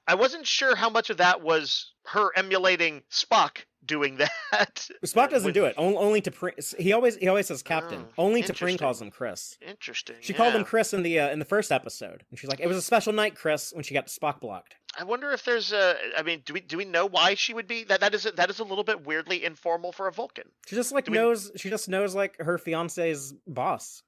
I 0.06 0.14
wasn't 0.14 0.46
sure 0.46 0.76
how 0.76 0.90
much 0.90 1.10
of 1.10 1.16
that 1.18 1.42
was 1.42 1.92
her 2.06 2.30
emulating 2.36 3.02
Spock 3.10 3.64
doing 3.84 4.16
that. 4.50 4.88
Spock 5.04 5.30
doesn't 5.30 5.46
with... 5.46 5.54
do 5.54 5.64
it. 5.64 5.74
Only, 5.76 5.96
only 5.96 6.22
T'Pring. 6.22 6.78
He 6.78 6.92
always 6.92 7.16
he 7.16 7.28
always 7.28 7.46
says 7.46 7.62
Captain. 7.62 8.06
Oh, 8.18 8.24
only 8.24 8.42
T'Pring 8.42 8.78
calls 8.78 9.00
him 9.00 9.10
Chris. 9.10 9.56
Interesting. 9.66 10.16
She 10.20 10.32
yeah. 10.32 10.36
called 10.36 10.54
him 10.54 10.64
Chris 10.64 10.92
in 10.92 11.02
the 11.02 11.20
uh, 11.20 11.30
in 11.30 11.38
the 11.38 11.44
first 11.44 11.72
episode, 11.72 12.24
and 12.30 12.38
she's 12.38 12.50
like, 12.50 12.60
"It 12.60 12.66
was 12.66 12.76
a 12.76 12.82
special 12.82 13.12
night, 13.12 13.34
Chris," 13.34 13.72
when 13.72 13.84
she 13.84 13.94
got 13.94 14.06
Spock 14.06 14.40
blocked. 14.40 14.74
I 14.98 15.04
wonder 15.04 15.32
if 15.32 15.44
there's 15.44 15.72
a. 15.72 15.96
I 16.16 16.22
mean, 16.22 16.42
do 16.44 16.54
we 16.54 16.60
do 16.60 16.76
we 16.76 16.84
know 16.84 17.06
why 17.06 17.34
she 17.34 17.54
would 17.54 17.66
be 17.66 17.84
that? 17.84 18.00
That 18.00 18.14
is 18.14 18.26
a, 18.26 18.32
that 18.32 18.50
is 18.50 18.60
a 18.60 18.64
little 18.64 18.84
bit 18.84 19.06
weirdly 19.06 19.44
informal 19.44 19.92
for 19.92 20.06
a 20.06 20.12
Vulcan. 20.12 20.44
She 20.66 20.76
just 20.76 20.92
like 20.92 21.06
do 21.06 21.12
knows. 21.12 21.50
We... 21.52 21.58
She 21.58 21.70
just 21.70 21.88
knows 21.88 22.14
like 22.14 22.36
her 22.38 22.58
fiance's 22.58 23.34
boss. 23.46 24.02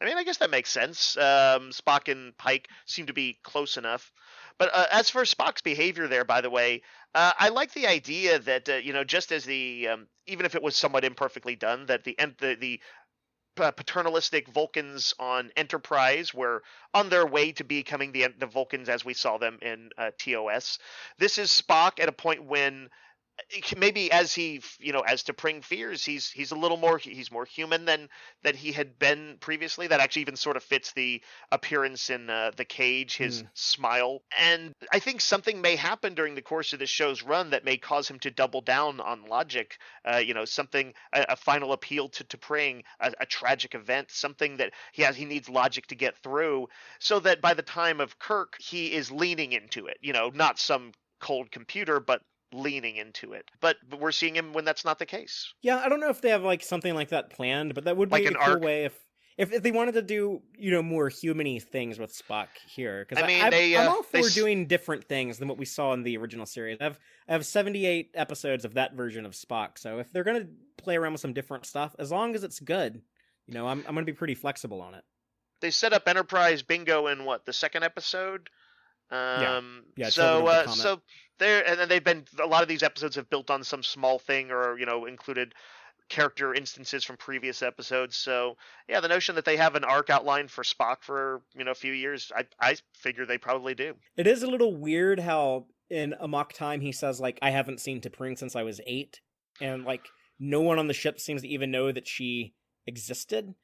I 0.00 0.06
mean, 0.06 0.16
I 0.16 0.24
guess 0.24 0.38
that 0.38 0.50
makes 0.50 0.70
sense. 0.70 1.16
Um, 1.18 1.70
Spock 1.70 2.10
and 2.10 2.36
Pike 2.38 2.68
seem 2.86 3.06
to 3.06 3.12
be 3.12 3.38
close 3.42 3.76
enough. 3.76 4.12
But 4.60 4.70
uh, 4.74 4.86
as 4.92 5.10
for 5.10 5.22
Spock's 5.24 5.62
behavior 5.62 6.08
there, 6.08 6.26
by 6.26 6.42
the 6.42 6.50
way, 6.50 6.82
Uh, 7.14 7.32
I 7.38 7.50
like 7.50 7.74
the 7.74 7.88
idea 7.88 8.38
that 8.40 8.68
uh, 8.70 8.74
you 8.76 8.94
know, 8.94 9.04
just 9.04 9.32
as 9.32 9.44
the 9.44 9.88
um, 9.88 10.08
even 10.26 10.46
if 10.46 10.54
it 10.54 10.62
was 10.62 10.76
somewhat 10.76 11.04
imperfectly 11.04 11.56
done, 11.56 11.86
that 11.86 12.04
the 12.04 12.16
the 12.40 12.56
the 12.56 12.80
paternalistic 13.56 14.48
Vulcans 14.48 15.14
on 15.18 15.50
Enterprise 15.56 16.34
were 16.34 16.62
on 16.94 17.10
their 17.10 17.26
way 17.26 17.52
to 17.52 17.64
becoming 17.64 18.12
the 18.12 18.28
the 18.38 18.46
Vulcans 18.46 18.88
as 18.88 19.04
we 19.04 19.14
saw 19.14 19.38
them 19.38 19.58
in 19.62 19.90
uh, 19.98 20.12
TOS. 20.18 20.78
This 21.18 21.38
is 21.38 21.50
Spock 21.50 22.00
at 22.00 22.08
a 22.08 22.12
point 22.12 22.44
when 22.44 22.90
maybe 23.76 24.10
as 24.12 24.34
he 24.34 24.62
you 24.78 24.92
know 24.92 25.00
as 25.00 25.22
T'Pring 25.22 25.62
fears 25.64 26.04
he's 26.04 26.30
he's 26.30 26.50
a 26.50 26.56
little 26.56 26.76
more 26.76 26.98
he's 26.98 27.30
more 27.30 27.44
human 27.44 27.84
than 27.84 28.08
than 28.42 28.54
he 28.54 28.72
had 28.72 28.98
been 28.98 29.36
previously 29.40 29.86
that 29.86 30.00
actually 30.00 30.22
even 30.22 30.36
sort 30.36 30.56
of 30.56 30.62
fits 30.62 30.92
the 30.92 31.22
appearance 31.52 32.10
in 32.10 32.30
uh, 32.30 32.50
the 32.56 32.64
cage 32.64 33.16
his 33.16 33.42
mm. 33.42 33.48
smile 33.54 34.22
and 34.38 34.74
i 34.92 34.98
think 34.98 35.20
something 35.20 35.60
may 35.60 35.76
happen 35.76 36.14
during 36.14 36.34
the 36.34 36.42
course 36.42 36.72
of 36.72 36.78
this 36.78 36.90
show's 36.90 37.22
run 37.22 37.50
that 37.50 37.64
may 37.64 37.76
cause 37.76 38.08
him 38.08 38.18
to 38.18 38.30
double 38.30 38.60
down 38.60 39.00
on 39.00 39.24
logic 39.26 39.78
uh, 40.04 40.18
you 40.18 40.34
know 40.34 40.44
something 40.44 40.92
a, 41.12 41.26
a, 41.30 41.36
final 41.36 41.72
appeal 41.72 42.08
to 42.08 42.24
T'Pring 42.24 42.82
a, 43.00 43.12
a 43.20 43.26
tragic 43.26 43.74
event 43.74 44.10
something 44.10 44.56
that 44.58 44.72
he 44.92 45.02
has 45.02 45.16
he 45.16 45.24
needs 45.24 45.48
logic 45.48 45.86
to 45.86 45.94
get 45.94 46.16
through 46.18 46.68
so 46.98 47.20
that 47.20 47.40
by 47.40 47.54
the 47.54 47.62
time 47.62 48.00
of 48.00 48.18
kirk 48.18 48.56
he 48.58 48.92
is 48.92 49.10
leaning 49.10 49.52
into 49.52 49.86
it 49.86 49.98
you 50.00 50.12
know 50.12 50.30
not 50.34 50.58
some 50.58 50.92
cold 51.20 51.50
computer 51.50 52.00
but 52.00 52.22
leaning 52.52 52.96
into 52.96 53.32
it. 53.32 53.50
But, 53.60 53.76
but 53.88 54.00
we're 54.00 54.12
seeing 54.12 54.34
him 54.34 54.52
when 54.52 54.64
that's 54.64 54.84
not 54.84 54.98
the 54.98 55.06
case. 55.06 55.52
Yeah, 55.62 55.78
I 55.78 55.88
don't 55.88 56.00
know 56.00 56.10
if 56.10 56.20
they 56.20 56.30
have 56.30 56.42
like 56.42 56.62
something 56.62 56.94
like 56.94 57.10
that 57.10 57.30
planned, 57.30 57.74
but 57.74 57.84
that 57.84 57.96
would 57.96 58.10
be 58.10 58.24
like 58.24 58.26
a 58.26 58.34
cool 58.34 58.54
arc. 58.54 58.62
way 58.62 58.84
if, 58.84 58.98
if 59.38 59.52
if 59.52 59.62
they 59.62 59.70
wanted 59.70 59.92
to 59.92 60.02
do 60.02 60.42
you 60.58 60.70
know 60.70 60.82
more 60.82 61.08
humany 61.08 61.62
things 61.62 61.98
with 61.98 62.12
Spock 62.16 62.48
here. 62.66 63.06
Because 63.08 63.22
I 63.22 63.26
mean, 63.26 63.42
I, 63.42 63.50
they, 63.50 63.74
uh, 63.74 63.82
I'm 63.82 63.88
all 63.88 64.02
for 64.02 64.22
they... 64.22 64.28
doing 64.28 64.66
different 64.66 65.04
things 65.04 65.38
than 65.38 65.48
what 65.48 65.58
we 65.58 65.64
saw 65.64 65.92
in 65.94 66.02
the 66.02 66.16
original 66.16 66.46
series. 66.46 66.78
I 66.80 66.84
have 66.84 66.98
I 67.28 67.32
have 67.32 67.46
78 67.46 68.10
episodes 68.14 68.64
of 68.64 68.74
that 68.74 68.94
version 68.94 69.24
of 69.24 69.32
Spock. 69.32 69.78
So 69.78 69.98
if 69.98 70.12
they're 70.12 70.24
gonna 70.24 70.48
play 70.76 70.96
around 70.96 71.12
with 71.12 71.20
some 71.20 71.32
different 71.32 71.66
stuff, 71.66 71.96
as 71.98 72.10
long 72.10 72.34
as 72.34 72.44
it's 72.44 72.60
good, 72.60 73.00
you 73.46 73.54
know, 73.54 73.66
I'm 73.66 73.84
I'm 73.88 73.94
gonna 73.94 74.04
be 74.04 74.12
pretty 74.12 74.34
flexible 74.34 74.82
on 74.82 74.94
it. 74.94 75.04
They 75.60 75.70
set 75.70 75.92
up 75.92 76.08
Enterprise 76.08 76.62
Bingo 76.62 77.06
in 77.06 77.24
what 77.24 77.44
the 77.44 77.52
second 77.52 77.82
episode. 77.82 78.50
Um, 79.10 79.84
yeah. 79.96 80.06
yeah. 80.06 80.08
So 80.10 80.46
uh, 80.46 80.66
so 80.68 81.00
there, 81.38 81.66
and 81.66 81.78
then 81.80 81.88
they've 81.88 82.04
been 82.04 82.24
a 82.42 82.46
lot 82.46 82.62
of 82.62 82.68
these 82.68 82.82
episodes 82.82 83.16
have 83.16 83.28
built 83.28 83.50
on 83.50 83.64
some 83.64 83.82
small 83.82 84.18
thing 84.18 84.50
or 84.50 84.78
you 84.78 84.86
know 84.86 85.06
included 85.06 85.54
character 86.08 86.52
instances 86.52 87.04
from 87.04 87.16
previous 87.16 87.62
episodes. 87.62 88.16
So 88.16 88.56
yeah, 88.88 89.00
the 89.00 89.08
notion 89.08 89.36
that 89.36 89.44
they 89.44 89.56
have 89.56 89.76
an 89.76 89.84
arc 89.84 90.10
outline 90.10 90.48
for 90.48 90.62
Spock 90.62 90.96
for 91.00 91.42
you 91.56 91.64
know 91.64 91.70
a 91.70 91.74
few 91.74 91.92
years, 91.92 92.30
I 92.36 92.44
I 92.60 92.76
figure 92.94 93.26
they 93.26 93.38
probably 93.38 93.74
do. 93.74 93.94
It 94.16 94.26
is 94.26 94.42
a 94.42 94.50
little 94.50 94.76
weird 94.76 95.20
how 95.20 95.66
in 95.88 96.14
Amok 96.20 96.52
Time 96.52 96.80
he 96.80 96.92
says 96.92 97.20
like 97.20 97.38
I 97.42 97.50
haven't 97.50 97.80
seen 97.80 98.00
T'Pring 98.00 98.38
since 98.38 98.54
I 98.54 98.62
was 98.62 98.80
eight, 98.86 99.20
and 99.60 99.84
like 99.84 100.06
no 100.38 100.60
one 100.60 100.78
on 100.78 100.88
the 100.88 100.94
ship 100.94 101.18
seems 101.18 101.42
to 101.42 101.48
even 101.48 101.70
know 101.70 101.90
that 101.90 102.06
she 102.06 102.54
existed. 102.86 103.54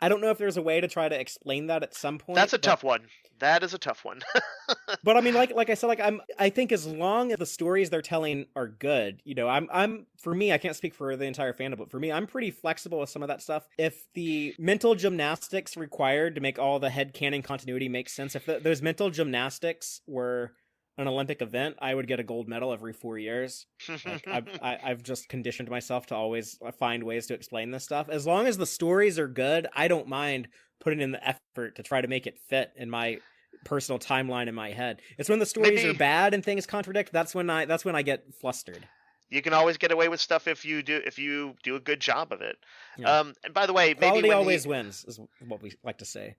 I 0.00 0.08
don't 0.08 0.20
know 0.20 0.30
if 0.30 0.38
there's 0.38 0.56
a 0.56 0.62
way 0.62 0.80
to 0.80 0.88
try 0.88 1.08
to 1.08 1.18
explain 1.18 1.68
that 1.68 1.82
at 1.82 1.94
some 1.94 2.18
point. 2.18 2.36
That's 2.36 2.52
a 2.52 2.58
but... 2.58 2.62
tough 2.62 2.84
one. 2.84 3.02
That 3.38 3.62
is 3.62 3.74
a 3.74 3.78
tough 3.78 4.04
one. 4.04 4.22
but 5.04 5.16
I 5.16 5.20
mean, 5.20 5.34
like 5.34 5.54
like 5.54 5.68
I 5.68 5.74
said, 5.74 5.88
like 5.88 6.00
I'm 6.00 6.22
I 6.38 6.48
think 6.48 6.72
as 6.72 6.86
long 6.86 7.32
as 7.32 7.38
the 7.38 7.46
stories 7.46 7.90
they're 7.90 8.02
telling 8.02 8.46
are 8.56 8.66
good, 8.66 9.20
you 9.24 9.34
know, 9.34 9.48
I'm 9.48 9.68
I'm 9.72 10.06
for 10.18 10.34
me, 10.34 10.52
I 10.52 10.58
can't 10.58 10.76
speak 10.76 10.94
for 10.94 11.16
the 11.16 11.26
entire 11.26 11.52
fandom, 11.52 11.78
but 11.78 11.90
for 11.90 11.98
me, 11.98 12.10
I'm 12.10 12.26
pretty 12.26 12.50
flexible 12.50 13.00
with 13.00 13.10
some 13.10 13.22
of 13.22 13.28
that 13.28 13.42
stuff. 13.42 13.68
If 13.78 14.06
the 14.14 14.54
mental 14.58 14.94
gymnastics 14.94 15.76
required 15.76 16.34
to 16.36 16.40
make 16.40 16.58
all 16.58 16.78
the 16.78 16.90
head 16.90 17.12
canon 17.12 17.42
continuity 17.42 17.88
make 17.88 18.08
sense, 18.08 18.34
if 18.34 18.46
the, 18.46 18.58
those 18.58 18.80
mental 18.80 19.10
gymnastics 19.10 20.00
were 20.06 20.52
an 20.98 21.08
Olympic 21.08 21.42
event, 21.42 21.76
I 21.78 21.94
would 21.94 22.06
get 22.06 22.20
a 22.20 22.24
gold 22.24 22.48
medal 22.48 22.72
every 22.72 22.92
four 22.92 23.18
years. 23.18 23.66
like, 24.04 24.26
I've, 24.26 24.48
I, 24.62 24.78
I've 24.82 25.02
just 25.02 25.28
conditioned 25.28 25.68
myself 25.68 26.06
to 26.06 26.14
always 26.14 26.58
find 26.78 27.02
ways 27.02 27.26
to 27.26 27.34
explain 27.34 27.70
this 27.70 27.84
stuff. 27.84 28.08
As 28.08 28.26
long 28.26 28.46
as 28.46 28.56
the 28.56 28.66
stories 28.66 29.18
are 29.18 29.28
good, 29.28 29.66
I 29.74 29.88
don't 29.88 30.08
mind 30.08 30.48
putting 30.80 31.00
in 31.00 31.12
the 31.12 31.28
effort 31.28 31.76
to 31.76 31.82
try 31.82 32.00
to 32.00 32.08
make 32.08 32.26
it 32.26 32.38
fit 32.48 32.72
in 32.76 32.88
my 32.88 33.18
personal 33.64 33.98
timeline 33.98 34.48
in 34.48 34.54
my 34.54 34.70
head. 34.70 35.00
It's 35.18 35.28
when 35.28 35.38
the 35.38 35.46
stories 35.46 35.82
Maybe... 35.82 35.90
are 35.90 35.94
bad 35.94 36.34
and 36.34 36.44
things 36.44 36.66
contradict. 36.66 37.12
That's 37.12 37.34
when 37.34 37.50
I 37.50 37.64
that's 37.64 37.84
when 37.84 37.96
I 37.96 38.02
get 38.02 38.24
flustered. 38.40 38.86
You 39.28 39.42
can 39.42 39.52
always 39.52 39.76
get 39.76 39.90
away 39.90 40.08
with 40.08 40.20
stuff 40.20 40.46
if 40.46 40.64
you 40.64 40.82
do 40.82 41.00
if 41.04 41.18
you 41.18 41.54
do 41.64 41.74
a 41.74 41.80
good 41.80 42.00
job 42.00 42.32
of 42.32 42.42
it. 42.42 42.56
Yeah. 42.96 43.20
Um, 43.20 43.34
and 43.44 43.52
by 43.52 43.66
the 43.66 43.72
way, 43.72 43.94
quality 43.94 44.30
always 44.30 44.66
wins 44.66 45.04
is 45.06 45.18
what 45.46 45.62
we 45.62 45.72
like 45.82 45.98
to 45.98 46.04
say 46.04 46.36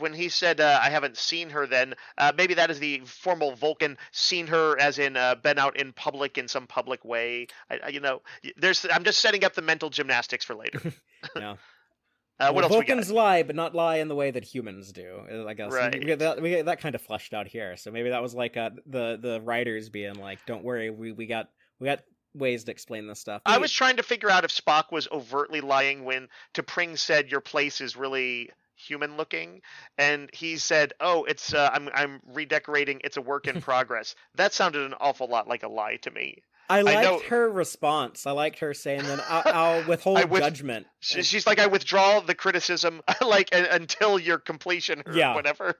when 0.00 0.12
he 0.12 0.28
said 0.28 0.60
uh, 0.60 0.80
I 0.82 0.90
haven't 0.90 1.16
seen 1.16 1.50
her, 1.50 1.66
then 1.66 1.94
uh, 2.18 2.32
maybe 2.36 2.54
that 2.54 2.70
is 2.70 2.78
the 2.78 3.00
formal 3.04 3.54
Vulcan 3.54 3.98
seen 4.12 4.46
her 4.48 4.78
as 4.80 4.98
in 4.98 5.16
uh, 5.16 5.36
been 5.36 5.58
out 5.58 5.76
in 5.76 5.92
public 5.92 6.38
in 6.38 6.48
some 6.48 6.66
public 6.66 7.04
way. 7.04 7.46
I, 7.70 7.78
I, 7.84 7.88
you 7.88 8.00
know, 8.00 8.22
there's 8.56 8.86
I'm 8.92 9.04
just 9.04 9.20
setting 9.20 9.44
up 9.44 9.54
the 9.54 9.62
mental 9.62 9.90
gymnastics 9.90 10.44
for 10.44 10.54
later. 10.54 10.80
yeah. 11.36 11.56
Uh, 12.40 12.46
what 12.46 12.54
well, 12.54 12.64
else 12.64 12.72
Vulcans 12.72 13.10
lie, 13.10 13.42
but 13.42 13.54
not 13.54 13.74
lie 13.74 13.96
in 13.96 14.08
the 14.08 14.14
way 14.14 14.30
that 14.30 14.42
humans 14.42 14.92
do. 14.92 15.20
Uh, 15.30 15.44
I 15.44 15.52
guess 15.52 15.70
right. 15.72 15.92
we 15.92 16.06
get 16.06 16.20
that 16.20 16.40
we 16.40 16.48
get 16.48 16.64
that 16.64 16.80
kind 16.80 16.94
of 16.94 17.02
fleshed 17.02 17.34
out 17.34 17.46
here. 17.46 17.76
So 17.76 17.90
maybe 17.90 18.08
that 18.08 18.22
was 18.22 18.34
like 18.34 18.56
uh, 18.56 18.70
the 18.86 19.18
the 19.20 19.42
writers 19.42 19.90
being 19.90 20.14
like, 20.14 20.38
"Don't 20.46 20.64
worry, 20.64 20.88
we 20.88 21.12
we 21.12 21.26
got 21.26 21.50
we 21.78 21.84
got 21.84 22.00
ways 22.32 22.64
to 22.64 22.70
explain 22.70 23.06
this 23.06 23.20
stuff." 23.20 23.42
I 23.44 23.58
was 23.58 23.70
trying 23.70 23.96
to 23.98 24.02
figure 24.02 24.30
out 24.30 24.44
if 24.44 24.50
Spock 24.50 24.90
was 24.90 25.06
overtly 25.12 25.60
lying 25.60 26.04
when 26.04 26.28
T'Pring 26.54 26.98
said 26.98 27.30
your 27.30 27.42
place 27.42 27.82
is 27.82 27.94
really 27.94 28.50
human 28.80 29.16
looking 29.16 29.60
and 29.98 30.30
he 30.32 30.56
said 30.56 30.92
oh 31.00 31.24
it's 31.24 31.54
uh, 31.54 31.70
i'm 31.72 31.88
i'm 31.94 32.20
redecorating 32.32 33.00
it's 33.04 33.16
a 33.16 33.22
work 33.22 33.46
in 33.46 33.60
progress 33.70 34.14
that 34.34 34.52
sounded 34.52 34.82
an 34.82 34.94
awful 35.00 35.28
lot 35.28 35.48
like 35.48 35.62
a 35.62 35.68
lie 35.68 35.96
to 35.96 36.10
me 36.10 36.42
I 36.70 36.82
liked 36.82 37.24
I 37.24 37.28
her 37.28 37.50
response. 37.50 38.28
I 38.28 38.30
liked 38.30 38.60
her 38.60 38.72
saying, 38.74 39.02
"Then 39.02 39.20
I'll, 39.28 39.42
I'll 39.46 39.88
withhold 39.88 40.30
with, 40.30 40.40
judgment." 40.40 40.86
She's 41.00 41.44
like, 41.44 41.58
"I 41.58 41.66
withdraw 41.66 42.20
the 42.20 42.34
criticism, 42.34 43.02
like 43.20 43.48
until 43.52 44.20
your 44.20 44.38
completion, 44.38 45.02
or 45.04 45.12
yeah. 45.12 45.34
whatever." 45.34 45.74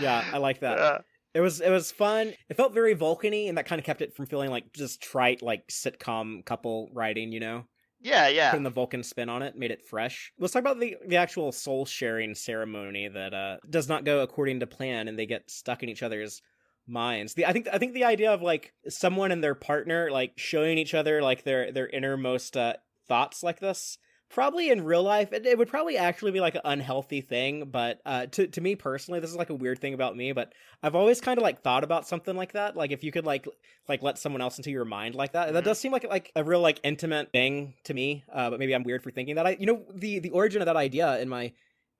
yeah, 0.00 0.24
I 0.32 0.38
like 0.38 0.60
that. 0.60 0.78
Uh, 0.78 0.98
it 1.34 1.40
was 1.40 1.60
it 1.60 1.70
was 1.70 1.90
fun. 1.90 2.32
It 2.48 2.56
felt 2.56 2.72
very 2.72 2.94
Vulcany, 2.94 3.48
and 3.48 3.58
that 3.58 3.66
kind 3.66 3.80
of 3.80 3.84
kept 3.84 4.02
it 4.02 4.14
from 4.14 4.26
feeling 4.26 4.50
like 4.50 4.72
just 4.72 5.02
trite, 5.02 5.42
like 5.42 5.66
sitcom 5.66 6.44
couple 6.44 6.90
writing. 6.92 7.32
You 7.32 7.40
know. 7.40 7.64
Yeah, 8.00 8.28
yeah. 8.28 8.50
Putting 8.50 8.64
the 8.64 8.70
Vulcan 8.70 9.02
spin 9.02 9.28
on 9.28 9.42
it 9.42 9.56
made 9.56 9.70
it 9.70 9.84
fresh. 9.84 10.32
Let's 10.38 10.52
talk 10.52 10.60
about 10.60 10.80
the 10.80 10.96
the 11.06 11.16
actual 11.16 11.52
soul 11.52 11.84
sharing 11.84 12.34
ceremony 12.34 13.08
that 13.08 13.34
uh, 13.34 13.56
does 13.68 13.88
not 13.88 14.04
go 14.04 14.20
according 14.20 14.60
to 14.60 14.66
plan, 14.66 15.08
and 15.08 15.18
they 15.18 15.26
get 15.26 15.50
stuck 15.50 15.82
in 15.82 15.88
each 15.88 16.02
other's 16.02 16.40
minds. 16.86 17.34
The 17.34 17.46
I 17.46 17.52
think 17.52 17.68
I 17.72 17.78
think 17.78 17.92
the 17.92 18.04
idea 18.04 18.32
of 18.32 18.42
like 18.42 18.72
someone 18.88 19.32
and 19.32 19.44
their 19.44 19.54
partner 19.54 20.10
like 20.10 20.32
showing 20.36 20.78
each 20.78 20.94
other 20.94 21.22
like 21.22 21.44
their 21.44 21.72
their 21.72 21.88
innermost 21.88 22.56
uh, 22.56 22.74
thoughts 23.06 23.42
like 23.42 23.60
this 23.60 23.98
probably 24.30 24.70
in 24.70 24.84
real 24.84 25.02
life 25.02 25.32
it, 25.32 25.44
it, 25.44 25.58
would 25.58 25.68
probably 25.68 25.98
actually 25.98 26.30
be 26.30 26.40
like 26.40 26.54
an 26.54 26.60
unhealthy 26.64 27.20
thing 27.20 27.64
but 27.70 28.00
uh 28.06 28.26
to, 28.26 28.46
to 28.46 28.60
me 28.60 28.74
personally 28.74 29.20
this 29.20 29.30
is 29.30 29.36
like 29.36 29.50
a 29.50 29.54
weird 29.54 29.78
thing 29.78 29.92
about 29.92 30.16
me 30.16 30.32
but 30.32 30.52
i've 30.82 30.94
always 30.94 31.20
kind 31.20 31.36
of 31.36 31.42
like 31.42 31.60
thought 31.62 31.84
about 31.84 32.06
something 32.06 32.36
like 32.36 32.52
that 32.52 32.76
like 32.76 32.92
if 32.92 33.04
you 33.04 33.12
could 33.12 33.26
like 33.26 33.46
like 33.88 34.02
let 34.02 34.18
someone 34.18 34.40
else 34.40 34.56
into 34.58 34.70
your 34.70 34.84
mind 34.84 35.14
like 35.14 35.32
that 35.32 35.46
mm-hmm. 35.46 35.54
that 35.54 35.64
does 35.64 35.78
seem 35.78 35.92
like 35.92 36.04
like 36.08 36.30
a 36.36 36.44
real 36.44 36.60
like 36.60 36.80
intimate 36.82 37.30
thing 37.32 37.74
to 37.84 37.92
me 37.92 38.24
uh 38.32 38.48
but 38.48 38.58
maybe 38.58 38.74
i'm 38.74 38.84
weird 38.84 39.02
for 39.02 39.10
thinking 39.10 39.34
that 39.34 39.46
i 39.46 39.56
you 39.58 39.66
know 39.66 39.82
the 39.94 40.20
the 40.20 40.30
origin 40.30 40.62
of 40.62 40.66
that 40.66 40.76
idea 40.76 41.18
in 41.18 41.28
my 41.28 41.52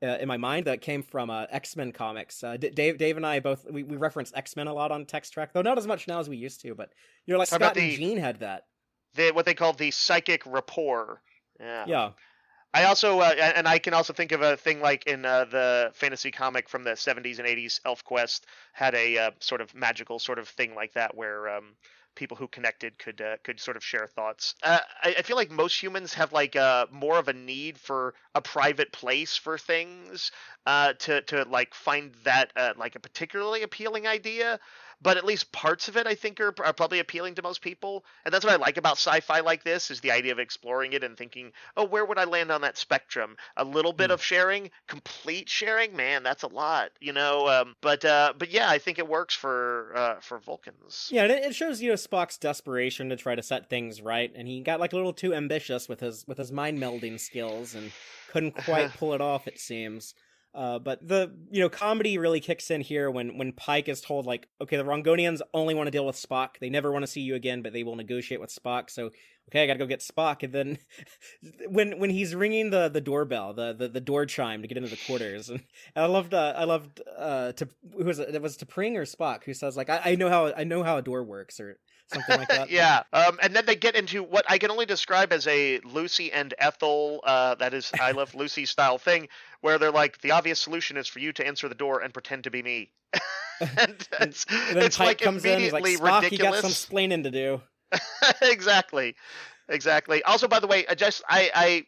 uh, 0.03 0.17
in 0.19 0.29
my 0.29 0.39
mind 0.39 0.67
that 0.67 0.81
came 0.81 1.03
from 1.03 1.29
uh, 1.29 1.45
X 1.51 1.77
Men 1.77 1.93
comics. 1.93 2.43
Uh, 2.43 2.57
D- 2.57 2.71
Dave, 2.71 2.97
Dave, 2.97 3.19
and 3.19 3.27
I 3.27 3.41
both 3.41 3.67
we, 3.71 3.83
we 3.83 3.99
reference 3.99 4.33
X 4.35 4.57
Men 4.57 4.67
a 4.67 4.73
lot 4.73 4.91
on 4.91 5.05
Text 5.05 5.33
Track, 5.33 5.53
though 5.53 5.61
not 5.61 5.77
as 5.77 5.87
much 5.87 6.09
now 6.09 6.21
as 6.21 6.27
we 6.27 6.39
used 6.39 6.63
to. 6.63 6.75
But 6.75 6.91
you 7.27 7.35
know, 7.35 7.39
like 7.39 7.51
How 7.51 7.59
Scott 7.59 7.75
the, 7.75 7.83
and 7.83 7.93
Jean 7.93 8.17
had 8.17 8.41
that. 8.41 8.63
The, 9.15 9.33
what 9.33 9.45
they 9.45 9.53
call 9.53 9.73
the 9.73 9.91
psychic 9.91 10.47
rapport 10.47 11.21
yeah. 11.61 11.85
Yeah. 11.87 12.11
I 12.73 12.85
also 12.85 13.19
uh, 13.19 13.35
and 13.39 13.67
I 13.67 13.79
can 13.79 13.95
also 13.95 14.13
think 14.13 14.33
of 14.33 14.43
a 14.43 14.57
thing 14.57 14.81
like 14.81 15.07
in 15.07 15.25
uh, 15.25 15.45
the 15.45 15.91
fantasy 15.93 16.31
comic 16.31 16.69
from 16.69 16.85
the 16.85 16.93
70s 16.93 17.39
and 17.39 17.49
80s 17.49 17.81
ElfQuest 17.85 18.43
had 18.73 18.95
a 18.95 19.19
uh, 19.19 19.31
sort 19.41 19.61
of 19.61 19.75
magical 19.75 20.19
sort 20.21 20.39
of 20.39 20.49
thing 20.49 20.77
like 20.77 20.93
that 20.93 21.17
where 21.17 21.49
um, 21.49 21.75
people 22.15 22.37
who 22.37 22.47
connected 22.47 22.97
could 22.97 23.21
uh, 23.21 23.39
could 23.43 23.59
sort 23.59 23.77
of 23.77 23.83
share 23.83 24.07
thoughts. 24.07 24.55
Uh, 24.63 24.79
I, 25.03 25.17
I, 25.19 25.23
feel 25.23 25.37
like 25.37 25.51
most 25.51 25.83
humans 25.83 26.15
have 26.15 26.33
like 26.33 26.55
uh, 26.55 26.87
more 26.93 27.19
of 27.19 27.27
a 27.27 27.33
need 27.33 27.77
for 27.77 28.15
a 28.37 28.41
private 28.41 28.93
place 28.93 29.37
for 29.37 29.59
things 29.59 30.31
to 30.67 31.23
to 31.27 31.45
like 31.51 31.75
find 31.75 32.15
that 32.23 32.53
like 32.77 32.95
a 32.95 33.01
particularly 33.01 33.63
appealing 33.63 34.07
idea 34.07 34.61
but 35.03 35.17
at 35.17 35.25
least 35.25 35.53
parts 35.53 35.89
of 35.89 35.97
it 35.97 36.07
I 36.07 36.15
think 36.15 36.41
are, 36.41 36.55
are 36.63 36.73
probably 36.73 36.99
appealing 36.99 37.35
to 37.37 37.43
most 37.43 37.61
people. 37.63 38.05
And 38.25 38.33
that's 38.33 38.45
what 38.45 38.55
I 38.55 38.57
like 38.57 38.77
about 38.77 38.99
sci-fi 38.99 39.41
like 39.41 39.65
this 39.65 39.91
is 39.91 40.01
the 40.01 40.11
idea 40.11 40.33
of 40.33 40.39
exploring 40.39 40.93
it 40.93 41.05
and 41.05 41.17
thinking, 41.17 41.53
oh, 41.77 41.85
where 41.85 42.05
would 42.05 42.19
I 42.19 42.25
land 42.25 42.51
on 42.51 42.61
that 42.63 42.77
spectrum? 42.77 43.37
A 43.57 43.65
little 43.65 43.93
bit 43.93 44.11
mm. 44.11 44.15
of 44.15 44.23
sharing, 44.23 44.71
complete 44.87 45.49
sharing, 45.49 45.97
man, 45.97 46.23
that's 46.23 46.43
a 46.43 46.49
lot, 46.49 46.91
you 47.01 47.13
know. 47.13 47.49
Um, 47.49 47.77
but 47.81 48.05
uh, 48.05 48.35
but 48.39 48.51
yeah, 48.51 48.69
I 48.69 48.79
think 48.79 48.99
it 48.99 49.09
works 49.09 49.35
for 49.35 49.93
uh, 49.97 50.21
for 50.21 50.39
Vulcans. 50.39 51.09
Yeah, 51.11 51.25
and 51.25 51.33
it 51.33 51.55
shows 51.55 51.81
you 51.81 51.91
know 51.91 51.95
Spock's 51.95 52.39
desperation 52.39 53.09
to 53.11 53.17
try 53.17 53.35
to 53.35 53.43
set 53.43 53.69
things 53.69 54.01
right, 54.01 54.33
and 54.35 54.47
he 54.47 54.61
got 54.61 54.81
like 54.81 54.93
a 54.93 54.97
little 54.97 55.13
too 55.13 55.35
ambitious 55.35 55.89
with 55.89 56.01
his 56.01 56.27
with 56.27 56.39
his 56.39 56.53
mind 56.53 56.79
melding 56.79 57.19
skills 57.19 57.75
and 57.75 57.93
couldn't 58.31 58.53
quite 58.53 58.91
pull 58.97 59.15
it 59.15 59.21
off. 59.21 59.47
It 59.47 59.59
seems. 59.59 60.15
Uh, 60.53 60.79
but 60.81 61.07
the 61.07 61.33
you 61.51 61.61
know 61.61 61.69
comedy 61.69 62.19
really 62.19 62.41
kicks 62.41 62.71
in 62.71 62.81
here 62.81 63.11
when 63.11 63.39
when 63.39 63.53
Pike 63.53 63.89
is 63.89 64.01
told 64.01 64.27
like, 64.27 64.49
okay, 64.61 64.77
the 64.77 64.85
Rongovians 64.85 65.41
only 65.55 65.75
want 65.75 65.87
to 65.87 65.93
deal 65.93 66.07
with 66.07 66.17
Spock. 66.17 66.59
They 66.61 66.71
never 66.71 66.91
want 66.91 67.05
to 67.05 67.07
see 67.07 67.21
you 67.21 67.37
again, 67.37 67.63
but 67.63 67.73
they 67.73 67.85
will 67.85 67.97
negotiate 67.97 68.41
with 68.41 68.55
Spock. 68.55 68.91
So 68.91 69.11
okay, 69.51 69.65
I 69.65 69.67
gotta 69.67 69.79
go 69.79 69.87
get 69.87 70.01
Spock. 70.01 70.43
And 70.43 70.53
then 70.53 70.79
when 71.69 71.99
when 71.99 72.11
he's 72.11 72.35
ringing 72.35 72.71
the 72.71 72.89
the 72.89 73.01
doorbell, 73.01 73.53
the 73.53 73.73
the, 73.73 73.89
the 73.89 74.01
door 74.01 74.27
chime 74.27 74.63
to 74.63 74.69
get 74.69 74.77
into 74.77 74.91
the 74.91 75.01
quarters, 75.07 75.51
and, 75.51 75.61
and 75.95 76.05
I 76.05 76.09
loved 76.09 76.35
uh, 76.35 76.55
I 76.57 76.65
loved 76.65 77.01
uh 77.19 77.53
to 77.53 77.69
who 77.97 78.05
was 78.05 78.19
it? 78.19 78.35
It 78.35 78.43
was 78.43 78.57
T'Pring 78.57 78.97
or 78.97 79.03
Spock 79.03 79.45
who 79.45 79.55
says 79.55 79.77
like 79.77 79.91
I, 79.91 80.01
I 80.05 80.15
know 80.15 80.29
how 80.29 80.53
I 80.57 80.65
know 80.65 80.83
how 80.83 80.97
a 80.97 81.03
door 81.03 81.23
works 81.23 81.61
or 81.61 81.79
something 82.13 82.39
like 82.39 82.49
that. 82.49 82.71
yeah, 82.71 83.03
um, 83.13 83.39
and 83.43 83.55
then 83.55 83.67
they 83.67 83.77
get 83.77 83.95
into 83.95 84.23
what 84.23 84.45
I 84.49 84.59
can 84.59 84.71
only 84.71 84.87
describe 84.87 85.33
as 85.33 85.47
a 85.47 85.81
Lucy 85.81 86.33
and 86.33 86.55
Ethel, 86.59 87.21
uh, 87.25 87.55
that 87.57 87.75
is 87.75 87.91
I 88.01 88.13
Love 88.13 88.35
Lucy 88.35 88.67
style 88.67 88.99
thing, 88.99 89.29
where 89.61 89.79
they're 89.79 89.91
like, 89.91 90.21
the 90.21 90.33
obvious 90.33 90.61
solution 90.61 90.97
is 90.97 91.07
for 91.07 91.19
you 91.19 91.33
to 91.35 91.47
answer 91.47 91.69
the 91.69 91.75
door 91.75 92.01
and 92.01 92.13
pretend 92.13 92.45
to 92.45 92.51
be 92.51 92.63
me. 92.63 92.91
and 93.61 94.09
it's, 94.21 94.47
and 94.49 94.77
then 94.77 94.85
it's 94.85 94.97
Pike 94.97 95.07
like 95.07 95.21
comes 95.21 95.45
in, 95.45 95.61
he's 95.61 95.73
immediately 95.73 95.97
like, 95.97 96.25
Spock, 96.25 96.33
you 96.33 96.39
got 96.39 96.57
some 96.57 96.71
splaining 96.71 97.25
to 97.25 97.31
do. 97.31 97.61
exactly, 98.43 99.17
exactly. 99.69 100.23
Also, 100.25 100.49
by 100.49 100.61
the 100.61 100.67
way, 100.67 100.87
I 100.89 100.95
just 100.95 101.23
I 101.29 101.51
I. 101.55 101.85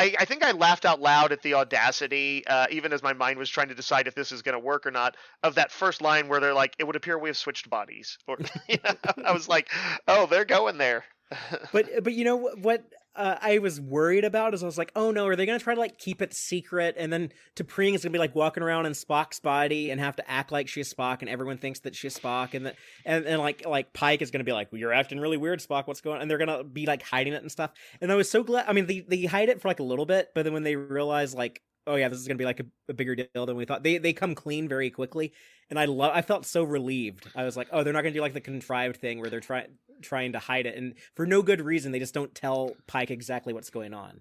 I, 0.00 0.14
I 0.20 0.24
think 0.26 0.44
I 0.44 0.52
laughed 0.52 0.84
out 0.84 1.00
loud 1.00 1.32
at 1.32 1.42
the 1.42 1.54
audacity, 1.54 2.46
uh, 2.46 2.68
even 2.70 2.92
as 2.92 3.02
my 3.02 3.14
mind 3.14 3.36
was 3.36 3.50
trying 3.50 3.66
to 3.68 3.74
decide 3.74 4.06
if 4.06 4.14
this 4.14 4.30
is 4.30 4.42
going 4.42 4.52
to 4.52 4.60
work 4.60 4.86
or 4.86 4.92
not, 4.92 5.16
of 5.42 5.56
that 5.56 5.72
first 5.72 6.00
line 6.00 6.28
where 6.28 6.38
they're 6.38 6.54
like, 6.54 6.76
"It 6.78 6.84
would 6.86 6.94
appear 6.94 7.18
we 7.18 7.28
have 7.28 7.36
switched 7.36 7.68
bodies." 7.68 8.16
Or 8.28 8.38
you 8.68 8.78
know, 8.84 8.94
I 9.24 9.32
was 9.32 9.48
like, 9.48 9.68
"Oh, 10.06 10.26
they're 10.26 10.44
going 10.44 10.78
there." 10.78 11.04
but 11.72 11.86
but 12.04 12.12
you 12.12 12.24
know 12.24 12.36
what, 12.36 12.58
what 12.60 12.84
uh, 13.18 13.36
I 13.42 13.58
was 13.58 13.80
worried 13.80 14.24
about 14.24 14.54
is 14.54 14.62
I 14.62 14.66
was 14.66 14.78
like, 14.78 14.92
oh 14.94 15.10
no, 15.10 15.26
are 15.26 15.34
they 15.34 15.44
gonna 15.44 15.58
try 15.58 15.74
to 15.74 15.80
like 15.80 15.98
keep 15.98 16.22
it 16.22 16.32
secret? 16.32 16.94
And 16.96 17.12
then 17.12 17.32
T'Pring 17.56 17.94
is 17.94 18.04
gonna 18.04 18.12
be 18.12 18.18
like 18.18 18.36
walking 18.36 18.62
around 18.62 18.86
in 18.86 18.92
Spock's 18.92 19.40
body 19.40 19.90
and 19.90 20.00
have 20.00 20.14
to 20.16 20.30
act 20.30 20.52
like 20.52 20.68
she's 20.68 20.94
Spock, 20.94 21.20
and 21.20 21.28
everyone 21.28 21.58
thinks 21.58 21.80
that 21.80 21.96
she's 21.96 22.16
Spock, 22.16 22.54
and 22.54 22.66
that 22.66 22.76
and, 23.04 23.26
and 23.26 23.40
like 23.40 23.66
like 23.66 23.92
Pike 23.92 24.22
is 24.22 24.30
gonna 24.30 24.44
be 24.44 24.52
like, 24.52 24.70
well, 24.70 24.78
you're 24.78 24.92
acting 24.92 25.18
really 25.18 25.36
weird, 25.36 25.58
Spock. 25.58 25.88
What's 25.88 26.00
going? 26.00 26.16
on? 26.16 26.22
And 26.22 26.30
they're 26.30 26.38
gonna 26.38 26.62
be 26.62 26.86
like 26.86 27.02
hiding 27.02 27.32
it 27.32 27.42
and 27.42 27.50
stuff. 27.50 27.72
And 28.00 28.12
I 28.12 28.14
was 28.14 28.30
so 28.30 28.44
glad. 28.44 28.66
I 28.68 28.72
mean, 28.72 28.86
they 28.86 29.00
they 29.00 29.24
hide 29.24 29.48
it 29.48 29.60
for 29.60 29.66
like 29.66 29.80
a 29.80 29.84
little 29.84 30.06
bit, 30.06 30.28
but 30.34 30.44
then 30.44 30.52
when 30.52 30.62
they 30.62 30.76
realize 30.76 31.34
like. 31.34 31.60
Oh 31.88 31.96
yeah, 31.96 32.08
this 32.08 32.18
is 32.18 32.28
gonna 32.28 32.38
be 32.38 32.44
like 32.44 32.60
a, 32.60 32.66
a 32.88 32.94
bigger 32.94 33.16
deal 33.16 33.46
than 33.46 33.56
we 33.56 33.64
thought. 33.64 33.82
They 33.82 33.98
they 33.98 34.12
come 34.12 34.34
clean 34.34 34.68
very 34.68 34.90
quickly, 34.90 35.32
and 35.70 35.78
I 35.78 35.86
love. 35.86 36.12
I 36.14 36.22
felt 36.22 36.46
so 36.46 36.62
relieved. 36.62 37.26
I 37.34 37.44
was 37.44 37.56
like, 37.56 37.68
oh, 37.72 37.82
they're 37.82 37.92
not 37.92 38.02
gonna 38.02 38.14
do 38.14 38.20
like 38.20 38.34
the 38.34 38.40
contrived 38.40 38.98
thing 38.98 39.20
where 39.20 39.30
they're 39.30 39.40
trying 39.40 39.68
trying 40.02 40.32
to 40.32 40.38
hide 40.38 40.66
it, 40.66 40.76
and 40.76 40.94
for 41.16 41.26
no 41.26 41.42
good 41.42 41.60
reason, 41.60 41.90
they 41.90 41.98
just 41.98 42.14
don't 42.14 42.34
tell 42.34 42.76
Pike 42.86 43.10
exactly 43.10 43.52
what's 43.54 43.70
going 43.70 43.94
on. 43.94 44.20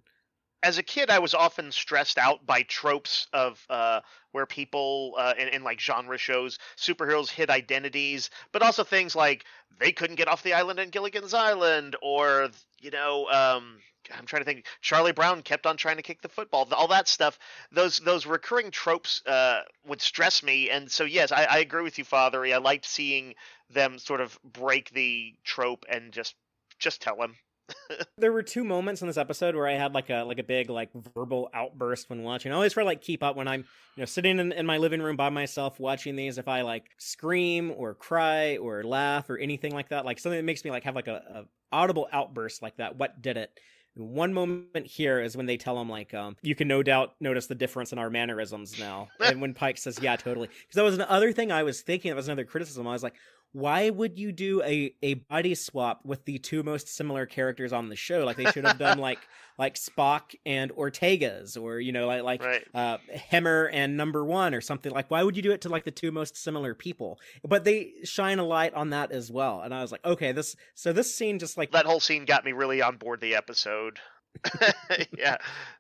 As 0.64 0.78
a 0.78 0.84
kid, 0.84 1.10
I 1.10 1.20
was 1.20 1.34
often 1.34 1.72
stressed 1.72 2.18
out 2.18 2.46
by 2.46 2.64
tropes 2.64 3.28
of 3.32 3.64
uh, 3.70 4.02
where 4.32 4.46
people 4.46 5.16
uh, 5.18 5.34
in, 5.38 5.50
in 5.50 5.64
like 5.64 5.80
genre 5.80 6.18
shows, 6.18 6.58
superheroes 6.78 7.30
hid 7.30 7.50
identities, 7.50 8.30
but 8.52 8.62
also 8.62 8.84
things 8.84 9.16
like 9.16 9.46
they 9.80 9.92
couldn't 9.92 10.16
get 10.16 10.28
off 10.28 10.44
the 10.44 10.54
island 10.54 10.80
in 10.80 10.90
Gilligan's 10.90 11.34
Island, 11.34 11.96
or 12.02 12.50
you 12.82 12.90
know, 12.92 13.28
um, 13.30 13.78
I'm 14.16 14.26
trying 14.26 14.42
to 14.42 14.46
think. 14.46 14.66
Charlie 14.82 15.12
Brown 15.12 15.42
kept 15.42 15.66
on 15.66 15.78
trying 15.78 15.98
to 15.98 16.04
kick 16.04 16.22
the 16.22 16.30
football. 16.30 16.68
All 16.72 16.88
that 16.88 17.08
stuff. 17.08 17.38
Those 17.72 18.00
those 18.00 18.26
recurring 18.26 18.72
tropes 18.72 19.22
uh, 19.26 19.62
would 19.86 20.02
stress 20.02 20.42
me, 20.42 20.70
and 20.70 20.90
so 20.92 21.04
yes, 21.04 21.32
I, 21.32 21.44
I 21.44 21.58
agree 21.60 21.84
with 21.84 21.98
you, 21.98 22.04
Fathery. 22.04 22.54
I 22.54 22.58
liked 22.58 22.86
seeing 22.86 23.36
them 23.70 24.00
sort 24.00 24.22
of 24.22 24.40
break 24.44 24.90
the 24.92 25.36
trope 25.44 25.86
and 25.90 26.12
just 26.12 26.36
just 26.80 27.02
tell 27.02 27.22
him. 27.22 27.36
There 28.20 28.32
were 28.32 28.44
two 28.44 28.64
moments 28.64 29.02
in 29.02 29.08
this 29.08 29.18
episode 29.18 29.56
where 29.56 29.68
I 29.68 29.74
had 29.74 29.94
like 29.94 30.10
a 30.10 30.24
like 30.24 30.40
a 30.40 30.44
big 30.44 30.70
like 30.70 30.90
verbal 31.14 31.50
outburst 31.54 32.10
when 32.10 32.24
watching. 32.24 32.52
I 32.52 32.56
always 32.56 32.74
try 32.74 32.84
to 32.84 32.88
like 32.88 33.02
keep 33.02 33.22
up 33.22 33.36
when 33.36 33.48
I'm 33.48 33.62
you 33.96 34.02
know 34.02 34.06
sitting 34.06 34.40
in, 34.40 34.52
in 34.52 34.66
my 34.66 34.78
living 34.78 35.02
room 35.02 35.16
by 35.16 35.30
myself 35.30 35.80
watching 35.80 36.16
these. 36.16 36.38
If 36.38 36.48
I 36.48 36.62
like 36.62 36.86
scream 36.98 37.72
or 37.76 37.94
cry 37.94 38.58
or 38.58 38.84
laugh 38.84 39.30
or 39.30 39.38
anything 39.38 39.74
like 39.74 39.90
that, 39.90 40.06
like 40.06 40.20
something 40.20 40.38
that 40.38 40.44
makes 40.44 40.64
me 40.66 40.72
like 40.72 40.84
have 40.84 40.96
like 40.96 41.08
a, 41.08 41.22
a 41.34 41.46
audible 41.72 42.08
outburst 42.12 42.62
like 42.62 42.78
that. 42.78 42.98
What 42.98 43.22
did 43.22 43.38
it? 43.38 43.52
One 43.96 44.34
moment 44.34 44.86
here 44.86 45.20
is 45.22 45.36
when 45.36 45.48
they 45.48 45.58
tell 45.58 45.80
him 45.80 45.90
like 45.90 46.14
um 46.14 46.38
you 46.42 46.56
can 46.56 46.68
no 46.68 46.82
doubt 46.84 47.16
notice 47.20 47.48
the 47.48 47.56
difference 47.56 47.92
in 47.92 48.00
our 48.00 48.10
mannerisms 48.10 48.80
now. 48.80 49.10
and 49.20 49.42
when 49.42 49.54
Pike 49.54 49.78
says 49.78 50.00
yeah 50.02 50.16
totally 50.16 50.48
because 50.48 50.76
that 50.76 50.84
was 50.84 50.96
another 50.96 51.32
thing 51.32 51.52
I 51.52 51.64
was 51.64 51.82
thinking. 51.82 52.10
That 52.10 52.16
was 52.16 52.28
another 52.28 52.46
criticism. 52.46 52.88
I 52.88 52.94
was 52.94 53.04
like 53.04 53.16
why 53.54 53.90
would 53.90 54.20
you 54.20 54.32
do 54.32 54.62
a, 54.64 54.94
a 55.02 55.16
body 55.16 55.56
swap 55.56 56.02
with 56.06 56.26
the 56.26 56.38
two 56.38 56.64
most 56.64 56.88
similar 56.88 57.26
characters 57.26 57.74
on 57.74 57.90
the 57.90 57.96
show? 57.96 58.26
Like 58.26 58.38
they 58.38 58.46
should 58.52 58.66
have 58.66 58.78
done 58.78 59.00
like 59.00 59.20
like 59.58 59.76
Spock 59.76 60.36
and 60.46 60.72
Ortegas, 60.76 61.60
or 61.60 61.80
you 61.80 61.92
know 61.92 62.08
like 62.08 62.24
like 62.24 62.44
Right. 62.44 62.64
uh, 62.76 62.98
Hemmer 63.32 63.70
and 63.74 63.98
Number 63.98 64.24
One, 64.24 64.54
or 64.54 64.62
something 64.62 64.92
like. 64.92 65.10
Why 65.10 65.24
would 65.24 65.36
you 65.36 65.42
do 65.42 65.52
it 65.52 65.62
to 65.62 65.70
like 65.70 65.86
the 65.86 65.92
two 65.92 66.12
most 66.12 66.38
similar 66.38 66.76
people? 66.76 67.20
But 67.44 67.64
they 67.64 67.94
shine 68.04 68.40
a 68.40 68.46
light 68.46 68.74
on 68.74 68.92
that 68.92 69.12
as 69.12 69.32
well, 69.32 69.62
and 69.62 69.74
I 69.74 69.82
was 69.82 69.92
like, 69.92 70.06
okay, 70.06 70.32
this 70.32 70.56
so 70.76 70.94
this 70.94 71.14
scene 71.14 71.40
just 71.40 71.58
like 71.58 71.72
that 71.72 71.86
whole 71.86 72.00
scene 72.00 72.26
got 72.26 72.46
me 72.46 72.52
really 72.52 72.82
on 72.82 72.98
board 72.98 73.22
the 73.22 73.36
episode. 73.36 74.00
yeah, 75.18 75.38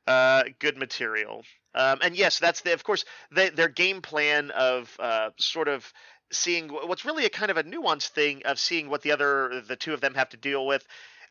uh, 0.08 0.44
good 0.60 0.78
material. 0.78 1.44
Um, 1.76 2.00
and 2.02 2.16
yes, 2.16 2.40
that's 2.40 2.62
the 2.62 2.74
of 2.74 2.84
course 2.84 3.06
they, 3.32 3.50
their 3.50 3.68
game 3.70 4.02
plan 4.02 4.50
of 4.52 4.96
uh, 5.00 5.30
sort 5.38 5.68
of 5.68 5.92
seeing 6.32 6.70
what's 6.70 7.06
really 7.06 7.26
a 7.26 7.30
kind 7.30 7.52
of 7.52 7.58
a 7.58 7.64
nuanced 7.64 8.10
thing 8.10 8.42
of 8.46 8.60
seeing 8.60 8.90
what 8.90 9.02
the 9.02 9.12
other 9.12 9.62
the 9.68 9.76
two 9.76 9.94
of 9.94 10.02
them 10.02 10.14
have 10.16 10.30
to 10.30 10.38
deal 10.38 10.66
with. 10.66 10.86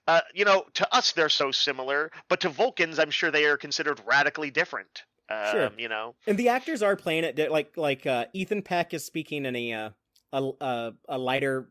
Uh, 0.08 0.20
you 0.34 0.44
know, 0.44 0.64
to 0.74 0.94
us 0.94 1.12
they're 1.12 1.28
so 1.28 1.50
similar, 1.50 2.10
but 2.28 2.40
to 2.40 2.48
Vulcans, 2.48 2.98
I'm 2.98 3.10
sure 3.10 3.30
they 3.30 3.44
are 3.44 3.56
considered 3.56 4.00
radically 4.06 4.50
different. 4.50 5.02
Um, 5.28 5.50
Sure. 5.50 5.70
You 5.76 5.88
know, 5.88 6.14
and 6.26 6.38
the 6.38 6.50
actors 6.50 6.82
are 6.82 6.94
playing 6.96 7.24
it 7.24 7.50
like 7.50 7.76
like 7.76 8.06
uh, 8.06 8.26
Ethan 8.32 8.62
Peck 8.62 8.94
is 8.94 9.04
speaking 9.04 9.44
in 9.44 9.56
a 9.56 9.72
uh, 9.72 9.90
a, 10.32 10.92
a 11.08 11.18
lighter 11.18 11.68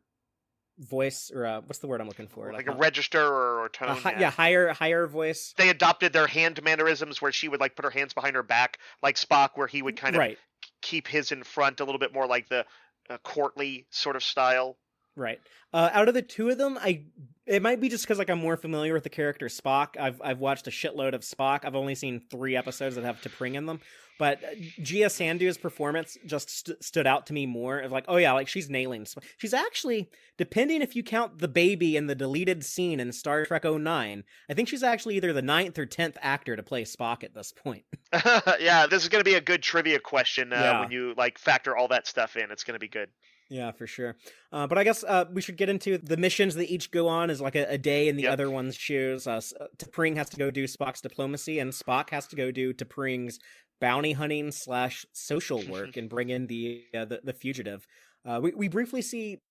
voice 0.78 1.32
or 1.34 1.45
uh, 1.45 1.61
what's 1.61 1.80
the 1.80 1.88
word 1.88 2.01
I'm 2.01 2.07
looking 2.07 2.28
for 2.28 2.51
like 2.51 2.67
a 2.67 2.71
a, 2.71 2.76
register 2.76 3.21
or, 3.21 3.63
or 3.63 3.69
tone. 3.69 3.89
a 3.89 3.93
hi- 3.93 4.15
yeah 4.19 4.30
higher 4.30 4.73
higher 4.73 5.07
voice. 5.07 5.53
They 5.57 5.69
adopted 5.69 6.11
their 6.11 6.28
hand 6.28 6.61
mannerisms 6.63 7.21
where 7.21 7.32
she 7.32 7.47
would 7.47 7.61
like 7.61 7.76
put 7.76 7.86
her 7.86 7.91
hands 7.91 8.13
behind 8.13 8.36
her 8.36 8.43
back, 8.43 8.80
like 9.01 9.15
Spock, 9.15 9.51
where 9.55 9.67
he 9.67 9.82
would 9.82 9.95
kind 9.95 10.15
of 10.15 10.19
right 10.19 10.38
keep 10.82 11.07
his 11.07 11.32
in 11.32 11.43
front 11.43 11.80
a 11.80 11.86
little 11.86 11.99
bit 11.99 12.13
more 12.13 12.28
like 12.28 12.49
the 12.49 12.65
Uh, 13.10 13.18
courtly 13.20 13.86
sort 13.91 14.16
of 14.16 14.24
style. 14.24 14.78
Right. 15.16 15.39
Uh, 15.74 15.89
out 15.93 16.07
of 16.07 16.13
the 16.13 16.22
two 16.22 16.49
of 16.49 16.57
them, 16.57 16.78
I 16.82 17.03
it 17.45 17.61
might 17.61 17.80
be 17.80 17.89
just 17.89 18.03
because 18.03 18.18
like 18.18 18.30
I'm 18.30 18.39
more 18.39 18.57
familiar 18.57 18.93
with 18.93 19.03
the 19.03 19.09
character 19.09 19.47
Spock. 19.47 19.97
I've 19.99 20.22
I've 20.24 20.39
watched 20.39 20.68
a 20.68 20.72
shitload 20.72 21.13
of 21.13 21.22
Spock. 21.22 21.63
I've 21.63 21.76
only 21.76 21.95
seen 21.95 22.22
three 22.30 22.55
episodes 22.55 22.95
that 22.95 23.03
have 23.05 23.22
T'Pring 23.22 23.55
in 23.55 23.66
them, 23.66 23.80
but 24.20 24.43
uh, 24.43 24.47
Gia 24.82 25.05
Sandhu's 25.09 25.57
performance 25.57 26.18
just 26.26 26.49
st- 26.49 26.84
stood 26.84 27.07
out 27.07 27.28
to 27.28 27.34
me 27.34 27.45
more. 27.45 27.80
Of 27.80 27.91
like, 27.91 28.05
oh 28.07 28.18
yeah, 28.18 28.34
like 28.34 28.47
she's 28.47 28.70
nailing. 28.70 29.05
She's 29.38 29.53
actually, 29.53 30.09
depending 30.38 30.82
if 30.82 30.95
you 30.95 31.03
count 31.03 31.39
the 31.39 31.47
baby 31.47 31.95
in 31.95 32.07
the 32.07 32.16
deleted 32.16 32.66
scene 32.66 32.99
in 32.99 33.11
Star 33.13 33.45
Trek 33.45 33.63
09, 33.63 34.24
I 34.49 34.53
think 34.53 34.68
she's 34.68 34.84
actually 34.84 35.16
either 35.16 35.32
the 35.34 35.41
ninth 35.41 35.78
or 35.78 35.86
tenth 35.86 36.18
actor 36.22 36.55
to 36.55 36.63
play 36.63 36.84
Spock 36.84 37.24
at 37.24 37.34
this 37.34 37.53
point. 37.53 37.84
yeah, 38.59 38.88
this 38.88 39.03
is 39.03 39.09
going 39.09 39.24
to 39.24 39.30
be 39.30 39.36
a 39.36 39.41
good 39.41 39.61
trivia 39.61 39.99
question 39.99 40.51
uh, 40.51 40.55
Yeah. 40.57 40.80
when 40.82 40.91
you 40.91 41.13
like 41.16 41.38
factor 41.38 41.78
all 41.78 41.88
that 41.89 42.07
stuff 42.07 42.36
in. 42.36 42.51
It's 42.51 42.63
going 42.63 42.76
to 42.76 42.80
be 42.80 42.89
good. 42.89 43.09
Yeah, 43.50 43.72
for 43.72 43.86
sure. 43.86 44.16
Uh, 44.52 44.66
but 44.66 44.78
I 44.78 44.84
guess 44.84 45.04
uh, 45.04 45.26
we 45.32 45.41
should 45.41 45.58
get 45.58 45.70
into 45.70 45.98
the 46.00 46.18
missions 46.18 46.56
that 46.56 46.72
each 46.72 46.89
go 46.91 47.08
on 47.08 47.30
is 47.30 47.39
like 47.41 47.56
a, 47.56 47.66
a 47.70 47.78
day 47.78 48.08
in 48.08 48.16
the 48.16 48.24
Yep. 48.24 48.34
other 48.34 48.50
one's 48.50 48.76
shoes. 48.76 49.28
Uh, 49.28 49.39
uh, 49.60 49.68
T'Pring 49.78 50.16
has 50.16 50.30
to 50.32 50.38
go 50.38 50.50
do 50.50 50.64
Spock's 50.66 51.02
diplomacy, 51.02 51.60
and 51.60 51.72
Spock 51.72 52.10
has 52.10 52.26
to 52.28 52.36
go 52.36 52.50
do 52.52 52.74
T'Pring's 52.74 53.39
bounty 53.80 54.14
hunting 54.14 54.52
slash 54.52 55.06
social 55.14 55.62
work 55.68 55.96
and 55.98 56.10
bring 56.10 56.30
in 56.30 56.48
the 56.48 56.84
uh, 56.98 57.06
the, 57.06 57.22
the 57.24 57.34
fugitive. 57.34 57.86
Uh, 58.26 58.39
we 58.41 58.52
we 58.56 58.68
briefly 58.68 59.04
see 59.04 59.41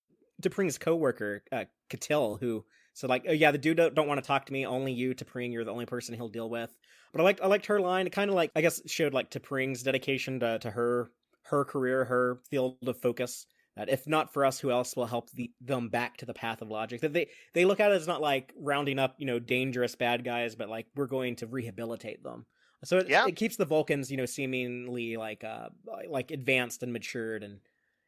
T'Pring's 0.42 0.76
coworker 0.78 1.44
uh, 1.52 1.66
Catil, 1.88 2.40
who 2.40 2.64
said 2.94 3.10
like, 3.10 3.24
"Oh 3.28 3.32
yeah, 3.32 3.52
the 3.52 3.58
dude 3.58 3.76
don't, 3.76 3.94
don't 3.94 4.08
want 4.08 4.20
to 4.22 4.26
talk 4.26 4.46
to 4.46 4.52
me. 4.52 4.66
Only 4.66 4.92
you, 4.92 5.14
T'Pring. 5.14 5.52
You're 5.52 5.64
the 5.64 5.70
only 5.72 5.86
person 5.86 6.14
he'll 6.16 6.28
deal 6.28 6.50
with." 6.50 6.74
But 7.12 7.20
I 7.20 7.24
liked 7.24 7.40
I 7.40 7.46
liked 7.46 7.66
her 7.66 7.80
line. 7.80 8.08
It 8.08 8.12
kind 8.12 8.28
of 8.28 8.34
like 8.34 8.50
I 8.56 8.60
guess 8.60 8.80
showed 8.90 9.14
like 9.14 9.30
T'Pring's 9.30 9.84
dedication 9.84 10.40
to 10.40 10.58
to 10.58 10.70
her 10.72 11.10
her 11.44 11.64
career, 11.64 12.04
her 12.06 12.40
field 12.50 12.78
of 12.86 12.98
focus 13.00 13.46
that 13.76 13.88
if 13.88 14.06
not 14.06 14.32
for 14.32 14.44
us, 14.44 14.60
who 14.60 14.70
else 14.70 14.94
will 14.96 15.06
help 15.06 15.30
the, 15.32 15.50
them 15.60 15.88
back 15.88 16.16
to 16.18 16.26
the 16.26 16.34
path 16.34 16.62
of 16.62 16.68
logic? 16.68 17.00
That 17.00 17.12
they 17.12 17.28
they 17.54 17.64
look 17.64 17.80
at 17.80 17.90
it 17.90 17.94
as 17.94 18.06
not 18.06 18.20
like 18.20 18.52
rounding 18.56 18.98
up 18.98 19.16
you 19.18 19.26
know 19.26 19.38
dangerous 19.38 19.94
bad 19.94 20.24
guys, 20.24 20.54
but 20.54 20.68
like 20.68 20.86
we're 20.94 21.06
going 21.06 21.36
to 21.36 21.46
rehabilitate 21.46 22.22
them. 22.22 22.46
So 22.84 22.98
it, 22.98 23.08
Yeah. 23.08 23.26
it 23.26 23.36
keeps 23.36 23.56
the 23.56 23.64
Vulcans 23.64 24.10
you 24.10 24.16
know 24.16 24.26
seemingly 24.26 25.16
like 25.16 25.42
uh 25.44 25.68
like 26.08 26.30
advanced 26.30 26.82
and 26.82 26.92
matured 26.92 27.42
and 27.42 27.60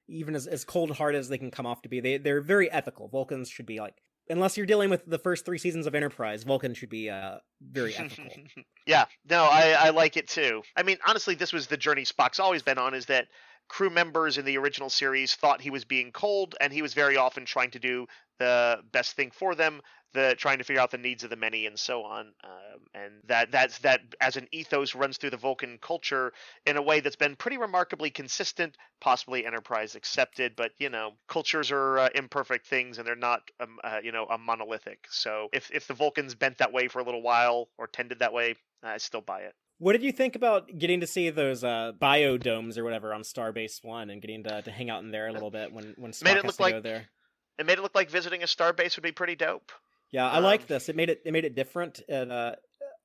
even 0.08 0.34
as 0.36 0.46
as 0.46 0.64
cold 0.64 0.92
hearted 0.92 1.18
as 1.18 1.28
they 1.28 1.38
can 1.38 1.50
come 1.50 1.66
off 1.66 1.82
to 1.82 1.88
be. 1.88 2.00
They 2.00 2.18
they're 2.18 2.40
very 2.40 2.70
ethical. 2.70 3.08
Vulcans 3.08 3.48
should 3.48 3.66
be 3.66 3.80
like 3.80 3.94
unless 4.28 4.56
you're 4.56 4.66
dealing 4.66 4.90
with 4.90 5.06
the 5.06 5.18
first 5.18 5.44
three 5.44 5.58
seasons 5.58 5.86
of 5.86 5.94
Enterprise, 5.94 6.42
Vulcan 6.44 6.74
should 6.74 6.90
be 6.90 7.10
uh 7.10 7.38
very 7.60 7.96
ethical. 7.96 8.26
yeah, 8.86 9.06
no, 9.28 9.44
I, 9.44 9.70
I 9.78 9.90
like 9.90 10.16
it 10.16 10.28
too. 10.28 10.62
I 10.76 10.82
mean, 10.82 10.98
honestly, 11.06 11.34
this 11.34 11.52
was 11.52 11.66
the 11.66 11.76
journey 11.76 12.04
Spock's 12.04 12.38
always 12.40 12.62
been 12.62 12.78
on 12.78 12.94
is 12.94 13.06
that 13.06 13.26
crew 13.68 13.90
members 13.90 14.38
in 14.38 14.44
the 14.44 14.58
original 14.58 14.90
series 14.90 15.34
thought 15.34 15.60
he 15.60 15.70
was 15.70 15.84
being 15.84 16.12
cold, 16.12 16.54
and 16.60 16.72
he 16.72 16.82
was 16.82 16.94
very 16.94 17.16
often 17.16 17.44
trying 17.44 17.70
to 17.72 17.78
do 17.78 18.06
the 18.38 18.78
best 18.92 19.16
thing 19.16 19.30
for 19.30 19.54
them, 19.54 19.80
the 20.12 20.34
trying 20.38 20.58
to 20.58 20.64
figure 20.64 20.80
out 20.80 20.90
the 20.90 20.98
needs 20.98 21.24
of 21.24 21.30
the 21.30 21.36
many, 21.36 21.66
and 21.66 21.78
so 21.78 22.02
on. 22.02 22.32
Um, 22.44 22.80
and 22.94 23.12
that 23.28 23.50
that's 23.50 23.78
that 23.78 24.00
as 24.20 24.36
an 24.36 24.48
ethos 24.52 24.94
runs 24.94 25.16
through 25.18 25.30
the 25.30 25.36
Vulcan 25.36 25.78
culture 25.80 26.32
in 26.64 26.76
a 26.76 26.82
way 26.82 27.00
that's 27.00 27.16
been 27.16 27.36
pretty 27.36 27.58
remarkably 27.58 28.10
consistent, 28.10 28.76
possibly 29.00 29.46
Enterprise 29.46 29.94
accepted, 29.94 30.54
but 30.56 30.72
you 30.78 30.88
know, 30.88 31.12
cultures 31.28 31.70
are 31.70 31.98
uh, 31.98 32.08
imperfect 32.14 32.66
things, 32.66 32.98
and 32.98 33.06
they're 33.06 33.16
not 33.16 33.42
um, 33.60 33.78
uh, 33.84 33.98
you 34.02 34.12
know 34.12 34.26
a 34.26 34.38
monolithic. 34.38 35.06
So 35.10 35.48
if 35.52 35.70
if 35.70 35.86
the 35.86 35.94
Vulcans 35.94 36.34
bent 36.34 36.58
that 36.58 36.72
way 36.72 36.88
for 36.88 37.00
a 37.00 37.04
little 37.04 37.22
while 37.22 37.68
or 37.78 37.86
tended 37.86 38.20
that 38.20 38.32
way, 38.32 38.54
I 38.82 38.98
still 38.98 39.22
buy 39.22 39.40
it. 39.40 39.54
What 39.78 39.92
did 39.92 40.02
you 40.02 40.12
think 40.12 40.36
about 40.36 40.78
getting 40.78 41.00
to 41.00 41.06
see 41.06 41.28
those 41.30 41.62
uh, 41.62 41.92
biodomes 42.00 42.78
or 42.78 42.84
whatever 42.84 43.12
on 43.12 43.22
Starbase 43.22 43.84
One 43.84 44.08
and 44.10 44.22
getting 44.22 44.42
to, 44.44 44.62
to 44.62 44.70
hang 44.70 44.88
out 44.88 45.02
in 45.02 45.10
there 45.10 45.28
a 45.28 45.32
little 45.32 45.50
bit 45.50 45.72
when 45.72 45.94
when 45.98 46.12
Spock 46.12 46.24
Made 46.24 46.36
it 46.38 46.44
look 46.46 46.56
to 46.56 46.62
like- 46.62 46.74
go 46.74 46.80
there? 46.80 47.06
It 47.58 47.64
made 47.64 47.78
it 47.78 47.82
look 47.82 47.94
like 47.94 48.10
visiting 48.10 48.42
a 48.42 48.46
starbase 48.46 48.96
would 48.96 49.02
be 49.02 49.12
pretty 49.12 49.34
dope. 49.34 49.72
Yeah, 50.10 50.28
I 50.30 50.36
Um, 50.38 50.44
like 50.44 50.66
this. 50.66 50.88
It 50.90 50.96
made 50.96 51.08
it 51.08 51.22
it 51.24 51.32
made 51.32 51.44
it 51.46 51.54
different. 51.54 52.00
It 52.06 52.30
uh, 52.30 52.56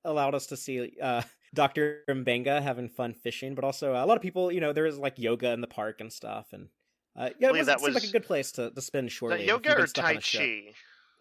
allowed 0.03 0.36
us 0.36 0.47
to 0.47 0.57
see 0.57 0.91
uh, 1.01 1.22
Doctor 1.53 2.03
Mbenga 2.09 2.61
having 2.61 2.89
fun 2.89 3.13
fishing, 3.13 3.55
but 3.55 3.63
also 3.63 3.95
uh, 3.95 4.03
a 4.03 4.05
lot 4.05 4.17
of 4.17 4.22
people. 4.22 4.51
You 4.51 4.59
know, 4.59 4.74
there 4.74 4.86
is 4.86 4.97
like 4.97 5.17
yoga 5.17 5.51
in 5.51 5.61
the 5.61 5.67
park 5.67 6.01
and 6.01 6.11
stuff, 6.11 6.47
and 6.51 6.67
uh, 7.15 7.30
yeah, 7.39 7.47
it, 7.49 7.53
was, 7.53 7.67
that 7.67 7.78
it 7.78 7.82
seemed 7.82 7.93
like 7.95 8.03
a 8.03 8.07
good 8.11 8.26
place 8.26 8.51
to, 8.53 8.72
to 8.72 8.82
spend 8.82 9.07
Is 9.07 9.13
shortly. 9.13 9.38
that 9.38 9.43
if 9.43 9.47
yoga 9.49 9.82
or 9.82 9.88
Tai. 9.88 10.15
Chi? 10.17 10.74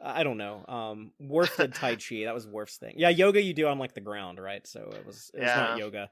I 0.03 0.23
don't 0.25 0.39
know. 0.39 0.65
Um, 0.67 1.13
Worf 1.19 1.57
did 1.57 1.75
Tai 1.75 1.97
Chi. 2.09 2.25
That 2.25 2.35
was 2.35 2.47
Worf's 2.47 2.77
thing. 2.77 2.95
Yeah, 2.97 3.11
yoga 3.11 3.43
you 3.43 3.55
do 3.55 3.67
on 3.67 3.79
like 3.79 3.95
the 3.95 4.01
ground, 4.01 4.39
right? 4.39 4.67
So 4.67 4.81
it 4.81 5.07
was 5.07 5.31
it 5.35 5.41
was 5.41 5.55
not 5.55 5.79
yoga. 5.79 6.11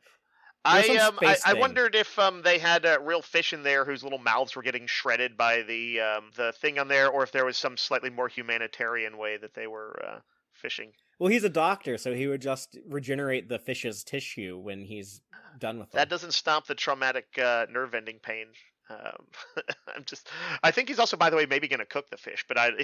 I 0.65 0.97
um 0.97 1.19
I, 1.23 1.37
I 1.47 1.55
wondered 1.55 1.95
if 1.95 2.19
um 2.19 2.43
they 2.43 2.59
had 2.59 2.85
uh, 2.85 2.99
real 3.01 3.23
fish 3.23 3.53
in 3.53 3.63
there 3.63 3.85
whose 3.85 4.03
little 4.03 4.19
mouths 4.19 4.57
were 4.57 4.63
getting 4.63 4.87
shredded 4.87 5.37
by 5.37 5.63
the 5.63 6.01
um 6.01 6.31
the 6.37 6.53
thing 6.53 6.79
on 6.79 6.89
there, 6.89 7.09
or 7.09 7.23
if 7.23 7.33
there 7.33 7.45
was 7.45 7.57
some 7.57 7.77
slightly 7.77 8.11
more 8.11 8.29
humanitarian 8.29 9.17
way 9.17 9.37
that 9.39 9.55
they 9.55 9.67
were 9.67 9.99
uh, 10.07 10.19
fishing. 10.53 10.93
Well, 11.19 11.31
he's 11.31 11.45
a 11.45 11.49
doctor, 11.49 11.99
so 11.99 12.15
he 12.15 12.27
would 12.27 12.43
just 12.43 12.77
regenerate 12.87 13.49
the 13.49 13.59
fish's 13.59 14.05
tissue 14.05 14.59
when 14.59 14.83
he's 14.83 15.21
done 15.59 15.79
with 15.79 15.91
them. 15.91 15.99
That 15.99 16.09
doesn't 16.09 16.33
stop 16.33 16.67
the 16.67 16.75
traumatic 16.75 17.27
uh, 17.43 17.67
nerve 17.71 17.95
ending 17.95 18.19
pain. 18.23 18.47
Um, 18.91 19.27
I'm 19.97 20.05
just. 20.05 20.29
I 20.63 20.71
think 20.71 20.89
he's 20.89 20.99
also, 20.99 21.17
by 21.17 21.31
the 21.31 21.37
way, 21.37 21.47
maybe 21.47 21.69
going 21.69 21.81
to 21.81 21.87
cook 21.87 22.11
the 22.11 22.17
fish, 22.17 22.45
but 22.47 22.59
I. 22.59 22.71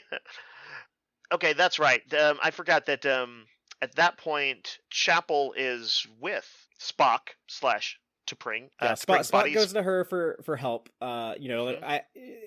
okay, 1.32 1.52
that's 1.52 1.78
right. 1.78 2.00
Um, 2.14 2.38
I 2.42 2.50
forgot 2.50 2.86
that 2.86 3.04
um, 3.06 3.46
at 3.82 3.94
that 3.96 4.16
point, 4.18 4.78
Chapel 4.90 5.54
is 5.56 6.06
with 6.20 6.48
Spock 6.80 7.20
slash 7.48 7.98
T'Pring. 8.26 8.68
Yeah, 8.80 8.88
Uh, 8.88 8.94
T'Pring's 8.94 9.26
Spot 9.28 9.42
buddies. 9.44 9.54
goes 9.54 9.72
to 9.74 9.82
her 9.82 10.04
for 10.04 10.40
for 10.44 10.56
help. 10.56 10.88
Uh, 11.00 11.34
you 11.38 11.48
know, 11.48 11.66
Mhm. 11.66 11.82
I 11.82 12.02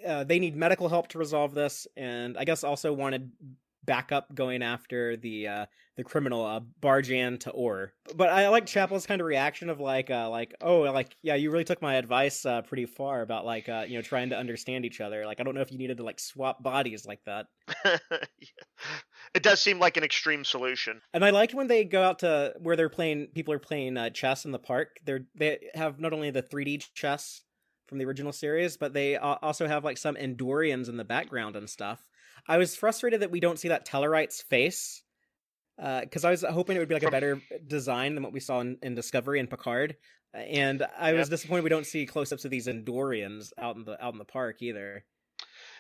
uh, 0.08 0.24
they 0.24 0.40
need 0.40 0.56
medical 0.56 0.90
help 0.90 1.08
to 1.10 1.18
resolve 1.20 1.54
this, 1.54 1.88
and 1.96 2.38
I 2.38 2.46
guess 2.46 2.64
also 2.64 2.94
wanted 2.94 3.32
backup 3.88 4.36
going 4.36 4.62
after 4.62 5.18
the 5.18 5.48
uh 5.48 5.66
the 5.96 6.04
criminal 6.04 6.46
uh 6.46 6.60
Barjan 6.82 7.40
to 7.40 7.52
Or. 7.52 7.94
But 8.16 8.30
I 8.30 8.50
like 8.50 8.68
Chapel's 8.68 9.08
kind 9.08 9.20
of 9.20 9.26
reaction 9.26 9.70
of 9.70 9.80
like 9.80 10.12
uh 10.12 10.30
like 10.30 10.54
oh 10.62 10.82
like 10.82 11.16
yeah 11.24 11.34
you 11.34 11.50
really 11.50 11.64
took 11.64 11.82
my 11.82 11.96
advice 11.96 12.46
uh 12.46 12.62
pretty 12.62 12.86
far 12.86 13.22
about 13.22 13.46
like 13.46 13.68
uh 13.68 13.86
you 13.88 13.96
know 13.96 14.04
trying 14.04 14.30
to 14.30 14.38
understand 14.38 14.86
each 14.86 15.02
other. 15.02 15.26
Like 15.26 15.40
I 15.40 15.44
don't 15.44 15.56
know 15.56 15.62
if 15.62 15.72
you 15.72 15.80
needed 15.80 15.98
to 15.98 16.04
like 16.04 16.20
swap 16.20 16.62
bodies 16.62 17.06
like 17.08 17.22
that. 17.26 17.48
it 19.34 19.42
does 19.42 19.60
seem 19.60 19.80
like 19.80 19.98
an 19.98 20.04
extreme 20.04 20.46
solution. 20.46 21.02
And 21.14 21.26
I 21.26 21.32
liked 21.32 21.54
when 21.54 21.68
they 21.68 21.84
go 21.84 22.04
out 22.04 22.20
to 22.20 22.54
where 22.60 22.76
they're 22.76 22.90
playing. 22.90 23.28
People 23.34 23.54
are 23.54 23.60
playing 23.60 23.98
uh, 23.98 24.10
chess 24.12 24.46
in 24.46 24.52
the 24.52 24.60
park. 24.60 24.98
They're 25.06 25.22
they 25.36 25.60
have 25.74 26.00
not 26.00 26.14
only 26.14 26.30
the 26.30 26.44
3D 26.44 26.94
chess 26.94 27.42
from 27.88 27.98
the 27.98 28.06
original 28.06 28.34
series, 28.34 28.78
but 28.78 28.94
they 28.94 29.16
uh, 29.16 29.38
also 29.42 29.68
have 29.68 29.84
like 29.84 29.98
some 29.98 30.16
Andorians 30.16 30.90
in 30.90 30.98
the 30.98 31.06
background 31.06 31.56
and 31.56 31.70
stuff. 31.70 32.06
I 32.48 32.58
was 32.58 32.76
frustrated 32.76 33.22
that 33.22 33.32
we 33.32 33.40
don't 33.40 33.58
see 33.60 33.68
that 33.70 33.86
Tellarite's 33.88 34.42
face 34.42 35.04
because 35.78 36.26
I 36.26 36.32
was 36.32 36.44
hoping 36.44 36.76
it 36.76 36.80
would 36.80 36.90
be 36.90 36.96
like 36.96 37.04
a 37.04 37.12
better 37.12 37.42
design 37.68 38.16
than 38.16 38.24
what 38.24 38.34
we 38.34 38.40
saw 38.40 38.62
in, 38.62 38.78
in 38.82 38.96
Discovery 38.96 39.40
and 39.40 39.50
Picard. 39.50 39.96
And 40.34 40.86
I 40.98 41.14
was 41.14 41.28
Yep. 41.28 41.30
disappointed 41.30 41.64
we 41.64 41.70
don't 41.70 41.86
see 41.86 42.06
close-ups 42.06 42.46
of 42.46 42.52
these 42.52 42.68
Andorians 42.68 43.52
out 43.58 43.76
in 43.76 43.86
the 43.86 44.04
out 44.04 44.14
in 44.14 44.20
the 44.20 44.26
park 44.26 44.62
either. 44.62 45.06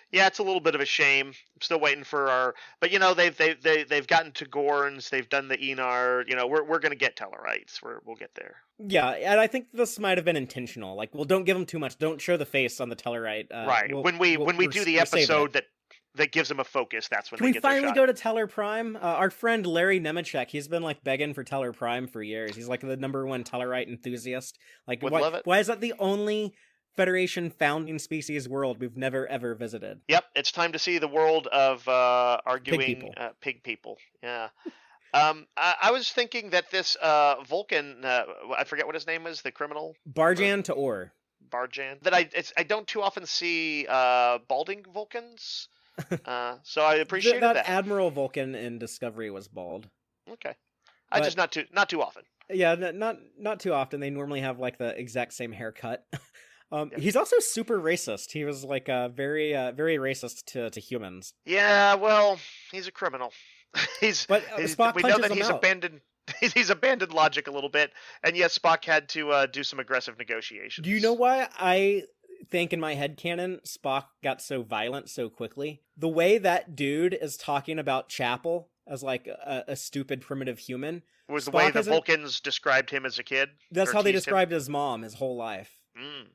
Yeah, 0.09 0.27
it's 0.27 0.39
a 0.39 0.43
little 0.43 0.61
bit 0.61 0.73
of 0.73 0.79
a 0.79 0.85
shame. 0.85 1.27
I'm 1.27 1.61
still 1.61 1.81
waiting 1.81 2.05
for 2.05 2.29
our, 2.29 2.55
but 2.79 2.91
you 2.91 2.97
know 2.99 3.13
they've 3.13 3.35
they 3.35 3.55
they 3.55 3.83
they've 3.83 4.07
gotten 4.07 4.31
to 4.33 4.45
Gorns, 4.45 5.09
they've 5.09 5.27
done 5.27 5.49
the 5.49 5.57
Enar. 5.57 6.23
You 6.29 6.35
know 6.37 6.47
we're 6.47 6.63
we're 6.63 6.79
gonna 6.79 6.95
get 6.95 7.17
Tellarites. 7.17 7.81
We're 7.83 7.99
we'll 8.05 8.15
get 8.15 8.33
there. 8.35 8.55
Yeah, 8.79 9.09
and 9.09 9.39
I 9.39 9.47
think 9.47 9.67
this 9.73 9.99
might 9.99 10.17
have 10.17 10.23
been 10.25 10.37
intentional. 10.37 10.95
Like, 10.95 11.13
well, 11.13 11.25
don't 11.25 11.43
give 11.43 11.57
them 11.57 11.65
too 11.65 11.79
much. 11.79 11.97
Don't 11.97 12.21
show 12.21 12.37
the 12.37 12.45
face 12.45 12.79
on 12.79 12.87
the 12.89 12.95
Tellarite. 12.95 13.47
Uh, 13.51 13.65
right. 13.67 13.91
we'll- 13.91 14.03
when 14.03 14.17
we 14.17 14.37
we'll- 14.37 14.45
when 14.47 14.55
we 14.57 14.67
do 14.67 14.85
the 14.85 14.95
we're 14.97 15.05
saving 15.05 15.19
it. 15.19 15.23
episode 15.23 15.53
that 15.53 15.65
that 16.17 16.31
gives 16.31 16.49
them 16.49 16.59
a 16.59 16.63
focus, 16.63 17.07
that's 17.07 17.31
when 17.31 17.37
Can 17.37 17.45
we 17.45 17.53
get 17.53 17.61
finally 17.61 17.93
go 17.93 18.05
to 18.05 18.13
Tellar 18.13 18.49
Prime? 18.49 18.95
Uh, 18.95 18.99
our 18.99 19.29
friend 19.29 19.65
Larry 19.65 19.99
Nemecek, 19.99 20.49
he's 20.49 20.67
been 20.67 20.83
like 20.83 21.03
begging 21.03 21.33
for 21.33 21.43
Tellar 21.43 21.75
Prime 21.75 22.07
for 22.07 22.21
years. 22.21 22.55
He's 22.55 22.67
like 22.67 22.81
the 22.81 22.97
number 22.97 23.25
one 23.25 23.43
Tellarite 23.43 23.87
enthusiast. 23.87 24.57
Like, 24.87 25.01
Would 25.01 25.11
why, 25.13 25.41
why 25.43 25.59
is 25.59 25.67
that 25.67 25.81
the 25.81 25.93
only 25.99 26.53
Federation 26.95 27.51
founding 27.51 27.99
species 27.99 28.49
world 28.49 28.79
we've 28.79 28.97
never 28.97 29.27
ever 29.27 29.53
visited? 29.53 29.99
Yep, 30.07 30.25
it's 30.35 30.51
time 30.51 30.71
to 30.71 30.79
see 30.79 30.97
the 30.97 31.07
world 31.07 31.45
of 31.45 31.87
uh, 31.87 32.39
arguing 32.43 32.81
people. 32.81 33.13
Uh, 33.15 33.29
pig 33.39 33.61
people. 33.61 33.97
Yeah. 34.23 34.49
um, 35.13 35.45
I, 35.55 35.75
I 35.83 35.91
was 35.91 36.09
thinking 36.09 36.49
that 36.49 36.71
this 36.71 36.95
uh, 36.95 37.35
Vulcan, 37.47 38.03
uh, 38.03 38.23
I 38.57 38.63
forget 38.63 38.87
what 38.87 38.95
his 38.95 39.05
name 39.05 39.27
is, 39.27 39.43
the 39.43 39.51
criminal 39.51 39.95
Barjan 40.11 40.63
to 40.63 40.73
Or. 40.73 41.13
Barjan. 41.49 42.01
That 42.01 42.15
I 42.15 42.29
it's, 42.33 42.51
I 42.57 42.63
don't 42.63 42.87
too 42.87 43.03
often 43.03 43.27
see 43.27 43.85
uh, 43.87 44.39
balding 44.47 44.83
Vulcans. 44.91 45.69
uh, 46.25 46.57
so 46.63 46.81
I 46.81 46.95
appreciated 46.95 47.43
that, 47.43 47.53
that. 47.53 47.69
Admiral 47.69 48.11
Vulcan 48.11 48.55
in 48.55 48.79
Discovery 48.79 49.29
was 49.31 49.47
bald. 49.47 49.89
okay. 50.31 50.53
I 51.11 51.19
but- 51.19 51.25
just 51.25 51.37
not 51.37 51.51
too 51.51 51.63
not 51.73 51.89
too 51.89 52.01
often. 52.01 52.23
Yeah, 52.49 52.75
not 52.75 53.17
not 53.37 53.59
too 53.59 53.73
often. 53.73 53.99
They 53.99 54.09
normally 54.09 54.41
have 54.41 54.59
like 54.59 54.77
the 54.77 54.97
exact 54.97 55.33
same 55.33 55.51
haircut. 55.51 56.05
um, 56.71 56.91
Yeah. 56.93 56.99
He's 56.99 57.15
also 57.15 57.39
super 57.39 57.79
racist. 57.79 58.31
He 58.31 58.45
was 58.45 58.63
like 58.63 58.87
uh, 58.89 59.09
very 59.09 59.55
uh, 59.55 59.71
very 59.73 59.97
racist 59.97 60.45
to, 60.47 60.69
to 60.69 60.79
humans. 60.79 61.33
Yeah, 61.45 61.95
well, 61.95 62.39
he's 62.71 62.87
a 62.87 62.91
criminal. 62.91 63.33
he's, 63.99 64.25
But 64.25 64.43
uh, 64.53 64.57
he's 64.61 64.75
Spock 64.75 64.95
we 64.95 65.03
know 65.03 65.17
that 65.17 65.31
he's 65.31 65.49
out. 65.49 65.57
abandoned. 65.57 66.01
He's 66.41 66.69
abandoned 66.69 67.13
logic 67.13 67.47
a 67.47 67.51
little 67.51 67.69
bit, 67.69 67.91
and 68.21 68.35
yes, 68.35 68.57
Spock 68.57 68.83
had 68.83 69.07
to 69.09 69.31
uh, 69.31 69.45
do 69.45 69.63
some 69.63 69.79
aggressive 69.79 70.17
negotiations. 70.17 70.83
Do 70.83 70.91
you 70.91 70.99
know 70.99 71.13
why 71.13 71.47
I 71.57 72.03
think 72.49 72.73
in 72.73 72.79
my 72.79 72.95
head 72.95 73.17
canon 73.17 73.59
Spock 73.65 74.05
got 74.23 74.41
so 74.41 74.61
violent 74.61 75.09
so 75.09 75.29
quickly? 75.29 75.81
The 75.97 76.07
way 76.07 76.37
that 76.37 76.75
dude 76.75 77.13
is 77.13 77.37
talking 77.37 77.79
about 77.79 78.09
Chapel 78.09 78.69
as 78.87 79.03
like 79.03 79.27
a, 79.27 79.65
a 79.69 79.75
stupid 79.75 80.21
primitive 80.21 80.59
human. 80.59 81.03
was 81.27 81.45
the 81.45 81.51
way 81.51 81.71
the 81.71 81.81
Vulcans 81.81 82.39
described 82.39 82.89
him 82.89 83.05
as 83.05 83.19
a 83.19 83.23
kid? 83.23 83.49
That's 83.71 83.91
how 83.91 84.01
they 84.01 84.11
teased 84.11 84.27
him? 84.27 84.31
described 84.31 84.51
his 84.51 84.69
mom 84.69 85.01
his 85.01 85.15
whole 85.15 85.35
life. 85.35 85.71
Mm. 85.99 86.27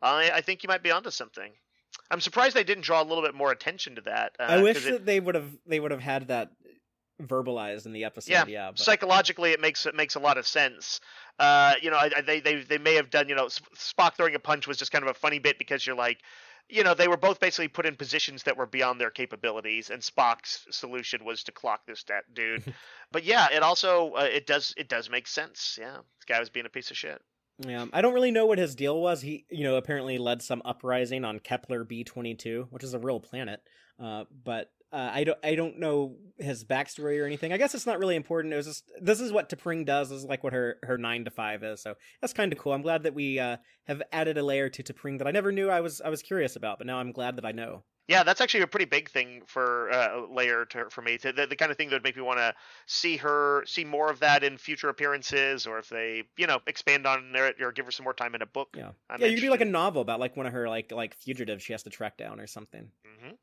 I, 0.00 0.30
I 0.34 0.40
think 0.40 0.62
you 0.62 0.68
might 0.68 0.82
be 0.82 0.90
onto 0.90 1.10
something. 1.10 1.52
I'm 2.10 2.20
surprised 2.20 2.54
they 2.54 2.64
didn't 2.64 2.84
draw 2.84 3.02
a 3.02 3.04
little 3.04 3.22
bit 3.22 3.34
more 3.34 3.52
attention 3.52 3.94
to 3.96 4.00
that. 4.02 4.32
Uh, 4.38 4.44
I 4.44 4.62
wish 4.62 4.86
it- 4.86 4.90
that 4.90 5.06
they 5.06 5.20
would 5.20 5.34
have 5.34 5.50
they 5.66 5.80
would 5.80 5.90
have 5.90 6.00
had 6.00 6.28
that 6.28 6.50
verbalized 7.20 7.86
in 7.86 7.92
the 7.92 8.04
episode. 8.04 8.32
Yeah, 8.32 8.44
Yeah, 8.46 8.70
but 8.70 8.78
psychologically 8.78 9.52
it 9.52 9.60
makes 9.60 9.86
it 9.86 9.94
makes 9.94 10.14
a 10.14 10.20
lot 10.20 10.38
of 10.38 10.46
sense. 10.46 11.00
Uh, 11.38 11.74
you 11.80 11.90
know, 11.90 11.96
I, 11.96 12.10
I, 12.16 12.20
they 12.20 12.40
they 12.40 12.62
they 12.62 12.78
may 12.78 12.94
have 12.94 13.10
done. 13.10 13.28
You 13.28 13.34
know, 13.34 13.46
Spock 13.46 14.14
throwing 14.16 14.34
a 14.34 14.38
punch 14.38 14.66
was 14.66 14.76
just 14.76 14.92
kind 14.92 15.04
of 15.04 15.10
a 15.10 15.14
funny 15.14 15.38
bit 15.38 15.58
because 15.58 15.86
you're 15.86 15.96
like. 15.96 16.18
You 16.68 16.84
know, 16.84 16.94
they 16.94 17.08
were 17.08 17.18
both 17.18 17.38
basically 17.38 17.68
put 17.68 17.84
in 17.84 17.96
positions 17.96 18.44
that 18.44 18.56
were 18.56 18.66
beyond 18.66 18.98
their 18.98 19.10
capabilities, 19.10 19.90
and 19.90 20.00
Spock's 20.00 20.64
solution 20.70 21.22
was 21.24 21.42
to 21.44 21.52
clock 21.52 21.80
this 21.86 22.04
that 22.04 22.32
dude. 22.32 22.72
but 23.12 23.24
yeah, 23.24 23.48
it 23.52 23.62
also 23.62 24.12
uh, 24.12 24.28
it 24.32 24.46
does 24.46 24.72
it 24.76 24.88
does 24.88 25.10
make 25.10 25.26
sense. 25.26 25.76
Yeah, 25.78 25.96
this 25.96 26.24
guy 26.26 26.38
was 26.38 26.48
being 26.50 26.64
a 26.64 26.70
piece 26.70 26.90
of 26.90 26.96
shit. 26.96 27.20
Yeah, 27.58 27.86
I 27.92 28.00
don't 28.00 28.14
really 28.14 28.30
know 28.30 28.46
what 28.46 28.58
his 28.58 28.74
deal 28.74 29.00
was. 29.00 29.20
He, 29.20 29.44
you 29.50 29.64
know, 29.64 29.76
apparently 29.76 30.18
led 30.18 30.40
some 30.40 30.62
uprising 30.64 31.24
on 31.24 31.40
Kepler 31.40 31.84
B 31.84 32.04
twenty 32.04 32.34
two, 32.34 32.68
which 32.70 32.84
is 32.84 32.94
a 32.94 32.98
real 32.98 33.20
planet. 33.20 33.60
Uh, 34.02 34.24
but 34.44 34.70
uh, 34.92 35.10
I 35.12 35.24
don't, 35.24 35.38
I 35.42 35.54
don't 35.54 35.78
know 35.78 36.16
his 36.38 36.64
backstory 36.64 37.20
or 37.20 37.26
anything. 37.26 37.52
I 37.52 37.56
guess 37.56 37.74
it's 37.74 37.86
not 37.86 37.98
really 37.98 38.16
important. 38.16 38.52
It 38.52 38.56
was 38.56 38.66
just 38.66 38.90
this 39.00 39.20
is 39.20 39.32
what 39.32 39.48
T'Pring 39.48 39.86
does. 39.86 40.10
This 40.10 40.18
is 40.18 40.24
like 40.24 40.44
what 40.44 40.52
her 40.52 40.76
her 40.82 40.98
nine 40.98 41.24
to 41.24 41.30
five 41.30 41.62
is. 41.62 41.82
So 41.82 41.94
that's 42.20 42.32
kind 42.32 42.52
of 42.52 42.58
cool. 42.58 42.72
I'm 42.72 42.82
glad 42.82 43.04
that 43.04 43.14
we 43.14 43.38
uh, 43.38 43.56
have 43.86 44.02
added 44.12 44.38
a 44.38 44.42
layer 44.42 44.68
to 44.68 44.82
T'Pring 44.82 45.18
that 45.18 45.26
I 45.26 45.30
never 45.30 45.52
knew 45.52 45.70
I 45.70 45.80
was 45.80 46.00
I 46.00 46.08
was 46.10 46.22
curious 46.22 46.56
about, 46.56 46.78
but 46.78 46.86
now 46.86 46.98
I'm 46.98 47.12
glad 47.12 47.36
that 47.36 47.46
I 47.46 47.52
know. 47.52 47.84
Yeah, 48.08 48.24
that's 48.24 48.40
actually 48.40 48.64
a 48.64 48.66
pretty 48.66 48.84
big 48.84 49.08
thing 49.08 49.42
for 49.46 49.90
uh, 49.92 50.26
layer 50.28 50.64
to, 50.66 50.90
for 50.90 51.02
me. 51.02 51.18
To, 51.18 51.32
the, 51.32 51.46
the 51.46 51.54
kind 51.54 51.70
of 51.70 51.76
thing 51.78 51.88
that 51.88 51.94
would 51.94 52.02
make 52.02 52.16
me 52.16 52.22
want 52.22 52.40
to 52.40 52.52
see 52.86 53.16
her, 53.18 53.62
see 53.64 53.84
more 53.84 54.10
of 54.10 54.18
that 54.20 54.42
in 54.42 54.58
future 54.58 54.88
appearances, 54.88 55.68
or 55.68 55.78
if 55.78 55.88
they, 55.88 56.24
you 56.36 56.48
know, 56.48 56.58
expand 56.66 57.06
on 57.06 57.30
it 57.34 57.62
or 57.62 57.70
give 57.70 57.84
her 57.84 57.92
some 57.92 58.02
more 58.04 58.12
time 58.12 58.34
in 58.34 58.42
a 58.42 58.46
book. 58.46 58.70
Yeah, 58.76 58.90
I'm 59.08 59.20
yeah. 59.20 59.28
You 59.28 59.36
could 59.36 59.42
do 59.42 59.50
like 59.50 59.60
a 59.60 59.66
novel 59.66 60.02
about 60.02 60.18
like 60.18 60.36
one 60.36 60.46
of 60.46 60.52
her 60.52 60.68
like 60.68 60.90
like 60.90 61.14
fugitives 61.14 61.62
she 61.62 61.72
has 61.72 61.84
to 61.84 61.90
track 61.90 62.18
down 62.18 62.40
or 62.40 62.48
something. 62.48 62.90
Mhm. 63.06 63.36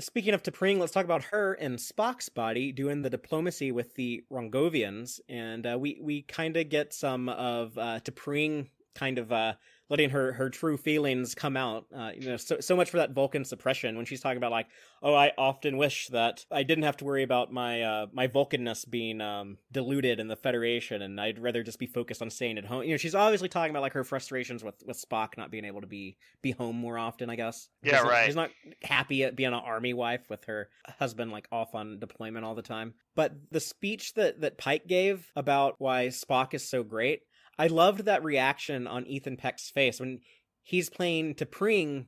Speaking 0.00 0.32
of 0.32 0.42
T'Pring, 0.42 0.78
let's 0.78 0.92
talk 0.92 1.04
about 1.04 1.24
her 1.24 1.52
and 1.54 1.76
Spock's 1.76 2.28
body 2.28 2.72
doing 2.72 3.02
the 3.02 3.10
diplomacy 3.10 3.72
with 3.72 3.94
the 3.94 4.24
Rongovians, 4.32 5.20
and 5.28 5.66
uh, 5.66 5.76
we 5.78 5.98
we 6.00 6.22
kind 6.22 6.56
of 6.56 6.70
get 6.70 6.94
some 6.94 7.28
of 7.28 7.76
uh, 7.76 8.00
T'Pring 8.00 8.68
kind 8.94 9.18
of 9.18 9.30
uh, 9.32 9.54
letting 9.92 10.08
her 10.08 10.32
her 10.32 10.48
true 10.48 10.78
feelings 10.78 11.34
come 11.34 11.54
out. 11.54 11.84
Uh, 11.94 12.10
you 12.16 12.26
know, 12.30 12.38
so 12.38 12.58
so 12.60 12.74
much 12.74 12.88
for 12.88 12.96
that 12.96 13.10
Vulcan 13.12 13.44
suppression 13.44 13.94
when 13.94 14.06
she's 14.06 14.22
talking 14.22 14.38
about 14.38 14.50
like, 14.50 14.66
oh, 15.02 15.14
I 15.14 15.32
often 15.36 15.76
wish 15.76 16.08
that 16.08 16.46
I 16.50 16.62
didn't 16.62 16.84
have 16.84 16.96
to 16.96 17.04
worry 17.04 17.22
about 17.22 17.52
my 17.52 17.82
uh, 17.82 18.06
my 18.10 18.26
Vulcanness 18.26 18.88
being 18.88 19.20
um, 19.20 19.58
diluted 19.70 20.18
in 20.18 20.28
the 20.28 20.34
Federation, 20.34 21.02
and 21.02 21.20
I'd 21.20 21.38
rather 21.38 21.62
just 21.62 21.78
be 21.78 21.84
focused 21.86 22.22
on 22.22 22.30
staying 22.30 22.56
at 22.56 22.64
home. 22.64 22.84
You 22.84 22.92
know, 22.92 22.96
she's 22.96 23.14
obviously 23.14 23.50
talking 23.50 23.70
about 23.70 23.82
like 23.82 23.92
her 23.92 24.02
frustrations 24.02 24.64
with 24.64 24.82
with 24.86 24.98
Spock 24.98 25.36
not 25.36 25.50
being 25.50 25.66
able 25.66 25.82
to 25.82 25.86
be 25.86 26.16
be 26.40 26.52
home 26.52 26.76
more 26.76 26.98
often. 26.98 27.28
I 27.28 27.36
guess. 27.36 27.68
Yeah, 27.82 27.98
She's- 27.98 28.04
right. 28.08 28.26
She's 28.26 28.34
not 28.36 28.50
happy 28.82 29.24
at 29.24 29.36
being 29.36 29.48
an 29.48 29.54
army 29.54 29.92
wife 29.92 30.22
with 30.30 30.46
her 30.46 30.70
husband 30.98 31.32
like 31.32 31.48
off 31.52 31.74
on 31.74 31.98
deployment 31.98 32.46
all 32.46 32.54
the 32.54 32.62
time. 32.62 32.94
But 33.14 33.34
the 33.50 33.60
speech 33.60 34.14
that 34.14 34.40
that 34.40 34.56
Pike 34.56 34.86
gave 34.86 35.30
about 35.36 35.74
why 35.78 36.06
Spock 36.06 36.54
is 36.54 36.66
so 36.66 36.82
great, 36.82 37.20
I 37.58 37.66
loved 37.66 38.04
that 38.04 38.24
reaction 38.24 38.86
on 38.86 39.06
Ethan 39.06 39.36
Peck's 39.36 39.70
face 39.70 40.00
when 40.00 40.20
he's 40.62 40.90
playing 40.90 41.34
T'Pring 41.34 42.06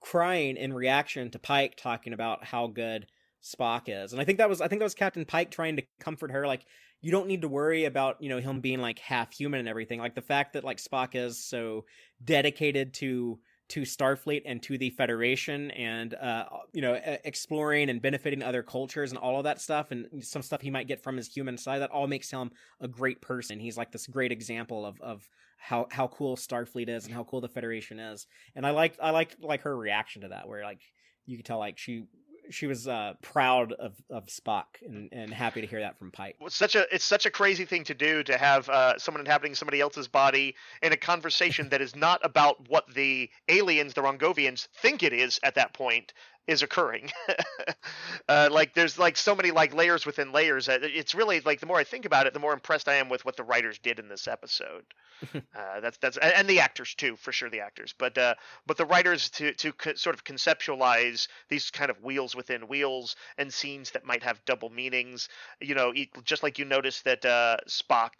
crying 0.00 0.56
in 0.56 0.72
reaction 0.72 1.30
to 1.30 1.38
Pike 1.38 1.76
talking 1.76 2.12
about 2.12 2.44
how 2.44 2.66
good 2.66 3.06
Spock 3.42 3.82
is. 3.86 4.12
And 4.12 4.20
I 4.20 4.24
think 4.24 4.38
that 4.38 4.48
was 4.48 4.60
I 4.60 4.68
think 4.68 4.80
that 4.80 4.86
was 4.86 4.94
Captain 4.94 5.24
Pike 5.24 5.50
trying 5.50 5.76
to 5.76 5.82
comfort 6.00 6.30
her 6.30 6.46
like 6.46 6.64
you 7.00 7.10
don't 7.10 7.26
need 7.26 7.42
to 7.42 7.48
worry 7.48 7.84
about, 7.84 8.22
you 8.22 8.30
know, 8.30 8.38
him 8.38 8.60
being 8.60 8.80
like 8.80 8.98
half 8.98 9.32
human 9.32 9.60
and 9.60 9.68
everything. 9.68 9.98
Like 9.98 10.14
the 10.14 10.22
fact 10.22 10.54
that 10.54 10.64
like 10.64 10.78
Spock 10.78 11.14
is 11.14 11.44
so 11.44 11.84
dedicated 12.22 12.94
to 12.94 13.38
to 13.68 13.82
Starfleet 13.82 14.42
and 14.44 14.62
to 14.62 14.76
the 14.76 14.90
Federation 14.90 15.70
and 15.72 16.14
uh 16.14 16.44
you 16.72 16.82
know 16.82 16.98
exploring 17.24 17.88
and 17.88 18.02
benefiting 18.02 18.42
other 18.42 18.62
cultures 18.62 19.10
and 19.10 19.18
all 19.18 19.38
of 19.38 19.44
that 19.44 19.60
stuff 19.60 19.90
and 19.90 20.06
some 20.24 20.42
stuff 20.42 20.60
he 20.60 20.70
might 20.70 20.86
get 20.86 21.02
from 21.02 21.16
his 21.16 21.32
human 21.32 21.56
side 21.56 21.80
that 21.80 21.90
all 21.90 22.06
makes 22.06 22.30
him 22.30 22.50
a 22.80 22.88
great 22.88 23.20
person. 23.22 23.58
He's 23.58 23.78
like 23.78 23.90
this 23.90 24.06
great 24.06 24.32
example 24.32 24.84
of 24.84 25.00
of 25.00 25.28
how 25.56 25.86
how 25.90 26.08
cool 26.08 26.36
Starfleet 26.36 26.88
is 26.88 27.06
and 27.06 27.14
how 27.14 27.24
cool 27.24 27.40
the 27.40 27.48
Federation 27.48 27.98
is. 27.98 28.26
And 28.54 28.66
I 28.66 28.70
liked 28.70 28.98
I 29.02 29.10
liked 29.10 29.42
like 29.42 29.62
her 29.62 29.76
reaction 29.76 30.22
to 30.22 30.28
that 30.28 30.46
where 30.46 30.62
like 30.62 30.82
you 31.26 31.36
could 31.36 31.46
tell 31.46 31.58
like 31.58 31.78
she 31.78 32.04
she 32.50 32.66
was 32.66 32.88
uh 32.88 33.14
proud 33.22 33.72
of 33.72 33.94
of 34.10 34.26
Spock 34.26 34.64
and 34.86 35.08
and 35.12 35.32
happy 35.32 35.60
to 35.60 35.66
hear 35.66 35.80
that 35.80 35.98
from 35.98 36.10
Pike. 36.10 36.36
It's 36.40 36.56
such 36.56 36.74
a 36.74 36.86
it's 36.94 37.04
such 37.04 37.26
a 37.26 37.30
crazy 37.30 37.64
thing 37.64 37.84
to 37.84 37.94
do 37.94 38.22
to 38.24 38.36
have 38.38 38.68
uh, 38.68 38.98
someone 38.98 39.20
inhabiting 39.20 39.54
somebody 39.54 39.80
else's 39.80 40.08
body 40.08 40.54
in 40.82 40.92
a 40.92 40.96
conversation 40.96 41.68
that 41.70 41.80
is 41.80 41.94
not 41.96 42.20
about 42.22 42.68
what 42.68 42.92
the 42.94 43.30
aliens, 43.48 43.94
the 43.94 44.02
Rongovians, 44.02 44.68
think 44.76 45.02
it 45.02 45.12
is 45.12 45.40
at 45.42 45.54
that 45.54 45.72
point 45.74 46.12
is 46.46 46.62
occurring. 46.62 47.10
uh, 48.28 48.48
like 48.50 48.74
there's 48.74 48.98
like 48.98 49.16
so 49.16 49.34
many 49.34 49.50
like 49.50 49.74
layers 49.74 50.06
within 50.06 50.32
layers. 50.32 50.68
It's 50.68 51.14
really 51.14 51.40
like 51.40 51.60
the 51.60 51.66
more 51.66 51.78
I 51.78 51.84
think 51.84 52.04
about 52.04 52.26
it, 52.26 52.34
the 52.34 52.40
more 52.40 52.52
impressed 52.52 52.88
I 52.88 52.94
am 52.94 53.08
with 53.08 53.24
what 53.24 53.36
the 53.36 53.44
writers 53.44 53.78
did 53.78 53.98
in 53.98 54.08
this 54.08 54.28
episode. 54.28 54.84
uh, 55.34 55.80
that's 55.80 55.98
that's 55.98 56.16
and 56.18 56.48
the 56.48 56.60
actors 56.60 56.94
too, 56.94 57.16
for 57.16 57.32
sure 57.32 57.48
the 57.48 57.60
actors. 57.60 57.94
But 57.96 58.18
uh, 58.18 58.34
but 58.66 58.76
the 58.76 58.86
writers 58.86 59.30
to 59.30 59.52
to 59.54 59.72
co- 59.72 59.94
sort 59.94 60.14
of 60.14 60.24
conceptualize 60.24 61.28
these 61.48 61.70
kind 61.70 61.90
of 61.90 62.02
wheels 62.02 62.34
within 62.34 62.68
wheels 62.68 63.16
and 63.38 63.52
scenes 63.52 63.92
that 63.92 64.04
might 64.04 64.22
have 64.22 64.44
double 64.44 64.70
meanings 64.70 65.28
you 65.60 65.74
know, 65.74 65.92
just 66.24 66.42
like 66.42 66.58
you 66.58 66.64
notice 66.64 67.02
that 67.02 67.24
uh, 67.24 67.56
Spock, 67.68 68.12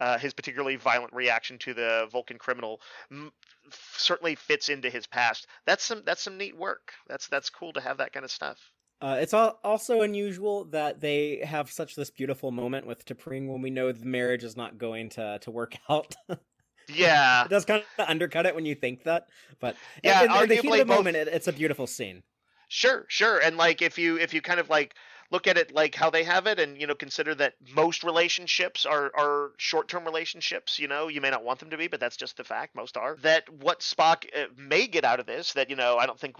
uh, 0.00 0.18
his 0.18 0.32
particularly 0.34 0.76
violent 0.76 1.12
reaction 1.12 1.58
to 1.58 1.74
the 1.74 2.08
Vulcan 2.10 2.38
criminal, 2.38 2.80
m- 3.10 3.32
certainly 3.70 4.34
fits 4.34 4.68
into 4.68 4.90
his 4.90 5.06
past. 5.06 5.46
That's 5.66 5.84
some 5.84 6.02
that's 6.04 6.22
some 6.22 6.38
neat 6.38 6.56
work. 6.56 6.92
That's 7.08 7.28
that's 7.28 7.50
cool 7.50 7.72
to 7.74 7.80
have 7.80 7.98
that 7.98 8.12
kind 8.12 8.24
of 8.24 8.30
stuff. 8.30 8.58
Uh, 9.00 9.18
it's 9.20 9.34
al- 9.34 9.58
also 9.64 10.02
unusual 10.02 10.64
that 10.66 11.00
they 11.00 11.42
have 11.44 11.70
such 11.70 11.96
this 11.96 12.08
beautiful 12.10 12.52
moment 12.52 12.86
with 12.86 13.04
T'Pring 13.04 13.48
when 13.48 13.60
we 13.60 13.68
know 13.70 13.90
the 13.90 14.04
marriage 14.06 14.44
is 14.44 14.56
not 14.56 14.78
going 14.78 15.08
to 15.10 15.38
to 15.40 15.50
work 15.50 15.74
out. 15.88 16.14
Yeah, 16.88 17.44
it 17.44 17.48
does 17.50 17.64
kind 17.64 17.82
of 17.98 18.08
undercut 18.08 18.46
it 18.46 18.54
when 18.54 18.66
you 18.66 18.74
think 18.74 19.04
that, 19.04 19.28
but 19.60 19.76
Yeah, 20.02 20.24
in, 20.24 20.42
in 20.42 20.48
the 20.48 20.54
heat 20.56 20.66
of 20.72 20.78
the 20.78 20.84
both- 20.84 20.96
moment, 20.96 21.16
it, 21.16 21.28
it's 21.28 21.46
a 21.48 21.52
beautiful 21.52 21.86
scene. 21.86 22.22
Sure, 22.68 23.04
sure. 23.08 23.38
And 23.38 23.56
like 23.56 23.82
if 23.82 23.98
you 23.98 24.18
if 24.18 24.32
you 24.34 24.40
kind 24.42 24.58
of 24.58 24.68
like 24.70 24.94
look 25.32 25.46
at 25.46 25.56
it 25.56 25.74
like 25.74 25.94
how 25.94 26.10
they 26.10 26.24
have 26.24 26.46
it 26.46 26.60
and 26.60 26.78
you 26.80 26.86
know 26.86 26.94
consider 26.94 27.34
that 27.34 27.54
most 27.74 28.04
relationships 28.04 28.86
are 28.86 29.10
are 29.16 29.52
short-term 29.56 30.04
relationships, 30.04 30.78
you 30.78 30.86
know, 30.86 31.08
you 31.08 31.20
may 31.20 31.30
not 31.30 31.42
want 31.42 31.58
them 31.58 31.70
to 31.70 31.76
be, 31.76 31.88
but 31.88 31.98
that's 31.98 32.16
just 32.16 32.36
the 32.36 32.44
fact 32.44 32.76
most 32.76 32.96
are. 32.96 33.16
That 33.22 33.48
what 33.48 33.80
Spock 33.80 34.26
uh, 34.36 34.46
may 34.56 34.86
get 34.86 35.04
out 35.04 35.20
of 35.20 35.26
this 35.26 35.54
that 35.54 35.70
you 35.70 35.76
know, 35.76 35.96
I 35.96 36.06
don't 36.06 36.20
think 36.20 36.36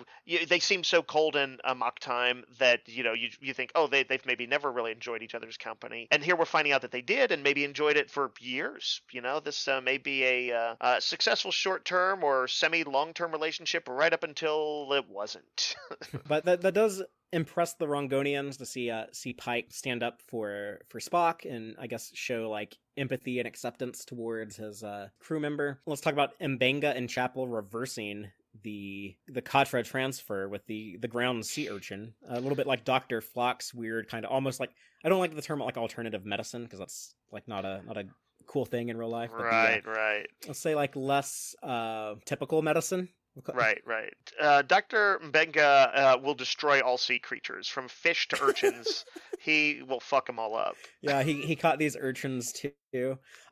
they 0.48 0.58
seem 0.58 0.84
so 0.84 1.02
cold 1.02 1.34
in 1.36 1.58
Amok 1.64 1.98
Time 1.98 2.44
that 2.58 2.80
you 2.86 3.02
know 3.02 3.14
you 3.14 3.30
you 3.40 3.54
think, 3.54 3.72
"Oh, 3.74 3.86
they 3.86 4.02
they've 4.02 4.24
maybe 4.26 4.46
never 4.46 4.70
really 4.70 4.92
enjoyed 4.92 5.22
each 5.22 5.34
other's 5.34 5.56
company." 5.56 6.08
And 6.10 6.22
here 6.22 6.36
we're 6.36 6.44
finding 6.44 6.72
out 6.72 6.82
that 6.82 6.92
they 6.92 7.00
did 7.00 7.32
and 7.32 7.42
maybe 7.42 7.64
enjoyed 7.64 7.96
it 7.96 8.10
for 8.10 8.30
years, 8.40 9.00
you 9.10 9.22
know. 9.22 9.40
This 9.40 9.66
uh, 9.66 9.80
may 9.80 9.98
be 9.98 10.24
a 10.24 10.52
uh, 10.52 10.74
uh, 10.80 11.00
successful 11.00 11.50
short-term 11.50 12.22
or 12.22 12.46
semi-long-term 12.48 13.32
relationship 13.32 13.88
right 13.88 14.12
up 14.12 14.22
until 14.22 14.92
it 14.92 15.08
wasn't. 15.08 15.76
But 16.28 16.44
that 16.44 16.60
that 16.62 16.74
does 16.74 17.02
impress 17.32 17.74
the 17.74 17.86
Rongovians 17.86 18.58
to 18.58 18.66
see 18.66 18.90
uh 18.90 19.06
see 19.12 19.32
Pike 19.32 19.66
stand 19.70 20.02
up 20.02 20.20
for 20.28 20.80
for 20.88 21.00
Spock 21.00 21.50
and 21.50 21.74
I 21.78 21.86
guess 21.86 22.10
show 22.14 22.50
like 22.50 22.76
empathy 22.96 23.38
and 23.38 23.48
acceptance 23.48 24.04
towards 24.04 24.56
his 24.56 24.82
uh 24.82 25.08
crew 25.18 25.40
member. 25.40 25.80
Let's 25.86 26.00
talk 26.00 26.12
about 26.12 26.38
Mbenga 26.40 26.96
and 26.96 27.08
Chapel 27.08 27.48
reversing 27.48 28.30
the 28.62 29.16
the 29.28 29.42
Katra 29.42 29.84
transfer 29.84 30.48
with 30.48 30.66
the 30.66 30.98
the 31.00 31.08
ground 31.08 31.46
sea 31.46 31.70
urchin. 31.70 32.14
A 32.28 32.40
little 32.40 32.56
bit 32.56 32.66
like 32.66 32.84
Dr. 32.84 33.20
Phlox's 33.20 33.74
weird 33.74 34.08
kind 34.08 34.24
of 34.24 34.30
almost 34.30 34.60
like 34.60 34.70
I 35.04 35.08
don't 35.08 35.20
like 35.20 35.34
the 35.34 35.42
term 35.42 35.60
like 35.60 35.76
alternative 35.76 36.24
medicine 36.24 36.64
because 36.64 36.78
that's 36.78 37.14
like 37.30 37.48
not 37.48 37.64
a 37.64 37.82
not 37.86 37.96
a 37.96 38.04
cool 38.46 38.64
thing 38.64 38.90
in 38.90 38.96
real 38.96 39.08
life. 39.08 39.30
but 39.30 39.38
the, 39.38 39.48
uh, 39.48 39.50
right, 39.50 39.86
right. 39.86 40.26
let's 40.46 40.58
say 40.58 40.74
like 40.74 40.94
less 40.96 41.54
uh 41.62 42.14
typical 42.24 42.60
medicine. 42.62 43.08
Right, 43.54 43.80
right. 43.86 44.14
Uh, 44.38 44.62
Dr. 44.62 45.18
Mbenga 45.24 45.90
uh, 45.94 46.18
will 46.22 46.34
destroy 46.34 46.80
all 46.80 46.98
sea 46.98 47.18
creatures, 47.18 47.66
from 47.66 47.88
fish 47.88 48.28
to 48.28 48.42
urchins. 48.42 49.06
he 49.40 49.82
will 49.88 50.00
fuck 50.00 50.26
them 50.26 50.38
all 50.38 50.54
up. 50.54 50.76
yeah, 51.00 51.22
he 51.22 51.42
he 51.42 51.56
caught 51.56 51.78
these 51.78 51.96
urchins 51.98 52.52
too. 52.52 52.72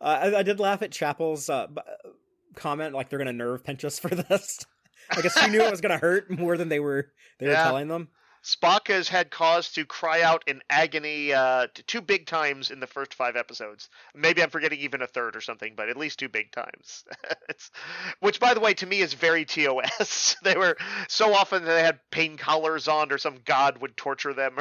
Uh, 0.00 0.04
I, 0.04 0.38
I 0.38 0.42
did 0.42 0.60
laugh 0.60 0.82
at 0.82 0.90
Chapel's 0.90 1.48
uh, 1.48 1.66
comment, 2.54 2.94
like 2.94 3.08
they're 3.08 3.18
gonna 3.18 3.32
nerve 3.32 3.64
pinch 3.64 3.84
us 3.84 3.98
for 3.98 4.08
this. 4.14 4.64
I 5.10 5.22
guess 5.22 5.38
she 5.38 5.48
knew 5.50 5.62
it 5.62 5.70
was 5.70 5.80
gonna 5.80 5.98
hurt 5.98 6.30
more 6.30 6.56
than 6.56 6.68
they 6.68 6.80
were 6.80 7.10
they 7.38 7.46
were 7.48 7.54
telling 7.54 7.88
them. 7.88 8.08
Spock 8.42 8.88
has 8.88 9.08
had 9.08 9.30
cause 9.30 9.70
to 9.72 9.84
cry 9.84 10.22
out 10.22 10.44
in 10.46 10.62
agony 10.70 11.32
uh, 11.32 11.66
two 11.86 12.00
big 12.00 12.26
times 12.26 12.70
in 12.70 12.80
the 12.80 12.86
first 12.86 13.12
five 13.12 13.36
episodes. 13.36 13.90
Maybe 14.14 14.42
I'm 14.42 14.50
forgetting 14.50 14.80
even 14.80 15.02
a 15.02 15.06
third 15.06 15.36
or 15.36 15.42
something, 15.42 15.74
but 15.76 15.90
at 15.90 15.96
least 15.96 16.18
two 16.18 16.28
big 16.28 16.50
times. 16.50 17.04
which, 18.20 18.40
by 18.40 18.54
the 18.54 18.60
way, 18.60 18.72
to 18.74 18.86
me 18.86 19.00
is 19.00 19.12
very 19.12 19.44
TOS. 19.44 20.36
they 20.42 20.56
were 20.56 20.76
so 21.08 21.34
often 21.34 21.64
they 21.64 21.82
had 21.82 22.00
pain 22.10 22.38
collars 22.38 22.88
on, 22.88 23.12
or 23.12 23.18
some 23.18 23.40
god 23.44 23.78
would 23.78 23.96
torture 23.96 24.32
them, 24.32 24.56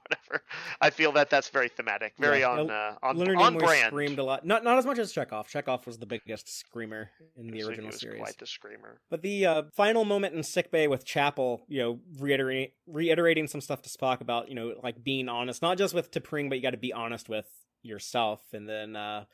whatever. 0.08 0.44
I 0.80 0.90
feel 0.90 1.12
that 1.12 1.30
that's 1.30 1.48
very 1.48 1.68
thematic, 1.68 2.14
very 2.18 2.40
Yeah. 2.40 2.50
on 2.50 2.70
uh, 2.70 2.94
on, 3.02 3.16
Leonard 3.16 3.36
on 3.38 3.54
Nimoy 3.54 3.58
brand. 3.60 3.86
screamed 3.88 4.18
a 4.18 4.24
lot. 4.24 4.44
Not 4.46 4.64
not 4.64 4.78
as 4.78 4.86
much 4.86 4.98
as 4.98 5.12
Chekov. 5.12 5.46
Chekov 5.50 5.86
was 5.86 5.98
the 5.98 6.06
biggest 6.06 6.48
screamer 6.48 7.10
in 7.36 7.48
the 7.48 7.60
So 7.60 7.66
he 7.66 7.70
original 7.70 7.86
was 7.88 8.00
series. 8.00 8.20
Quite 8.20 8.38
the 8.38 8.46
screamer. 8.46 9.00
But 9.10 9.22
the 9.22 9.46
uh, 9.46 9.62
final 9.74 10.04
moment 10.04 10.34
in 10.34 10.42
sickbay 10.42 10.86
with 10.86 11.04
Chapel, 11.04 11.62
you 11.68 11.80
know, 11.80 12.00
reiterating 12.18 12.70
reiterating 12.86 13.46
some 13.46 13.60
stuff 13.60 13.82
to 13.82 13.88
Spock 13.88 14.20
about, 14.20 14.48
you 14.48 14.54
know, 14.54 14.74
like 14.82 15.02
being 15.02 15.28
honest, 15.28 15.62
not 15.62 15.78
just 15.78 15.94
with 15.94 16.10
T'Pring, 16.10 16.48
but 16.48 16.56
you 16.56 16.62
got 16.62 16.70
to 16.70 16.76
be 16.76 16.92
honest 16.92 17.28
with 17.28 17.46
yourself. 17.82 18.40
And 18.52 18.68
then 18.68 18.96
uh, 18.96 19.24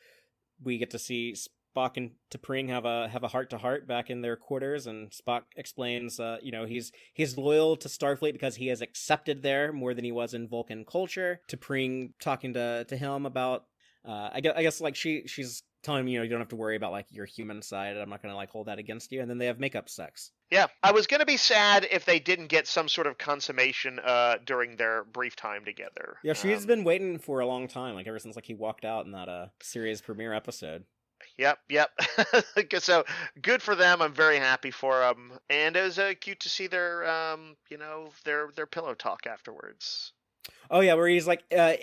we 0.63 0.77
get 0.77 0.91
to 0.91 0.99
see 0.99 1.35
Spock 1.75 1.97
and 1.97 2.11
T'Pring 2.31 2.69
have 2.69 2.85
a 2.85 3.07
have 3.09 3.23
a 3.23 3.27
heart 3.27 3.49
to 3.51 3.57
heart 3.57 3.87
back 3.87 4.09
in 4.09 4.21
their 4.21 4.35
quarters, 4.35 4.87
and 4.87 5.11
Spock 5.11 5.43
explains, 5.55 6.19
uh, 6.19 6.37
you 6.41 6.51
know, 6.51 6.65
he's 6.65 6.91
he's 7.13 7.37
loyal 7.37 7.75
to 7.77 7.87
Starfleet 7.87 8.33
because 8.33 8.55
he 8.55 8.67
has 8.67 8.81
accepted 8.81 9.43
there 9.43 9.71
more 9.71 9.93
than 9.93 10.05
he 10.05 10.11
was 10.11 10.33
in 10.33 10.47
Vulcan 10.47 10.85
culture. 10.85 11.41
T'Pring 11.49 12.11
talking 12.19 12.53
to 12.53 12.85
to 12.85 12.97
him 12.97 13.25
about, 13.25 13.65
uh, 14.05 14.29
I 14.33 14.41
guess, 14.41 14.53
I 14.55 14.61
guess 14.63 14.81
like 14.81 14.95
she 14.95 15.23
she's 15.27 15.63
telling 15.81 16.01
him, 16.01 16.07
you 16.09 16.17
know, 16.17 16.23
you 16.23 16.29
don't 16.29 16.39
have 16.39 16.49
to 16.49 16.57
worry 16.57 16.75
about 16.75 16.91
like 16.91 17.05
your 17.09 17.25
human 17.25 17.61
side. 17.61 17.95
I'm 17.95 18.09
not 18.09 18.21
gonna 18.21 18.35
like 18.35 18.49
hold 18.49 18.67
that 18.67 18.79
against 18.79 19.11
you. 19.11 19.21
And 19.21 19.29
then 19.29 19.37
they 19.37 19.45
have 19.45 19.59
makeup 19.59 19.89
sex. 19.89 20.31
Yeah, 20.51 20.65
I 20.83 20.91
was 20.91 21.07
gonna 21.07 21.25
be 21.25 21.37
sad 21.37 21.87
if 21.89 22.03
they 22.05 22.19
didn't 22.19 22.47
get 22.47 22.67
some 22.67 22.89
sort 22.89 23.07
of 23.07 23.17
consummation 23.17 23.99
uh, 24.03 24.37
during 24.43 24.75
their 24.75 25.03
brief 25.05 25.35
time 25.35 25.63
together. 25.63 26.17
Yeah, 26.23 26.33
she's 26.33 26.61
Um, 26.61 26.67
been 26.67 26.83
waiting 26.83 27.19
for 27.19 27.39
a 27.39 27.45
long 27.45 27.67
time, 27.67 27.95
like 27.95 28.07
ever 28.07 28.19
since 28.19 28.35
like 28.35 28.45
he 28.45 28.55
walked 28.55 28.83
out 28.83 29.05
in 29.05 29.11
that 29.13 29.29
uh 29.29 29.47
series 29.61 30.01
premiere 30.01 30.33
episode. 30.33 30.83
Yep, 31.39 31.59
yep. 31.69 31.89
so 32.79 33.05
good 33.41 33.61
for 33.61 33.73
them. 33.73 34.01
I'm 34.01 34.11
very 34.11 34.39
happy 34.39 34.71
for 34.71 34.99
them, 34.99 35.39
and 35.49 35.77
it 35.77 35.81
was 35.81 35.97
uh, 35.97 36.11
cute 36.19 36.41
to 36.41 36.49
see 36.49 36.67
their, 36.67 37.09
um, 37.09 37.55
you 37.69 37.77
know, 37.77 38.09
their 38.25 38.49
their 38.57 38.65
pillow 38.65 38.93
talk 38.93 39.25
afterwards. 39.25 40.11
Oh 40.69 40.81
yeah, 40.81 40.95
where 40.95 41.07
he's 41.07 41.27
like, 41.27 41.43
uh, 41.57 41.75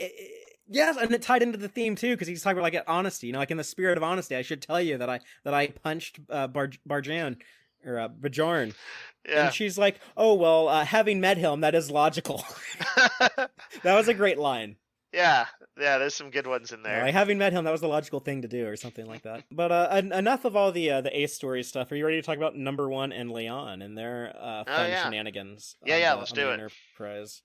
yes, 0.69 0.99
and 0.99 1.11
it 1.11 1.23
tied 1.23 1.43
into 1.43 1.57
the 1.57 1.71
theme 1.71 1.97
too 1.97 2.13
because 2.13 2.29
he's 2.29 2.43
talking 2.43 2.59
about 2.59 2.71
like 2.71 2.85
honesty. 2.87 3.29
You 3.29 3.33
know, 3.33 3.39
like 3.39 3.51
in 3.51 3.57
the 3.57 3.65
spirit 3.65 3.97
of 3.97 4.03
honesty, 4.03 4.37
I 4.37 4.43
should 4.43 4.61
tell 4.61 4.81
you 4.81 4.99
that 4.99 5.09
I 5.09 5.21
that 5.45 5.55
I 5.55 5.69
punched 5.69 6.21
uh, 6.29 6.49
Bar- 6.49 6.73
Barjan 6.87 7.39
or 7.83 7.99
uh, 7.99 8.09
Bajarn, 8.09 8.75
Yeah, 9.27 9.47
and 9.47 9.55
she's 9.55 9.79
like, 9.79 10.01
oh 10.19 10.35
well, 10.35 10.69
uh, 10.69 10.85
having 10.85 11.19
met 11.19 11.39
him, 11.39 11.63
that 11.63 11.75
is 11.75 11.91
logical. 11.91 12.45
that 12.97 13.51
was 13.85 14.09
a 14.09 14.15
great 14.15 14.39
line. 14.39 14.77
Yeah, 15.13 15.47
yeah. 15.79 15.99
There's 15.99 16.15
some 16.15 16.31
good 16.31 16.47
ones 16.47 16.73
in 16.73 16.83
there. 16.83 17.03
Like 17.03 17.15
having 17.15 17.39
met 17.39 17.53
him, 17.53 17.65
that 17.65 17.71
was 17.71 17.81
the 17.81 17.89
logical 17.89 18.21
thing 18.21 18.43
to 18.43 18.49
do, 18.49 18.67
or 18.67 18.77
something 18.77 19.07
like 19.07 19.23
that. 19.23 19.45
But 19.51 19.73
uh, 19.73 19.89
en- 19.93 20.13
enough 20.13 20.45
of 20.45 20.57
all 20.57 20.73
the 20.73 20.91
uh, 20.91 21.01
the 21.01 21.19
Ace 21.19 21.35
story 21.35 21.63
stuff. 21.63 21.91
Are 21.91 21.97
you 21.97 22.05
ready 22.05 22.21
to 22.21 22.27
talk 22.27 22.37
about 22.37 22.57
number 22.57 22.89
one 22.89 23.13
and 23.13 23.31
La'an 23.31 23.83
and 23.85 23.97
their 23.97 24.35
uh, 24.39 24.65
fun 24.65 24.75
Oh, 24.85 24.87
yeah. 24.87 25.05
shenanigans? 25.05 25.77
Yeah, 25.85 25.95
on 25.95 26.01
yeah, 26.01 26.15
let's 26.15 26.33
do 26.33 26.51
it. 26.51 26.55
Enterprise. 26.55 27.43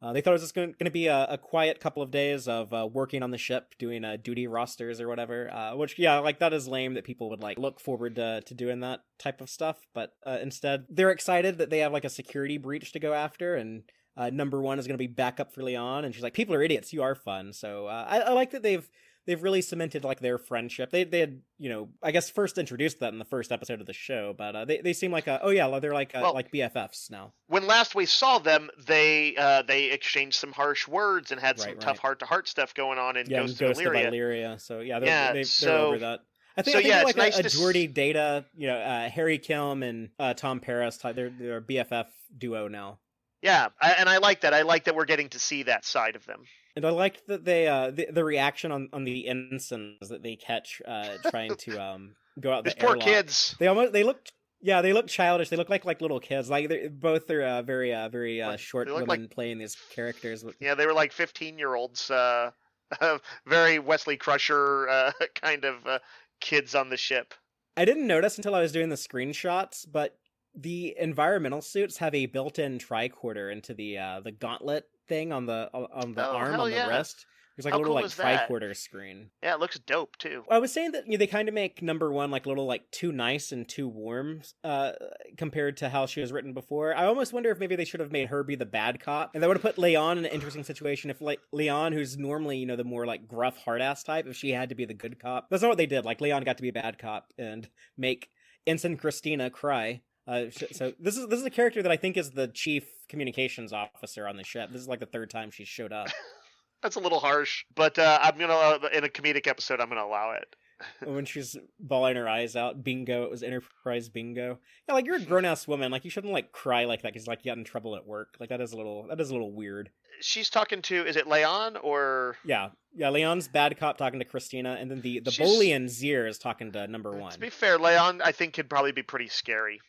Uh, 0.00 0.12
they 0.12 0.20
thought 0.20 0.30
it 0.30 0.40
was 0.40 0.42
just 0.42 0.54
going 0.56 0.74
to 0.80 0.90
be 0.90 1.06
a, 1.06 1.26
a 1.30 1.38
quiet 1.38 1.78
couple 1.78 2.02
of 2.02 2.10
days 2.10 2.48
of 2.48 2.72
uh, 2.74 2.88
working 2.92 3.22
on 3.22 3.30
the 3.30 3.38
ship, 3.38 3.72
doing 3.78 4.04
uh, 4.04 4.16
duty 4.20 4.48
rosters 4.48 5.00
or 5.00 5.06
whatever. 5.06 5.48
Uh, 5.52 5.76
which, 5.76 5.96
yeah, 5.96 6.18
like 6.18 6.40
that 6.40 6.52
is 6.52 6.66
lame 6.66 6.94
that 6.94 7.04
people 7.04 7.30
would 7.30 7.40
like 7.40 7.56
look 7.56 7.78
forward 7.78 8.16
to, 8.16 8.40
to 8.40 8.52
doing 8.54 8.80
that 8.80 8.98
type 9.20 9.40
of 9.40 9.48
stuff. 9.48 9.78
But 9.94 10.12
uh, 10.26 10.38
instead, 10.42 10.86
they're 10.88 11.12
excited 11.12 11.58
that 11.58 11.70
they 11.70 11.78
have 11.78 11.92
like 11.92 12.04
a 12.04 12.10
security 12.10 12.58
breach 12.58 12.90
to 12.94 12.98
go 12.98 13.12
after, 13.12 13.54
and 13.54 13.84
uh, 14.16 14.30
number 14.30 14.60
one 14.60 14.78
is 14.78 14.86
going 14.86 14.94
to 14.94 15.02
be 15.02 15.06
backup 15.06 15.52
for 15.52 15.62
La'an. 15.62 16.04
And 16.04 16.14
she's 16.14 16.22
like, 16.22 16.34
"People 16.34 16.54
are 16.54 16.62
idiots. 16.62 16.92
You 16.92 17.02
are 17.02 17.14
fun." 17.14 17.52
So 17.52 17.86
uh, 17.86 18.06
I, 18.08 18.18
I 18.20 18.32
like 18.32 18.50
that 18.52 18.62
they've 18.62 18.88
they've 19.24 19.42
really 19.42 19.62
cemented 19.62 20.02
like 20.04 20.18
their 20.20 20.36
friendship. 20.36 20.90
They 20.90 21.04
they 21.04 21.20
had 21.20 21.40
you 21.58 21.68
know 21.70 21.88
I 22.02 22.10
guess 22.10 22.28
first 22.28 22.58
introduced 22.58 23.00
that 23.00 23.12
in 23.12 23.18
the 23.18 23.24
first 23.24 23.52
episode 23.52 23.80
of 23.80 23.86
the 23.86 23.92
show, 23.92 24.34
but 24.36 24.54
uh, 24.56 24.64
they 24.64 24.78
they 24.82 24.92
seem 24.92 25.12
like 25.12 25.28
uh 25.28 25.38
oh 25.42 25.50
yeah 25.50 25.78
they're 25.78 25.94
like 25.94 26.14
uh, 26.14 26.20
Well- 26.22 26.34
like 26.34 26.50
BFFs 26.52 27.10
now. 27.10 27.32
when 27.46 27.66
last 27.66 27.94
we 27.94 28.04
saw 28.06 28.38
them, 28.38 28.68
they 28.86 29.36
uh, 29.36 29.62
they 29.62 29.90
exchanged 29.92 30.36
some 30.38 30.52
harsh 30.52 30.86
words 30.88 31.30
and 31.32 31.40
had 31.40 31.58
some 31.60 31.70
Right, 31.70 31.80
tough 31.80 31.98
heart 31.98 32.18
to 32.18 32.26
heart 32.26 32.48
stuff 32.48 32.74
going 32.74 32.98
on 32.98 33.16
in 33.16 33.30
Yeah, 33.30 33.40
Ghost, 33.42 33.58
Ghost 33.58 33.80
of. 33.80 33.94
Illyria. 33.94 34.58
So 34.58 34.80
yeah, 34.80 34.98
they're, 34.98 35.08
Yeah, 35.08 35.26
they, 35.28 35.38
they're 35.38 35.44
so- 35.44 35.86
over 35.86 35.98
that. 36.00 36.20
I 36.54 36.60
think, 36.60 36.74
so 36.74 36.78
I 36.80 36.82
think 36.82 36.92
yeah, 36.94 37.02
like 37.04 37.16
nice 37.16 37.38
a, 37.38 37.42
to 37.44 37.46
a 37.46 37.50
s- 37.50 37.56
Geordi 37.58 37.94
Data, 37.94 38.44
you 38.54 38.66
know, 38.66 38.76
uh, 38.76 39.08
Harry 39.08 39.38
Kim 39.38 39.82
and 39.82 40.10
uh, 40.18 40.34
Tom 40.34 40.60
Paris. 40.60 40.98
They're 40.98 41.30
they're 41.30 41.56
a 41.56 41.62
BFF 41.62 42.08
duo 42.36 42.68
now. 42.68 42.98
Yeah, 43.42 43.68
I, 43.80 43.92
and 43.92 44.08
I 44.08 44.18
like 44.18 44.42
that. 44.42 44.54
I 44.54 44.62
like 44.62 44.84
that 44.84 44.94
we're 44.94 45.04
getting 45.04 45.28
to 45.30 45.38
see 45.38 45.64
that 45.64 45.84
side 45.84 46.16
of 46.16 46.24
them. 46.26 46.44
And 46.76 46.86
I 46.86 46.90
liked 46.90 47.26
that 47.26 47.44
they 47.44 47.66
uh 47.68 47.90
the, 47.90 48.06
the 48.10 48.24
reaction 48.24 48.72
on, 48.72 48.88
on 48.92 49.04
the 49.04 49.28
ensigns 49.28 50.08
that 50.08 50.22
they 50.22 50.36
catch 50.36 50.80
uh 50.86 51.16
trying 51.30 51.54
to 51.56 51.76
um 51.82 52.14
go 52.40 52.52
out 52.52 52.64
the 52.64 52.70
These 52.70 52.76
poor 52.76 52.90
airlock. 52.90 53.04
kids. 53.06 53.54
They 53.58 53.66
almost 53.66 53.92
they 53.92 54.04
look 54.04 54.20
yeah 54.62 54.80
they 54.80 54.92
look 54.94 55.06
childish. 55.08 55.48
They 55.50 55.56
look 55.56 55.68
like 55.68 55.84
like 55.84 56.00
little 56.00 56.20
kids. 56.20 56.48
Like 56.48 56.68
they're, 56.68 56.88
both 56.88 57.28
are 57.30 57.42
uh, 57.42 57.62
very 57.62 57.92
uh, 57.92 58.08
very 58.08 58.40
uh, 58.40 58.56
short 58.56 58.88
women 58.88 59.06
like- 59.06 59.30
playing 59.30 59.58
these 59.58 59.76
characters. 59.94 60.44
With, 60.44 60.54
Yeah, 60.60 60.74
they 60.74 60.86
were 60.86 60.94
like 60.94 61.12
15 61.12 61.58
year 61.58 61.74
olds. 61.74 62.10
Uh, 63.00 63.16
very 63.46 63.78
Wesley 63.78 64.18
Crusher 64.18 64.86
uh, 64.86 65.12
kind 65.34 65.64
of 65.64 65.86
uh, 65.86 65.98
kids 66.42 66.74
on 66.74 66.90
the 66.90 66.98
ship. 66.98 67.32
I 67.74 67.86
didn't 67.86 68.06
notice 68.06 68.36
until 68.36 68.54
I 68.54 68.60
was 68.60 68.70
doing 68.70 68.90
the 68.90 68.96
screenshots, 68.96 69.86
but 69.90 70.14
the 70.54 70.94
environmental 70.98 71.60
suits 71.62 71.96
have 71.98 72.14
a 72.14 72.26
built-in 72.26 72.78
tricorder 72.78 73.50
into 73.52 73.74
the 73.74 73.98
uh 73.98 74.20
the 74.20 74.32
gauntlet 74.32 74.84
thing 75.08 75.32
on 75.32 75.46
the 75.46 75.70
on 75.72 76.14
the 76.14 76.26
Oh, 76.28 76.36
arm 76.36 76.60
on 76.60 76.70
the 76.70 76.76
yeah. 76.76 76.88
wrist. 76.88 77.26
There's 77.56 77.66
like 77.66 77.72
How 77.72 77.78
a 77.78 77.80
little 77.80 77.92
cool 77.92 78.02
like 78.02 78.04
is 78.06 78.14
that? 78.16 78.48
tricorder 78.48 78.74
screen. 78.74 79.28
Yeah, 79.42 79.52
it 79.52 79.60
looks 79.60 79.78
dope 79.78 80.16
too. 80.16 80.42
I 80.50 80.58
was 80.58 80.72
saying 80.72 80.92
that 80.92 81.04
you 81.04 81.12
know, 81.12 81.18
they 81.18 81.26
kind 81.26 81.48
of 81.48 81.54
make 81.54 81.82
number 81.82 82.10
one 82.10 82.30
like 82.30 82.46
a 82.46 82.48
little 82.48 82.64
like 82.64 82.90
too 82.90 83.12
nice 83.12 83.52
and 83.52 83.68
too 83.68 83.86
warm 83.88 84.40
uh, 84.64 84.92
compared 85.36 85.76
to 85.78 85.90
how 85.90 86.06
she 86.06 86.22
was 86.22 86.32
written 86.32 86.54
before. 86.54 86.96
I 86.96 87.04
almost 87.04 87.34
wonder 87.34 87.50
if 87.50 87.58
maybe 87.58 87.76
they 87.76 87.84
should 87.84 88.00
have 88.00 88.10
made 88.10 88.28
her 88.28 88.42
be 88.42 88.54
the 88.54 88.64
bad 88.64 89.00
cop, 89.00 89.32
and 89.34 89.42
that 89.42 89.48
would 89.48 89.58
have 89.58 89.62
put 89.62 89.76
La'an 89.76 90.12
in 90.12 90.24
an 90.24 90.30
interesting 90.32 90.64
situation. 90.64 91.10
If 91.10 91.20
like 91.20 91.40
La'an, 91.54 91.92
who's 91.92 92.16
normally 92.16 92.56
you 92.56 92.64
know 92.66 92.76
the 92.76 92.84
more 92.84 93.04
like 93.04 93.28
gruff 93.28 93.58
hard 93.58 93.82
ass 93.82 94.02
type, 94.02 94.26
if 94.26 94.34
she 94.36 94.50
had 94.50 94.70
to 94.70 94.74
be 94.74 94.86
the 94.86 94.94
good 94.94 95.18
cop, 95.20 95.48
that's 95.50 95.62
not 95.62 95.68
what 95.68 95.78
they 95.78 95.86
did. 95.86 96.06
Like 96.06 96.20
La'an 96.20 96.46
got 96.46 96.56
to 96.56 96.62
be 96.62 96.70
a 96.70 96.72
bad 96.74 96.98
cop 96.98 97.32
and 97.38 97.68
make 97.98 98.30
Ensign 98.66 98.96
Christina 98.96 99.50
cry. 99.50 100.00
Uh, 100.26 100.44
so 100.50 100.92
this 101.00 101.16
is 101.16 101.26
this 101.28 101.40
is 101.40 101.46
a 101.46 101.50
character 101.50 101.82
that 101.82 101.90
I 101.92 101.96
think 101.96 102.16
is 102.16 102.30
the 102.30 102.48
chief 102.48 102.84
communications 103.08 103.72
officer 103.72 104.28
on 104.28 104.36
the 104.36 104.44
ship. 104.44 104.70
This 104.72 104.80
is 104.80 104.88
like 104.88 105.00
the 105.00 105.06
third 105.06 105.30
time 105.30 105.50
she 105.50 105.64
showed 105.64 105.92
up. 105.92 106.08
That's 106.82 106.96
a 106.96 107.00
little 107.00 107.20
harsh, 107.20 107.64
but 107.74 107.98
uh, 107.98 108.18
I'm 108.22 108.38
gonna 108.38 108.52
uh, 108.54 108.78
in 108.92 109.04
a 109.04 109.08
comedic 109.08 109.46
episode. 109.46 109.80
I'm 109.80 109.88
gonna 109.88 110.04
allow 110.04 110.32
it. 110.32 110.54
when 111.08 111.24
she's 111.24 111.56
bawling 111.78 112.16
her 112.16 112.28
eyes 112.28 112.56
out. 112.56 112.82
Bingo, 112.82 113.22
it 113.22 113.30
was 113.30 113.44
Enterprise 113.44 114.08
Bingo. 114.08 114.58
Yeah, 114.88 114.94
like 114.94 115.06
you're 115.06 115.14
a 115.16 115.20
grown 115.20 115.44
ass 115.44 115.68
woman. 115.68 115.92
Like 115.92 116.04
you 116.04 116.10
shouldn't 116.10 116.32
like 116.32 116.50
cry 116.50 116.86
like 116.86 117.02
that 117.02 117.12
because 117.12 117.28
like 117.28 117.44
you 117.44 117.50
got 117.52 117.58
in 117.58 117.62
trouble 117.64 117.94
at 117.94 118.04
work. 118.04 118.34
Like 118.40 118.48
that 118.48 118.60
is 118.60 118.72
a 118.72 118.76
little 118.76 119.06
that 119.08 119.20
is 119.20 119.30
a 119.30 119.32
little 119.32 119.52
weird. 119.52 119.90
She's 120.20 120.50
talking 120.50 120.82
to 120.82 121.06
is 121.06 121.16
it 121.16 121.26
La'an 121.26 121.76
or 121.82 122.36
Yeah, 122.44 122.70
yeah. 122.94 123.08
La'an's 123.10 123.46
bad 123.48 123.78
cop 123.78 123.96
talking 123.96 124.18
to 124.18 124.24
Christina, 124.24 124.76
and 124.78 124.90
then 124.90 125.00
the 125.02 125.20
the 125.20 125.30
She's- 125.30 125.48
Bolian 125.48 125.84
Zier 125.84 126.28
is 126.28 126.38
talking 126.38 126.72
to 126.72 126.86
number 126.88 127.12
one. 127.12 127.32
to 127.32 127.38
be 127.38 127.50
fair, 127.50 127.78
La'an 127.78 128.20
I 128.24 128.32
think 128.32 128.54
could 128.54 128.68
probably 128.68 128.92
be 128.92 129.02
pretty 129.04 129.28
scary. 129.28 129.80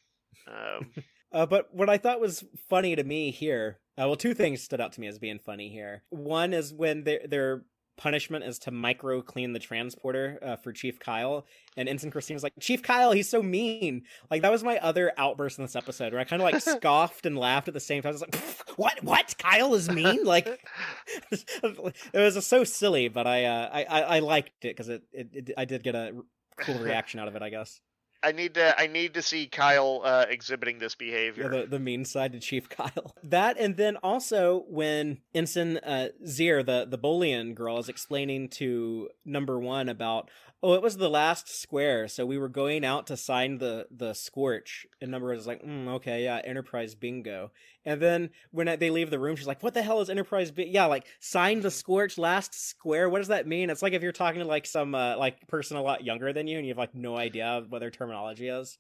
Um, 0.48 0.92
Uh, 1.34 1.48
but 1.48 1.74
what 1.74 1.90
I 1.90 1.98
thought 1.98 2.22
was 2.22 2.46
funny 2.70 2.96
to 2.96 3.04
me 3.04 3.32
here, 3.32 3.80
uh, 3.98 4.06
well, 4.06 4.16
two 4.16 4.36
things 4.36 4.62
stood 4.62 4.80
out 4.80 4.94
to 4.94 5.02
me 5.02 5.08
as 5.08 5.18
being 5.18 5.40
funny 5.40 5.70
here. 5.70 6.04
One 6.12 6.54
is 6.54 6.72
when 6.72 7.04
their 7.04 7.22
their 7.28 7.66
punishment 7.98 8.44
is 8.44 8.58
to 8.60 8.72
micro 8.72 9.22
clean 9.22 9.54
the 9.54 9.60
transporter 9.60 10.40
uh, 10.42 10.56
for 10.56 10.72
Chief 10.72 11.00
Kyle, 11.00 11.46
and 11.76 11.90
Ensign 11.90 12.12
Christina's 12.12 12.44
like, 12.44 12.54
Chief 12.60 12.84
Kyle, 12.84 13.12
he's 13.12 13.30
so 13.30 13.42
mean. 13.42 14.04
Like 14.30 14.44
that 14.44 14.52
was 14.52 14.64
my 14.64 14.78
other 14.78 15.12
outburst 15.18 15.58
in 15.58 15.64
this 15.64 15.76
episode 15.76 16.14
where 16.14 16.22
I 16.22 16.24
kind 16.24 16.42
of 16.42 16.52
like 16.52 16.62
scoffed 16.78 17.26
and 17.26 17.38
laughed 17.38 17.68
at 17.68 17.74
the 17.74 17.80
same 17.80 18.04
time. 18.04 18.10
I 18.10 18.14
was 18.14 18.22
like, 18.22 18.36
what? 18.78 19.04
What? 19.04 19.36
Kyle 19.40 19.74
is 19.74 19.90
mean? 19.90 20.24
Like 20.24 20.48
it 21.32 21.90
was 22.14 22.46
so 22.46 22.64
silly, 22.64 23.08
but 23.08 23.26
I 23.26 23.46
uh, 23.46 23.70
I, 23.74 23.84
I 23.86 24.02
I 24.02 24.20
liked 24.20 24.66
it 24.66 24.76
because 24.76 24.90
it, 24.90 25.04
it, 25.12 25.30
it 25.34 25.52
I 25.58 25.66
did 25.66 25.82
get 25.82 25.96
a 25.96 26.14
cool 26.58 26.78
reaction 26.78 27.20
out 27.20 27.28
of 27.28 27.36
it, 27.36 27.42
I 27.42 27.50
guess. 27.50 27.82
I 28.24 28.32
need 28.32 28.54
to 28.56 28.80
I 28.80 28.88
need 28.88 29.14
to 29.16 29.22
see 29.22 29.48
Kyle 29.48 30.02
uh, 30.04 30.26
exhibiting 30.30 30.80
this 30.80 30.96
Yeah, 31.00 31.06
behavior. 31.06 31.50
the, 31.50 31.66
the 31.68 31.80
mean 31.80 32.06
side 32.06 32.32
to 32.34 32.40
Chief 32.40 32.70
Kyle. 32.78 33.16
That 33.24 33.60
and 33.60 33.76
then 33.78 33.98
also 33.98 34.64
when 34.70 35.20
Ensign 35.36 35.78
uh, 35.78 36.10
Zier, 36.26 36.66
the 36.66 36.86
the 36.90 36.98
Bolian 36.98 37.54
girl, 37.54 37.78
is 37.80 37.90
explaining 37.90 38.50
to 38.50 39.10
number 39.26 39.60
one 39.60 39.90
about 39.90 40.30
oh, 40.66 40.74
it 40.76 40.82
was 40.82 40.96
the 40.96 41.10
last 41.10 41.50
square, 41.62 42.08
so 42.08 42.26
we 42.26 42.38
were 42.38 42.48
going 42.48 42.86
out 42.86 43.06
to 43.08 43.18
sign 43.18 43.58
the 43.58 43.86
the 43.92 44.14
scorch, 44.14 44.88
and 45.02 45.12
number 45.12 45.28
one 45.28 45.38
is 45.38 45.46
like, 45.46 45.62
mm, 45.62 45.88
okay, 45.90 46.24
yeah, 46.24 46.40
Enterprise 46.46 46.96
Bingo. 46.96 47.52
And 47.86 48.02
then 48.02 48.30
when 48.52 48.80
they 48.80 48.90
leave 48.90 49.10
the 49.10 49.20
room, 49.20 49.36
she's 49.36 49.48
like, 49.48 49.62
"What 49.62 49.74
the 49.74 49.82
hell 49.82 50.02
is 50.02 50.10
Enterprise? 50.10 50.52
Bi-? 50.52 50.64
Yeah, 50.64 50.86
like 50.86 51.06
sign 51.20 51.62
the 51.62 51.72
scorch 51.72 52.18
last 52.18 52.54
square. 52.54 53.10
What 53.10 53.20
does 53.20 53.28
that 53.28 53.48
mean? 53.48 53.70
It's 53.70 53.82
like 53.82 53.94
if 53.94 54.02
you're 54.02 54.12
talking 54.12 54.40
to 54.40 54.48
like 54.48 54.66
some 54.66 54.96
uh, 54.96 55.18
like 55.18 55.48
person 55.48 55.78
a 55.78 55.82
lot 55.82 56.04
younger 56.04 56.34
than 56.34 56.48
you, 56.48 56.58
and 56.58 56.66
you 56.66 56.72
have 56.72 56.78
like 56.78 56.96
no 56.96 57.18
idea 57.18 57.64
what 57.68 57.80
their 57.80 57.92
terminology 57.92 58.48
is. 58.48 58.78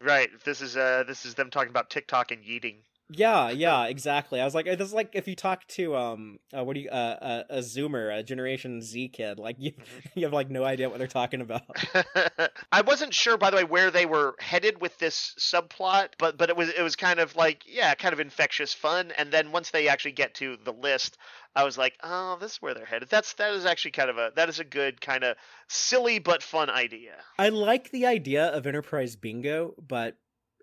Right. 0.00 0.28
This 0.44 0.60
is 0.60 0.76
uh 0.76 1.04
this 1.06 1.24
is 1.24 1.34
them 1.34 1.50
talking 1.50 1.70
about 1.70 1.90
TikTok 1.90 2.30
and 2.30 2.44
yeeting. 2.44 2.82
Yeah, 3.10 3.50
yeah, 3.50 3.84
exactly. 3.84 4.40
I 4.40 4.44
was 4.46 4.54
like, 4.54 4.64
this 4.64 4.80
is 4.80 4.94
like 4.94 5.10
if 5.12 5.28
you 5.28 5.36
talk 5.36 5.66
to 5.68 5.94
um, 5.94 6.38
uh, 6.56 6.64
what 6.64 6.74
do 6.74 6.80
you, 6.80 6.88
uh, 6.88 7.18
uh, 7.20 7.42
a 7.50 7.58
Zoomer, 7.58 8.18
a 8.18 8.22
Generation 8.22 8.80
Z 8.80 9.08
kid, 9.08 9.38
like 9.38 9.56
you, 9.58 9.72
you 10.14 10.24
have 10.24 10.32
like 10.32 10.50
no 10.50 10.64
idea 10.64 10.88
what 10.88 10.98
they're 10.98 11.06
talking 11.06 11.42
about. 11.42 11.62
I 12.72 12.80
wasn't 12.80 13.12
sure, 13.12 13.36
by 13.36 13.50
the 13.50 13.56
way, 13.56 13.64
where 13.64 13.90
they 13.90 14.06
were 14.06 14.36
headed 14.38 14.80
with 14.80 14.98
this 14.98 15.34
subplot, 15.38 16.10
but 16.18 16.38
but 16.38 16.48
it 16.48 16.56
was 16.56 16.70
it 16.70 16.80
was 16.82 16.96
kind 16.96 17.20
of 17.20 17.36
like 17.36 17.64
yeah, 17.66 17.94
kind 17.94 18.14
of 18.14 18.20
infectious 18.20 18.72
fun. 18.72 19.12
And 19.18 19.30
then 19.30 19.52
once 19.52 19.70
they 19.70 19.88
actually 19.88 20.12
get 20.12 20.34
to 20.36 20.56
the 20.64 20.72
list, 20.72 21.18
I 21.54 21.64
was 21.64 21.76
like, 21.76 21.98
oh, 22.02 22.38
this 22.40 22.52
is 22.52 22.62
where 22.62 22.72
they're 22.72 22.86
headed. 22.86 23.10
That's 23.10 23.34
that 23.34 23.52
is 23.52 23.66
actually 23.66 23.92
kind 23.92 24.08
of 24.08 24.16
a 24.16 24.32
that 24.36 24.48
is 24.48 24.60
a 24.60 24.64
good 24.64 25.02
kind 25.02 25.24
of 25.24 25.36
silly 25.68 26.20
but 26.20 26.42
fun 26.42 26.70
idea. 26.70 27.16
I 27.38 27.50
like 27.50 27.90
the 27.90 28.06
idea 28.06 28.46
of 28.46 28.66
Enterprise 28.66 29.14
Bingo, 29.14 29.74
but 29.86 30.16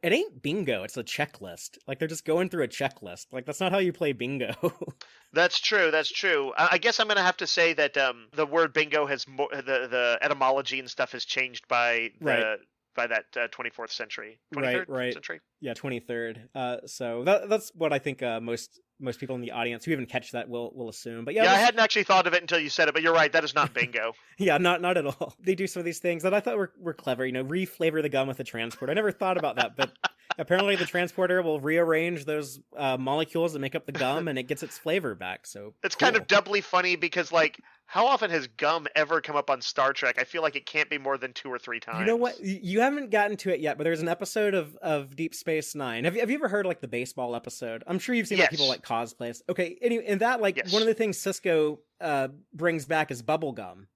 it 0.04 0.14
ain't 0.14 0.42
bingo. 0.42 0.84
It's 0.84 0.98
a 0.98 1.04
checklist. 1.04 1.78
Like 1.88 2.00
they're 2.00 2.08
just 2.08 2.26
going 2.26 2.50
through 2.50 2.64
a 2.64 2.68
checklist. 2.68 3.28
Like 3.32 3.46
that's 3.46 3.60
not 3.60 3.72
how 3.72 3.78
you 3.78 3.94
play 3.94 4.14
bingo. 4.14 4.54
That's 5.34 5.60
true. 5.60 5.92
That's 5.92 6.12
true. 6.12 6.52
I 6.58 6.78
guess 6.78 7.00
I'm 7.00 7.08
gonna 7.08 7.22
have 7.22 7.38
to 7.38 7.48
say 7.48 7.72
that 7.74 7.96
um, 7.96 8.28
the 8.34 8.46
word 8.46 8.74
bingo 8.74 9.06
has 9.06 9.26
more 9.28 9.48
the 9.50 9.88
the 9.90 10.20
etymology 10.22 10.78
and 10.80 10.90
stuff 10.90 11.14
has 11.14 11.24
changed 11.24 11.70
by 11.70 12.12
the 12.20 12.26
Right. 12.26 12.60
By 12.96 13.08
that 13.08 13.26
uh, 13.38 13.48
24th 13.50 13.92
century, 13.92 14.40
23rd 14.56 14.64
Right, 14.64 14.90
right. 14.90 15.14
century. 15.14 15.40
yeah, 15.62 15.74
twenty 15.74 16.00
third. 16.00 16.50
Uh, 16.54 16.78
so 16.86 17.24
that 17.24 17.50
that's 17.50 17.72
what 17.76 17.94
I 17.94 18.00
think 18.00 18.22
uh, 18.24 18.40
most 18.42 18.80
most 19.00 19.20
people 19.20 19.36
in 19.36 19.42
the 19.42 19.52
audience 19.52 19.84
who 19.86 19.92
even 19.92 20.06
catch 20.06 20.32
that 20.32 20.48
will 20.50 20.72
will 20.76 20.90
assume. 20.90 21.26
But 21.26 21.34
yeah, 21.34 21.44
Yeah, 21.46 21.54
I 21.54 21.58
hadn't 21.58 21.80
actually 21.80 22.04
thought 22.04 22.28
of 22.28 22.34
it 22.34 22.42
until 22.42 22.60
you 22.60 22.70
said 22.70 22.88
it, 22.88 22.94
but 22.94 23.02
you're 23.02 23.14
right. 23.14 23.32
That 23.32 23.44
is 23.44 23.56
not 23.56 23.74
bingo. 23.76 24.14
Yeah, 24.38 24.58
not 24.58 24.82
not 24.82 24.98
at 24.98 25.06
all. 25.06 25.34
They 25.44 25.56
do 25.56 25.68
some 25.68 25.80
of 25.80 25.86
these 25.86 26.00
things 26.00 26.24
that 26.24 26.34
I 26.34 26.40
thought 26.40 26.58
were, 26.58 26.72
were 26.80 26.94
clever. 26.94 27.26
You 27.26 27.32
know, 27.32 27.44
reflavor 27.44 28.02
the 28.02 28.10
gum 28.10 28.28
with 28.28 28.40
a 28.40 28.44
transport 28.44 28.90
I 28.90 28.94
never 28.94 29.12
thought 29.12 29.38
about 29.38 29.56
that, 29.56 29.76
but 29.76 29.92
apparently 30.38 30.76
the 30.76 30.86
transporter 30.86 31.42
will 31.42 31.60
rearrange 31.60 32.26
those 32.26 32.60
uh, 32.76 32.98
molecules 32.98 33.54
that 33.54 33.60
make 33.60 33.76
up 33.76 33.86
the 33.86 33.92
gum, 33.92 34.28
and 34.28 34.38
it 34.38 34.44
gets 34.44 34.64
its 34.64 34.78
flavor 34.78 35.16
back. 35.16 35.46
So 35.46 35.74
It's 35.84 35.96
kind 35.96 36.16
of 36.16 36.28
doubly 36.28 36.62
funny 36.62 36.96
because, 36.96 37.32
like, 37.32 37.60
how 37.86 38.08
often 38.08 38.32
has 38.32 38.48
gum 38.48 38.88
ever 38.96 39.20
come 39.20 39.36
up 39.36 39.50
on 39.50 39.62
Star 39.62 39.92
Trek? 39.92 40.16
I 40.18 40.24
feel 40.24 40.42
like 40.42 40.56
it 40.56 40.66
can't 40.66 40.90
be 40.90 40.98
more 40.98 41.18
than 41.18 41.34
two 41.34 41.50
or 41.52 41.60
three 41.60 41.80
times. 41.80 42.00
You 42.00 42.06
know 42.06 42.16
what? 42.16 42.40
You 42.42 42.80
haven't 42.80 43.10
gotten 43.10 43.36
to 43.38 43.54
it 43.54 43.60
yet, 43.60 43.78
but 43.78 43.84
there's 43.84 44.02
an 44.02 44.08
episode 44.08 44.54
of, 44.54 44.76
of 44.78 45.16
Deep 45.16 45.36
Space 45.36 45.76
Nine. 45.76 46.06
Have 46.06 46.16
you, 46.16 46.22
have 46.22 46.30
you 46.30 46.38
ever 46.38 46.48
heard 46.48 46.66
like 46.66 46.80
the 46.80 46.88
baseball 46.88 47.36
episode? 47.36 47.84
I'm 47.86 48.00
sure 48.00 48.16
you've 48.16 48.28
seen 48.28 48.40
like, 48.40 48.50
people 48.50 48.70
like 48.70 48.82
cosplays. 48.82 49.42
Okay, 49.50 49.78
anyway, 49.82 50.06
in 50.06 50.20
that 50.20 50.42
like 50.42 50.58
Yes. 50.58 50.72
one 50.72 50.82
of 50.82 50.88
the 50.88 50.94
things 50.94 51.18
Sisko 51.18 51.80
uh, 52.00 52.30
brings 52.54 52.86
back 52.86 53.12
is 53.12 53.22
bubble 53.22 53.52
gum. 53.52 53.88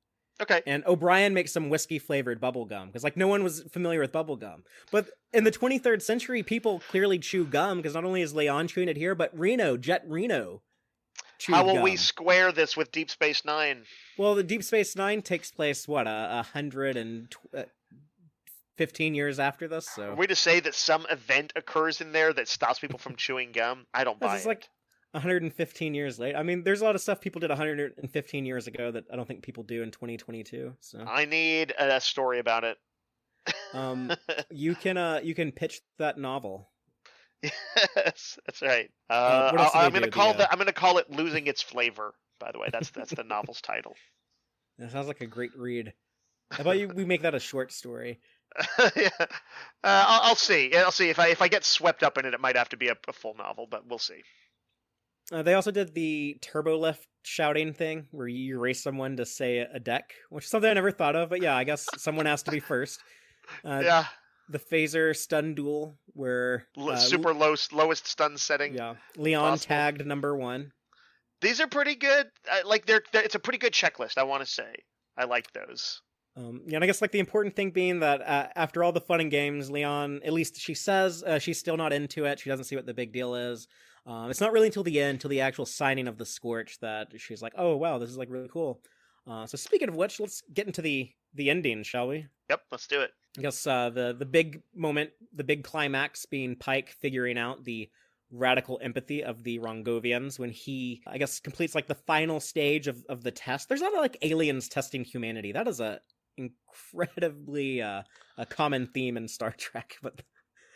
Okay. 0.41 0.61
and 0.67 0.85
O'Brien 0.85 1.33
makes 1.33 1.53
some 1.53 1.69
whiskey 1.69 1.97
flavored 1.97 2.41
bubble 2.41 2.65
gum 2.65 2.87
because 2.87 3.03
like 3.03 3.15
no 3.15 3.27
one 3.27 3.43
was 3.43 3.61
familiar 3.71 4.01
with 4.01 4.11
bubble 4.11 4.35
gum. 4.35 4.63
But 4.91 5.09
in 5.31 5.45
the 5.45 5.51
23rd 5.51 6.01
century, 6.01 6.43
people 6.43 6.81
clearly 6.89 7.19
chew 7.19 7.45
gum 7.45 7.77
because 7.77 7.93
not 7.93 8.03
only 8.03 8.21
is 8.21 8.33
La'an 8.33 8.67
chewing 8.67 8.89
it 8.89 8.97
here, 8.97 9.15
but 9.15 9.37
Reno, 9.37 9.77
Jet 9.77 10.03
Reno. 10.07 10.61
Chewed 11.37 11.55
gum. 11.55 11.67
How 11.67 11.73
will 11.73 11.81
we 11.81 11.95
square 11.95 12.51
this 12.51 12.75
with 12.75 12.91
Deep 12.91 13.09
Space 13.09 13.45
Nine? 13.45 13.83
Well, 14.17 14.35
the 14.35 14.43
Deep 14.43 14.63
Space 14.63 14.95
Nine 14.95 15.21
takes 15.21 15.51
place 15.51 15.87
what 15.87 16.07
a, 16.07 16.39
a 16.39 16.43
hundred 16.43 16.97
and 16.97 17.31
tw- 17.31 17.55
uh, 17.57 17.63
fifteen 18.77 19.15
years 19.15 19.39
after 19.39 19.67
this. 19.67 19.87
So 19.95 20.11
Are 20.11 20.15
we 20.15 20.27
to 20.27 20.35
say 20.35 20.59
that 20.59 20.75
some 20.75 21.05
event 21.09 21.53
occurs 21.55 22.01
in 22.01 22.11
there 22.11 22.33
that 22.33 22.47
stops 22.47 22.79
people 22.79 22.99
from 22.99 23.15
chewing 23.15 23.51
gum? 23.53 23.85
I 23.93 24.03
don't 24.03 24.19
buy 24.19 24.35
is 24.35 24.45
it. 24.45 24.49
like 24.49 24.69
115 25.15 25.93
years 25.93 26.19
late. 26.19 26.35
I 26.35 26.43
mean, 26.43 26.63
there's 26.63 26.81
a 26.81 26.83
lot 26.83 26.95
of 26.95 27.01
stuff 27.01 27.21
people 27.21 27.39
did 27.39 27.49
115 27.49 28.45
years 28.45 28.67
ago 28.67 28.91
that 28.91 29.05
I 29.11 29.15
don't 29.15 29.25
think 29.27 29.43
people 29.43 29.63
do 29.63 29.81
in 29.81 29.89
2022. 29.91 30.73
So, 30.81 30.99
I 30.99 31.25
need 31.25 31.73
a 31.79 32.01
story 32.01 32.39
about 32.39 32.65
it. 32.65 32.77
um, 33.73 34.11
you 34.49 34.75
can 34.75 34.97
uh, 34.97 35.21
you 35.23 35.33
can 35.33 35.51
pitch 35.51 35.81
that 35.99 36.17
novel. 36.17 36.69
yes, 37.41 38.39
that's 38.45 38.61
right. 38.61 38.89
Uh, 39.09 39.51
Uh, 39.55 39.69
I'm 39.73 39.93
gonna 39.93 40.09
call 40.09 40.33
The, 40.33 40.35
uh, 40.35 40.37
that. 40.39 40.51
I'm 40.51 40.57
gonna 40.57 40.73
call 40.73 40.97
it 40.97 41.09
"Losing 41.09 41.47
Its 41.47 41.61
Flavor." 41.61 42.13
By 42.39 42.51
the 42.51 42.59
way, 42.59 42.67
that's 42.71 42.89
that's 42.89 43.13
the 43.13 43.23
novel's 43.23 43.61
title. 43.61 43.95
That 44.77 44.91
sounds 44.91 45.07
like 45.07 45.21
a 45.21 45.25
great 45.25 45.51
read. 45.55 45.93
How 46.51 46.59
about 46.59 46.77
you? 46.77 46.89
We 46.89 47.05
make 47.05 47.21
that 47.21 47.33
a 47.33 47.39
short 47.39 47.71
story. 47.71 48.19
yeah. 48.97 49.07
uh, 49.19 49.25
I'll, 49.83 50.21
I'll 50.23 50.35
see. 50.35 50.75
I'll 50.75 50.91
see 50.91 51.09
if 51.09 51.17
I 51.17 51.29
if 51.29 51.41
I 51.41 51.47
get 51.47 51.63
swept 51.63 52.03
up 52.03 52.17
in 52.17 52.25
it. 52.25 52.33
It 52.33 52.41
might 52.41 52.57
have 52.57 52.67
to 52.69 52.77
be 52.77 52.89
a, 52.89 52.95
a 53.07 53.13
full 53.13 53.35
novel, 53.35 53.67
but 53.71 53.87
we'll 53.87 53.99
see. 53.99 54.21
Uh, 55.31 55.41
they 55.41 55.53
also 55.53 55.71
did 55.71 55.93
the 55.93 56.37
turbo 56.41 56.77
lift 56.77 57.07
shouting 57.23 57.73
thing 57.73 58.05
where 58.11 58.27
you 58.27 58.59
race 58.59 58.83
someone 58.83 59.17
to 59.17 59.25
say 59.25 59.59
a 59.59 59.79
deck, 59.79 60.13
which 60.29 60.45
is 60.45 60.51
something 60.51 60.69
I 60.69 60.73
never 60.73 60.91
thought 60.91 61.15
of. 61.15 61.29
But 61.29 61.41
yeah, 61.41 61.55
I 61.55 61.63
guess 61.63 61.87
someone 61.97 62.25
has 62.27 62.43
to 62.43 62.51
be 62.51 62.59
first. 62.59 62.99
Uh, 63.63 63.79
yeah, 63.85 64.05
The 64.49 64.57
phaser 64.57 65.15
stun 65.15 65.53
duel 65.53 65.99
where 66.13 66.65
uh, 66.79 66.95
super 66.95 67.31
low, 67.31 67.53
lowest 67.71 68.07
stun 68.07 68.39
setting. 68.39 68.73
Yeah, 68.73 68.95
La'an 69.19 69.51
possible. 69.51 69.67
tagged 69.67 70.03
number 70.03 70.35
one. 70.35 70.71
These 71.41 71.61
are 71.61 71.67
pretty 71.67 71.93
good. 71.93 72.25
I, 72.51 72.63
like 72.63 72.87
they're, 72.87 73.03
they're 73.13 73.21
it's 73.21 73.35
a 73.35 73.39
pretty 73.39 73.59
good 73.59 73.73
checklist. 73.73 74.17
I 74.17 74.23
want 74.23 74.43
to 74.43 74.49
say 74.51 74.73
I 75.15 75.25
like 75.25 75.51
those. 75.53 76.01
Um, 76.35 76.61
yeah, 76.65 76.77
and 76.77 76.83
I 76.83 76.87
guess 76.87 77.03
like 77.03 77.11
the 77.11 77.19
important 77.19 77.55
thing 77.55 77.69
being 77.69 77.99
that 77.99 78.21
uh, 78.21 78.47
after 78.55 78.83
all 78.83 78.91
the 78.91 78.99
fun 78.99 79.21
and 79.21 79.29
games, 79.29 79.69
La'an, 79.69 80.25
at 80.25 80.33
least 80.33 80.59
she 80.59 80.73
says 80.73 81.21
uh, 81.21 81.37
she's 81.37 81.59
still 81.59 81.77
not 81.77 81.93
into 81.93 82.25
it. 82.25 82.39
She 82.39 82.49
doesn't 82.49 82.65
see 82.65 82.75
what 82.75 82.87
the 82.87 82.95
big 82.95 83.13
deal 83.13 83.35
is. 83.35 83.67
Um, 84.05 84.29
it's 84.29 84.41
not 84.41 84.53
really 84.53 84.67
until 84.67 84.83
the 84.83 84.99
end, 84.99 85.15
until 85.15 85.29
the 85.29 85.41
actual 85.41 85.65
signing 85.65 86.07
of 86.07 86.17
the 86.17 86.25
Scorch, 86.25 86.79
that 86.79 87.09
she's 87.17 87.41
like, 87.41 87.53
"Oh 87.57 87.75
wow, 87.75 87.97
this 87.97 88.09
is 88.09 88.17
like 88.17 88.29
really 88.29 88.49
cool." 88.49 88.81
Uh, 89.27 89.47
so 89.47 89.57
speaking 89.57 89.89
of 89.89 89.95
which, 89.95 90.19
let's 90.19 90.43
get 90.53 90.67
into 90.67 90.81
the 90.81 91.11
the 91.33 91.49
ending, 91.49 91.83
shall 91.83 92.07
we? 92.07 92.27
Yep, 92.49 92.61
let's 92.71 92.87
do 92.87 93.01
it. 93.01 93.11
I 93.37 93.41
guess 93.41 93.65
uh, 93.65 93.89
the 93.89 94.15
the 94.17 94.25
big 94.25 94.61
moment, 94.75 95.09
the 95.33 95.43
big 95.43 95.63
climax, 95.63 96.25
being 96.25 96.55
Pike 96.55 96.89
figuring 96.89 97.37
out 97.37 97.63
the 97.63 97.89
radical 98.31 98.79
empathy 98.81 99.23
of 99.23 99.43
the 99.43 99.59
Rongovians 99.59 100.39
when 100.39 100.49
he, 100.49 101.01
I 101.07 101.17
guess, 101.17 101.39
completes 101.39 101.75
like 101.75 101.87
the 101.87 101.95
final 101.95 102.39
stage 102.39 102.87
of 102.87 103.03
of 103.09 103.23
the 103.23 103.31
test. 103.31 103.67
There's 103.69 103.81
not 103.81 103.93
like 103.93 104.17
aliens 104.21 104.69
testing 104.69 105.03
humanity. 105.03 105.51
That 105.51 105.67
is 105.67 105.79
a 105.79 105.99
incredibly 106.37 107.81
uh, 107.81 108.03
a 108.37 108.45
common 108.45 108.87
theme 108.87 109.17
in 109.17 109.27
Star 109.27 109.51
Trek. 109.57 109.97
But 110.01 110.21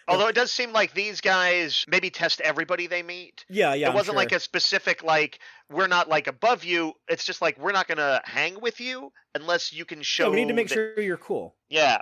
Although 0.09 0.27
it 0.27 0.35
does 0.35 0.51
seem 0.51 0.73
like 0.73 0.93
these 0.93 1.21
guys 1.21 1.85
maybe 1.87 2.09
test 2.09 2.41
everybody 2.41 2.87
they 2.87 3.03
meet. 3.03 3.45
yeah, 3.49 3.73
yeah, 3.73 3.89
it 3.89 3.93
wasn't 3.93 4.17
like 4.17 4.31
a 4.31 4.39
specific 4.39 5.03
like 5.03 5.39
we're 5.69 5.87
not 5.87 6.09
like 6.09 6.27
above 6.27 6.63
you. 6.63 6.93
It's 7.07 7.23
just 7.23 7.41
like 7.41 7.57
we're 7.59 7.71
not 7.71 7.87
gonna 7.87 8.21
hang 8.25 8.59
with 8.59 8.79
you 8.79 9.11
unless 9.35 9.71
you 9.71 9.85
can 9.85 10.01
show. 10.01 10.25
Yeah, 10.25 10.29
we 10.31 10.35
need 10.41 10.47
to 10.49 10.53
make 10.53 10.67
that- 10.69 10.73
sure 10.75 10.99
you're 10.99 11.17
cool. 11.17 11.55
Yeah, 11.69 11.99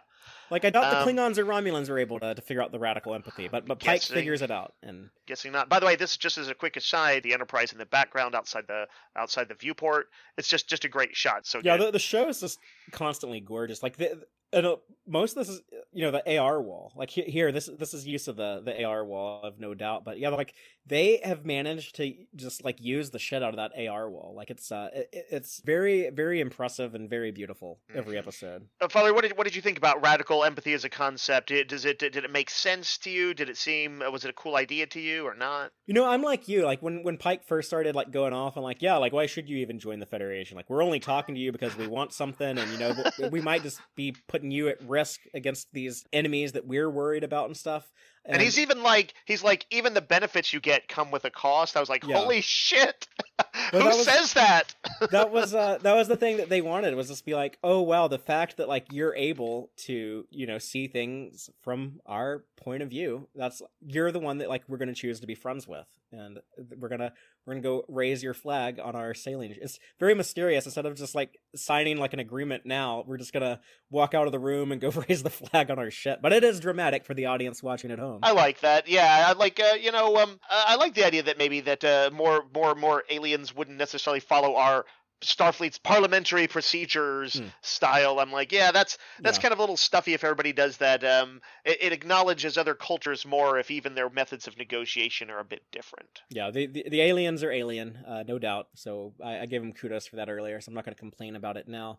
Like 0.49 0.63
I 0.63 0.69
doubt 0.69 0.89
the 0.91 1.01
Um, 1.01 1.07
Klingons 1.07 1.37
or 1.37 1.45
Romulans 1.45 1.89
are 1.89 1.99
able 1.99 2.19
to, 2.21 2.33
to 2.33 2.41
figure 2.41 2.61
out 2.63 2.71
the 2.71 2.79
radical 2.79 3.13
empathy, 3.13 3.49
but 3.49 3.65
but 3.65 3.79
Pike 3.79 3.99
Guessing. 4.01 4.13
figures 4.15 4.41
it 4.41 4.49
out, 4.51 4.73
and 4.81 5.09
guessing 5.25 5.51
not. 5.51 5.67
By 5.67 5.79
the 5.81 5.85
way, 5.85 5.97
this 5.97 6.11
is 6.11 6.17
just 6.17 6.37
as 6.37 6.47
a 6.47 6.53
quick 6.53 6.77
aside. 6.77 7.23
The 7.23 7.33
Enterprise 7.33 7.73
in 7.73 7.77
the 7.77 7.85
background 7.85 8.33
outside 8.35 8.63
the 8.67 8.87
outside 9.17 9.49
the 9.49 9.55
viewport. 9.55 10.07
It's 10.37 10.47
just 10.47 10.69
just 10.69 10.85
a 10.85 10.89
great 10.89 11.15
shot. 11.17 11.45
So 11.45 11.59
yeah, 11.63 11.75
the, 11.75 11.91
the 11.91 11.99
show 11.99 12.29
is 12.29 12.39
just 12.39 12.59
constantly 12.91 13.41
gorgeous. 13.41 13.83
Like 13.83 13.97
the, 13.97 14.23
and, 14.53 14.65
uh, 14.65 14.75
most 15.07 15.37
of 15.37 15.45
this 15.45 15.55
is 15.55 15.61
you 15.93 16.03
know 16.03 16.11
the 16.11 16.37
AR 16.37 16.61
wall. 16.61 16.91
Like 16.95 17.09
here, 17.09 17.51
this 17.51 17.69
this 17.79 17.93
is 17.93 18.05
use 18.05 18.27
of 18.27 18.35
the 18.35 18.61
the 18.63 18.83
AR 18.83 19.05
wall, 19.05 19.41
I've 19.45 19.59
no 19.59 19.73
doubt. 19.73 20.03
But 20.03 20.19
yeah, 20.19 20.29
like 20.29 20.53
they 20.87 21.19
have 21.23 21.45
managed 21.45 21.95
to 21.97 22.13
just 22.35 22.63
like 22.63 22.77
use 22.79 23.09
the 23.09 23.19
shit 23.19 23.43
out 23.43 23.49
of 23.49 23.57
that 23.57 23.71
AR 23.87 24.09
wall. 24.09 24.33
Like 24.35 24.49
it's 24.49 24.71
uh 24.71 24.89
it, 24.93 25.09
it's 25.31 25.61
very 25.65 26.09
very 26.09 26.39
impressive 26.39 26.95
and 26.95 27.09
very 27.09 27.31
beautiful 27.31 27.79
every 27.93 28.15
Mhm. 28.15 28.19
episode. 28.19 28.67
Uh, 28.79 28.87
Father, 28.87 29.13
what 29.13 29.21
did 29.23 29.37
what 29.37 29.43
did 29.45 29.55
you 29.55 29.61
think 29.61 29.77
about 29.77 30.01
radical 30.01 30.43
empathy 30.43 30.73
as 30.73 30.83
a 30.85 30.89
concept? 30.89 31.49
Did, 31.49 31.67
does 31.67 31.85
it 31.85 31.99
did 31.99 32.15
it 32.15 32.31
make 32.31 32.49
sense 32.49 32.97
to 32.99 33.09
you? 33.09 33.33
Did 33.33 33.49
it 33.49 33.57
seem 33.57 33.99
was 34.11 34.23
it 34.23 34.29
a 34.29 34.33
cool 34.33 34.55
idea 34.55 34.85
to 34.87 34.99
you 34.99 35.25
or 35.25 35.33
not? 35.33 35.71
You 35.85 35.93
know, 35.93 36.05
I'm 36.05 36.21
like 36.21 36.47
you. 36.47 36.63
Like 36.65 36.81
when 36.81 37.03
when 37.03 37.17
Pike 37.17 37.43
first 37.45 37.67
started 37.67 37.95
like 37.95 38.11
going 38.11 38.33
off, 38.33 38.55
I'm 38.57 38.63
like, 38.63 38.81
yeah, 38.81 38.97
like 38.97 39.13
why 39.13 39.25
should 39.25 39.49
you 39.49 39.57
even 39.57 39.79
join 39.79 39.99
the 39.99 40.05
Federation? 40.05 40.55
Like 40.55 40.69
we're 40.69 40.83
only 40.83 40.99
talking 40.99 41.35
to 41.35 41.41
you 41.41 41.51
because 41.51 41.75
we 41.75 41.87
want 41.87 42.13
something, 42.13 42.57
and 42.57 42.71
you 42.71 42.77
know 42.77 42.93
we 43.31 43.41
might 43.41 43.63
just 43.63 43.81
be 43.95 44.15
putting 44.27 44.51
you 44.51 44.67
at 44.69 44.81
risk 44.87 45.21
against 45.33 45.67
these 45.73 46.05
enemies 46.13 46.53
that 46.53 46.65
we're 46.65 46.89
worried 46.89 47.23
about 47.23 47.47
and 47.47 47.57
stuff. 47.57 47.91
And, 48.29 48.41
he's 48.41 48.59
even 48.59 48.83
like 48.83 49.13
he's 49.25 49.43
like 49.43 49.65
even 49.71 49.93
the 49.93 50.01
benefits 50.01 50.51
you 50.53 50.59
get 50.59 50.87
come 50.87 51.11
with 51.11 51.23
a 51.25 51.29
cost. 51.29 51.77
I 51.77 51.79
was 51.79 51.89
like, 51.89 52.05
Yeah. 52.05 52.17
holy 52.17 52.41
shit, 52.41 53.07
who 53.71 53.79
that 53.79 53.85
was- 53.85 54.03
says 54.05 54.33
that? 54.33 54.75
that 55.11 55.31
was 55.31 55.53
uh 55.53 55.77
that 55.81 55.95
was 55.95 56.07
the 56.07 56.17
thing 56.17 56.37
that 56.37 56.49
they 56.49 56.61
wanted 56.61 56.93
was 56.95 57.07
just 57.07 57.25
be 57.25 57.35
like 57.35 57.57
oh 57.63 57.81
wow 57.81 58.07
the 58.07 58.19
fact 58.19 58.57
that 58.57 58.67
like 58.67 58.87
you're 58.91 59.15
able 59.15 59.69
to 59.77 60.25
you 60.29 60.45
know 60.47 60.57
see 60.57 60.87
things 60.87 61.49
from 61.61 61.99
our 62.05 62.43
point 62.57 62.81
of 62.83 62.89
view 62.89 63.27
that's 63.35 63.61
you're 63.85 64.11
the 64.11 64.19
one 64.19 64.39
that 64.39 64.49
like 64.49 64.63
we're 64.67 64.77
gonna 64.77 64.93
choose 64.93 65.19
to 65.19 65.27
be 65.27 65.35
friends 65.35 65.67
with 65.67 65.87
and 66.11 66.39
we're 66.79 66.89
gonna 66.89 67.13
we're 67.47 67.53
gonna 67.53 67.63
go 67.63 67.85
raise 67.87 68.21
your 68.21 68.33
flag 68.33 68.77
on 68.77 68.93
our 68.93 69.13
sailing. 69.13 69.55
It's 69.61 69.79
very 69.99 70.13
mysterious. 70.13 70.65
Instead 70.65 70.85
of 70.85 70.95
just 70.95 71.15
like 71.15 71.39
signing 71.55 71.97
like 71.97 72.11
an 72.13 72.19
agreement 72.19 72.65
now 72.65 73.05
we're 73.07 73.17
just 73.17 73.31
gonna 73.31 73.61
walk 73.89 74.13
out 74.13 74.25
of 74.25 74.33
the 74.33 74.39
room 74.39 74.73
and 74.73 74.81
go 74.81 74.89
raise 75.09 75.23
the 75.23 75.29
flag 75.29 75.71
on 75.71 75.79
our 75.79 75.89
ship. 75.89 76.19
But 76.21 76.33
it 76.33 76.43
is 76.43 76.59
dramatic 76.59 77.05
for 77.05 77.13
the 77.13 77.27
audience 77.27 77.63
watching 77.63 77.89
at 77.89 77.99
home. 77.99 78.19
I 78.21 78.33
like 78.33 78.59
that. 78.59 78.89
Yeah, 78.89 79.25
I 79.29 79.31
like 79.33 79.59
uh, 79.59 79.75
you 79.79 79.91
know 79.93 80.17
um 80.17 80.39
I 80.49 80.75
like 80.75 80.93
the 80.93 81.05
idea 81.05 81.23
that 81.23 81.37
maybe 81.37 81.61
that 81.61 81.83
uh, 81.83 82.09
more 82.13 82.45
more 82.53 82.75
more 82.75 83.03
aliens 83.09 83.55
wouldn't 83.55 83.77
necessarily 83.77 84.19
follow 84.19 84.55
our 84.55 84.85
Starfleet's 85.21 85.79
parliamentary 85.79 86.47
procedures 86.47 87.35
Hmm. 87.39 87.47
style. 87.61 88.19
I'm 88.19 88.31
like, 88.31 88.51
yeah, 88.51 88.71
that's 88.71 88.97
that's 89.21 89.37
Yeah. 89.37 89.41
kind 89.41 89.51
of 89.51 89.59
a 89.59 89.61
little 89.61 89.77
stuffy 89.77 90.13
if 90.13 90.23
everybody 90.23 90.53
does 90.53 90.77
that. 90.77 91.03
Um, 91.03 91.41
it, 91.65 91.77
it 91.81 91.91
acknowledges 91.93 92.57
other 92.57 92.75
cultures 92.75 93.25
more 93.25 93.57
if 93.57 93.71
even 93.71 93.95
their 93.95 94.09
methods 94.09 94.47
of 94.47 94.57
negotiation 94.57 95.29
are 95.29 95.39
a 95.39 95.43
bit 95.45 95.63
different. 95.71 96.21
Yeah, 96.29 96.51
the, 96.51 96.67
the 96.67 96.85
the 96.89 97.01
aliens 97.01 97.43
are 97.43 97.51
alien, 97.51 97.97
uh, 98.07 98.23
no 98.27 98.37
doubt. 98.39 98.67
So 98.75 99.13
I, 99.23 99.39
I 99.39 99.45
gave 99.47 99.61
him 99.61 99.73
kudos 99.73 100.07
for 100.07 100.17
that 100.17 100.29
earlier. 100.29 100.61
So 100.61 100.69
I'm 100.69 100.75
not 100.75 100.85
going 100.85 100.95
to 100.95 100.99
complain 100.99 101.35
about 101.35 101.57
it 101.57 101.67
now. 101.67 101.97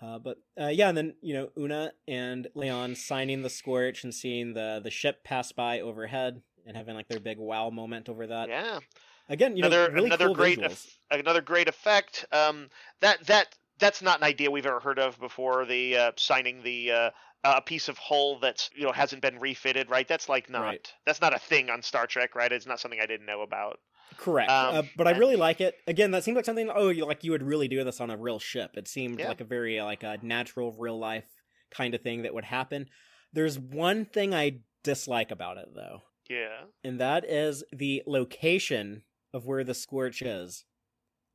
Uh, 0.00 0.18
but 0.18 0.38
uh, 0.60 0.66
yeah, 0.68 0.88
and 0.88 0.96
then 0.98 1.14
you 1.20 1.34
know 1.34 1.48
Una 1.56 1.92
and 2.08 2.48
Leon 2.54 2.94
signing 2.96 3.42
the 3.42 3.50
scorch 3.50 4.02
and 4.04 4.14
seeing 4.14 4.54
the 4.54 4.80
the 4.82 4.90
ship 4.90 5.22
pass 5.24 5.52
by 5.52 5.80
overhead 5.80 6.42
and 6.66 6.76
having 6.76 6.94
like 6.94 7.08
their 7.08 7.20
big 7.20 7.38
wow 7.38 7.70
moment 7.70 8.08
over 8.08 8.26
that. 8.26 8.48
yeah. 8.48 8.78
Again, 9.32 9.56
you 9.56 9.64
another 9.64 9.88
know, 9.88 9.94
really 9.94 10.06
another 10.06 10.26
cool 10.26 10.34
great 10.34 10.58
visuals. 10.60 10.86
another 11.10 11.40
great 11.40 11.68
effect. 11.68 12.24
Um, 12.32 12.68
that 13.00 13.26
that 13.26 13.48
that's 13.78 14.02
not 14.02 14.18
an 14.18 14.24
idea 14.24 14.50
we've 14.50 14.66
ever 14.66 14.78
heard 14.80 14.98
of 14.98 15.18
before. 15.18 15.64
The 15.64 15.96
uh, 15.96 16.12
signing 16.16 16.62
the 16.62 16.92
uh, 16.92 17.10
a 17.44 17.62
piece 17.62 17.88
of 17.88 17.98
hull 17.98 18.38
that's 18.38 18.70
you 18.74 18.84
know 18.84 18.92
hasn't 18.92 19.22
been 19.22 19.38
refitted, 19.40 19.90
right? 19.90 20.06
That's 20.06 20.28
like 20.28 20.48
not 20.50 20.62
Right. 20.62 20.92
that's 21.06 21.20
not 21.20 21.34
a 21.34 21.38
thing 21.38 21.70
on 21.70 21.82
Star 21.82 22.06
Trek, 22.06 22.34
right? 22.36 22.52
It's 22.52 22.66
not 22.66 22.78
something 22.78 23.00
I 23.00 23.06
didn't 23.06 23.26
know 23.26 23.42
about. 23.42 23.80
Correct, 24.18 24.50
Um, 24.50 24.74
uh, 24.74 24.82
but 24.94 25.08
I 25.08 25.12
really 25.12 25.36
like 25.36 25.62
it. 25.62 25.74
Again, 25.86 26.10
that 26.10 26.22
seemed 26.22 26.36
like 26.36 26.44
something. 26.44 26.70
Oh, 26.72 26.90
you 26.90 27.06
like 27.06 27.24
you 27.24 27.30
would 27.32 27.42
really 27.42 27.66
do 27.66 27.82
this 27.82 27.98
on 28.00 28.10
a 28.10 28.16
real 28.16 28.38
ship. 28.38 28.72
It 28.76 28.86
seemed 28.86 29.18
Yeah. 29.18 29.28
like 29.28 29.40
a 29.40 29.44
very 29.44 29.80
like 29.80 30.02
a 30.02 30.18
natural, 30.22 30.76
real 30.78 30.98
life 30.98 31.24
kind 31.70 31.94
of 31.94 32.02
thing 32.02 32.22
that 32.22 32.34
would 32.34 32.44
happen. 32.44 32.86
There's 33.32 33.58
one 33.58 34.04
thing 34.04 34.34
I 34.34 34.58
dislike 34.84 35.30
about 35.30 35.56
it 35.56 35.68
though. 35.74 36.02
Yeah. 36.28 36.64
and 36.84 37.00
that 37.00 37.24
is 37.28 37.64
the 37.72 38.02
location 38.06 39.02
of 39.32 39.46
where 39.46 39.64
the 39.64 39.74
scorch 39.74 40.22
is 40.22 40.64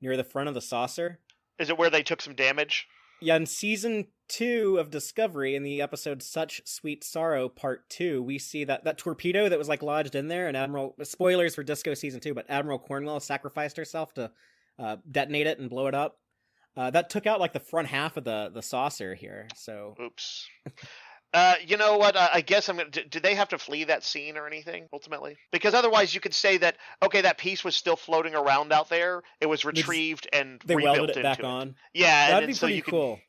near 0.01 0.15
the 0.17 0.23
front 0.23 0.47
of 0.49 0.55
the 0.55 0.61
saucer 0.61 1.19
Is 1.59 1.69
it 1.69 1.77
where 1.77 1.89
they 1.89 2.03
took 2.03 2.21
some 2.21 2.35
damage? 2.35 2.87
yeah 3.19 3.35
in 3.35 3.45
season 3.47 4.07
two 4.29 4.77
of 4.79 4.91
discovery 4.91 5.55
in 5.55 5.63
the 5.63 5.81
episode 5.81 6.21
such 6.21 6.61
sweet 6.65 7.03
sorrow 7.03 7.49
part 7.49 7.89
two 7.89 8.21
we 8.21 8.37
see 8.37 8.63
that 8.63 8.83
that 8.83 8.97
torpedo 8.99 9.49
that 9.49 9.57
was 9.57 9.67
like 9.69 9.81
lodged 9.81 10.13
in 10.13 10.27
there 10.27 10.47
and 10.47 10.55
admiral 10.55 10.93
spoilers 11.01 11.55
for 11.55 11.63
disco 11.63 11.93
season 11.95 12.19
two 12.19 12.35
but 12.35 12.45
admiral 12.49 12.77
cornwell 12.77 13.19
sacrificed 13.19 13.75
herself 13.77 14.13
to 14.13 14.29
uh, 14.77 14.97
detonate 15.09 15.47
it 15.47 15.57
and 15.57 15.69
blow 15.69 15.87
it 15.87 15.95
up 15.95 16.19
uh, 16.75 16.91
that 16.91 17.09
took 17.09 17.25
out 17.25 17.39
like 17.39 17.53
the 17.53 17.59
front 17.59 17.87
half 17.87 18.17
of 18.17 18.23
the 18.23 18.51
the 18.53 18.61
saucer 18.61 19.15
here 19.15 19.47
so 19.55 19.95
Oops. 19.99 20.47
Uh, 21.33 21.55
you 21.65 21.77
know 21.77 21.97
what? 21.97 22.15
I, 22.15 22.29
I 22.35 22.41
guess 22.41 22.69
I'm 22.69 22.77
gonna. 22.77 22.89
d- 22.89 23.03
Did 23.09 23.21
they 23.21 23.35
have 23.35 23.49
to 23.49 23.57
flee 23.57 23.83
that 23.85 24.03
scene 24.03 24.37
or 24.37 24.47
anything 24.47 24.87
ultimately? 24.93 25.35
Because 25.51 25.73
otherwise, 25.73 26.15
you 26.15 26.21
could 26.21 26.33
say 26.33 26.57
that 26.57 26.77
okay, 27.03 27.21
that 27.21 27.37
piece 27.37 27.63
was 27.63 27.75
still 27.75 27.97
floating 27.97 28.33
around 28.33 28.71
out 28.71 28.89
there. 28.89 29.21
It 29.41 29.47
was 29.47 29.65
retrieved 29.65 30.27
and 30.31 30.61
they 30.65 30.75
rebuilt 30.75 30.97
welded 30.97 31.17
it 31.17 31.23
back 31.23 31.39
it. 31.39 31.45
on 31.45 31.75
Yeah, 31.93 32.27
that'd 32.29 32.43
then 32.43 32.47
be 32.47 32.53
so 32.53 32.67
pretty 32.67 32.81
cool 32.81 33.19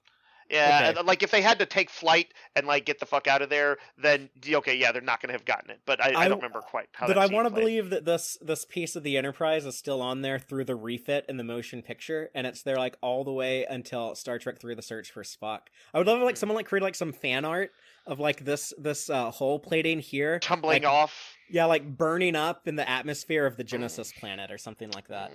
Yeah, 0.51 0.93
Okay. 0.95 1.03
like 1.03 1.23
if 1.23 1.31
they 1.31 1.43
had 1.43 1.59
to 1.59 1.67
take 1.67 1.91
flight 1.91 2.33
and 2.57 2.67
like 2.67 2.87
get 2.87 3.01
the 3.01 3.05
fuck 3.05 3.27
out 3.27 3.43
of 3.43 3.51
there, 3.51 3.77
then 3.99 4.31
okay, 4.49 4.77
yeah, 4.77 4.93
they're 4.93 5.03
not 5.03 5.21
going 5.21 5.29
to 5.29 5.35
have 5.35 5.45
gotten 5.45 5.71
it. 5.71 5.81
But 5.85 6.03
I, 6.03 6.13
I, 6.13 6.21
I- 6.23 6.29
don't 6.29 6.39
remember 6.39 6.61
quite 6.63 6.89
how. 6.93 7.07
but 7.09 7.19
I 7.19 7.27
want 7.27 7.49
to 7.49 7.55
believe 7.55 7.91
that 7.91 8.05
this 8.07 8.39
this 8.41 8.65
piece 8.65 8.95
of 8.97 9.03
the 9.03 9.19
Enterprise 9.19 9.67
is 9.67 9.77
still 9.77 10.01
on 10.01 10.23
there 10.23 10.39
through 10.39 10.65
the 10.65 10.77
refit 10.77 11.27
in 11.29 11.37
the 11.37 11.45
motion 11.45 11.83
picture, 11.83 12.31
and 12.35 12.47
it's 12.47 12.63
there 12.63 12.77
like 12.77 12.97
all 13.03 13.25
the 13.25 13.33
way 13.33 13.67
until 13.69 14.15
Star 14.15 14.39
Trek 14.39 14.59
Three: 14.61 14.75
The 14.75 14.83
Search 14.83 15.11
for 15.11 15.23
Spock. 15.25 15.63
I 15.93 15.99
would 15.99 16.07
love 16.07 16.21
like 16.21 16.37
Hmm. 16.37 16.41
someone 16.41 16.57
like 16.57 16.67
create 16.67 16.83
like 16.85 16.95
some 16.95 17.13
fan 17.13 17.45
art 17.45 17.73
of 18.09 18.19
like 18.19 18.45
this 18.45 18.73
this 18.79 19.09
uh, 19.09 19.31
hull 19.31 19.61
plating 19.61 20.01
here, 20.01 20.41
tumbling 20.41 20.83
like, 20.83 20.91
off. 20.91 21.37
Yeah, 21.51 21.67
like 21.67 21.97
burning 21.97 22.35
up 22.35 22.67
in 22.67 22.75
the 22.75 22.89
atmosphere 22.89 23.47
of 23.47 23.57
the 23.57 23.65
Genesis 23.65 24.13
planet 24.13 24.51
or 24.51 24.59
something 24.59 24.91
like 24.91 25.09
that. 25.09 25.31
Mm, 25.31 25.35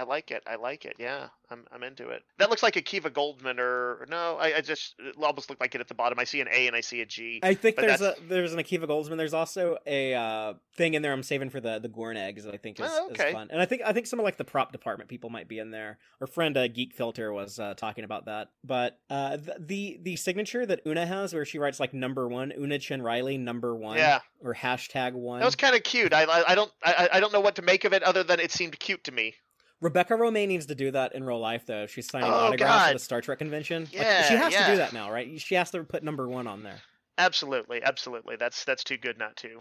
I 0.00 0.04
like 0.04 0.30
it. 0.30 0.42
I 0.46 0.56
like 0.56 0.86
it. 0.86 0.96
Yeah, 0.98 1.28
I'm 1.50 1.66
I'm 1.70 1.82
into 1.82 2.08
it. 2.08 2.22
That 2.38 2.48
looks 2.48 2.62
like 2.62 2.74
Akiva 2.74 3.10
Goldsman 3.10 3.58
or 3.58 4.06
no, 4.08 4.36
I, 4.40 4.56
I 4.56 4.60
just 4.62 4.94
it 4.98 5.14
almost 5.22 5.50
looked 5.50 5.60
like 5.60 5.74
it 5.74 5.80
at 5.82 5.88
the 5.88 5.94
bottom. 5.94 6.18
I 6.18 6.24
see 6.24 6.40
an 6.40 6.48
A 6.50 6.66
and 6.66 6.74
I 6.74 6.80
see 6.80 7.02
a 7.02 7.06
G. 7.06 7.40
I 7.42 7.52
think 7.52 7.76
there's 7.76 8.00
a 8.00 8.14
there's 8.28 8.54
an 8.54 8.58
Akiva 8.60 8.86
Goldsman. 8.86 9.18
There's 9.18 9.34
also 9.34 9.76
a 9.86 10.14
uh, 10.14 10.54
thing 10.76 10.94
in 10.94 11.02
there 11.02 11.12
I'm 11.12 11.22
saving 11.22 11.50
for 11.50 11.60
the 11.60 11.78
the 11.78 11.88
Gorn 11.88 12.16
eggs. 12.16 12.44
that 12.44 12.54
I 12.54 12.56
think 12.56 12.80
is, 12.80 12.86
Oh, 12.90 13.10
okay. 13.10 13.28
is 13.28 13.34
fun, 13.34 13.48
and 13.50 13.60
I 13.60 13.66
think 13.66 13.82
I 13.84 13.92
think 13.92 14.06
some 14.06 14.18
of 14.18 14.24
like 14.24 14.38
the 14.38 14.44
prop 14.44 14.72
department 14.72 15.10
people 15.10 15.28
might 15.28 15.48
be 15.48 15.58
in 15.58 15.70
there. 15.70 15.98
Our 16.22 16.26
friend 16.26 16.56
uh, 16.56 16.66
Geek 16.68 16.94
Filter 16.94 17.30
was 17.30 17.58
uh, 17.60 17.74
talking 17.74 18.04
about 18.04 18.24
that. 18.24 18.48
But 18.64 18.98
uh, 19.10 19.36
the, 19.36 19.56
the 19.58 20.00
the 20.02 20.16
signature 20.16 20.64
that 20.64 20.80
Una 20.86 21.04
has, 21.04 21.34
where 21.34 21.44
she 21.44 21.58
writes 21.58 21.78
like 21.78 21.92
number 21.92 22.26
one, 22.26 22.52
Una 22.58 22.78
Chin-Riley 22.78 23.36
number 23.36 23.76
one, 23.76 23.98
Yeah, 23.98 24.20
or 24.40 24.54
hashtag 24.54 25.12
one. 25.12 25.40
that 25.40 25.44
was 25.46 25.56
kind 25.56 25.74
of 25.76 25.82
cute. 25.82 26.14
I 26.14 26.22
I, 26.24 26.52
I 26.52 26.54
don't 26.54 26.72
I, 26.82 27.08
I 27.14 27.20
don't 27.20 27.32
know 27.32 27.40
what 27.40 27.56
to 27.56 27.62
make 27.62 27.84
of 27.84 27.92
it 27.92 28.02
other 28.02 28.22
than 28.22 28.40
it 28.40 28.50
seemed 28.50 28.78
cute 28.78 29.04
to 29.04 29.12
me. 29.12 29.34
Rebecca 29.80 30.14
Romijn 30.14 30.48
needs 30.48 30.66
to 30.66 30.74
do 30.74 30.90
that 30.90 31.14
in 31.14 31.24
real 31.24 31.40
life 31.40 31.64
though. 31.66 31.86
She's 31.86 32.08
signing 32.08 32.30
Oh, 32.30 32.34
autographs 32.34 32.84
at 32.84 32.86
God. 32.88 32.96
a 32.96 32.98
Star 32.98 33.20
Trek 33.20 33.38
convention. 33.38 33.84
Like, 33.84 33.92
Yeah, 33.92 34.22
she 34.28 34.34
has 34.34 34.54
to 34.54 34.66
do 34.66 34.76
that 34.76 34.92
now, 34.92 35.10
right? 35.10 35.40
She 35.40 35.54
has 35.54 35.70
to 35.70 35.82
put 35.84 36.02
number 36.02 36.28
one 36.28 36.46
on 36.46 36.62
there. 36.62 36.80
Absolutely, 37.18 37.82
absolutely. 37.82 38.36
That's 38.36 38.64
that's 38.64 38.84
too 38.84 38.96
good 38.96 39.18
not 39.18 39.36
to. 39.38 39.60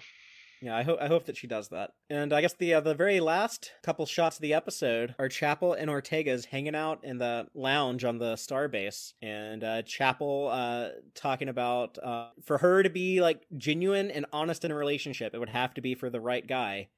Yeah, 0.62 0.76
I 0.76 0.84
hope 0.84 1.00
I 1.02 1.08
hope 1.08 1.26
that 1.28 1.38
she 1.38 1.48
does 1.48 1.70
that. 1.70 1.92
And 2.10 2.34
I 2.34 2.42
guess 2.42 2.54
the 2.54 2.74
uh, 2.74 2.82
the 2.82 2.94
very 2.94 3.22
last 3.22 3.72
couple 3.82 4.06
shots 4.06 4.36
of 4.36 4.42
the 4.42 4.54
episode 4.54 5.16
are 5.18 5.30
Chapel 5.30 5.72
and 5.74 5.90
Ortegas 5.90 6.46
hanging 6.46 6.76
out 6.76 7.00
in 7.04 7.18
the 7.18 7.48
lounge 7.54 8.04
on 8.04 8.18
the 8.18 8.34
starbase, 8.34 9.14
and 9.22 9.64
uh, 9.64 9.82
Chapel 9.84 10.50
uh, 10.52 10.90
talking 11.16 11.48
about 11.48 11.98
uh, 12.04 12.28
for 12.44 12.58
her 12.58 12.84
to 12.84 12.90
be 12.90 13.22
like 13.22 13.46
genuine 13.58 14.12
and 14.12 14.26
honest 14.34 14.66
in 14.66 14.72
a 14.72 14.76
relationship, 14.76 15.34
it 15.34 15.40
would 15.40 15.48
have 15.50 15.74
to 15.76 15.82
be 15.82 15.96
for 15.96 16.10
the 16.10 16.20
right 16.20 16.46
guy. 16.46 16.90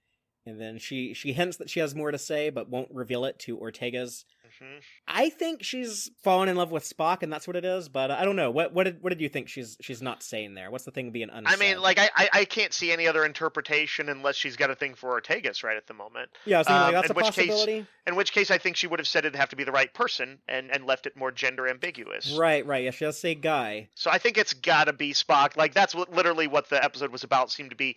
And 0.45 0.59
then 0.59 0.79
she 0.79 1.13
she 1.13 1.33
hints 1.33 1.57
that 1.57 1.69
she 1.69 1.79
has 1.81 1.93
more 1.93 2.09
to 2.11 2.17
say, 2.17 2.49
but 2.49 2.67
won't 2.69 2.89
reveal 2.91 3.25
it 3.25 3.37
to 3.39 3.57
Ortegas. 3.57 4.23
hmm 4.59 4.77
I 5.07 5.29
think 5.29 5.61
she's 5.61 6.09
fallen 6.23 6.49
in 6.49 6.55
love 6.55 6.71
with 6.71 6.83
Spock, 6.83 7.21
and 7.21 7.31
that's 7.31 7.45
what 7.47 7.55
it 7.55 7.63
is. 7.65 7.89
But 7.89 8.09
I 8.09 8.25
don't 8.25 8.35
know. 8.35 8.49
What 8.49 8.73
what 8.73 8.85
did 8.85 9.03
what 9.03 9.09
did 9.09 9.21
you 9.21 9.29
think 9.29 9.49
she's 9.49 9.77
she's 9.81 10.01
not 10.01 10.23
saying 10.23 10.55
there? 10.55 10.71
What's 10.71 10.83
the 10.85 10.91
thing 10.91 11.11
being 11.11 11.29
unsaid? 11.31 11.53
I 11.55 11.57
mean, 11.61 11.79
like 11.79 11.99
I, 11.99 12.09
I 12.15 12.29
I 12.33 12.45
can't 12.45 12.73
see 12.73 12.91
any 12.91 13.07
other 13.07 13.23
interpretation 13.23 14.09
unless 14.09 14.35
she's 14.35 14.55
got 14.55 14.71
a 14.71 14.75
thing 14.75 14.95
for 14.95 15.19
Ortegas 15.21 15.63
right 15.63 15.77
at 15.77 15.85
the 15.85 15.93
moment. 15.93 16.29
yeah, 16.45 16.57
was 16.59 16.67
like 16.67 16.75
um, 16.87 16.93
that's 16.93 17.09
a 17.09 17.11
in 17.11 17.15
which 17.17 17.31
case- 17.35 17.85
In 18.07 18.15
which 18.15 18.31
case, 18.33 18.49
I 18.49 18.57
think 18.57 18.77
she 18.77 18.87
would 18.87 18.97
have 18.99 19.07
said 19.07 19.25
it'd 19.25 19.35
have 19.35 19.49
to 19.49 19.55
be 19.55 19.63
the 19.63 19.71
right 19.71 19.93
person 19.93 20.39
and 20.47 20.71
and 20.71 20.85
left 20.87 21.05
it 21.05 21.15
more 21.15 21.31
gender 21.31 21.67
ambiguous. 21.69 22.35
Right, 22.35 22.65
right. 22.65 22.83
Yeah, 22.83 22.91
she 22.91 23.05
does 23.05 23.19
say 23.19 23.35
guy. 23.35 23.89
So 23.93 24.09
I 24.09 24.17
think 24.17 24.39
it's 24.39 24.53
got 24.53 24.85
to 24.85 24.93
be 24.93 25.13
Spock. 25.13 25.55
Like 25.55 25.75
that's 25.75 25.93
what 25.93 26.11
literally 26.11 26.47
what 26.47 26.67
the 26.69 26.83
episode 26.83 27.11
was 27.11 27.23
about. 27.23 27.51
Seemed 27.51 27.69
to 27.69 27.75
be 27.75 27.95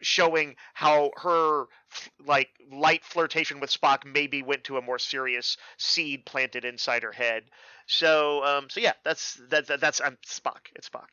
showing 0.00 0.56
how 0.74 1.10
her 1.16 1.66
like 2.26 2.50
light 2.70 3.04
flirtation 3.04 3.60
with 3.60 3.70
Spock 3.70 4.04
maybe 4.04 4.42
went 4.42 4.64
to 4.64 4.76
a 4.76 4.82
more 4.82 4.98
serious 4.98 5.56
seed 5.78 6.26
planted 6.26 6.64
inside 6.64 7.02
her 7.02 7.12
head. 7.12 7.44
So 7.86 8.44
um 8.44 8.66
so 8.70 8.80
yeah, 8.80 8.94
that's 9.04 9.40
that, 9.50 9.66
that 9.68 9.80
that's 9.80 10.00
I'm 10.00 10.18
Spock. 10.26 10.60
It's 10.74 10.88
Spock. 10.88 11.08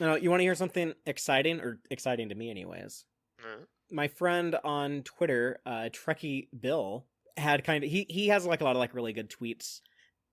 Uh, 0.00 0.16
you 0.16 0.28
want 0.30 0.40
to 0.40 0.44
hear 0.44 0.54
something 0.54 0.92
exciting, 1.06 1.58
or 1.60 1.78
exciting 1.90 2.28
to 2.28 2.34
me, 2.34 2.50
anyways? 2.50 3.04
Uh, 3.42 3.64
My 3.90 4.08
friend 4.08 4.54
on 4.62 5.02
Twitter, 5.04 5.58
uh, 5.64 5.88
Trekkie 5.90 6.48
Bill, 6.58 7.06
had 7.38 7.64
kind 7.64 7.82
of 7.82 7.90
he 7.90 8.06
he 8.08 8.28
has 8.28 8.44
like 8.44 8.60
a 8.60 8.64
lot 8.64 8.76
of 8.76 8.80
like 8.80 8.94
really 8.94 9.14
good 9.14 9.30
tweets, 9.30 9.80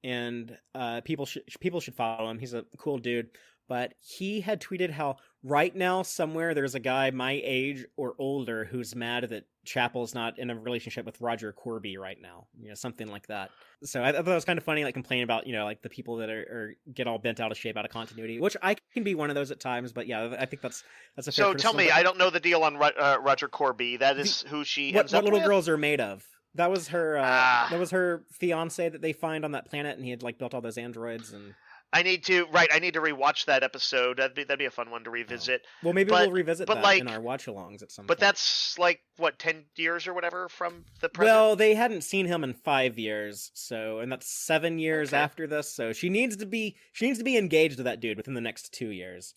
and 0.03 0.57
uh, 0.75 1.01
people 1.05 1.25
should 1.25 1.43
people 1.61 1.79
should 1.79 1.95
follow 1.95 2.29
him. 2.29 2.39
He's 2.39 2.53
a 2.53 2.65
cool 2.77 2.97
dude. 2.97 3.29
But 3.67 3.93
he 3.99 4.41
had 4.41 4.61
tweeted 4.61 4.91
how 4.91 5.17
right 5.41 5.75
now 5.75 6.03
somewhere 6.03 6.53
there's 6.53 6.75
a 6.75 6.79
guy 6.79 7.11
my 7.11 7.41
age 7.43 7.85
or 7.97 8.13
older 8.19 8.65
who's 8.65 8.95
mad 8.95 9.29
that 9.29 9.45
Chapel's 9.65 10.13
not 10.13 10.37
in 10.37 10.49
a 10.49 10.55
relationship 10.59 11.05
with 11.05 11.19
Roger 11.21 11.53
Korby 11.53 11.97
right 11.97 12.17
now. 12.21 12.47
You 12.61 12.69
know, 12.69 12.75
something 12.75 13.07
like 13.07 13.27
that. 13.27 13.49
So 13.83 14.03
I, 14.03 14.11
thought 14.11 14.27
it 14.27 14.33
was 14.33 14.45
kind 14.45 14.59
of 14.59 14.65
funny, 14.65 14.83
like 14.83 14.93
complaining 14.93 15.23
about 15.23 15.47
you 15.47 15.53
know 15.53 15.63
like 15.63 15.81
the 15.81 15.89
people 15.89 16.17
that 16.17 16.29
are, 16.29 16.41
are 16.41 16.75
get 16.93 17.07
all 17.07 17.17
bent 17.19 17.39
out 17.39 17.51
of 17.51 17.57
shape 17.57 17.77
out 17.77 17.85
of 17.85 17.91
continuity, 17.91 18.39
which 18.39 18.57
I 18.61 18.75
can 18.93 19.03
be 19.03 19.15
one 19.15 19.29
of 19.29 19.35
those 19.35 19.51
at 19.51 19.59
times. 19.59 19.93
But 19.93 20.07
yeah, 20.07 20.35
I 20.37 20.45
think 20.45 20.61
that's 20.61 20.83
that's 21.15 21.27
a 21.27 21.31
fair 21.31 21.45
so 21.45 21.53
tell 21.53 21.73
me, 21.73 21.85
but 21.87 21.93
I 21.93 22.03
don't 22.03 22.17
know 22.17 22.29
the 22.29 22.39
deal 22.39 22.63
on 22.63 22.75
uh, 22.81 23.17
Roger 23.21 23.47
Korby. 23.47 23.99
That 23.99 24.17
is 24.17 24.41
who 24.49 24.63
she 24.63 24.93
what, 24.93 25.11
what 25.11 25.23
little 25.23 25.39
with? 25.39 25.47
girls 25.47 25.69
are 25.69 25.77
made 25.77 26.01
of. 26.01 26.25
That 26.55 26.69
was 26.69 26.89
her. 26.89 27.17
Uh, 27.17 27.23
Ah. 27.25 27.67
That 27.71 27.79
was 27.79 27.91
her 27.91 28.25
fiance 28.31 28.87
that 28.89 29.01
they 29.01 29.13
find 29.13 29.43
on 29.43 29.53
that 29.53 29.65
planet, 29.69 29.95
and 29.95 30.05
he 30.05 30.11
had 30.11 30.21
like 30.21 30.37
built 30.37 30.53
all 30.53 30.61
those 30.61 30.77
androids. 30.77 31.31
And 31.33 31.55
I 31.93 32.01
need 32.01 32.23
to 32.25 32.45
right. 32.51 32.67
I 32.73 32.79
need 32.79 32.95
to 32.95 33.01
rewatch 33.01 33.45
that 33.45 33.63
episode. 33.63 34.17
That'd 34.17 34.35
be 34.35 34.43
that'd 34.43 34.59
be 34.59 34.65
a 34.65 34.71
fun 34.71 34.89
one 34.89 35.03
to 35.03 35.09
oh. 35.09 35.13
revisit. 35.13 35.61
well, 35.83 35.93
maybe 35.93 36.09
But- 36.09 36.27
we'll 36.27 36.31
revisit 36.31 36.67
but, 36.67 36.75
that 36.75 36.83
like- 36.83 37.01
in 37.01 37.07
our 37.07 37.21
watch-alongs 37.21 37.83
at 37.83 37.91
some. 37.91 38.03
Point. 38.03 38.07
But 38.07 38.13
point. 38.15 38.19
that's 38.19 38.77
like 38.79 39.01
what 39.17 39.37
ten 39.37 39.65
years 39.75 40.07
or 40.07 40.13
whatever 40.13 40.49
from 40.49 40.85
the 41.01 41.09
present. 41.09 41.33
well, 41.35 41.55
they 41.55 41.75
hadn't 41.75 42.01
seen 42.01 42.25
him 42.25 42.43
in 42.43 42.53
five 42.53 42.97
years, 42.97 43.51
so 43.53 43.99
and 43.99 44.11
that's 44.11 44.27
seven 44.27 44.79
years 44.79 45.09
Okay. 45.09 45.21
after 45.21 45.47
this. 45.47 45.73
So 45.73 45.93
she 45.93 46.09
needs 46.09 46.35
to 46.37 46.45
be 46.45 46.75
she 46.91 47.05
needs 47.05 47.19
to 47.19 47.25
be 47.25 47.37
engaged 47.37 47.77
to 47.77 47.83
that 47.83 47.99
dude 47.99 48.17
within 48.17 48.33
the 48.33 48.41
next 48.41 48.73
two 48.73 48.89
years. 48.89 49.35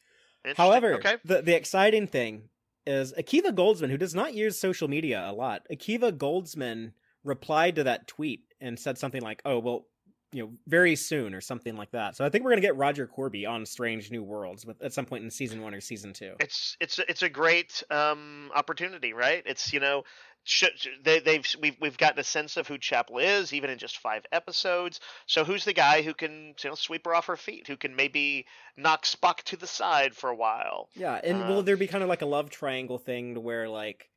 However, 0.56 0.94
okay. 0.94 1.16
the 1.24 1.42
the 1.42 1.54
exciting 1.56 2.06
thing 2.06 2.48
is 2.86 3.12
Akiva 3.14 3.52
Goldsman, 3.52 3.90
who 3.90 3.98
does 3.98 4.14
not 4.14 4.32
use 4.34 4.58
social 4.58 4.88
media 4.88 5.24
a 5.28 5.32
lot. 5.32 5.66
Akiva 5.70 6.12
Goldsman 6.16 6.92
replied 7.24 7.74
to 7.76 7.84
that 7.84 8.06
tweet 8.06 8.44
and 8.60 8.78
said 8.78 8.96
something 8.96 9.20
like, 9.22 9.42
"Oh, 9.44 9.58
well, 9.58 9.86
you 10.32 10.42
know, 10.42 10.50
very 10.66 10.96
soon" 10.96 11.34
or 11.34 11.40
something 11.40 11.76
like 11.76 11.90
that. 11.92 12.16
So 12.16 12.24
I 12.24 12.28
think 12.28 12.44
we're 12.44 12.50
gonna 12.50 12.62
get 12.62 12.76
Roger 12.76 13.06
Korby 13.06 13.48
on 13.48 13.64
Strange 13.66 14.10
New 14.10 14.22
Worlds 14.22 14.66
with, 14.66 14.82
at 14.82 14.92
some 14.92 15.06
point 15.06 15.24
in 15.24 15.30
season 15.30 15.62
one 15.62 15.74
or 15.74 15.80
season 15.80 16.12
two. 16.12 16.34
it's 16.40 16.76
it's 16.80 16.98
it's 16.98 17.22
a 17.22 17.28
great 17.28 17.82
um 17.90 18.50
opportunity, 18.54 19.12
right? 19.12 19.42
It's 19.46 19.72
you 19.72 19.80
know. 19.80 20.04
Sh- 20.48 20.66
sh- 20.76 20.88
they, 21.02 21.18
they've 21.18 21.44
we've 21.60 21.76
we've 21.80 21.98
gotten 21.98 22.20
a 22.20 22.22
sense 22.22 22.56
of 22.56 22.68
who 22.68 22.78
Chapel 22.78 23.18
is, 23.18 23.52
even 23.52 23.68
in 23.68 23.78
just 23.78 23.98
five 23.98 24.24
episodes. 24.30 25.00
So 25.26 25.42
who's 25.42 25.64
the 25.64 25.72
guy 25.72 26.02
who 26.02 26.14
can 26.14 26.54
you 26.62 26.70
know 26.70 26.76
sweep 26.76 27.04
her 27.06 27.16
off 27.16 27.26
her 27.26 27.36
feet? 27.36 27.66
Who 27.66 27.76
can 27.76 27.96
maybe 27.96 28.46
knock 28.76 29.06
Spock 29.06 29.42
to 29.46 29.56
the 29.56 29.66
side 29.66 30.14
for 30.14 30.30
a 30.30 30.36
while? 30.36 30.88
Yeah, 30.94 31.20
and 31.24 31.48
will 31.48 31.58
Uh, 31.58 31.62
there 31.62 31.76
be 31.76 31.88
kind 31.88 32.04
of 32.04 32.08
like 32.08 32.22
a 32.22 32.26
love 32.26 32.48
triangle 32.50 32.98
thing 32.98 33.34
to 33.34 33.40
where 33.40 33.68
like 33.68 34.08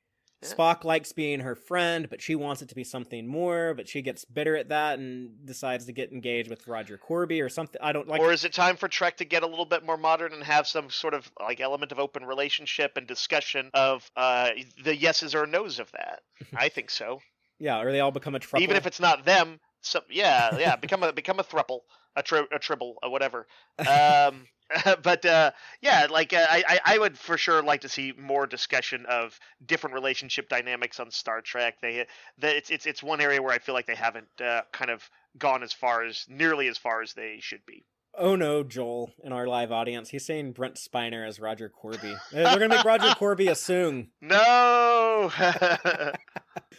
Yeah. 0.41 0.49
Spock 0.49 0.83
likes 0.85 1.11
being 1.11 1.41
her 1.41 1.53
friend, 1.55 2.07
but 2.09 2.21
she 2.21 2.33
wants 2.33 2.61
it 2.61 2.69
to 2.69 2.75
be 2.75 2.83
something 2.85 3.27
more, 3.27 3.73
but 3.73 3.89
she 3.89 4.01
gets 4.01 4.23
bitter 4.23 4.55
at 4.55 4.69
that 4.69 4.97
and 4.97 5.45
decides 5.45 5.85
to 5.87 5.91
get 5.91 6.11
engaged 6.13 6.49
with 6.49 6.65
Roger 6.67 6.97
Korby 6.97 7.43
or 7.43 7.49
something. 7.49 7.79
I 7.81 7.91
don't 7.91 8.07
like. 8.07 8.21
or 8.21 8.31
is 8.31 8.45
it 8.45 8.53
time 8.53 8.77
for 8.77 8.87
Trek 8.87 9.17
to 9.17 9.25
get 9.25 9.43
a 9.43 9.47
little 9.47 9.65
bit 9.65 9.85
more 9.85 9.97
modern 9.97 10.31
and 10.31 10.43
have 10.43 10.65
some 10.65 10.89
sort 10.89 11.13
of 11.13 11.29
like 11.41 11.59
element 11.59 11.91
of 11.91 11.99
open 11.99 12.23
relationship 12.25 12.95
and 12.95 13.05
discussion 13.05 13.69
of 13.73 14.09
uh, 14.15 14.51
the 14.83 14.95
yeses 14.95 15.35
or 15.35 15.45
nos 15.45 15.77
of 15.79 15.91
that? 15.91 16.21
I 16.55 16.69
think 16.69 16.89
so. 16.89 17.19
yeah, 17.59 17.81
or 17.81 17.91
they 17.91 17.99
all 17.99 18.11
become 18.11 18.35
a 18.35 18.39
trouble. 18.39 18.63
Even 18.63 18.77
if 18.77 18.87
it's 18.87 19.01
not 19.01 19.25
them, 19.25 19.59
so 19.81 20.01
yeah, 20.09 20.57
yeah, 20.57 20.75
become 20.77 21.03
a 21.03 21.11
become 21.11 21.39
a 21.39 21.43
thruple, 21.43 21.81
a 22.15 22.23
tri- 22.23 22.47
a 22.51 22.59
tribble, 22.59 22.95
or 23.03 23.11
whatever. 23.11 23.45
Um, 23.79 24.47
but 25.03 25.25
uh, 25.25 25.51
yeah, 25.81 26.07
like 26.09 26.33
uh, 26.33 26.45
I 26.49 26.79
I- 26.85 26.97
would 26.97 27.17
for 27.17 27.37
sure 27.37 27.61
like 27.63 27.81
to 27.81 27.89
see 27.89 28.13
more 28.17 28.45
discussion 28.47 29.05
of 29.07 29.39
different 29.65 29.93
relationship 29.93 30.49
dynamics 30.49 30.99
on 30.99 31.11
Star 31.11 31.41
Trek. 31.41 31.77
They, 31.81 32.05
the, 32.37 32.55
it's 32.57 32.69
it's 32.69 32.85
it's 32.85 33.03
one 33.03 33.21
area 33.21 33.41
where 33.41 33.53
I 33.53 33.59
feel 33.59 33.75
like 33.75 33.87
they 33.87 33.95
haven't 33.95 34.27
uh, 34.43 34.61
kind 34.71 34.91
of 34.91 35.09
gone 35.37 35.63
as 35.63 35.73
far 35.73 36.03
as 36.03 36.25
nearly 36.29 36.67
as 36.67 36.77
far 36.77 37.01
as 37.01 37.13
they 37.13 37.37
should 37.39 37.65
be. 37.65 37.85
Oh 38.17 38.35
no, 38.35 38.63
Joel, 38.63 39.11
in 39.23 39.31
our 39.31 39.47
live 39.47 39.71
audience, 39.71 40.09
he's 40.09 40.25
saying 40.25 40.51
Brent 40.53 40.75
Spiner 40.75 41.25
as 41.27 41.39
Roger 41.39 41.71
Korby. 41.71 42.17
They're 42.31 42.45
gonna 42.53 42.67
make 42.69 42.83
Roger 42.83 43.07
Korby 43.09 43.47
a 43.47 43.51
Soong. 43.51 44.07
No. 44.19 45.31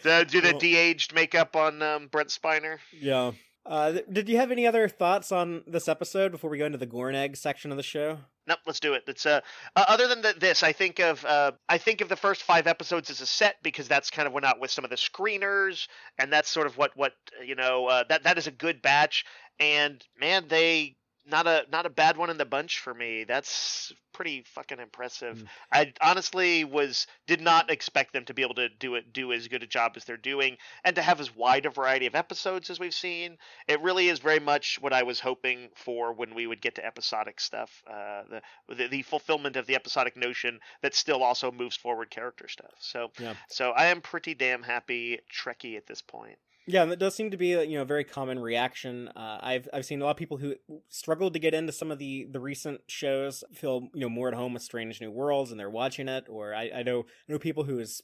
the, 0.03 0.25
do 0.27 0.41
the 0.41 0.53
de-aged 0.53 1.13
makeup 1.15 1.55
on 1.55 1.81
um, 1.81 2.07
Brent 2.07 2.29
Spiner? 2.29 2.77
Yeah. 2.91 3.31
Uh, 3.65 3.99
did 4.11 4.27
you 4.27 4.37
have 4.37 4.51
any 4.51 4.65
other 4.65 4.89
thoughts 4.89 5.31
on 5.31 5.63
this 5.67 5.87
episode 5.87 6.31
before 6.31 6.49
we 6.49 6.57
go 6.57 6.65
into 6.65 6.77
the 6.77 6.85
Gorn 6.85 7.13
egg 7.13 7.37
section 7.37 7.69
of 7.69 7.77
the 7.77 7.83
show? 7.83 8.17
Nope, 8.47 8.59
let's 8.65 8.79
do 8.79 8.93
it. 8.93 9.03
It's 9.07 9.25
uh, 9.25 9.41
uh 9.75 9.85
other 9.87 10.07
than 10.07 10.23
the, 10.23 10.33
this, 10.37 10.63
I 10.63 10.71
think 10.71 10.99
of 10.99 11.23
uh, 11.23 11.51
I 11.69 11.77
think 11.77 12.01
of 12.01 12.09
the 12.09 12.15
first 12.15 12.41
five 12.41 12.65
episodes 12.65 13.11
as 13.11 13.21
a 13.21 13.25
set 13.27 13.57
because 13.61 13.87
that's 13.87 14.09
kind 14.09 14.27
of 14.27 14.43
out 14.43 14.59
with 14.59 14.71
some 14.71 14.83
of 14.83 14.89
the 14.89 14.95
screeners, 14.95 15.87
and 16.17 16.33
that's 16.33 16.49
sort 16.49 16.65
of 16.65 16.75
what 16.77 16.91
what 16.95 17.13
you 17.45 17.53
know 17.53 17.85
uh, 17.85 18.03
that 18.09 18.23
that 18.23 18.39
is 18.39 18.47
a 18.47 18.51
good 18.51 18.81
batch. 18.81 19.25
And 19.59 20.03
man, 20.19 20.47
they 20.47 20.95
not 21.25 21.47
a 21.47 21.65
not 21.71 21.85
a 21.85 21.89
bad 21.89 22.17
one 22.17 22.29
in 22.29 22.37
the 22.37 22.45
bunch 22.45 22.79
for 22.79 22.93
me. 22.93 23.23
That's 23.23 23.93
pretty 24.13 24.43
fucking 24.55 24.79
impressive. 24.79 25.37
Mm. 25.37 25.47
I 25.71 25.93
honestly 26.01 26.63
was 26.63 27.07
did 27.27 27.41
not 27.41 27.69
expect 27.69 28.13
them 28.13 28.25
to 28.25 28.33
be 28.33 28.41
able 28.41 28.55
to 28.55 28.69
do 28.69 28.95
it 28.95 29.13
do 29.13 29.31
as 29.31 29.47
good 29.47 29.63
a 29.63 29.67
job 29.67 29.93
as 29.95 30.03
they're 30.05 30.17
doing 30.17 30.57
and 30.83 30.95
to 30.95 31.01
have 31.01 31.19
as 31.19 31.33
wide 31.35 31.65
a 31.65 31.69
variety 31.69 32.07
of 32.07 32.15
episodes 32.15 32.69
as 32.69 32.79
we've 32.79 32.93
seen. 32.93 33.37
It 33.67 33.81
really 33.81 34.09
is 34.09 34.19
very 34.19 34.39
much 34.39 34.79
what 34.81 34.93
I 34.93 35.03
was 35.03 35.19
hoping 35.19 35.69
for 35.75 36.13
when 36.13 36.33
we 36.35 36.47
would 36.47 36.61
get 36.61 36.75
to 36.75 36.85
episodic 36.85 37.39
stuff. 37.39 37.83
Uh, 37.87 38.23
the, 38.67 38.75
the 38.75 38.87
the 38.87 39.01
fulfillment 39.03 39.55
of 39.55 39.67
the 39.67 39.75
episodic 39.75 40.17
notion 40.17 40.59
that 40.81 40.95
still 40.95 41.23
also 41.23 41.51
moves 41.51 41.75
forward 41.75 42.09
character 42.09 42.47
stuff. 42.47 42.73
So 42.79 43.11
Yeah. 43.19 43.35
so 43.49 43.71
I 43.71 43.87
am 43.87 44.01
pretty 44.01 44.33
damn 44.33 44.63
happy 44.63 45.19
Trekkie 45.31 45.77
at 45.77 45.87
this 45.87 46.01
point. 46.01 46.37
Yeah, 46.67 46.83
and 46.83 46.91
that 46.91 46.99
does 46.99 47.15
seem 47.15 47.31
to 47.31 47.37
be 47.37 47.49
you 47.49 47.75
know 47.75 47.81
a 47.81 47.85
very 47.85 48.03
common 48.03 48.39
reaction. 48.39 49.07
Uh, 49.09 49.39
I've 49.41 49.67
I've 49.73 49.85
seen 49.85 50.01
a 50.01 50.05
lot 50.05 50.11
of 50.11 50.17
people 50.17 50.37
who 50.37 50.55
struggled 50.89 51.33
to 51.33 51.39
get 51.39 51.53
into 51.53 51.71
some 51.71 51.91
of 51.91 51.97
the 51.97 52.27
the 52.29 52.39
recent 52.39 52.81
shows 52.87 53.43
feel 53.53 53.89
you 53.93 54.01
know 54.01 54.09
more 54.09 54.27
at 54.27 54.35
home 54.35 54.53
with 54.53 54.61
Strange 54.61 55.01
New 55.01 55.11
Worlds 55.11 55.51
and 55.51 55.59
they're 55.59 55.69
watching 55.69 56.07
it. 56.07 56.25
Or 56.29 56.53
I, 56.53 56.69
I 56.75 56.83
know 56.83 57.05
know 57.27 57.39
people 57.39 57.63
whose 57.63 58.01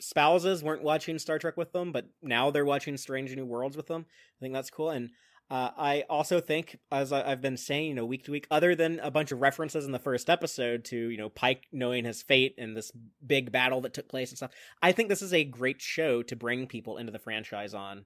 spouses 0.00 0.62
weren't 0.62 0.82
watching 0.82 1.18
Star 1.18 1.38
Trek 1.38 1.56
with 1.56 1.72
them, 1.72 1.92
but 1.92 2.06
now 2.22 2.50
they're 2.50 2.64
watching 2.64 2.96
Strange 2.96 3.34
New 3.36 3.46
Worlds 3.46 3.76
with 3.76 3.86
them. 3.86 4.06
I 4.08 4.38
think 4.40 4.54
that's 4.54 4.70
cool. 4.70 4.90
And 4.90 5.10
uh, 5.50 5.70
I 5.76 6.04
also 6.08 6.40
think, 6.40 6.78
as 6.92 7.12
I, 7.12 7.28
I've 7.28 7.40
been 7.40 7.56
saying, 7.56 7.88
you 7.88 7.94
know, 7.94 8.06
week 8.06 8.24
to 8.24 8.30
week, 8.30 8.46
other 8.52 8.76
than 8.76 9.00
a 9.00 9.10
bunch 9.10 9.32
of 9.32 9.40
references 9.40 9.84
in 9.84 9.90
the 9.90 9.98
first 9.98 10.30
episode 10.30 10.84
to 10.86 10.96
you 10.96 11.18
know 11.18 11.28
Pike 11.28 11.64
knowing 11.72 12.04
his 12.04 12.22
fate 12.22 12.54
and 12.56 12.76
this 12.76 12.92
big 13.26 13.50
battle 13.50 13.80
that 13.80 13.92
took 13.92 14.08
place 14.08 14.30
and 14.30 14.36
stuff, 14.36 14.52
I 14.80 14.92
think 14.92 15.08
this 15.08 15.22
is 15.22 15.34
a 15.34 15.42
great 15.42 15.82
show 15.82 16.22
to 16.22 16.36
bring 16.36 16.68
people 16.68 16.98
into 16.98 17.10
the 17.10 17.18
franchise 17.18 17.74
on. 17.74 18.04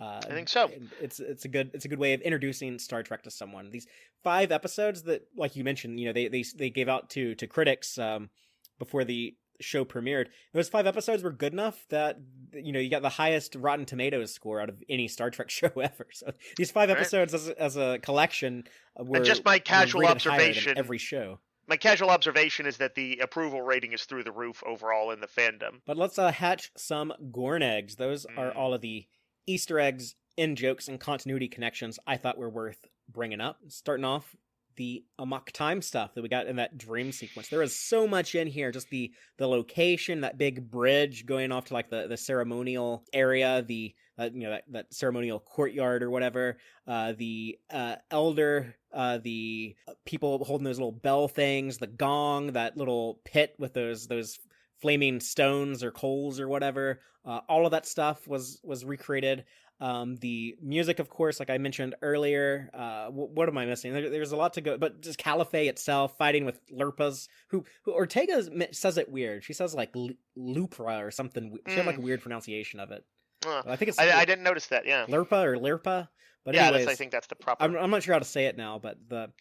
Uh, 0.00 0.20
I 0.22 0.32
think 0.32 0.48
so. 0.48 0.70
It's 1.00 1.20
it's 1.20 1.44
a 1.44 1.48
good 1.48 1.70
it's 1.74 1.84
a 1.84 1.88
good 1.88 1.98
way 1.98 2.14
of 2.14 2.22
introducing 2.22 2.78
Star 2.78 3.02
Trek 3.02 3.22
to 3.24 3.30
someone. 3.30 3.70
These 3.70 3.86
five 4.24 4.50
episodes 4.50 5.02
that, 5.02 5.22
like 5.36 5.54
you 5.54 5.64
mentioned, 5.64 6.00
you 6.00 6.06
know, 6.06 6.14
they 6.14 6.28
they 6.28 6.44
they 6.56 6.70
gave 6.70 6.88
out 6.88 7.10
to 7.10 7.34
to 7.34 7.46
critics 7.46 7.98
um, 7.98 8.30
before 8.78 9.04
the 9.04 9.34
show 9.60 9.84
premiered. 9.84 10.26
Those 10.52 10.68
five 10.68 10.86
episodes 10.86 11.22
were 11.22 11.30
good 11.32 11.52
enough 11.52 11.84
that 11.90 12.18
you 12.52 12.72
know 12.72 12.80
you 12.80 12.90
got 12.90 13.02
the 13.02 13.08
highest 13.08 13.54
Rotten 13.54 13.86
Tomatoes 13.86 14.32
score 14.32 14.60
out 14.60 14.68
of 14.68 14.82
any 14.88 15.08
Star 15.08 15.30
Trek 15.30 15.50
show 15.58 15.68
ever. 15.80 16.06
So 16.12 16.32
these 16.56 16.70
five 16.70 16.88
Right. 16.88 16.98
episodes 16.98 17.34
as 17.34 17.48
a, 17.48 17.62
as 17.62 17.76
a 17.76 17.98
collection 18.00 18.64
uh, 18.98 19.04
were 19.04 19.20
just 19.20 19.44
my 19.44 19.58
casual 19.58 20.02
rated 20.02 20.22
higher 20.22 20.38
than 20.38 20.48
observation- 20.48 20.78
every 20.78 20.98
show. 20.98 21.38
My 21.68 21.76
casual 21.76 22.10
observation 22.10 22.64
is 22.66 22.76
that 22.76 22.94
the 22.94 23.18
approval 23.18 23.60
rating 23.60 23.92
is 23.92 24.04
through 24.04 24.22
the 24.22 24.30
roof 24.30 24.62
overall 24.64 25.10
in 25.10 25.20
the 25.20 25.26
fandom. 25.26 25.80
But 25.84 25.96
let's 25.96 26.16
uh, 26.16 26.30
hatch 26.30 26.70
some 26.76 27.12
Gorn 27.32 27.60
eggs. 27.62 27.96
Those 27.96 28.24
are 28.36 28.52
Mm. 28.52 28.56
all 28.56 28.72
of 28.72 28.82
the 28.82 29.06
Easter 29.48 29.80
eggs, 29.80 30.14
in 30.36 30.54
jokes, 30.54 30.86
and 30.86 31.00
continuity 31.00 31.48
connections 31.48 31.98
I 32.06 32.18
thought 32.18 32.38
were 32.38 32.50
worth 32.50 32.86
bringing 33.08 33.40
up. 33.40 33.58
Starting 33.68 34.04
off 34.04 34.36
the 34.76 35.04
Amok 35.18 35.52
Time 35.52 35.82
stuff 35.82 36.14
that 36.14 36.22
we 36.22 36.28
got 36.28 36.46
in 36.46 36.56
that 36.56 36.78
dream 36.78 37.12
sequence. 37.12 37.48
There 37.48 37.62
is 37.62 37.74
so 37.74 38.06
much 38.06 38.34
in 38.34 38.46
here. 38.46 38.70
Just 38.70 38.90
the 38.90 39.12
the 39.38 39.48
location, 39.48 40.20
that 40.20 40.38
big 40.38 40.70
bridge 40.70 41.26
going 41.26 41.52
off 41.52 41.66
to 41.66 41.74
like 41.74 41.90
the 41.90 42.06
the 42.06 42.16
ceremonial 42.16 43.04
area, 43.12 43.62
the 43.66 43.94
uh, 44.18 44.30
you 44.32 44.44
know 44.44 44.50
that, 44.50 44.64
that 44.70 44.94
ceremonial 44.94 45.40
courtyard 45.40 46.02
or 46.02 46.10
whatever. 46.10 46.58
Uh, 46.86 47.12
the 47.16 47.58
uh, 47.70 47.96
elder, 48.10 48.76
uh, 48.92 49.18
the 49.18 49.74
people 50.04 50.42
holding 50.44 50.64
those 50.64 50.78
little 50.78 50.92
bell 50.92 51.28
things, 51.28 51.78
the 51.78 51.86
gong, 51.86 52.52
that 52.52 52.76
little 52.76 53.20
pit 53.24 53.54
with 53.58 53.74
those 53.74 54.06
those 54.06 54.38
flaming 54.80 55.20
stones 55.20 55.82
or 55.82 55.90
coals 55.90 56.40
or 56.40 56.48
whatever. 56.48 57.00
Uh, 57.24 57.40
all 57.48 57.64
of 57.64 57.72
that 57.72 57.86
stuff 57.86 58.26
was 58.28 58.60
was 58.62 58.84
recreated. 58.84 59.44
Um, 59.78 60.16
the 60.16 60.56
music, 60.62 61.00
of 61.00 61.10
course, 61.10 61.38
like 61.38 61.50
I 61.50 61.58
mentioned 61.58 61.96
earlier. 62.00 62.70
Uh, 62.72 63.08
wh- 63.08 63.36
what 63.36 63.48
am 63.48 63.58
I 63.58 63.66
missing? 63.66 63.92
There, 63.92 64.08
there's 64.08 64.32
a 64.32 64.36
lot 64.36 64.54
to 64.54 64.62
go, 64.62 64.78
but 64.78 65.02
just 65.02 65.18
kal-if-fee 65.18 65.68
itself 65.68 66.16
fighting 66.16 66.46
with 66.46 66.58
Lurpas. 66.72 67.28
Who, 67.50 67.64
who 67.84 67.92
Ortega 67.92 68.42
says 68.72 68.96
it 68.96 69.10
weird. 69.10 69.44
She 69.44 69.52
says 69.52 69.74
like 69.74 69.90
L- 69.94 70.10
Lupra 70.38 71.04
or 71.06 71.10
something. 71.10 71.58
She 71.68 71.74
had 71.74 71.84
like 71.84 71.98
a 71.98 72.00
weird 72.00 72.22
pronunciation 72.22 72.80
of 72.80 72.90
it. 72.90 73.04
Uh, 73.44 73.62
I 73.66 73.76
think 73.76 73.90
it's 73.90 73.98
I, 73.98 74.20
I 74.20 74.24
didn't 74.24 74.44
notice 74.44 74.68
that. 74.68 74.86
Yeah, 74.86 75.04
Lurpa 75.06 75.44
or 75.44 75.56
Lirpa. 75.58 76.08
But 76.46 76.54
yeah, 76.54 76.68
anyways, 76.68 76.86
I 76.86 76.94
think 76.94 77.10
that's 77.10 77.26
the 77.26 77.34
proper. 77.34 77.62
I'm, 77.62 77.76
I'm 77.76 77.90
not 77.90 78.04
sure 78.04 78.12
how 78.12 78.20
to 78.20 78.24
say 78.24 78.46
it 78.46 78.56
now, 78.56 78.78
but 78.78 78.96
the 79.08 79.32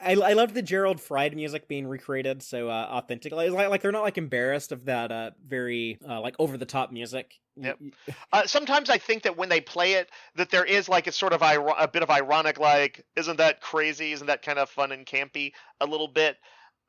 I 0.00 0.14
I 0.14 0.32
love 0.32 0.54
the 0.54 0.62
Gerald 0.62 0.98
Fried 0.98 1.36
music 1.36 1.68
being 1.68 1.86
recreated 1.86 2.42
so 2.42 2.70
uh, 2.70 2.88
authentically. 2.90 3.50
Like 3.50 3.68
like 3.68 3.82
they're 3.82 3.92
not 3.92 4.02
like 4.02 4.16
embarrassed 4.16 4.72
of 4.72 4.86
that 4.86 5.12
uh 5.12 5.32
very 5.46 5.98
uh, 6.08 6.22
like 6.22 6.36
over 6.38 6.56
the 6.56 6.64
top 6.64 6.90
music. 6.90 7.34
Yep. 7.56 7.78
Uh, 8.32 8.46
sometimes 8.46 8.88
I 8.88 8.96
think 8.96 9.24
that 9.24 9.36
when 9.36 9.50
they 9.50 9.60
play 9.60 9.94
it, 9.94 10.10
that 10.36 10.48
there 10.48 10.64
is 10.64 10.88
like 10.88 11.06
a 11.06 11.12
sort 11.12 11.34
of 11.34 11.42
iro- 11.42 11.74
a 11.78 11.86
bit 11.86 12.02
of 12.02 12.08
ironic, 12.08 12.58
like, 12.58 13.04
isn't 13.14 13.36
that 13.36 13.60
crazy? 13.60 14.12
Isn't 14.12 14.28
that 14.28 14.40
kind 14.40 14.58
of 14.58 14.70
fun 14.70 14.90
and 14.90 15.04
campy 15.04 15.52
a 15.82 15.86
little 15.86 16.08
bit? 16.08 16.38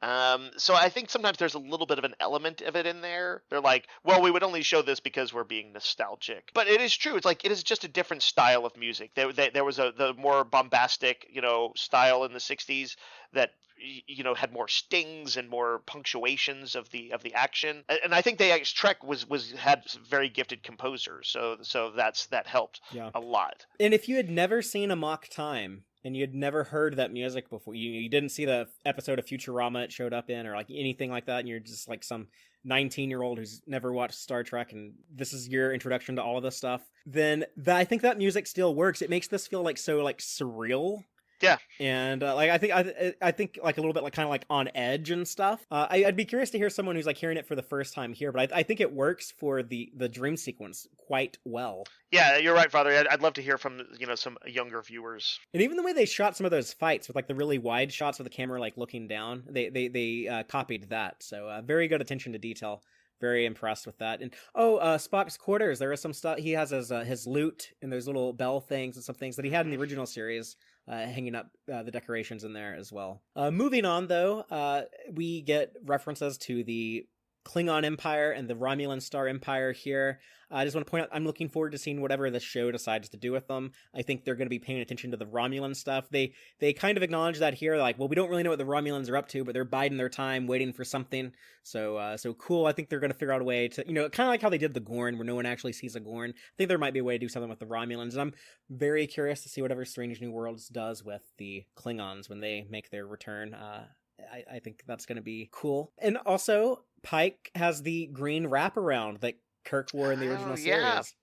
Um, 0.02 0.52
so 0.58 0.76
I 0.76 0.90
think 0.90 1.10
sometimes 1.10 1.38
there's 1.38 1.56
a 1.56 1.60
little 1.60 1.86
bit 1.86 1.98
of 1.98 2.04
an 2.06 2.16
element 2.20 2.62
of 2.62 2.76
it 2.76 2.86
in 2.86 3.02
there. 3.02 3.44
They're 3.50 3.60
like, 3.60 3.88
well, 4.04 4.22
we 4.22 4.32
would 4.32 4.44
only 4.44 4.62
show 4.62 4.82
this 4.82 5.00
because 5.00 5.34
we're 5.34 5.44
being 5.44 5.74
nostalgic. 5.74 6.52
But 6.54 6.68
it 6.68 6.80
is 6.82 6.96
true. 6.96 7.16
It's 7.16 7.26
like 7.26 7.44
it 7.44 7.52
is 7.52 7.64
just 7.64 7.84
a 7.84 7.90
different 7.90 8.24
style 8.24 8.66
of 8.66 8.78
music. 8.78 9.12
There, 9.16 9.34
there, 9.34 9.52
there 9.52 9.66
was 9.66 9.80
a 9.80 9.94
the 9.96 10.14
more 10.14 10.44
bombastic, 10.44 11.28
you 11.30 11.42
know, 11.42 11.74
style 11.76 12.24
in 12.24 12.34
the 12.34 12.40
'60s 12.40 12.96
that 13.34 13.52
you 13.82 14.24
know 14.24 14.34
had 14.34 14.52
more 14.52 14.68
stings 14.68 15.38
and 15.38 15.50
more 15.50 15.80
punctuations 15.86 16.76
of 16.76 16.90
the 16.90 17.12
of 17.12 17.24
the 17.24 17.34
action 17.34 17.84
and 18.04 18.14
i 18.14 18.22
think 18.22 18.38
they 18.38 18.60
trek 18.60 19.02
was 19.04 19.30
was 19.30 19.52
had 19.54 19.84
very 20.10 20.28
gifted 20.28 20.62
composers 20.64 21.30
so 21.30 21.58
so 21.62 21.92
that's 21.96 22.26
that 22.28 22.46
helped 22.46 22.82
Yeah. 22.92 23.10
a 23.14 23.20
lot 23.20 23.66
And 23.80 23.94
if 23.94 24.10
you 24.10 24.18
had 24.18 24.30
never 24.30 24.62
seen 24.62 24.92
Amok 24.92 25.30
Time 25.30 25.86
and 26.04 26.16
you 26.16 26.22
had 26.22 26.34
never 26.34 26.64
heard 26.64 26.98
that 26.98 27.12
music 27.12 27.50
before, 27.50 27.76
you 27.76 27.92
you 27.92 28.10
didn't 28.10 28.30
see 28.30 28.46
the 28.46 28.68
episode 28.86 29.20
of 29.20 29.26
Futurama 29.26 29.84
it 29.84 29.92
showed 29.92 30.14
up 30.14 30.30
in 30.30 30.48
or 30.48 30.56
like 30.56 30.68
anything 30.70 31.12
like 31.12 31.26
that, 31.26 31.40
and 31.40 31.48
you're 31.48 31.60
just 31.60 31.90
like 31.90 32.04
some 32.04 32.28
19 32.66 33.10
year 33.10 33.22
old 33.22 33.38
who's 33.38 33.62
never 33.68 33.94
watched 33.94 34.16
Star 34.16 34.44
Trek 34.44 34.74
and 34.74 34.94
this 35.14 35.34
is 35.34 35.48
your 35.48 35.74
introduction 35.74 36.16
to 36.18 36.24
all 36.24 36.38
of 36.38 36.44
this 36.44 36.58
stuff, 36.58 36.82
then 37.06 37.46
that, 37.58 37.78
I 37.78 37.86
think 37.86 38.02
that 38.02 38.18
music 38.18 38.48
still 38.48 38.76
works. 38.76 39.02
It 39.02 39.10
makes 39.10 39.28
this 39.28 39.48
feel 39.48 39.64
like 39.64 39.78
so 39.78 39.98
like 39.98 40.20
surreal. 40.20 41.04
Yeah. 41.41 41.57
and 41.80 42.24
uh, 42.24 42.36
like 42.36 42.49
I 42.49 42.57
think 42.57 42.74
I, 42.74 43.14
I 43.22 43.32
think 43.32 43.60
like 43.64 43.78
a 43.78 43.82
little 43.82 43.94
bit 43.94 44.03
like 44.03 44.14
kind 44.14 44.26
of 44.26 44.30
like 44.30 44.45
on 44.49 44.70
edge 44.76 45.10
and 45.10 45.28
stuff. 45.28 45.66
Uh, 45.72 45.88
I, 45.90 46.06
I'd 46.06 46.16
be 46.16 46.26
curious 46.26 46.49
to 46.52 46.57
hear 46.57 46.70
someone 46.70 46.95
who's 46.95 47.06
like 47.06 47.18
hearing 47.18 47.38
it 47.38 47.48
for 47.48 47.56
the 47.56 47.64
first 47.64 47.94
time 47.94 48.14
here, 48.14 48.32
but 48.32 48.52
I, 48.53 48.60
I 48.60 48.64
think 48.64 48.80
it 48.82 48.94
works 48.94 49.32
for 49.38 49.64
the 49.64 49.91
the 49.95 50.10
dream 50.10 50.38
sequence 50.38 50.88
quite 50.98 51.38
well. 51.45 51.86
yeah 52.11 52.38
you're 52.38 52.53
right 52.53 52.72
father 52.72 52.91
I'd, 52.91 53.07
I'd 53.07 53.22
love 53.22 53.34
to 53.34 53.41
hear 53.41 53.57
from 53.57 53.82
you 53.99 54.06
know 54.07 54.16
some 54.16 54.38
younger 54.45 54.82
viewers 54.82 55.40
And 55.53 55.64
even 55.64 55.78
the 55.78 55.84
way 55.84 55.94
they 55.94 56.06
shot 56.06 56.36
some 56.38 56.45
of 56.45 56.52
those 56.52 56.74
fights 56.74 57.07
with 57.07 57.16
like 57.16 57.28
the 57.28 57.36
really 57.36 57.57
wide 57.57 57.91
shots 57.91 58.20
with 58.20 58.26
the 58.26 58.36
camera 58.36 58.60
like 58.60 58.78
looking 58.78 59.07
down, 59.07 59.44
they 59.49 59.70
they 59.70 59.88
they 59.88 60.28
uh, 60.28 60.44
copied 60.44 60.90
that. 60.90 61.24
So 61.24 61.48
uh, 61.49 61.61
very 61.61 61.88
good 61.88 62.02
attention 62.02 62.34
to 62.34 62.40
detail. 62.40 62.84
Very 63.22 63.45
impressed 63.45 63.86
with 63.86 63.98
that. 63.98 64.22
And 64.22 64.34
oh, 64.56 64.78
uh, 64.78 64.98
Spock's 64.98 65.36
quarters. 65.36 65.78
There 65.78 65.91
is 65.91 65.99
some 65.99 66.14
stuff 66.14 66.38
he 66.38 66.52
has 66.52 66.70
his 66.70 66.90
uh, 66.91 67.03
his 67.03 67.28
lute 67.28 67.72
and 67.82 67.91
those 67.91 68.07
little 68.07 68.32
bell 68.32 68.61
things 68.61 68.95
and 68.95 69.03
some 69.03 69.16
things 69.16 69.36
that 69.36 69.44
he 69.45 69.52
had 69.52 69.66
in 69.66 69.72
the 69.72 69.78
original 69.78 70.06
series, 70.06 70.56
uh, 70.90 71.06
hanging 71.06 71.36
up 71.36 71.49
uh, 71.72 71.84
the 71.84 71.91
decorations 71.91 72.44
in 72.44 72.53
there 72.53 72.76
as 72.76 72.91
well. 72.91 73.22
Uh, 73.36 73.52
moving 73.52 73.86
on 73.86 74.07
though, 74.07 74.40
uh, 74.49 74.84
we 75.14 75.41
get 75.41 75.76
references 75.86 76.38
to 76.38 76.64
the 76.64 77.06
Klingon 77.50 77.84
Empire 77.84 78.32
and 78.32 78.48
the 78.48 78.54
Romulan 78.54 79.02
Star 79.02 79.28
Empire 79.28 79.72
here. 79.72 80.20
I 80.52 80.64
just 80.66 80.76
want 80.76 80.86
to 80.86 80.92
point 80.92 81.04
out 81.04 81.10
I'm 81.12 81.26
looking 81.26 81.50
forward 81.50 81.72
to 81.72 81.78
seeing 81.78 82.02
whatever 82.02 82.30
the 82.30 82.40
show 82.40 82.72
decides 82.72 83.10
to 83.10 83.18
do 83.18 83.32
with 83.32 83.48
them. 83.48 83.72
I 83.94 84.04
think 84.04 84.24
they're 84.24 84.36
going 84.36 84.48
to 84.48 84.50
be 84.50 84.60
paying 84.60 84.80
attention 84.80 85.12
to 85.12 85.18
the 85.18 85.26
Romulan 85.26 85.76
stuff. 85.76 86.10
They 86.10 86.34
they 86.60 86.74
kind 86.74 86.96
of 86.96 87.04
acknowledge 87.04 87.40
that 87.40 87.56
here, 87.56 87.78
like, 87.78 87.98
well, 87.98 88.08
we 88.08 88.16
don't 88.16 88.30
really 88.30 88.44
know 88.44 88.52
what 88.52 88.60
the 88.60 88.66
Romulans 88.66 89.10
are 89.10 89.18
up 89.18 89.28
to, 89.30 89.44
but 89.44 89.54
they're 89.54 89.64
biding 89.66 89.98
their 89.98 90.10
time, 90.10 90.48
waiting 90.48 90.74
for 90.74 90.84
something. 90.84 91.32
So 91.64 91.98
uh, 91.98 92.18
so 92.18 92.34
cool. 92.36 92.68
I 92.68 92.72
think 92.72 92.90
they're 92.90 93.00
going 93.00 93.12
to 93.12 93.18
figure 93.18 93.34
out 93.34 93.42
a 93.42 93.46
way 93.46 93.68
to, 93.68 93.84
you 93.88 93.94
know, 93.94 94.10
kind 94.10 94.28
of 94.28 94.32
like 94.32 94.42
how 94.42 94.50
they 94.50 94.58
did 94.58 94.74
the 94.76 94.80
Gorn, 94.80 95.18
where 95.18 95.26
no 95.26 95.36
one 95.36 95.46
actually 95.46 95.74
sees 95.74 95.96
a 95.96 96.00
Gorn. 96.00 96.32
I 96.36 96.54
think 96.58 96.68
there 96.68 96.78
might 96.78 96.94
be 96.94 97.00
a 97.00 97.04
way 97.04 97.16
to 97.16 97.20
do 97.20 97.30
something 97.30 97.50
with 97.50 97.60
the 97.60 97.66
Romulans, 97.66 98.14
and 98.14 98.22
I'm 98.22 98.34
very 98.70 99.08
curious 99.08 99.42
to 99.42 99.50
see 99.50 99.62
whatever 99.62 99.86
Strange 99.86 100.22
New 100.22 100.32
Worlds 100.32 100.68
does 100.68 101.04
with 101.04 101.24
the 101.38 101.66
Klingons 101.76 102.30
when 102.30 102.42
they 102.42 102.68
make 102.70 102.90
their 102.90 103.08
return. 103.08 103.54
Uh, 103.54 103.86
I, 104.32 104.56
I 104.56 104.60
think 104.60 104.84
that's 104.88 105.06
going 105.06 105.18
to 105.18 105.22
be 105.22 105.50
cool. 105.52 105.92
And 106.00 106.18
also, 106.26 106.84
Pike 107.04 107.52
has 107.56 107.82
the 107.82 108.08
green 108.08 108.46
wraparound 108.46 109.22
that 109.22 109.36
Kirk 109.66 109.90
wore 109.94 110.12
in 110.12 110.20
the 110.20 110.28
original 110.28 110.54
Oh, 110.54 110.56
series. 110.56 111.14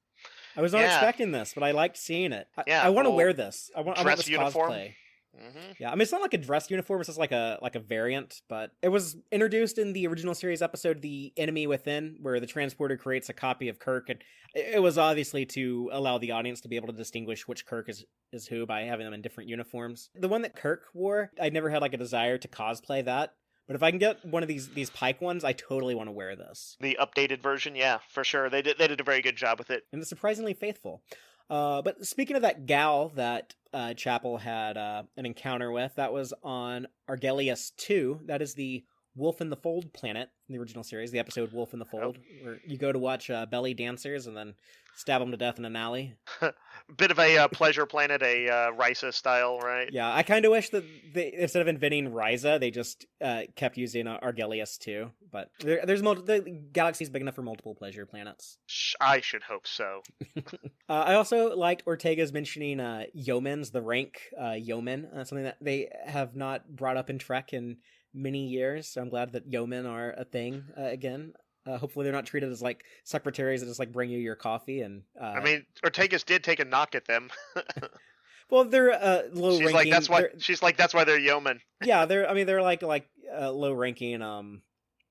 I 0.56 0.60
was 0.62 0.72
not 0.72 0.80
Yeah. 0.80 0.86
expecting 0.86 1.32
this, 1.32 1.52
but 1.54 1.62
I 1.62 1.72
liked 1.72 1.96
seeing 1.96 2.32
it. 2.32 2.48
I, 2.56 2.64
Yeah, 2.66 2.82
I 2.82 2.90
want 2.90 3.06
to 3.06 3.10
wear 3.10 3.32
this. 3.32 3.70
I 3.76 3.80
want, 3.80 3.98
I 3.98 4.00
want 4.02 4.06
dress 4.06 4.18
this 4.18 4.28
uniform. 4.28 4.70
cosplay. 4.72 4.94
hmm 5.38 5.72
Yeah, 5.78 5.90
I 5.90 5.94
mean 5.94 6.00
it's 6.00 6.12
not 6.12 6.22
like 6.22 6.32
a 6.32 6.38
dress 6.38 6.70
uniform; 6.70 7.00
it's 7.00 7.08
just 7.08 7.18
like 7.18 7.32
a 7.32 7.58
like 7.60 7.74
a 7.74 7.80
variant. 7.80 8.40
But 8.48 8.72
it 8.80 8.88
was 8.88 9.18
introduced 9.30 9.76
in 9.76 9.92
the 9.92 10.06
original 10.06 10.34
series 10.34 10.62
episode, 10.62 11.02
"The 11.02 11.34
Enemy 11.36 11.66
Within," 11.66 12.16
where 12.22 12.40
the 12.40 12.46
transporter 12.46 12.96
creates 12.96 13.28
a 13.28 13.34
copy 13.34 13.68
of 13.68 13.78
Kirk, 13.78 14.08
and 14.08 14.24
it 14.54 14.80
was 14.80 14.96
obviously 14.96 15.44
to 15.46 15.90
allow 15.92 16.16
the 16.16 16.30
audience 16.30 16.62
to 16.62 16.68
be 16.68 16.76
able 16.76 16.86
to 16.88 16.94
distinguish 16.94 17.46
which 17.46 17.66
Kirk 17.66 17.90
is 17.90 18.06
is 18.32 18.46
who 18.48 18.64
by 18.64 18.82
having 18.82 19.04
them 19.04 19.12
in 19.12 19.20
different 19.20 19.50
uniforms. 19.50 20.08
The 20.14 20.28
one 20.28 20.40
that 20.42 20.56
Kirk 20.56 20.84
wore, 20.94 21.30
I 21.38 21.50
never 21.50 21.68
had 21.68 21.82
like 21.82 21.92
a 21.92 21.98
desire 21.98 22.38
to 22.38 22.48
cosplay 22.48 23.04
that. 23.04 23.34
But 23.66 23.76
if 23.76 23.82
I 23.82 23.90
can 23.90 23.98
get 23.98 24.24
one 24.24 24.42
of 24.42 24.48
these 24.48 24.68
these 24.68 24.90
Pike 24.90 25.20
ones, 25.20 25.44
I 25.44 25.52
totally 25.52 25.94
want 25.94 26.08
to 26.08 26.12
wear 26.12 26.36
this. 26.36 26.76
the 26.80 26.96
updated 27.00 27.42
version 27.42 27.74
yeah 27.74 27.98
for 28.08 28.24
sure 28.24 28.48
they 28.48 28.62
did 28.62 28.78
they 28.78 28.88
did 28.88 29.00
a 29.00 29.04
very 29.04 29.22
good 29.22 29.36
job 29.36 29.58
with 29.58 29.70
it 29.70 29.84
and 29.92 30.00
it's 30.00 30.08
surprisingly 30.08 30.54
faithful. 30.54 31.02
Uh, 31.48 31.80
but 31.82 32.04
speaking 32.04 32.34
of 32.36 32.42
that 32.42 32.66
gal 32.66 33.10
that 33.10 33.54
uh, 33.72 33.94
Chapel 33.94 34.38
had 34.38 34.76
uh, 34.76 35.04
an 35.16 35.26
encounter 35.26 35.70
with, 35.70 35.94
that 35.96 36.12
was 36.12 36.32
on 36.42 36.86
Argelius 37.08 37.70
2. 37.76 38.22
That 38.24 38.42
is 38.42 38.54
the 38.54 38.84
Wolf 39.14 39.40
in 39.40 39.50
the 39.50 39.56
Fold 39.56 39.92
planet 39.92 40.28
in 40.48 40.54
the 40.54 40.58
original 40.58 40.82
series, 40.82 41.10
the 41.12 41.18
episode 41.20 41.52
Wolf 41.52 41.72
in 41.72 41.78
the 41.78 41.84
Fold, 41.84 42.18
where 42.42 42.58
you 42.66 42.76
go 42.78 42.90
to 42.90 42.98
watch 42.98 43.30
uh, 43.30 43.46
belly 43.46 43.74
dancers 43.74 44.26
and 44.26 44.36
then 44.36 44.54
stab 44.96 45.20
them 45.20 45.30
to 45.30 45.36
death 45.36 45.58
in 45.58 45.64
an 45.64 45.76
alley. 45.76 46.14
Bit 46.96 47.10
of 47.10 47.18
a 47.18 47.38
uh, 47.38 47.48
pleasure 47.48 47.86
planet, 47.86 48.22
a 48.22 48.48
uh, 48.48 48.72
Risa 48.72 49.12
style, 49.12 49.58
right? 49.58 49.88
Yeah, 49.92 50.12
I 50.12 50.22
kind 50.22 50.44
of 50.44 50.50
wish 50.50 50.70
that 50.70 50.84
they 51.14 51.32
instead 51.32 51.62
of 51.62 51.68
inventing 51.68 52.10
Risa, 52.10 52.58
they 52.58 52.70
just 52.70 53.06
uh, 53.22 53.42
kept 53.54 53.76
using 53.76 54.06
uh, 54.06 54.18
Argelius 54.22 54.78
2. 54.78 55.10
But 55.30 55.50
there, 55.60 55.84
there's 55.84 56.02
mul- 56.02 56.22
the 56.22 56.40
galaxy's 56.72 57.10
big 57.10 57.22
enough 57.22 57.34
for 57.34 57.42
multiple 57.42 57.74
pleasure 57.74 58.06
planets. 58.06 58.58
I 59.00 59.20
should 59.20 59.42
hope 59.42 59.66
so. 59.66 60.00
Uh, 60.88 61.02
I 61.04 61.14
also 61.14 61.56
liked 61.56 61.84
Ortegas 61.84 62.32
mentioning 62.32 62.78
uh, 62.78 63.06
yeomans, 63.12 63.72
the 63.72 63.82
rank 63.82 64.20
uh, 64.40 64.52
yeoman. 64.52 65.06
Uh, 65.06 65.24
something 65.24 65.42
that 65.42 65.56
they 65.60 65.88
have 66.06 66.36
not 66.36 66.68
brought 66.68 66.96
up 66.96 67.10
in 67.10 67.18
Trek 67.18 67.52
in 67.52 67.78
many 68.14 68.46
years. 68.46 68.88
So 68.88 69.00
I'm 69.00 69.08
glad 69.08 69.32
that 69.32 69.50
yeomen 69.50 69.84
are 69.84 70.12
a 70.12 70.24
thing 70.24 70.64
uh, 70.78 70.84
again. 70.84 71.32
Uh, 71.66 71.78
hopefully, 71.78 72.04
they're 72.04 72.12
not 72.12 72.26
treated 72.26 72.50
as 72.52 72.62
like 72.62 72.84
secretaries 73.04 73.60
that 73.60 73.66
just 73.66 73.78
like 73.80 73.92
bring 73.92 74.10
you 74.10 74.18
your 74.18 74.36
coffee 74.36 74.82
and. 74.82 75.02
Uh, 75.20 75.24
I 75.24 75.40
mean, 75.42 75.66
Ortegas 75.84 76.24
did 76.24 76.44
take 76.44 76.60
a 76.60 76.64
knock 76.64 76.94
at 76.94 77.06
them. 77.06 77.30
well, 78.50 78.64
they're 78.64 78.92
uh, 78.92 79.22
low 79.32 79.50
she's 79.52 79.60
ranking. 79.60 79.74
like, 79.74 79.90
that's 79.90 80.08
why. 80.08 80.20
they're- 80.22 80.32
She's 80.38 80.62
like, 80.62 80.76
that's 80.76 80.94
why 80.94 81.04
they're 81.04 81.18
yeomen. 81.18 81.60
yeah, 81.84 82.06
they're. 82.06 82.28
I 82.28 82.34
mean, 82.34 82.46
they're 82.46 82.62
like 82.62 82.82
like 82.82 83.08
uh, 83.36 83.50
low 83.50 83.72
ranking, 83.72 84.22
um, 84.22 84.62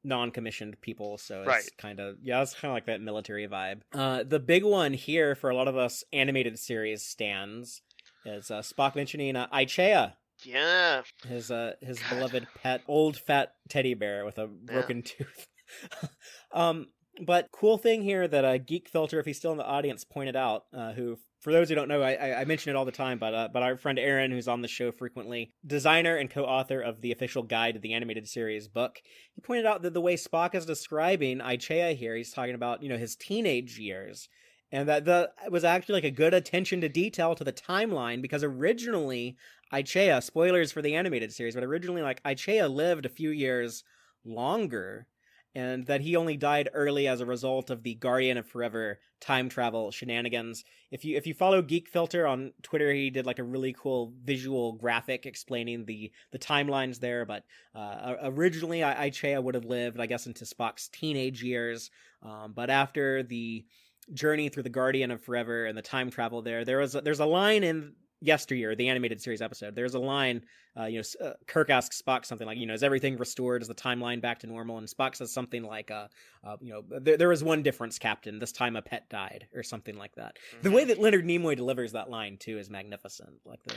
non-commissioned 0.03 0.79
people. 0.81 1.17
So 1.17 1.39
it's 1.41 1.47
Right. 1.47 1.69
kind 1.77 1.99
of 1.99 2.17
yeah, 2.21 2.41
it's 2.41 2.53
kind 2.53 2.69
of 2.71 2.75
like 2.75 2.85
that 2.85 3.01
military 3.01 3.47
vibe. 3.47 3.81
Uh, 3.93 4.23
the 4.23 4.39
big 4.39 4.63
one 4.63 4.93
here 4.93 5.35
for 5.35 5.49
a 5.49 5.55
lot 5.55 5.67
of 5.67 5.75
us 5.75 6.03
animated 6.13 6.57
series 6.59 7.03
stands 7.03 7.81
is 8.25 8.49
uh, 8.49 8.59
Spock 8.61 8.95
mentioning 8.95 9.35
uh, 9.35 9.47
I-Chaya, 9.51 10.13
Yeah. 10.43 11.01
his 11.27 11.51
uh 11.51 11.73
his 11.81 11.99
God. 11.99 12.09
beloved 12.09 12.47
pet, 12.63 12.81
old 12.87 13.17
fat 13.17 13.53
teddy 13.69 13.93
bear 13.93 14.25
with 14.25 14.37
a 14.37 14.47
broken 14.47 15.01
tooth. 15.03 15.47
um, 16.53 16.87
but 17.25 17.51
cool 17.51 17.77
thing 17.77 18.01
here 18.01 18.27
that 18.27 18.45
uh, 18.45 18.57
Geek 18.57 18.89
Filter, 18.89 19.19
if 19.19 19.25
he's 19.25 19.37
still 19.37 19.51
in 19.51 19.57
the 19.57 19.65
audience, 19.65 20.03
pointed 20.03 20.35
out, 20.35 20.65
uh, 20.73 20.91
who 20.93 21.17
for 21.39 21.51
those 21.51 21.69
who 21.69 21.75
don't 21.75 21.87
know, 21.87 22.01
I, 22.01 22.41
I, 22.41 22.45
mention 22.45 22.71
it 22.71 22.75
all 22.75 22.85
the 22.85 22.91
time, 22.91 23.19
but 23.19 23.33
uh, 23.33 23.49
but 23.53 23.61
our 23.61 23.77
friend 23.77 23.99
Aaron, 23.99 24.31
who's 24.31 24.47
on 24.47 24.61
the 24.61 24.67
show 24.67 24.91
frequently, 24.91 25.53
designer 25.65 26.15
and 26.17 26.29
co-author 26.29 26.81
of 26.81 27.01
the 27.01 27.11
official 27.11 27.43
guide 27.43 27.75
to 27.75 27.79
the 27.79 27.93
animated 27.93 28.27
series 28.27 28.67
book, 28.67 28.99
he 29.33 29.41
pointed 29.41 29.65
out 29.65 29.83
that 29.83 29.93
the 29.93 30.01
way 30.01 30.15
Spock 30.15 30.55
is 30.55 30.65
describing 30.65 31.41
I-Chaya 31.41 31.95
here, 31.95 32.15
he's 32.15 32.33
talking 32.33 32.55
about 32.55 32.81
you 32.81 32.89
know 32.89 32.97
his 32.97 33.15
teenage 33.15 33.77
years. 33.77 34.27
And 34.71 34.89
that 34.89 35.05
the 35.05 35.31
was 35.49 35.63
actually 35.63 35.93
like 35.93 36.03
a 36.03 36.11
good 36.11 36.33
attention 36.33 36.81
to 36.81 36.89
detail 36.89 37.35
to 37.35 37.43
the 37.43 37.53
timeline 37.53 38.21
because 38.21 38.43
originally 38.43 39.37
I-Chaya, 39.71 40.21
spoilers 40.23 40.71
for 40.71 40.81
the 40.81 40.95
animated 40.95 41.31
series, 41.31 41.55
but 41.55 41.63
originally 41.63 42.01
like 42.01 42.21
I-Chaya 42.25 42.73
lived 42.73 43.05
a 43.05 43.09
few 43.09 43.29
years 43.29 43.83
longer 44.25 45.07
and 45.55 45.85
that 45.87 46.01
he 46.01 46.17
only 46.17 46.35
died 46.35 46.69
early 46.73 47.07
as 47.07 47.21
a 47.21 47.25
result 47.25 47.69
of 47.69 47.81
the 47.81 47.95
Guardian 47.95 48.37
of 48.37 48.45
Forever 48.45 48.99
time 49.21 49.47
travel 49.47 49.89
shenanigans. 49.89 50.65
If 50.91 51.05
you 51.05 51.15
if 51.15 51.25
you 51.25 51.33
follow 51.33 51.61
Geek 51.61 51.87
Filter 51.87 52.27
on 52.27 52.51
Twitter, 52.61 52.91
he 52.91 53.09
did 53.09 53.25
like 53.25 53.39
a 53.39 53.43
really 53.43 53.73
cool 53.73 54.13
visual 54.23 54.73
graphic 54.73 55.25
explaining 55.25 55.85
the 55.85 56.11
the 56.31 56.39
timelines 56.39 56.99
there. 56.99 57.25
But 57.25 57.43
uh, 57.73 58.15
originally, 58.23 58.83
I- 58.83 59.05
I-Chaya 59.05 59.41
would 59.41 59.55
have 59.55 59.65
lived, 59.65 59.99
I 59.99 60.05
guess, 60.05 60.27
into 60.27 60.45
Spock's 60.45 60.89
teenage 60.89 61.41
years. 61.41 61.89
Um, 62.21 62.53
but 62.53 62.69
after 62.69 63.23
the 63.23 63.65
journey 64.13 64.49
through 64.49 64.63
the 64.63 64.69
Guardian 64.69 65.09
of 65.11 65.23
Forever 65.23 65.65
and 65.65 65.77
the 65.77 65.81
time 65.81 66.11
travel 66.11 66.41
there, 66.41 66.65
there 66.65 66.79
was 66.79 66.95
a, 66.95 67.01
there's 67.01 67.19
a 67.19 67.25
line 67.25 67.63
in 67.63 67.93
yesteryear 68.25 68.75
the 68.75 68.89
animated 68.89 69.21
series 69.21 69.41
episode 69.41 69.75
there's 69.75 69.95
a 69.95 69.99
line 69.99 70.41
uh, 70.77 70.85
you 70.85 71.01
know 71.01 71.25
uh, 71.25 71.33
kirk 71.47 71.69
asks 71.69 72.01
spock 72.01 72.25
something 72.25 72.47
like 72.47 72.57
you 72.57 72.65
know 72.65 72.73
is 72.73 72.83
everything 72.83 73.17
restored? 73.17 73.61
Is 73.61 73.67
the 73.67 73.75
timeline 73.75 74.21
back 74.21 74.39
to 74.39 74.47
normal? 74.47 74.77
And 74.77 74.87
spock 74.87 75.15
says 75.15 75.31
something 75.31 75.63
like 75.63 75.91
uh, 75.91 76.07
uh 76.43 76.57
you 76.61 76.73
know 76.73 76.99
there, 76.99 77.17
there 77.17 77.29
was 77.29 77.43
one 77.43 77.63
difference 77.63 77.97
captain. 77.97 78.39
This 78.39 78.51
time 78.51 78.75
a 78.75 78.81
pet 78.81 79.09
died 79.09 79.47
or 79.55 79.63
something 79.63 79.97
like 79.97 80.15
that. 80.15 80.37
The 80.61 80.71
way 80.71 80.85
that 80.85 80.99
leonard 80.99 81.25
nimoy 81.25 81.55
delivers 81.55 81.93
that 81.93 82.09
line 82.09 82.37
too 82.37 82.57
is 82.57 82.69
magnificent 82.69 83.39
like 83.45 83.63
the 83.63 83.75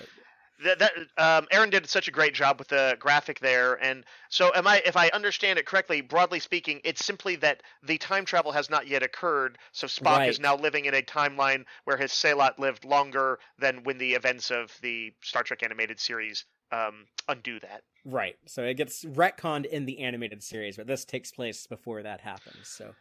that, 0.64 0.78
that 0.78 0.92
um, 1.16 1.46
Aaron 1.50 1.70
did 1.70 1.88
such 1.88 2.08
a 2.08 2.10
great 2.10 2.34
job 2.34 2.58
with 2.58 2.68
the 2.68 2.96
graphic 2.98 3.40
there, 3.40 3.74
and 3.74 4.04
so 4.28 4.50
am 4.54 4.66
I. 4.66 4.82
If 4.84 4.96
I 4.96 5.08
understand 5.08 5.58
it 5.58 5.66
correctly, 5.66 6.00
broadly 6.00 6.40
speaking, 6.40 6.80
it's 6.84 7.04
simply 7.04 7.36
that 7.36 7.62
the 7.82 7.98
time 7.98 8.24
travel 8.24 8.52
has 8.52 8.70
not 8.70 8.86
yet 8.86 9.02
occurred. 9.02 9.58
So 9.72 9.86
Spock 9.86 10.28
is 10.28 10.40
now 10.40 10.56
living 10.56 10.86
in 10.86 10.94
a 10.94 11.02
timeline 11.02 11.64
where 11.84 11.96
his 11.96 12.12
sehlat 12.12 12.58
lived 12.58 12.84
longer 12.84 13.38
than 13.58 13.84
when 13.84 13.98
the 13.98 14.14
events 14.14 14.50
of 14.50 14.76
the 14.82 15.12
Star 15.22 15.42
Trek 15.42 15.62
animated 15.62 16.00
series 16.00 16.44
um, 16.70 17.06
undo 17.28 17.58
that. 17.60 17.82
right 18.04 18.36
so 18.46 18.62
it 18.62 18.74
gets 18.74 19.02
retconned 19.04 19.64
in 19.64 19.86
the 19.86 20.00
animated 20.00 20.42
series 20.42 20.76
but 20.76 20.86
this 20.86 21.02
takes 21.04 21.32
place 21.32 21.66
before 21.66 22.02
that 22.02 22.20
happens 22.20 22.68
so 22.68 22.94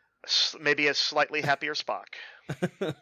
Maybe 0.59 0.87
a 0.87 0.93
slightly 0.93 1.41
happier 1.41 1.73
Spock. 1.73 2.05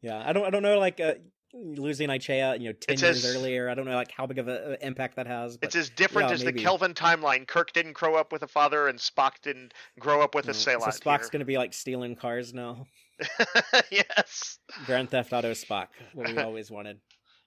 yeah, 0.00 0.22
I 0.24 0.32
don't, 0.32 0.44
I 0.44 0.50
don't 0.50 0.62
know, 0.62 0.78
like 0.78 1.00
uh, 1.00 1.14
losing 1.56 2.10
I-Chaya, 2.10 2.58
you 2.60 2.66
know, 2.68 2.72
ten 2.72 2.94
It's 2.94 3.02
years 3.02 3.24
as- 3.24 3.36
earlier. 3.36 3.68
I 3.70 3.74
don't 3.74 3.84
know, 3.86 3.94
like 3.94 4.10
how 4.10 4.26
big 4.26 4.38
of 4.38 4.48
an 4.48 4.56
uh, 4.72 4.76
impact 4.82 5.16
that 5.16 5.26
has. 5.26 5.56
But 5.56 5.68
It's 5.68 5.76
as 5.76 5.88
different 5.90 6.28
yeah, 6.28 6.34
as 6.34 6.44
maybe. 6.44 6.58
the 6.58 6.64
Kelvin 6.64 6.94
timeline. 6.94 7.46
Kirk 7.46 7.72
didn't 7.72 7.92
grow 7.94 8.14
up 8.14 8.32
with 8.32 8.42
a 8.42 8.48
father, 8.48 8.88
and 8.88 8.98
Spock 8.98 9.40
didn't 9.42 9.72
grow 9.98 10.20
up 10.22 10.34
with 10.34 10.44
a 10.46 10.48
know, 10.48 10.52
so. 10.52 10.78
Spock's 10.78 11.30
gonna 11.30 11.44
be 11.44 11.58
like 11.58 11.72
stealing 11.72 12.14
cars 12.16 12.52
now. 12.54 12.86
yes, 13.90 14.58
Grand 14.84 15.10
Theft 15.10 15.32
Auto 15.32 15.52
Spock, 15.52 15.88
what 16.14 16.28
we 16.28 16.38
always 16.42 16.70
wanted. 16.70 17.00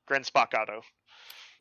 Grand 0.08 0.26
Spock 0.26 0.54
Auto. 0.60 0.82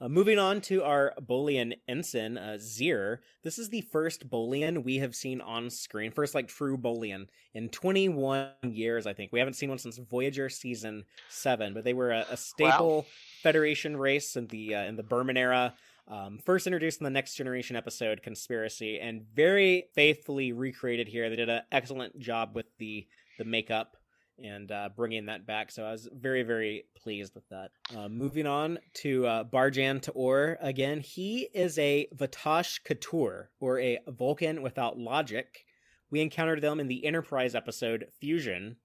Uh, 0.00 0.08
moving 0.08 0.38
on 0.38 0.60
to 0.60 0.84
our 0.84 1.12
Bolian 1.20 1.76
ensign, 1.88 2.38
uh, 2.38 2.56
Zir. 2.60 3.20
This 3.42 3.58
is 3.58 3.68
the 3.68 3.80
first 3.80 4.30
Bolian 4.30 4.84
we 4.84 4.98
have 4.98 5.16
seen 5.16 5.40
on 5.40 5.70
screen, 5.70 6.12
first 6.12 6.36
like 6.36 6.46
true 6.46 6.78
Bolian 6.78 7.26
in 7.52 7.68
21 7.68 8.50
years, 8.62 9.08
I 9.08 9.12
think. 9.12 9.32
We 9.32 9.40
haven't 9.40 9.54
seen 9.54 9.70
one 9.70 9.78
since 9.78 9.98
Voyager 9.98 10.48
season 10.48 11.04
seven, 11.28 11.74
but 11.74 11.82
they 11.82 11.94
were 11.94 12.12
a, 12.12 12.24
a 12.30 12.36
staple 12.36 13.06
Federation 13.42 13.96
race 13.96 14.36
in 14.36 14.46
the 14.46 14.76
uh, 14.76 14.84
in 14.84 14.94
the 14.94 15.02
Berman 15.02 15.36
era. 15.36 15.74
Um, 16.06 16.38
first 16.38 16.66
introduced 16.66 17.00
in 17.00 17.04
the 17.04 17.10
Next 17.10 17.34
Generation 17.34 17.74
episode, 17.74 18.22
Conspiracy, 18.22 19.00
and 19.00 19.22
very 19.34 19.88
faithfully 19.94 20.52
recreated 20.52 21.08
here. 21.08 21.28
They 21.28 21.36
did 21.36 21.50
an 21.50 21.62
excellent 21.72 22.18
job 22.20 22.54
with 22.54 22.66
the 22.78 23.08
the 23.36 23.44
makeup 23.44 23.96
and 24.42 24.70
uh, 24.70 24.88
bringing 24.94 25.26
that 25.26 25.46
back. 25.46 25.70
So 25.70 25.84
I 25.84 25.92
was 25.92 26.08
very, 26.12 26.42
very 26.42 26.84
pleased 26.96 27.34
with 27.34 27.48
that. 27.48 27.70
Uh, 27.96 28.08
moving 28.08 28.46
on 28.46 28.78
to 28.94 29.26
uh, 29.26 29.44
Barjan 29.44 30.00
Taor 30.00 30.56
again. 30.60 31.00
He 31.00 31.48
is 31.54 31.78
a 31.78 32.08
V'tosh 32.14 32.80
ka'tur, 32.84 33.46
or 33.60 33.78
a 33.80 33.98
Vulcan 34.08 34.62
without 34.62 34.98
logic. 34.98 35.64
We 36.10 36.20
encountered 36.20 36.62
them 36.62 36.80
in 36.80 36.88
the 36.88 37.04
Enterprise 37.04 37.54
episode 37.54 38.06
Fusion, 38.20 38.76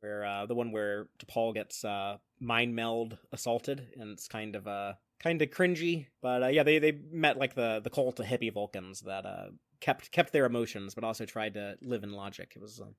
where 0.00 0.24
uh, 0.24 0.46
the 0.46 0.54
one 0.54 0.72
where 0.72 1.06
T'Pol 1.18 1.54
gets 1.54 1.84
uh, 1.84 2.16
mind 2.40 2.74
meld 2.74 3.18
assaulted, 3.32 3.86
and 3.96 4.10
it's 4.10 4.28
kind 4.28 4.56
of 4.56 4.66
uh, 4.66 4.94
kind 5.20 5.40
of 5.42 5.50
cringy. 5.50 6.06
But 6.22 6.42
uh, 6.42 6.48
yeah, 6.48 6.62
they 6.62 6.78
they 6.78 6.98
met 7.12 7.38
like 7.38 7.54
the 7.54 7.80
the 7.82 7.90
cult 7.90 8.18
of 8.18 8.26
hippie 8.26 8.52
Vulcans 8.52 9.00
that 9.02 9.26
uh, 9.26 9.50
kept 9.80 10.10
kept 10.10 10.32
their 10.32 10.46
emotions, 10.46 10.94
but 10.94 11.04
also 11.04 11.24
tried 11.24 11.54
to 11.54 11.76
live 11.82 12.02
in 12.02 12.12
logic. 12.12 12.52
It 12.56 12.62
was. 12.62 12.80
Uh, 12.80 12.90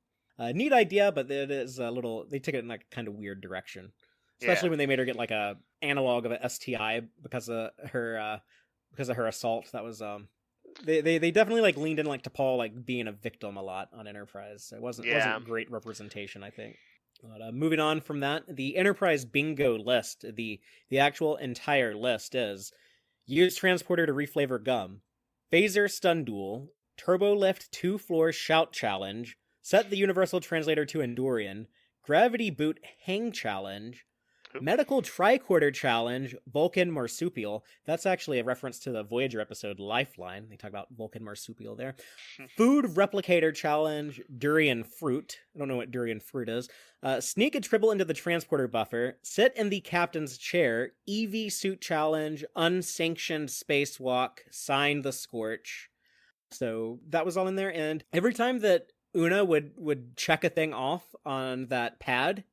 a 0.50 0.54
neat 0.54 0.74
idea, 0.74 1.12
but 1.12 1.30
it 1.30 1.52
is 1.52 1.80
a 1.80 1.92
little. 1.92 2.26
They 2.30 2.40
took 2.40 2.56
it 2.56 2.60
in 2.60 2.68
like 2.68 2.90
kind 2.92 3.08
of 3.08 3.14
weird 3.16 3.42
direction, 3.42 3.92
especially 4.42 4.68
Yeah. 4.68 4.70
when 4.72 4.80
they 4.80 4.86
made 4.88 5.00
her 5.00 5.06
get 5.06 5.16
like 5.16 5.32
a 5.32 5.58
analog 5.82 6.26
of 6.26 6.32
a 6.32 6.50
STI 6.50 7.02
because 7.22 7.50
of 7.50 7.70
her 7.92 8.20
uh, 8.20 8.40
because 8.92 9.10
of 9.10 9.18
her 9.18 9.28
assault. 9.28 9.72
That 9.74 9.84
was 9.84 10.02
um. 10.02 10.28
They, 10.86 11.02
they 11.02 11.18
they 11.18 11.32
definitely 11.32 11.62
like 11.64 11.76
leaned 11.76 12.00
in 12.00 12.06
like 12.06 12.24
T'Pol 12.24 12.58
like 12.58 12.86
being 12.86 13.08
a 13.08 13.12
victim 13.12 13.58
a 13.58 13.62
lot 13.62 13.90
on 13.94 14.08
Enterprise. 14.08 14.72
It 14.76 14.82
wasn't 14.82 15.08
Yeah. 15.08 15.16
wasn't 15.16 15.46
great 15.46 15.70
representation, 15.70 16.44
I 16.44 16.50
think. 16.50 16.78
But, 17.22 17.42
uh, 17.42 17.52
moving 17.52 17.80
on 17.82 18.00
from 18.02 18.22
that, 18.22 18.44
the 18.48 18.78
Enterprise 18.78 19.26
bingo 19.26 19.78
list, 19.78 20.24
the 20.36 20.60
the 20.90 21.00
actual 21.00 21.36
entire 21.38 21.94
list 21.94 22.36
is 22.36 22.72
use 23.26 23.56
transporter 23.58 24.06
to 24.06 24.14
reflavor 24.14 24.64
gum, 24.64 25.02
phaser 25.52 25.92
stun 25.92 26.24
duel, 26.24 26.72
turbo 26.98 27.36
lift 27.36 27.72
two 27.74 27.98
floor 27.98 28.32
shout 28.32 28.72
challenge, 28.72 29.38
set 29.62 29.90
the 29.90 29.98
universal 29.98 30.40
translator 30.40 30.86
to 30.86 31.00
Andorian, 31.00 31.68
gravity 32.04 32.50
boot 32.50 32.80
hang 33.06 33.32
challenge, 33.32 34.06
Oop. 34.56 34.62
medical 34.62 35.02
tricorder 35.02 35.74
challenge, 35.74 36.36
Vulcan 36.52 36.92
marsupial. 36.92 37.64
That's 37.86 38.06
actually 38.06 38.40
a 38.40 38.44
reference 38.44 38.80
to 38.80 38.92
the 38.92 39.04
Voyager 39.04 39.40
episode 39.40 39.80
Lifeline. 39.80 40.48
They 40.50 40.58
talk 40.58 40.70
about 40.70 40.88
Vulcan 40.96 41.24
marsupial 41.24 41.76
there. 41.76 41.96
Food 42.58 42.86
replicator 42.86 43.54
challenge, 43.54 44.22
durian 44.38 44.84
fruit. 44.84 45.40
I 45.56 45.60
don't 45.60 45.68
know 45.68 45.78
what 45.78 45.92
durian 45.92 46.20
fruit 46.20 46.50
is. 46.50 46.70
Uh, 47.04 47.20
sneak 47.22 47.56
a 47.56 47.62
tribble 47.62 47.92
into 47.92 48.06
the 48.06 48.14
transporter 48.14 48.68
buffer. 48.68 49.18
Sit 49.22 49.56
in 49.56 49.70
the 49.70 49.82
captain's 49.82 50.38
chair. 50.38 50.92
EV 51.10 51.52
suit 51.52 51.82
challenge. 51.82 52.44
Unsanctioned 52.56 53.50
spacewalk. 53.50 54.40
Sign 54.52 55.02
the 55.02 55.14
scorch. 55.14 55.90
So 56.52 57.00
that 57.10 57.26
was 57.26 57.38
all 57.38 57.48
in 57.48 57.56
there. 57.56 57.74
And 57.74 58.04
every 58.12 58.34
time 58.34 58.60
that 58.60 58.88
Una 59.16 59.44
would 59.44 59.74
would 59.78 60.16
check 60.16 60.44
a 60.44 60.50
thing 60.50 60.74
off 60.74 61.04
on 61.26 61.68
that 61.68 62.00
pad, 62.00 62.44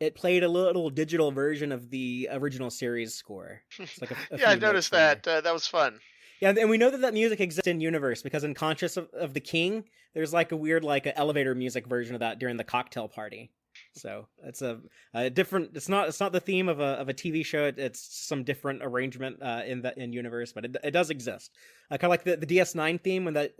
it 0.00 0.14
played 0.14 0.44
a 0.44 0.48
little 0.48 0.90
digital 0.90 1.32
version 1.32 1.72
of 1.72 1.90
the 1.90 2.28
original 2.32 2.70
series 2.70 3.14
score. 3.14 3.62
It's 3.78 4.00
like 4.00 4.10
a, 4.10 4.16
a 4.34 4.38
yeah, 4.38 4.50
I 4.50 4.54
noticed 4.56 4.90
that. 4.92 5.26
Uh, 5.26 5.40
that 5.40 5.52
was 5.52 5.66
fun. 5.66 5.98
Yeah, 6.40 6.50
and 6.50 6.68
we 6.68 6.76
know 6.76 6.90
that 6.90 7.00
that 7.00 7.14
music 7.14 7.40
exists 7.40 7.66
in 7.66 7.80
universe 7.80 8.22
because 8.22 8.44
in 8.44 8.52
Conscience 8.52 8.98
of, 8.98 9.08
of 9.14 9.32
the 9.32 9.40
King, 9.40 9.84
there's 10.14 10.34
like 10.34 10.52
a 10.52 10.56
weird 10.56 10.84
like 10.84 11.06
a 11.06 11.16
elevator 11.16 11.54
music 11.54 11.86
version 11.86 12.14
of 12.14 12.20
that 12.20 12.38
during 12.38 12.56
the 12.56 12.64
cocktail 12.64 13.08
party. 13.08 13.50
So 13.94 14.26
it's 14.44 14.62
a, 14.62 14.80
a 15.14 15.30
different. 15.30 15.70
It's 15.74 15.88
not. 15.88 16.08
It's 16.08 16.20
not 16.20 16.32
the 16.32 16.40
theme 16.40 16.68
of 16.68 16.80
a 16.80 16.98
of 17.00 17.08
a 17.08 17.14
TV 17.14 17.44
show. 17.44 17.64
It, 17.64 17.78
it's 17.78 18.26
some 18.26 18.44
different 18.44 18.82
arrangement 18.82 19.42
uh, 19.42 19.62
in 19.66 19.82
the 19.82 19.98
in 19.98 20.12
universe, 20.12 20.52
but 20.52 20.64
it, 20.66 20.76
it 20.84 20.90
does 20.90 21.10
exist. 21.10 21.52
Uh, 21.90 21.96
kind 21.96 22.04
of 22.04 22.10
like 22.10 22.24
the, 22.24 22.36
the 22.36 22.58
DS9 22.58 23.00
theme 23.00 23.24
when 23.24 23.34
that 23.34 23.54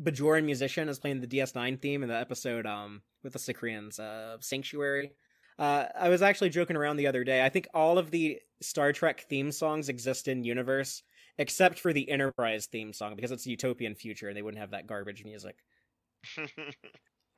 Bajoran 0.00 0.44
musician 0.44 0.88
is 0.88 0.98
playing 0.98 1.20
the 1.20 1.26
DS9 1.26 1.80
theme 1.80 2.02
in 2.02 2.08
the 2.08 2.16
episode 2.18 2.66
um 2.66 3.02
with 3.22 3.32
the 3.34 3.38
Cyprians, 3.38 3.98
uh, 3.98 4.36
Sanctuary. 4.40 5.12
Uh, 5.58 5.86
I 5.98 6.08
was 6.08 6.22
actually 6.22 6.48
joking 6.48 6.76
around 6.76 6.96
the 6.96 7.06
other 7.06 7.22
day. 7.22 7.44
I 7.44 7.50
think 7.50 7.68
all 7.74 7.98
of 7.98 8.10
the 8.10 8.40
Star 8.62 8.92
Trek 8.92 9.26
theme 9.28 9.52
songs 9.52 9.90
exist 9.90 10.26
in 10.26 10.42
universe 10.42 11.02
except 11.36 11.78
for 11.78 11.92
the 11.92 12.08
Enterprise 12.10 12.66
theme 12.66 12.92
song 12.92 13.14
because 13.14 13.30
it's 13.30 13.46
a 13.46 13.50
utopian 13.50 13.94
future 13.94 14.28
and 14.28 14.36
they 14.36 14.42
wouldn't 14.42 14.60
have 14.60 14.70
that 14.70 14.86
garbage 14.86 15.24
music. 15.24 15.56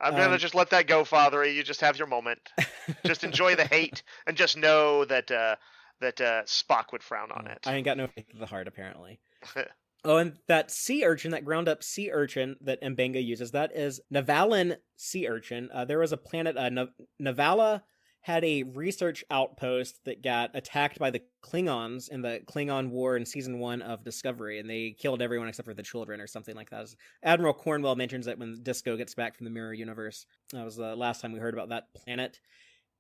I'm 0.01 0.15
gonna 0.15 0.33
Um, 0.35 0.39
just 0.39 0.55
let 0.55 0.71
that 0.71 0.87
go, 0.89 1.05
Father. 1.05 1.45
You 1.45 1.63
just 1.63 1.81
have 1.81 1.97
your 1.97 2.09
moment. 2.09 2.41
just 3.07 3.23
enjoy 3.25 3.55
the 3.55 3.65
hate 3.65 4.03
and 4.27 4.37
just 4.37 4.57
know 4.57 5.05
that 5.05 5.31
uh, 5.31 5.57
that 6.01 6.21
uh, 6.21 6.43
Spock 6.43 6.93
would 6.93 7.03
frown 7.03 7.31
on 7.31 7.47
it. 7.47 7.61
I 7.67 7.75
ain't 7.75 7.85
got 7.85 7.97
no 7.97 8.09
faith 8.09 8.27
in 8.33 8.41
the 8.41 8.47
heart, 8.47 8.67
apparently. 8.67 9.21
oh, 10.05 10.17
and 10.17 10.37
that 10.49 10.71
sea 10.71 11.05
urchin, 11.05 11.31
that 11.33 11.45
ground 11.45 11.69
up 11.69 11.83
sea 11.83 12.11
urchin 12.13 12.57
that 12.61 12.83
Mbenga 12.83 13.25
uses, 13.25 13.53
that 13.53 13.75
is 13.75 14.01
Navalan 14.13 14.77
sea 14.97 15.29
urchin. 15.29 15.69
Uh, 15.73 15.85
there 15.85 15.99
was 15.99 16.13
a 16.13 16.17
planet, 16.17 16.57
uh, 16.57 16.69
Nav- 16.69 16.95
Navala 17.21 17.83
had 18.23 18.45
a 18.45 18.63
research 18.63 19.25
outpost 19.33 19.99
that 20.05 20.23
got 20.23 20.55
attacked 20.55 20.99
by 20.99 21.11
the 21.11 21.21
Klingons 21.45 22.09
in 22.09 22.23
the 22.23 22.41
Klingon 22.47 22.91
War 22.91 23.17
in 23.17 23.27
season 23.27 23.59
one 23.59 23.83
of 23.83 24.05
Discovery, 24.05 24.61
and 24.61 24.71
they 24.71 24.95
killed 24.97 25.21
everyone 25.21 25.49
except 25.49 25.67
for 25.67 25.75
the 25.75 25.83
children 25.83 26.21
or 26.21 26.29
something 26.29 26.55
like 26.55 26.71
that. 26.71 26.87
Admiral 27.25 27.53
Cornwell 27.53 27.97
mentions 27.97 28.29
it 28.29 28.39
when 28.39 28.63
Disco 28.63 28.97
gets 28.97 29.17
back 29.17 29.37
from 29.37 29.45
the 29.45 29.51
Mirror 29.51 29.75
Universe. 29.75 30.25
That 30.53 30.65
was 30.65 30.77
the 30.77 30.95
last 30.95 31.21
time 31.21 31.33
we 31.33 31.41
heard 31.41 31.55
about 31.55 31.71
that 31.71 31.93
planet. 31.95 32.39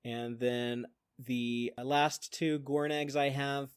And 0.05 0.41
then 0.41 0.87
the 1.21 1.73
last 1.81 2.33
two 2.33 2.59
Gorn 2.59 2.91
eggs 2.91 3.15
I 3.15 3.29
have 3.29 3.71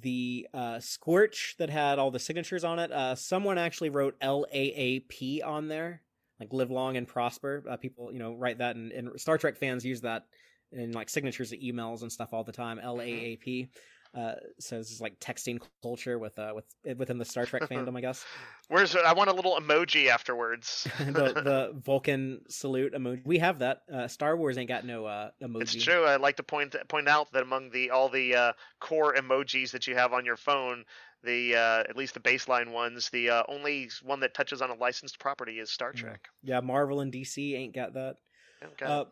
the 0.00 0.46
uh, 0.52 0.80
Scorch 0.80 1.54
that 1.58 1.70
had 1.70 1.98
all 1.98 2.10
the 2.10 2.18
signatures 2.18 2.64
on 2.64 2.78
it. 2.78 2.92
Uh, 2.92 3.14
someone 3.14 3.58
actually 3.58 3.90
wrote 3.90 4.16
L 4.20 4.46
A 4.52 4.58
A 4.58 5.00
P 5.00 5.42
on 5.42 5.68
there, 5.68 6.02
like 6.38 6.52
live 6.52 6.70
long 6.70 6.96
and 6.96 7.08
prosper. 7.08 7.64
Uh, 7.68 7.76
people, 7.76 8.12
you 8.12 8.18
know, 8.18 8.34
write 8.34 8.58
that, 8.58 8.76
and, 8.76 8.92
and 8.92 9.20
Star 9.20 9.38
Trek 9.38 9.56
fans 9.56 9.84
use 9.84 10.02
that 10.02 10.26
in 10.72 10.92
like 10.92 11.08
signatures 11.08 11.52
of 11.52 11.60
emails 11.60 12.02
and 12.02 12.12
stuff 12.12 12.30
all 12.32 12.44
the 12.44 12.52
time. 12.52 12.78
L 12.78 13.00
A 13.00 13.04
A 13.04 13.36
P. 13.36 13.68
Uh, 14.16 14.34
so 14.58 14.78
this 14.78 14.90
is 14.90 15.00
like 15.00 15.20
texting 15.20 15.60
culture 15.82 16.18
with 16.18 16.38
uh 16.38 16.52
with 16.54 16.64
within 16.96 17.18
the 17.18 17.24
Star 17.24 17.44
Trek 17.44 17.62
fandom, 17.70 17.96
I 17.98 18.00
guess. 18.00 18.24
Where's 18.68 18.96
I 18.96 19.12
want 19.12 19.28
a 19.28 19.32
little 19.34 19.58
emoji 19.60 20.08
afterwards. 20.08 20.88
the 20.98 21.34
the 21.34 21.72
Vulcan 21.84 22.40
salute 22.48 22.94
emoji. 22.94 23.26
We 23.26 23.38
have 23.38 23.58
that. 23.58 23.82
Uh, 23.92 24.08
Star 24.08 24.36
Wars 24.36 24.56
ain't 24.56 24.68
got 24.68 24.86
no 24.86 25.04
uh 25.04 25.30
emoji. 25.42 25.62
It's 25.62 25.74
true. 25.74 26.06
I'd 26.06 26.22
like 26.22 26.36
to 26.36 26.42
point 26.42 26.74
point 26.88 27.08
out 27.08 27.30
that 27.32 27.42
among 27.42 27.70
the 27.70 27.90
all 27.90 28.08
the 28.08 28.34
uh, 28.34 28.52
core 28.80 29.14
emojis 29.14 29.70
that 29.72 29.86
you 29.86 29.94
have 29.94 30.14
on 30.14 30.24
your 30.24 30.36
phone, 30.38 30.84
the 31.22 31.54
uh, 31.54 31.80
at 31.88 31.96
least 31.96 32.14
the 32.14 32.20
baseline 32.20 32.72
ones, 32.72 33.10
the 33.10 33.28
uh, 33.28 33.42
only 33.48 33.90
one 34.02 34.20
that 34.20 34.32
touches 34.32 34.62
on 34.62 34.70
a 34.70 34.74
licensed 34.74 35.18
property 35.18 35.58
is 35.58 35.70
Star 35.70 35.92
Mm. 35.92 35.96
Trek. 35.96 36.28
Yeah, 36.42 36.60
Marvel 36.60 37.00
and 37.00 37.12
DC 37.12 37.54
ain't 37.54 37.74
got 37.74 37.92
that. 37.94 38.16
Okay. 38.64 38.86
Uh, 38.86 39.04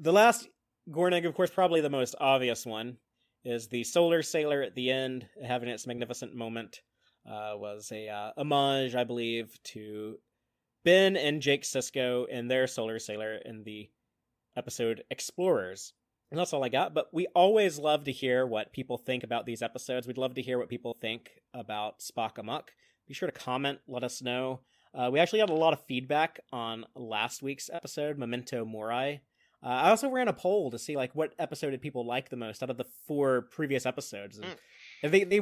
the 0.00 0.12
last 0.12 0.48
Gorn 0.90 1.12
egg, 1.12 1.26
of 1.26 1.34
course, 1.34 1.50
probably 1.50 1.80
the 1.80 1.90
most 1.90 2.14
obvious 2.20 2.66
one, 2.66 2.96
is 3.46 3.68
the 3.68 3.84
Solar 3.84 4.22
Sailor 4.22 4.60
at 4.62 4.74
the 4.74 4.90
end, 4.90 5.28
having 5.42 5.68
its 5.68 5.86
magnificent 5.86 6.34
moment. 6.34 6.82
Uh, 7.24 7.54
was 7.56 7.90
a 7.92 8.08
uh, 8.08 8.30
homage, 8.36 8.94
I 8.94 9.04
believe, 9.04 9.58
to 9.64 10.18
Ben 10.84 11.16
and 11.16 11.42
Jake 11.42 11.62
Sisko 11.62 12.26
and 12.30 12.50
their 12.50 12.66
Solar 12.66 12.98
Sailor 12.98 13.36
in 13.44 13.64
the 13.64 13.88
episode 14.56 15.02
Explorers. 15.10 15.92
And 16.30 16.38
that's 16.38 16.52
all 16.52 16.64
I 16.64 16.68
got. 16.68 16.94
But 16.94 17.06
we 17.12 17.26
always 17.34 17.78
love 17.78 18.04
to 18.04 18.12
hear 18.12 18.46
what 18.46 18.72
people 18.72 18.98
think 18.98 19.24
about 19.24 19.46
these 19.46 19.62
episodes. 19.62 20.06
We'd 20.06 20.18
love 20.18 20.34
to 20.34 20.42
hear 20.42 20.58
what 20.58 20.68
people 20.68 20.94
think 20.94 21.30
about 21.54 22.00
Spock 22.00 22.38
Amok. 22.38 22.72
Be 23.06 23.14
sure 23.14 23.30
to 23.30 23.38
comment, 23.38 23.78
let 23.86 24.04
us 24.04 24.22
know. 24.22 24.60
Uh, 24.94 25.10
we 25.12 25.20
actually 25.20 25.40
had 25.40 25.50
a 25.50 25.54
lot 25.54 25.72
of 25.72 25.84
feedback 25.86 26.40
on 26.52 26.84
last 26.94 27.42
week's 27.42 27.70
episode, 27.72 28.18
Memento 28.18 28.64
Mori. 28.64 29.20
Uh, 29.62 29.68
I 29.68 29.90
also 29.90 30.08
ran 30.10 30.28
a 30.28 30.32
poll 30.32 30.70
to 30.70 30.78
see 30.78 30.96
like 30.96 31.14
what 31.14 31.32
episode 31.38 31.70
did 31.70 31.82
people 31.82 32.06
like 32.06 32.28
the 32.28 32.36
most 32.36 32.62
out 32.62 32.70
of 32.70 32.76
the 32.76 32.84
four 33.06 33.42
previous 33.42 33.86
episodes, 33.86 34.36
and 34.38 34.46
Mm. 34.46 34.56
and 35.02 35.12
they 35.12 35.24
they 35.24 35.40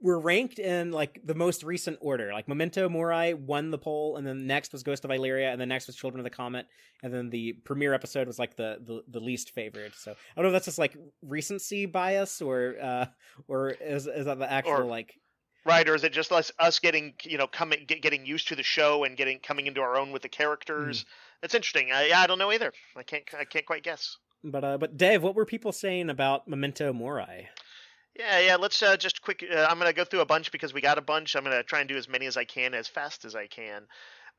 were 0.00 0.18
ranked 0.20 0.60
in 0.60 0.92
like 0.92 1.20
the 1.24 1.34
most 1.34 1.64
recent 1.64 1.98
order. 2.00 2.32
Like 2.32 2.46
Memento 2.48 2.88
Mori 2.88 3.34
won 3.34 3.70
the 3.70 3.78
poll, 3.78 4.16
and 4.16 4.26
then 4.26 4.46
next 4.46 4.72
was 4.72 4.82
Ghost 4.84 5.04
of 5.04 5.10
Illyria, 5.10 5.50
and 5.50 5.60
then 5.60 5.68
next 5.68 5.88
was 5.88 5.96
Children 5.96 6.20
of 6.20 6.24
the 6.24 6.30
Comet, 6.30 6.66
and 7.02 7.12
then 7.12 7.30
the 7.30 7.54
premiere 7.64 7.94
episode 7.94 8.26
was 8.28 8.38
like 8.38 8.56
the 8.56 8.78
the, 8.80 9.02
the 9.08 9.20
least 9.20 9.50
favored. 9.50 9.94
So 9.94 10.12
I 10.12 10.14
don't 10.36 10.44
know 10.44 10.48
if 10.50 10.52
that's 10.54 10.66
just 10.66 10.78
like 10.78 10.96
recency 11.22 11.86
bias 11.86 12.40
or 12.40 12.76
uh 12.80 13.06
or 13.48 13.70
is 13.70 14.06
is 14.06 14.26
that 14.26 14.38
the 14.38 14.50
actual 14.50 14.72
Or- 14.74 14.84
like 14.84 15.14
Right, 15.64 15.86
or 15.86 15.94
is 15.94 16.02
it 16.04 16.12
just 16.12 16.32
us 16.32 16.50
us 16.58 16.78
getting 16.78 17.14
you 17.24 17.36
know 17.36 17.46
coming 17.48 17.84
get, 17.86 18.00
getting 18.00 18.24
used 18.24 18.48
to 18.48 18.56
the 18.56 18.62
show 18.62 19.04
and 19.04 19.16
getting 19.18 19.38
coming 19.40 19.66
into 19.66 19.80
our 19.82 19.98
own 19.98 20.12
with 20.12 20.22
the 20.22 20.28
characters? 20.28 21.04
It's 21.42 21.54
interesting. 21.54 21.92
I, 21.92 22.08
yeah, 22.08 22.20
I 22.20 22.26
don't 22.26 22.38
know 22.38 22.52
either. 22.52 22.72
I 22.96 23.02
can't 23.02 23.24
I 23.38 23.44
can't 23.44 23.66
quite 23.66 23.82
guess. 23.82 24.16
but 24.44 24.64
uh 24.64 24.78
but 24.78 24.96
Dave, 24.96 25.22
what 25.22 25.34
were 25.34 25.46
people 25.46 25.72
saying 25.72 26.10
about 26.10 26.48
Memento 26.48 26.92
Mori? 26.92 27.48
Yeah, 28.18 28.40
yeah. 28.40 28.56
Let's 28.56 28.82
uh, 28.82 28.96
just 28.96 29.22
quick. 29.22 29.44
Uh, 29.48 29.66
I'm 29.70 29.78
gonna 29.78 29.92
go 29.92 30.04
through 30.04 30.20
a 30.20 30.26
bunch 30.26 30.50
because 30.50 30.74
we 30.74 30.80
got 30.80 30.98
a 30.98 31.02
bunch. 31.02 31.36
I'm 31.36 31.44
gonna 31.44 31.62
try 31.62 31.80
and 31.80 31.88
do 31.88 31.96
as 31.96 32.08
many 32.08 32.26
as 32.26 32.36
I 32.36 32.44
can 32.44 32.74
as 32.74 32.88
fast 32.88 33.24
as 33.24 33.36
I 33.36 33.46
can. 33.46 33.86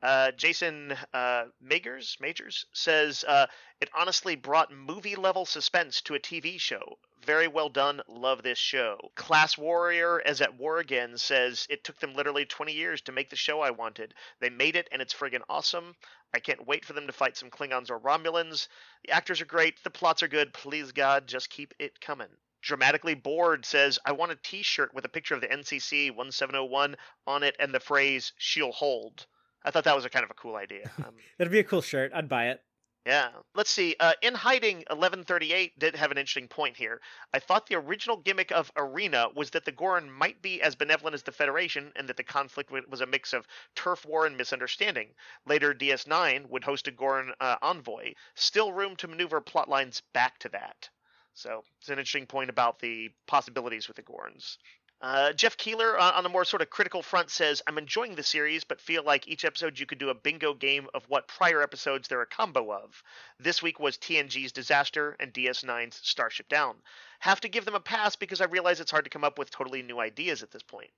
Uh, 0.02 0.30
Jason 0.32 0.96
uh, 1.12 1.44
Magers 1.62 2.18
Majors 2.20 2.64
says 2.72 3.22
uh, 3.28 3.46
it 3.82 3.90
honestly 3.94 4.34
brought 4.34 4.72
movie 4.72 5.14
level 5.14 5.44
suspense 5.44 6.00
to 6.02 6.14
a 6.14 6.18
TV 6.18 6.58
show. 6.58 6.98
Very 7.22 7.48
well 7.48 7.68
done. 7.68 8.00
Love 8.08 8.42
this 8.42 8.58
show. 8.58 9.10
Class 9.14 9.58
Warrior, 9.58 10.22
as 10.24 10.40
at 10.40 10.54
War 10.54 10.78
Again, 10.78 11.18
says 11.18 11.66
it 11.68 11.84
took 11.84 11.98
them 11.98 12.14
literally 12.14 12.46
20 12.46 12.72
years 12.72 13.02
to 13.02 13.12
make 13.12 13.28
the 13.28 13.36
show 13.36 13.60
I 13.60 13.72
wanted. 13.72 14.14
They 14.40 14.48
made 14.48 14.74
it, 14.74 14.88
and 14.90 15.02
it's 15.02 15.12
friggin' 15.12 15.42
awesome. 15.50 15.94
I 16.32 16.38
can't 16.38 16.66
wait 16.66 16.86
for 16.86 16.94
them 16.94 17.06
to 17.06 17.12
fight 17.12 17.36
some 17.36 17.50
Klingons 17.50 17.90
or 17.90 18.00
Romulans. 18.00 18.68
The 19.04 19.12
actors 19.12 19.42
are 19.42 19.46
great. 19.46 19.82
The 19.84 19.90
plots 19.90 20.22
are 20.22 20.28
good. 20.28 20.54
Please 20.54 20.92
God, 20.92 21.26
just 21.26 21.50
keep 21.50 21.74
it 21.78 22.00
coming 22.00 22.28
dramatically 22.62 23.14
bored 23.14 23.64
says 23.64 23.98
i 24.04 24.12
want 24.12 24.30
a 24.30 24.36
t-shirt 24.36 24.92
with 24.92 25.06
a 25.06 25.08
picture 25.08 25.34
of 25.34 25.40
the 25.40 25.46
ncc 25.46 26.14
1701 26.14 26.94
on 27.26 27.42
it 27.42 27.56
and 27.58 27.72
the 27.72 27.80
phrase 27.80 28.34
she'll 28.36 28.72
hold 28.72 29.26
i 29.64 29.70
thought 29.70 29.84
that 29.84 29.96
was 29.96 30.04
a 30.04 30.10
kind 30.10 30.24
of 30.24 30.30
a 30.30 30.34
cool 30.34 30.56
idea. 30.56 30.90
Um, 31.04 31.14
That'd 31.38 31.52
be 31.52 31.58
a 31.60 31.64
cool 31.64 31.82
shirt. 31.82 32.12
I'd 32.14 32.28
buy 32.28 32.48
it. 32.48 32.62
yeah. 33.06 33.30
Let's 33.54 33.70
see. 33.70 33.96
Uh, 33.98 34.12
in 34.22 34.34
hiding 34.34 34.78
1138 34.88 35.78
did 35.78 35.96
have 35.96 36.10
an 36.10 36.18
interesting 36.18 36.48
point 36.48 36.76
here. 36.76 37.00
I 37.32 37.38
thought 37.38 37.66
the 37.66 37.76
original 37.76 38.18
gimmick 38.18 38.52
of 38.52 38.70
arena 38.76 39.28
was 39.34 39.50
that 39.50 39.64
the 39.64 39.72
Gorn 39.72 40.10
might 40.10 40.42
be 40.42 40.60
as 40.60 40.74
benevolent 40.76 41.14
as 41.14 41.22
the 41.22 41.32
federation 41.32 41.92
and 41.96 42.08
that 42.08 42.16
the 42.18 42.22
conflict 42.22 42.70
was 42.88 43.00
a 43.00 43.06
mix 43.06 43.32
of 43.32 43.46
turf 43.74 44.04
war 44.04 44.26
and 44.26 44.36
misunderstanding. 44.36 45.08
Later 45.46 45.74
ds9 45.74 46.48
would 46.50 46.64
host 46.64 46.88
a 46.88 46.90
Gorn 46.90 47.32
uh, 47.40 47.56
envoy. 47.62 48.12
Still 48.34 48.72
room 48.72 48.96
to 48.96 49.08
maneuver 49.08 49.40
plot 49.40 49.68
lines 49.68 50.02
back 50.12 50.38
to 50.40 50.48
that. 50.50 50.90
So 51.32 51.64
it's 51.78 51.88
an 51.88 51.94
interesting 51.98 52.26
point 52.26 52.50
about 52.50 52.80
the 52.80 53.10
possibilities 53.26 53.88
with 53.88 53.96
the 53.96 54.02
Gorns. 54.02 54.58
Uh, 55.02 55.32
Jeff 55.32 55.56
Keeler, 55.56 55.98
uh, 55.98 56.12
on 56.12 56.26
a 56.26 56.28
more 56.28 56.44
sort 56.44 56.60
of 56.60 56.68
critical 56.68 57.02
front, 57.02 57.30
says, 57.30 57.62
I'm 57.66 57.78
enjoying 57.78 58.16
the 58.16 58.22
series, 58.22 58.64
but 58.64 58.82
feel 58.82 59.02
like 59.02 59.26
each 59.26 59.46
episode 59.46 59.78
you 59.78 59.86
could 59.86 59.98
do 59.98 60.10
a 60.10 60.14
bingo 60.14 60.52
game 60.52 60.88
of 60.92 61.04
what 61.08 61.26
prior 61.26 61.62
episodes 61.62 62.06
they're 62.06 62.20
a 62.20 62.26
combo 62.26 62.70
of. 62.70 63.02
This 63.38 63.62
week 63.62 63.80
was 63.80 63.96
TNG's 63.96 64.52
Disaster 64.52 65.16
and 65.18 65.32
DS9's 65.32 66.00
Starship 66.02 66.50
Down. 66.50 66.76
Have 67.20 67.40
to 67.40 67.48
give 67.48 67.64
them 67.64 67.74
a 67.74 67.80
pass 67.80 68.14
because 68.14 68.42
I 68.42 68.46
realize 68.46 68.78
it's 68.78 68.90
hard 68.90 69.04
to 69.04 69.10
come 69.10 69.24
up 69.24 69.38
with 69.38 69.50
totally 69.50 69.82
new 69.82 70.00
ideas 70.00 70.42
at 70.42 70.50
this 70.50 70.62
point. 70.62 70.90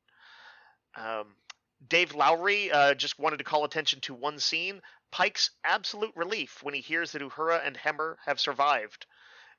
Um, 0.97 1.37
Dave 1.89 2.15
Lowry 2.15 2.73
uh, 2.73 2.95
just 2.95 3.19
wanted 3.20 3.39
to 3.39 3.45
call 3.45 3.65
attention 3.65 4.01
to 4.03 4.15
one 4.15 4.41
scene 4.41 4.83
Pike's 5.12 5.51
absolute 5.62 6.12
relief 6.16 6.62
when 6.62 6.74
he 6.74 6.81
hears 6.81 7.12
that 7.12 7.23
Uhura 7.23 7.65
and 7.65 7.77
Hemmer 7.77 8.16
have 8.24 8.41
survived. 8.41 9.07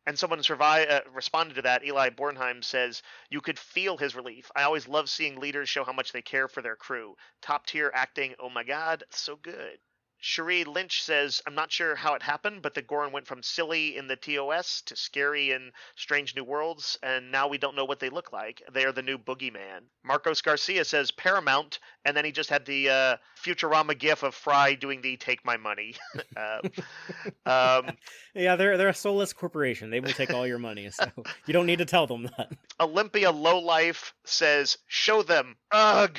And 0.06 0.20
someone 0.20 0.40
uh, 0.40 1.00
responded 1.14 1.56
to 1.56 1.62
that. 1.62 1.86
Eli 1.86 2.10
Bornheim 2.10 2.64
says, 2.64 3.02
You 3.30 3.40
could 3.42 3.58
feel 3.58 3.98
his 3.98 4.16
relief. 4.16 4.52
I 4.56 4.64
always 4.64 4.88
love 4.88 5.10
seeing 5.10 5.40
leaders 5.40 5.70
show 5.70 5.84
how 5.86 5.94
much 5.94 6.12
they 6.12 6.22
care 6.22 6.48
for 6.48 6.62
their 6.62 6.76
crew. 6.76 7.16
Top 7.42 7.66
tier 7.66 7.92
acting. 7.94 8.36
Oh 8.40 8.50
my 8.50 8.64
God, 8.64 9.04
so 9.12 9.38
good. 9.38 9.80
Cherie 10.24 10.64
Lynch 10.64 11.04
says, 11.04 11.42
I'm 11.46 11.54
not 11.54 11.70
sure 11.70 11.96
how 11.96 12.14
it 12.14 12.22
happened, 12.22 12.62
but 12.62 12.74
the 12.74 12.82
Gorn 12.82 13.12
went 13.12 13.28
from 13.28 13.44
silly 13.44 13.98
in 13.98 14.08
the 14.08 14.16
TOS 14.16 14.82
to 14.86 14.96
scary 14.96 15.52
in 15.52 15.74
Strange 15.98 16.34
New 16.34 16.46
Worlds, 16.46 16.98
and 17.04 17.30
now 17.30 17.50
we 17.50 17.58
don't 17.58 17.76
know 17.76 17.84
what 17.84 18.00
they 18.00 18.10
look 18.10 18.32
like. 18.32 18.64
They 18.72 18.86
are 18.86 18.94
the 18.94 19.02
new 19.02 19.18
boogeyman. 19.18 19.82
Marcos 20.02 20.42
Garcia 20.42 20.86
says 20.86 21.12
Paramount, 21.12 21.80
and 22.06 22.16
then 22.16 22.24
he 22.24 22.32
just 22.32 22.50
had 22.50 22.66
the 22.66 22.90
uh, 22.90 23.18
Futurama 23.44 24.00
gif 24.00 24.24
of 24.24 24.34
Fry 24.34 24.76
doing 24.76 25.02
the 25.02 25.18
take 25.18 25.44
my 25.44 25.58
money. 25.58 25.96
uh, 26.38 26.60
um, 27.46 27.98
yeah, 28.34 28.56
they're, 28.56 28.78
they're 28.78 28.88
a 28.88 28.94
soulless 28.94 29.34
corporation. 29.34 29.90
They 29.90 30.00
will 30.00 30.12
take 30.12 30.34
all 30.34 30.48
your 30.48 30.58
money, 30.58 30.90
so 30.90 31.06
you 31.46 31.54
don't 31.54 31.66
need 31.66 31.80
to 31.80 31.86
tell 31.86 32.08
them 32.08 32.30
that. 32.38 32.54
Olympia 32.80 33.32
Lowlife 33.32 34.14
says, 34.24 34.78
show 34.88 35.22
them. 35.22 35.58
Ugh. 35.72 36.18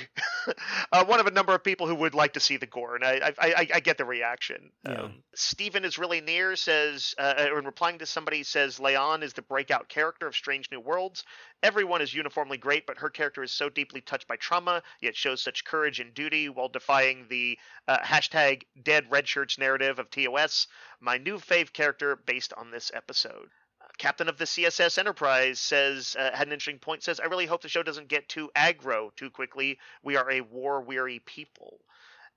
uh, 0.92 1.04
one 1.06 1.20
of 1.20 1.26
a 1.26 1.30
number 1.30 1.54
of 1.54 1.64
people 1.64 1.86
who 1.86 1.94
would 1.94 2.14
like 2.14 2.34
to 2.34 2.40
see 2.40 2.58
the 2.58 2.66
Gorn. 2.66 3.02
I, 3.02 3.32
I, 3.38 3.48
I, 3.48 3.68
I 3.74 3.80
get 3.80 3.93
the 3.98 4.04
reaction. 4.04 4.70
Yeah. 4.84 5.02
Um, 5.02 5.22
Stephen 5.34 5.84
is 5.84 5.98
really 5.98 6.20
near 6.20 6.56
says, 6.56 7.14
uh, 7.18 7.34
uh, 7.38 7.58
in 7.58 7.64
replying 7.64 7.98
to 7.98 8.06
somebody, 8.06 8.42
says 8.42 8.80
Leon 8.80 9.22
is 9.22 9.32
the 9.32 9.42
breakout 9.42 9.88
character 9.88 10.26
of 10.26 10.34
Strange 10.34 10.70
New 10.70 10.80
Worlds. 10.80 11.24
Everyone 11.62 12.02
is 12.02 12.14
uniformly 12.14 12.58
great, 12.58 12.86
but 12.86 12.98
her 12.98 13.10
character 13.10 13.42
is 13.42 13.52
so 13.52 13.68
deeply 13.68 14.00
touched 14.00 14.28
by 14.28 14.36
trauma, 14.36 14.82
yet 15.00 15.16
shows 15.16 15.42
such 15.42 15.64
courage 15.64 16.00
and 16.00 16.14
duty 16.14 16.48
while 16.48 16.68
defying 16.68 17.26
the 17.28 17.58
uh, 17.88 17.98
hashtag 17.98 18.62
dead 18.82 19.10
red 19.10 19.28
shirts 19.28 19.58
narrative 19.58 19.98
of 19.98 20.10
TOS. 20.10 20.66
My 21.00 21.18
new 21.18 21.38
fave 21.38 21.72
character 21.72 22.16
based 22.16 22.52
on 22.54 22.70
this 22.70 22.90
episode 22.94 23.50
uh, 23.80 23.86
captain 23.98 24.28
of 24.28 24.38
the 24.38 24.44
CSS 24.44 24.98
Enterprise 24.98 25.60
says 25.60 26.16
uh, 26.18 26.30
had 26.34 26.46
an 26.46 26.52
interesting 26.52 26.78
point. 26.78 27.02
Says 27.02 27.20
I 27.20 27.26
really 27.26 27.46
hope 27.46 27.62
the 27.62 27.68
show 27.68 27.82
doesn't 27.82 28.08
get 28.08 28.28
too 28.28 28.50
aggro 28.56 29.14
too 29.16 29.30
quickly. 29.30 29.78
We 30.02 30.16
are 30.16 30.30
a 30.30 30.40
war 30.40 30.80
weary 30.80 31.20
people. 31.20 31.80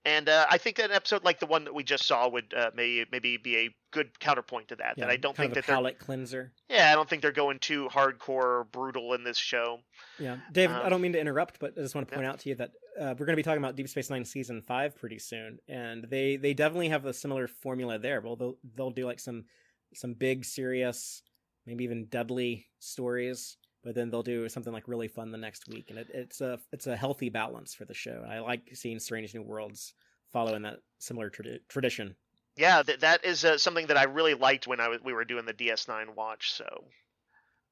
And 0.08 0.30
uh, 0.30 0.46
I 0.50 0.58
think 0.58 0.78
that 0.78 0.90
an 0.90 0.96
episode 0.96 1.26
like 1.26 1.42
the 1.42 1.46
one 1.46 1.66
that 1.66 1.74
we 1.74 1.84
just 1.84 2.08
saw 2.08 2.30
would 2.30 2.54
uh, 2.56 2.72
maybe 2.74 3.06
maybe 3.12 3.36
be 3.36 3.58
a 3.58 3.76
good 3.92 4.18
counterpoint 4.22 4.70
to 4.70 4.78
that. 4.78 4.94
Yeah, 4.96 5.06
that 5.06 5.12
I 5.12 5.18
don't 5.18 5.36
think 5.36 5.54
that 5.54 5.66
palate 5.66 6.00
cleanser. 6.00 6.54
Yeah, 6.70 6.94
I 6.94 6.96
don't 6.96 7.10
think 7.10 7.22
they're 7.22 7.34
going 7.34 7.60
too 7.60 7.90
hardcore 7.92 8.72
brutal 8.72 9.14
in 9.16 9.26
this 9.26 9.38
show. 9.38 9.80
Yeah, 10.18 10.38
Dave, 10.54 10.72
um, 10.72 10.82
I 10.82 10.88
don't 10.88 11.02
mean 11.02 11.12
to 11.12 11.20
interrupt, 11.20 11.60
but 11.60 11.74
I 11.78 11.82
just 11.82 11.94
want 11.94 12.08
to 12.08 12.16
point 12.16 12.26
yeah. 12.26 12.32
out 12.32 12.40
to 12.40 12.50
you 12.50 12.56
that 12.56 12.72
uh, 12.98 13.16
we're 13.20 13.26
going 13.26 13.34
to 13.34 13.36
be 13.36 13.44
talking 13.44 13.62
about 13.62 13.76
Deep 13.76 13.90
Space 13.90 14.10
Nine 14.10 14.24
season 14.24 14.62
five 14.62 14.96
pretty 14.96 15.20
soon, 15.20 15.60
and 15.68 16.06
they 16.06 16.38
they 16.38 16.54
definitely 16.54 16.88
have 16.88 17.06
a 17.06 17.12
similar 17.12 17.46
formula 17.46 18.00
there. 18.00 18.22
Well, 18.22 18.38
they'll 18.38 18.58
they'll 18.76 18.92
do 18.92 19.06
like 19.06 19.20
some 19.20 19.44
some 19.94 20.14
big 20.14 20.46
serious, 20.46 21.22
maybe 21.66 21.84
even 21.84 22.06
deadly 22.06 22.68
stories 22.80 23.58
but 23.88 23.96
then 23.96 24.10
they'll 24.10 24.22
do 24.22 24.50
something 24.50 24.74
like 24.74 24.90
really 24.90 25.08
fun 25.08 25.32
the 25.32 25.38
next 25.38 25.70
week, 25.70 25.86
and 25.90 25.98
it, 25.98 26.10
it's 26.14 26.42
a 26.42 26.60
it's 26.74 26.88
a 26.88 26.96
healthy 26.98 27.30
balance 27.30 27.74
for 27.74 27.86
the 27.86 27.94
show. 27.94 28.22
I 28.30 28.40
like 28.40 28.72
seeing 28.74 29.00
Strange 29.00 29.34
New 29.34 29.44
Worlds 29.44 29.94
following 30.34 30.64
that 30.64 30.80
similar 31.00 31.30
tra- 31.30 31.60
tradition. 31.70 32.14
Yeah, 32.58 32.84
th- 32.84 33.00
that 33.00 33.24
is 33.24 33.46
uh, 33.46 33.58
something 33.58 33.88
that 33.88 33.96
I 33.96 34.04
really 34.04 34.34
liked 34.34 34.68
when 34.68 34.82
I 34.82 34.88
w- 34.88 35.02
we 35.06 35.14
were 35.14 35.24
doing 35.24 35.46
the 35.46 35.54
DS9 35.54 36.16
watch. 36.16 36.52
So, 36.52 36.66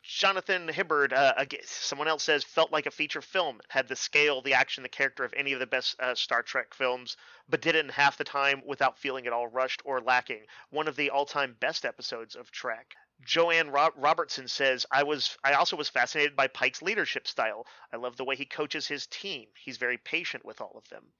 Jonathan 0.04 0.70
Hibbard, 0.70 1.12
uh, 1.12 1.34
someone 1.66 2.08
else 2.08 2.24
says, 2.24 2.46
felt 2.46 2.72
like 2.72 2.86
a 2.86 2.92
feature 2.92 3.22
film. 3.22 3.60
Had 3.68 3.90
the 3.90 3.98
scale, 3.98 4.42
the 4.42 4.54
action, 4.54 4.84
the 4.84 4.90
character 4.90 5.26
of 5.26 5.34
any 5.36 5.52
of 5.52 5.60
the 5.60 5.68
best 5.68 6.00
uh, 6.00 6.16
Star 6.16 6.44
Trek 6.44 6.74
films, 6.74 7.18
but 7.50 7.62
did 7.62 7.76
it 7.76 7.84
in 7.84 7.90
half 7.90 8.18
the 8.18 8.24
time 8.24 8.62
without 8.66 8.98
feeling 8.98 9.28
at 9.28 9.34
all 9.34 9.48
rushed 9.48 9.82
or 9.84 10.00
lacking. 10.00 10.46
One 10.70 10.88
of 10.88 10.96
the 10.96 11.10
all-time 11.10 11.58
best 11.60 11.84
episodes 11.84 12.38
of 12.38 12.52
Trek. 12.52 12.96
Joanne 13.22 13.70
Ro- 13.72 13.94
Robertson 13.96 14.48
says, 14.48 14.86
"I 14.92 15.04
was 15.04 15.38
I 15.44 15.54
also 15.54 15.76
was 15.76 15.90
fascinated 15.90 16.36
by 16.36 16.48
Pike's 16.48 16.82
leadership 16.82 17.28
style. 17.28 17.66
I 17.92 17.98
love 17.98 18.18
the 18.18 18.26
way 18.26 18.36
he 18.36 18.46
coaches 18.46 18.88
his 18.88 19.08
team. 19.08 19.48
He's 19.58 19.78
very 19.78 19.98
patient 19.98 20.46
with 20.46 20.62
all 20.62 20.74
of 20.76 20.88
them." 20.90 21.14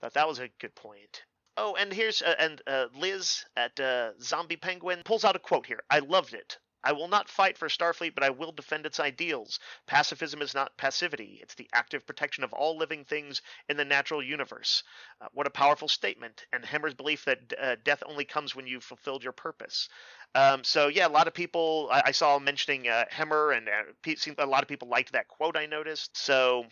Thought 0.00 0.14
that 0.14 0.28
was 0.28 0.38
a 0.38 0.48
good 0.48 0.74
point. 0.74 1.24
Oh, 1.56 1.74
and 1.76 1.92
here's 1.92 2.22
uh, 2.22 2.34
and 2.38 2.62
uh, 2.66 2.86
Liz 2.94 3.44
at 3.56 3.78
uh, 3.78 4.12
Zombie 4.20 4.56
Penguin 4.56 5.02
pulls 5.04 5.24
out 5.24 5.36
a 5.36 5.38
quote 5.38 5.66
here. 5.66 5.82
I 5.90 5.98
loved 5.98 6.34
it. 6.34 6.58
I 6.84 6.92
will 6.92 7.08
not 7.08 7.28
fight 7.28 7.58
for 7.58 7.68
Starfleet, 7.68 8.14
but 8.14 8.24
I 8.24 8.30
will 8.30 8.52
defend 8.52 8.86
its 8.86 9.00
ideals. 9.00 9.58
Pacifism 9.86 10.42
is 10.42 10.54
not 10.54 10.76
passivity, 10.76 11.38
it's 11.42 11.54
the 11.54 11.68
active 11.72 12.06
protection 12.06 12.44
of 12.44 12.52
all 12.52 12.76
living 12.76 13.04
things 13.04 13.42
in 13.68 13.76
the 13.76 13.84
natural 13.84 14.22
universe. 14.22 14.82
Uh, 15.20 15.28
what 15.32 15.46
a 15.46 15.50
powerful 15.50 15.88
statement, 15.88 16.46
and 16.52 16.64
Hemmer's 16.64 16.94
belief 16.94 17.24
that 17.24 17.38
uh, 17.60 17.76
death 17.84 18.02
only 18.06 18.24
comes 18.24 18.54
when 18.54 18.66
you've 18.66 18.84
fulfilled 18.84 19.22
your 19.22 19.32
purpose. 19.32 19.88
Um, 20.34 20.64
so, 20.64 20.88
yeah, 20.88 21.06
a 21.06 21.10
lot 21.10 21.28
of 21.28 21.34
people, 21.34 21.88
I, 21.92 22.02
I 22.06 22.10
saw 22.12 22.38
mentioning 22.38 22.88
uh, 22.88 23.04
Hemmer, 23.10 23.52
and 23.52 23.68
uh, 23.68 24.42
a 24.42 24.46
lot 24.46 24.62
of 24.62 24.68
people 24.68 24.88
liked 24.88 25.12
that 25.12 25.28
quote 25.28 25.56
I 25.56 25.66
noticed. 25.66 26.16
So, 26.16 26.64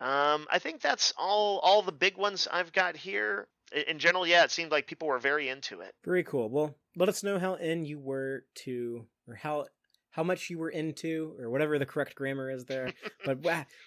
um, 0.00 0.46
I 0.50 0.58
think 0.58 0.80
that's 0.80 1.12
all 1.16 1.60
all 1.60 1.82
the 1.82 1.92
big 1.92 2.16
ones 2.16 2.48
I've 2.50 2.72
got 2.72 2.96
here. 2.96 3.48
In 3.88 3.98
general, 3.98 4.26
yeah, 4.26 4.44
it 4.44 4.50
seemed 4.50 4.70
like 4.70 4.86
people 4.86 5.08
were 5.08 5.18
very 5.18 5.48
into 5.48 5.80
it. 5.80 5.94
Very 6.04 6.24
cool. 6.24 6.50
Well, 6.50 6.76
let 6.96 7.08
us 7.08 7.22
know 7.22 7.38
how 7.38 7.54
in 7.54 7.84
you 7.84 7.98
were 7.98 8.44
to, 8.56 9.06
or 9.28 9.34
how 9.34 9.66
how 10.10 10.22
much 10.22 10.48
you 10.48 10.58
were 10.58 10.70
into, 10.70 11.34
or 11.40 11.50
whatever 11.50 11.78
the 11.78 11.86
correct 11.86 12.14
grammar 12.14 12.50
is 12.50 12.64
there. 12.66 12.92
but 13.24 13.38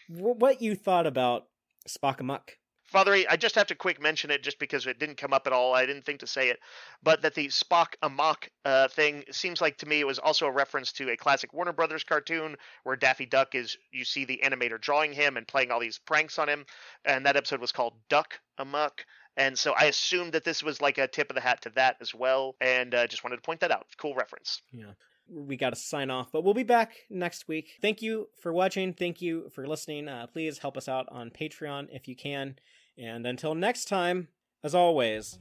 what 0.09 0.61
you 0.61 0.75
thought 0.75 1.07
about 1.07 1.47
Spock 1.87 2.19
Amok. 2.19 2.57
Father, 2.87 3.13
I 3.29 3.35
just 3.35 3.55
have 3.55 3.67
to 3.67 3.75
quick 3.75 4.01
mention 4.01 4.31
it 4.31 4.43
just 4.43 4.59
because 4.59 4.87
it 4.87 4.97
didn't 4.97 5.17
come 5.17 5.33
up 5.33 5.45
at 5.45 5.51
all. 5.51 5.73
I 5.73 5.85
didn't 5.85 6.05
think 6.05 6.21
to 6.21 6.27
say 6.27 6.49
it, 6.49 6.59
but 7.03 7.21
that 7.21 7.33
the 7.33 7.47
Spock 7.47 7.95
Amok 8.01 8.49
uh, 8.63 8.87
thing 8.87 9.25
seems 9.29 9.59
like 9.59 9.77
to 9.79 9.85
me 9.85 9.99
it 9.99 10.07
was 10.07 10.19
also 10.19 10.45
a 10.45 10.51
reference 10.51 10.93
to 10.93 11.09
a 11.09 11.17
classic 11.17 11.53
Warner 11.53 11.73
Brothers 11.73 12.05
cartoon 12.05 12.55
where 12.83 12.95
Daffy 12.95 13.25
Duck 13.25 13.55
is 13.55 13.77
you 13.91 14.05
see 14.05 14.23
the 14.23 14.39
animator 14.41 14.79
drawing 14.79 15.11
him 15.11 15.35
and 15.35 15.45
playing 15.45 15.69
all 15.69 15.81
these 15.81 15.99
pranks 15.99 16.39
on 16.39 16.47
him, 16.47 16.65
and 17.03 17.25
that 17.25 17.35
episode 17.35 17.59
was 17.59 17.73
called 17.73 17.93
Duck 18.07 18.39
Amok. 18.57 19.05
And 19.37 19.57
so 19.57 19.73
I 19.77 19.85
assumed 19.85 20.33
that 20.33 20.43
this 20.43 20.61
was 20.61 20.81
like 20.81 20.97
a 20.97 21.07
tip 21.07 21.29
of 21.29 21.35
the 21.35 21.41
hat 21.41 21.61
to 21.61 21.69
that 21.71 21.97
as 22.01 22.13
well, 22.13 22.55
and 22.59 22.93
uh, 22.93 23.07
just 23.07 23.23
wanted 23.23 23.37
to 23.37 23.41
point 23.43 23.61
that 23.61 23.71
out. 23.71 23.85
Cool 23.97 24.15
reference. 24.15 24.61
Yeah 24.73 24.93
we 25.29 25.57
got 25.57 25.71
to 25.71 25.75
sign 25.75 26.09
off, 26.09 26.31
but 26.31 26.43
we'll 26.43 26.53
be 26.53 26.63
back 26.63 26.93
next 27.09 27.47
week. 27.47 27.77
Thank 27.81 28.01
you 28.01 28.29
for 28.39 28.53
watching. 28.53 28.93
Thank 28.93 29.21
you 29.21 29.49
for 29.53 29.67
listening. 29.67 30.07
Uh, 30.07 30.27
please 30.27 30.59
help 30.59 30.77
us 30.77 30.87
out 30.87 31.07
on 31.11 31.29
Patreon 31.29 31.87
if 31.91 32.07
you 32.07 32.15
can. 32.15 32.55
And 32.97 33.27
until 33.27 33.53
next 33.53 33.85
time, 33.85 34.29
as 34.63 34.73
always, 34.73 35.37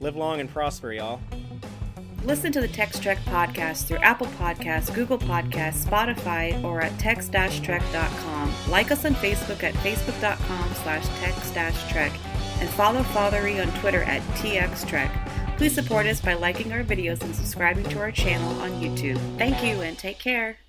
live 0.00 0.16
long 0.16 0.40
and 0.40 0.48
prosper, 0.48 0.92
y'all. 0.92 1.20
Listen 2.24 2.52
to 2.52 2.60
the 2.60 2.68
Text 2.68 3.02
Trek 3.02 3.18
podcast 3.26 3.84
through 3.84 3.98
Apple 3.98 4.28
Podcasts, 4.38 4.92
Google 4.94 5.18
Podcasts, 5.18 5.84
Spotify, 5.84 6.62
or 6.64 6.80
at 6.80 6.98
text-trek.com. 6.98 8.54
Like 8.70 8.90
us 8.90 9.04
on 9.04 9.14
Facebook 9.16 9.62
at 9.62 9.74
facebook.com 9.74 10.74
slash 10.82 11.06
text-trek 11.20 12.12
and 12.60 12.68
follow 12.70 13.02
Fathery 13.02 13.60
on 13.60 13.68
Twitter 13.80 14.02
at 14.04 14.22
txtrek. 14.36 15.10
Please 15.56 15.74
support 15.74 16.06
us 16.06 16.20
by 16.20 16.34
liking 16.34 16.72
our 16.72 16.82
videos 16.82 17.22
and 17.22 17.34
subscribing 17.34 17.84
to 17.84 18.00
our 18.00 18.10
channel 18.10 18.60
on 18.60 18.70
YouTube. 18.72 19.18
Thank 19.38 19.62
you 19.62 19.82
and 19.82 19.96
take 19.96 20.18
care. 20.18 20.63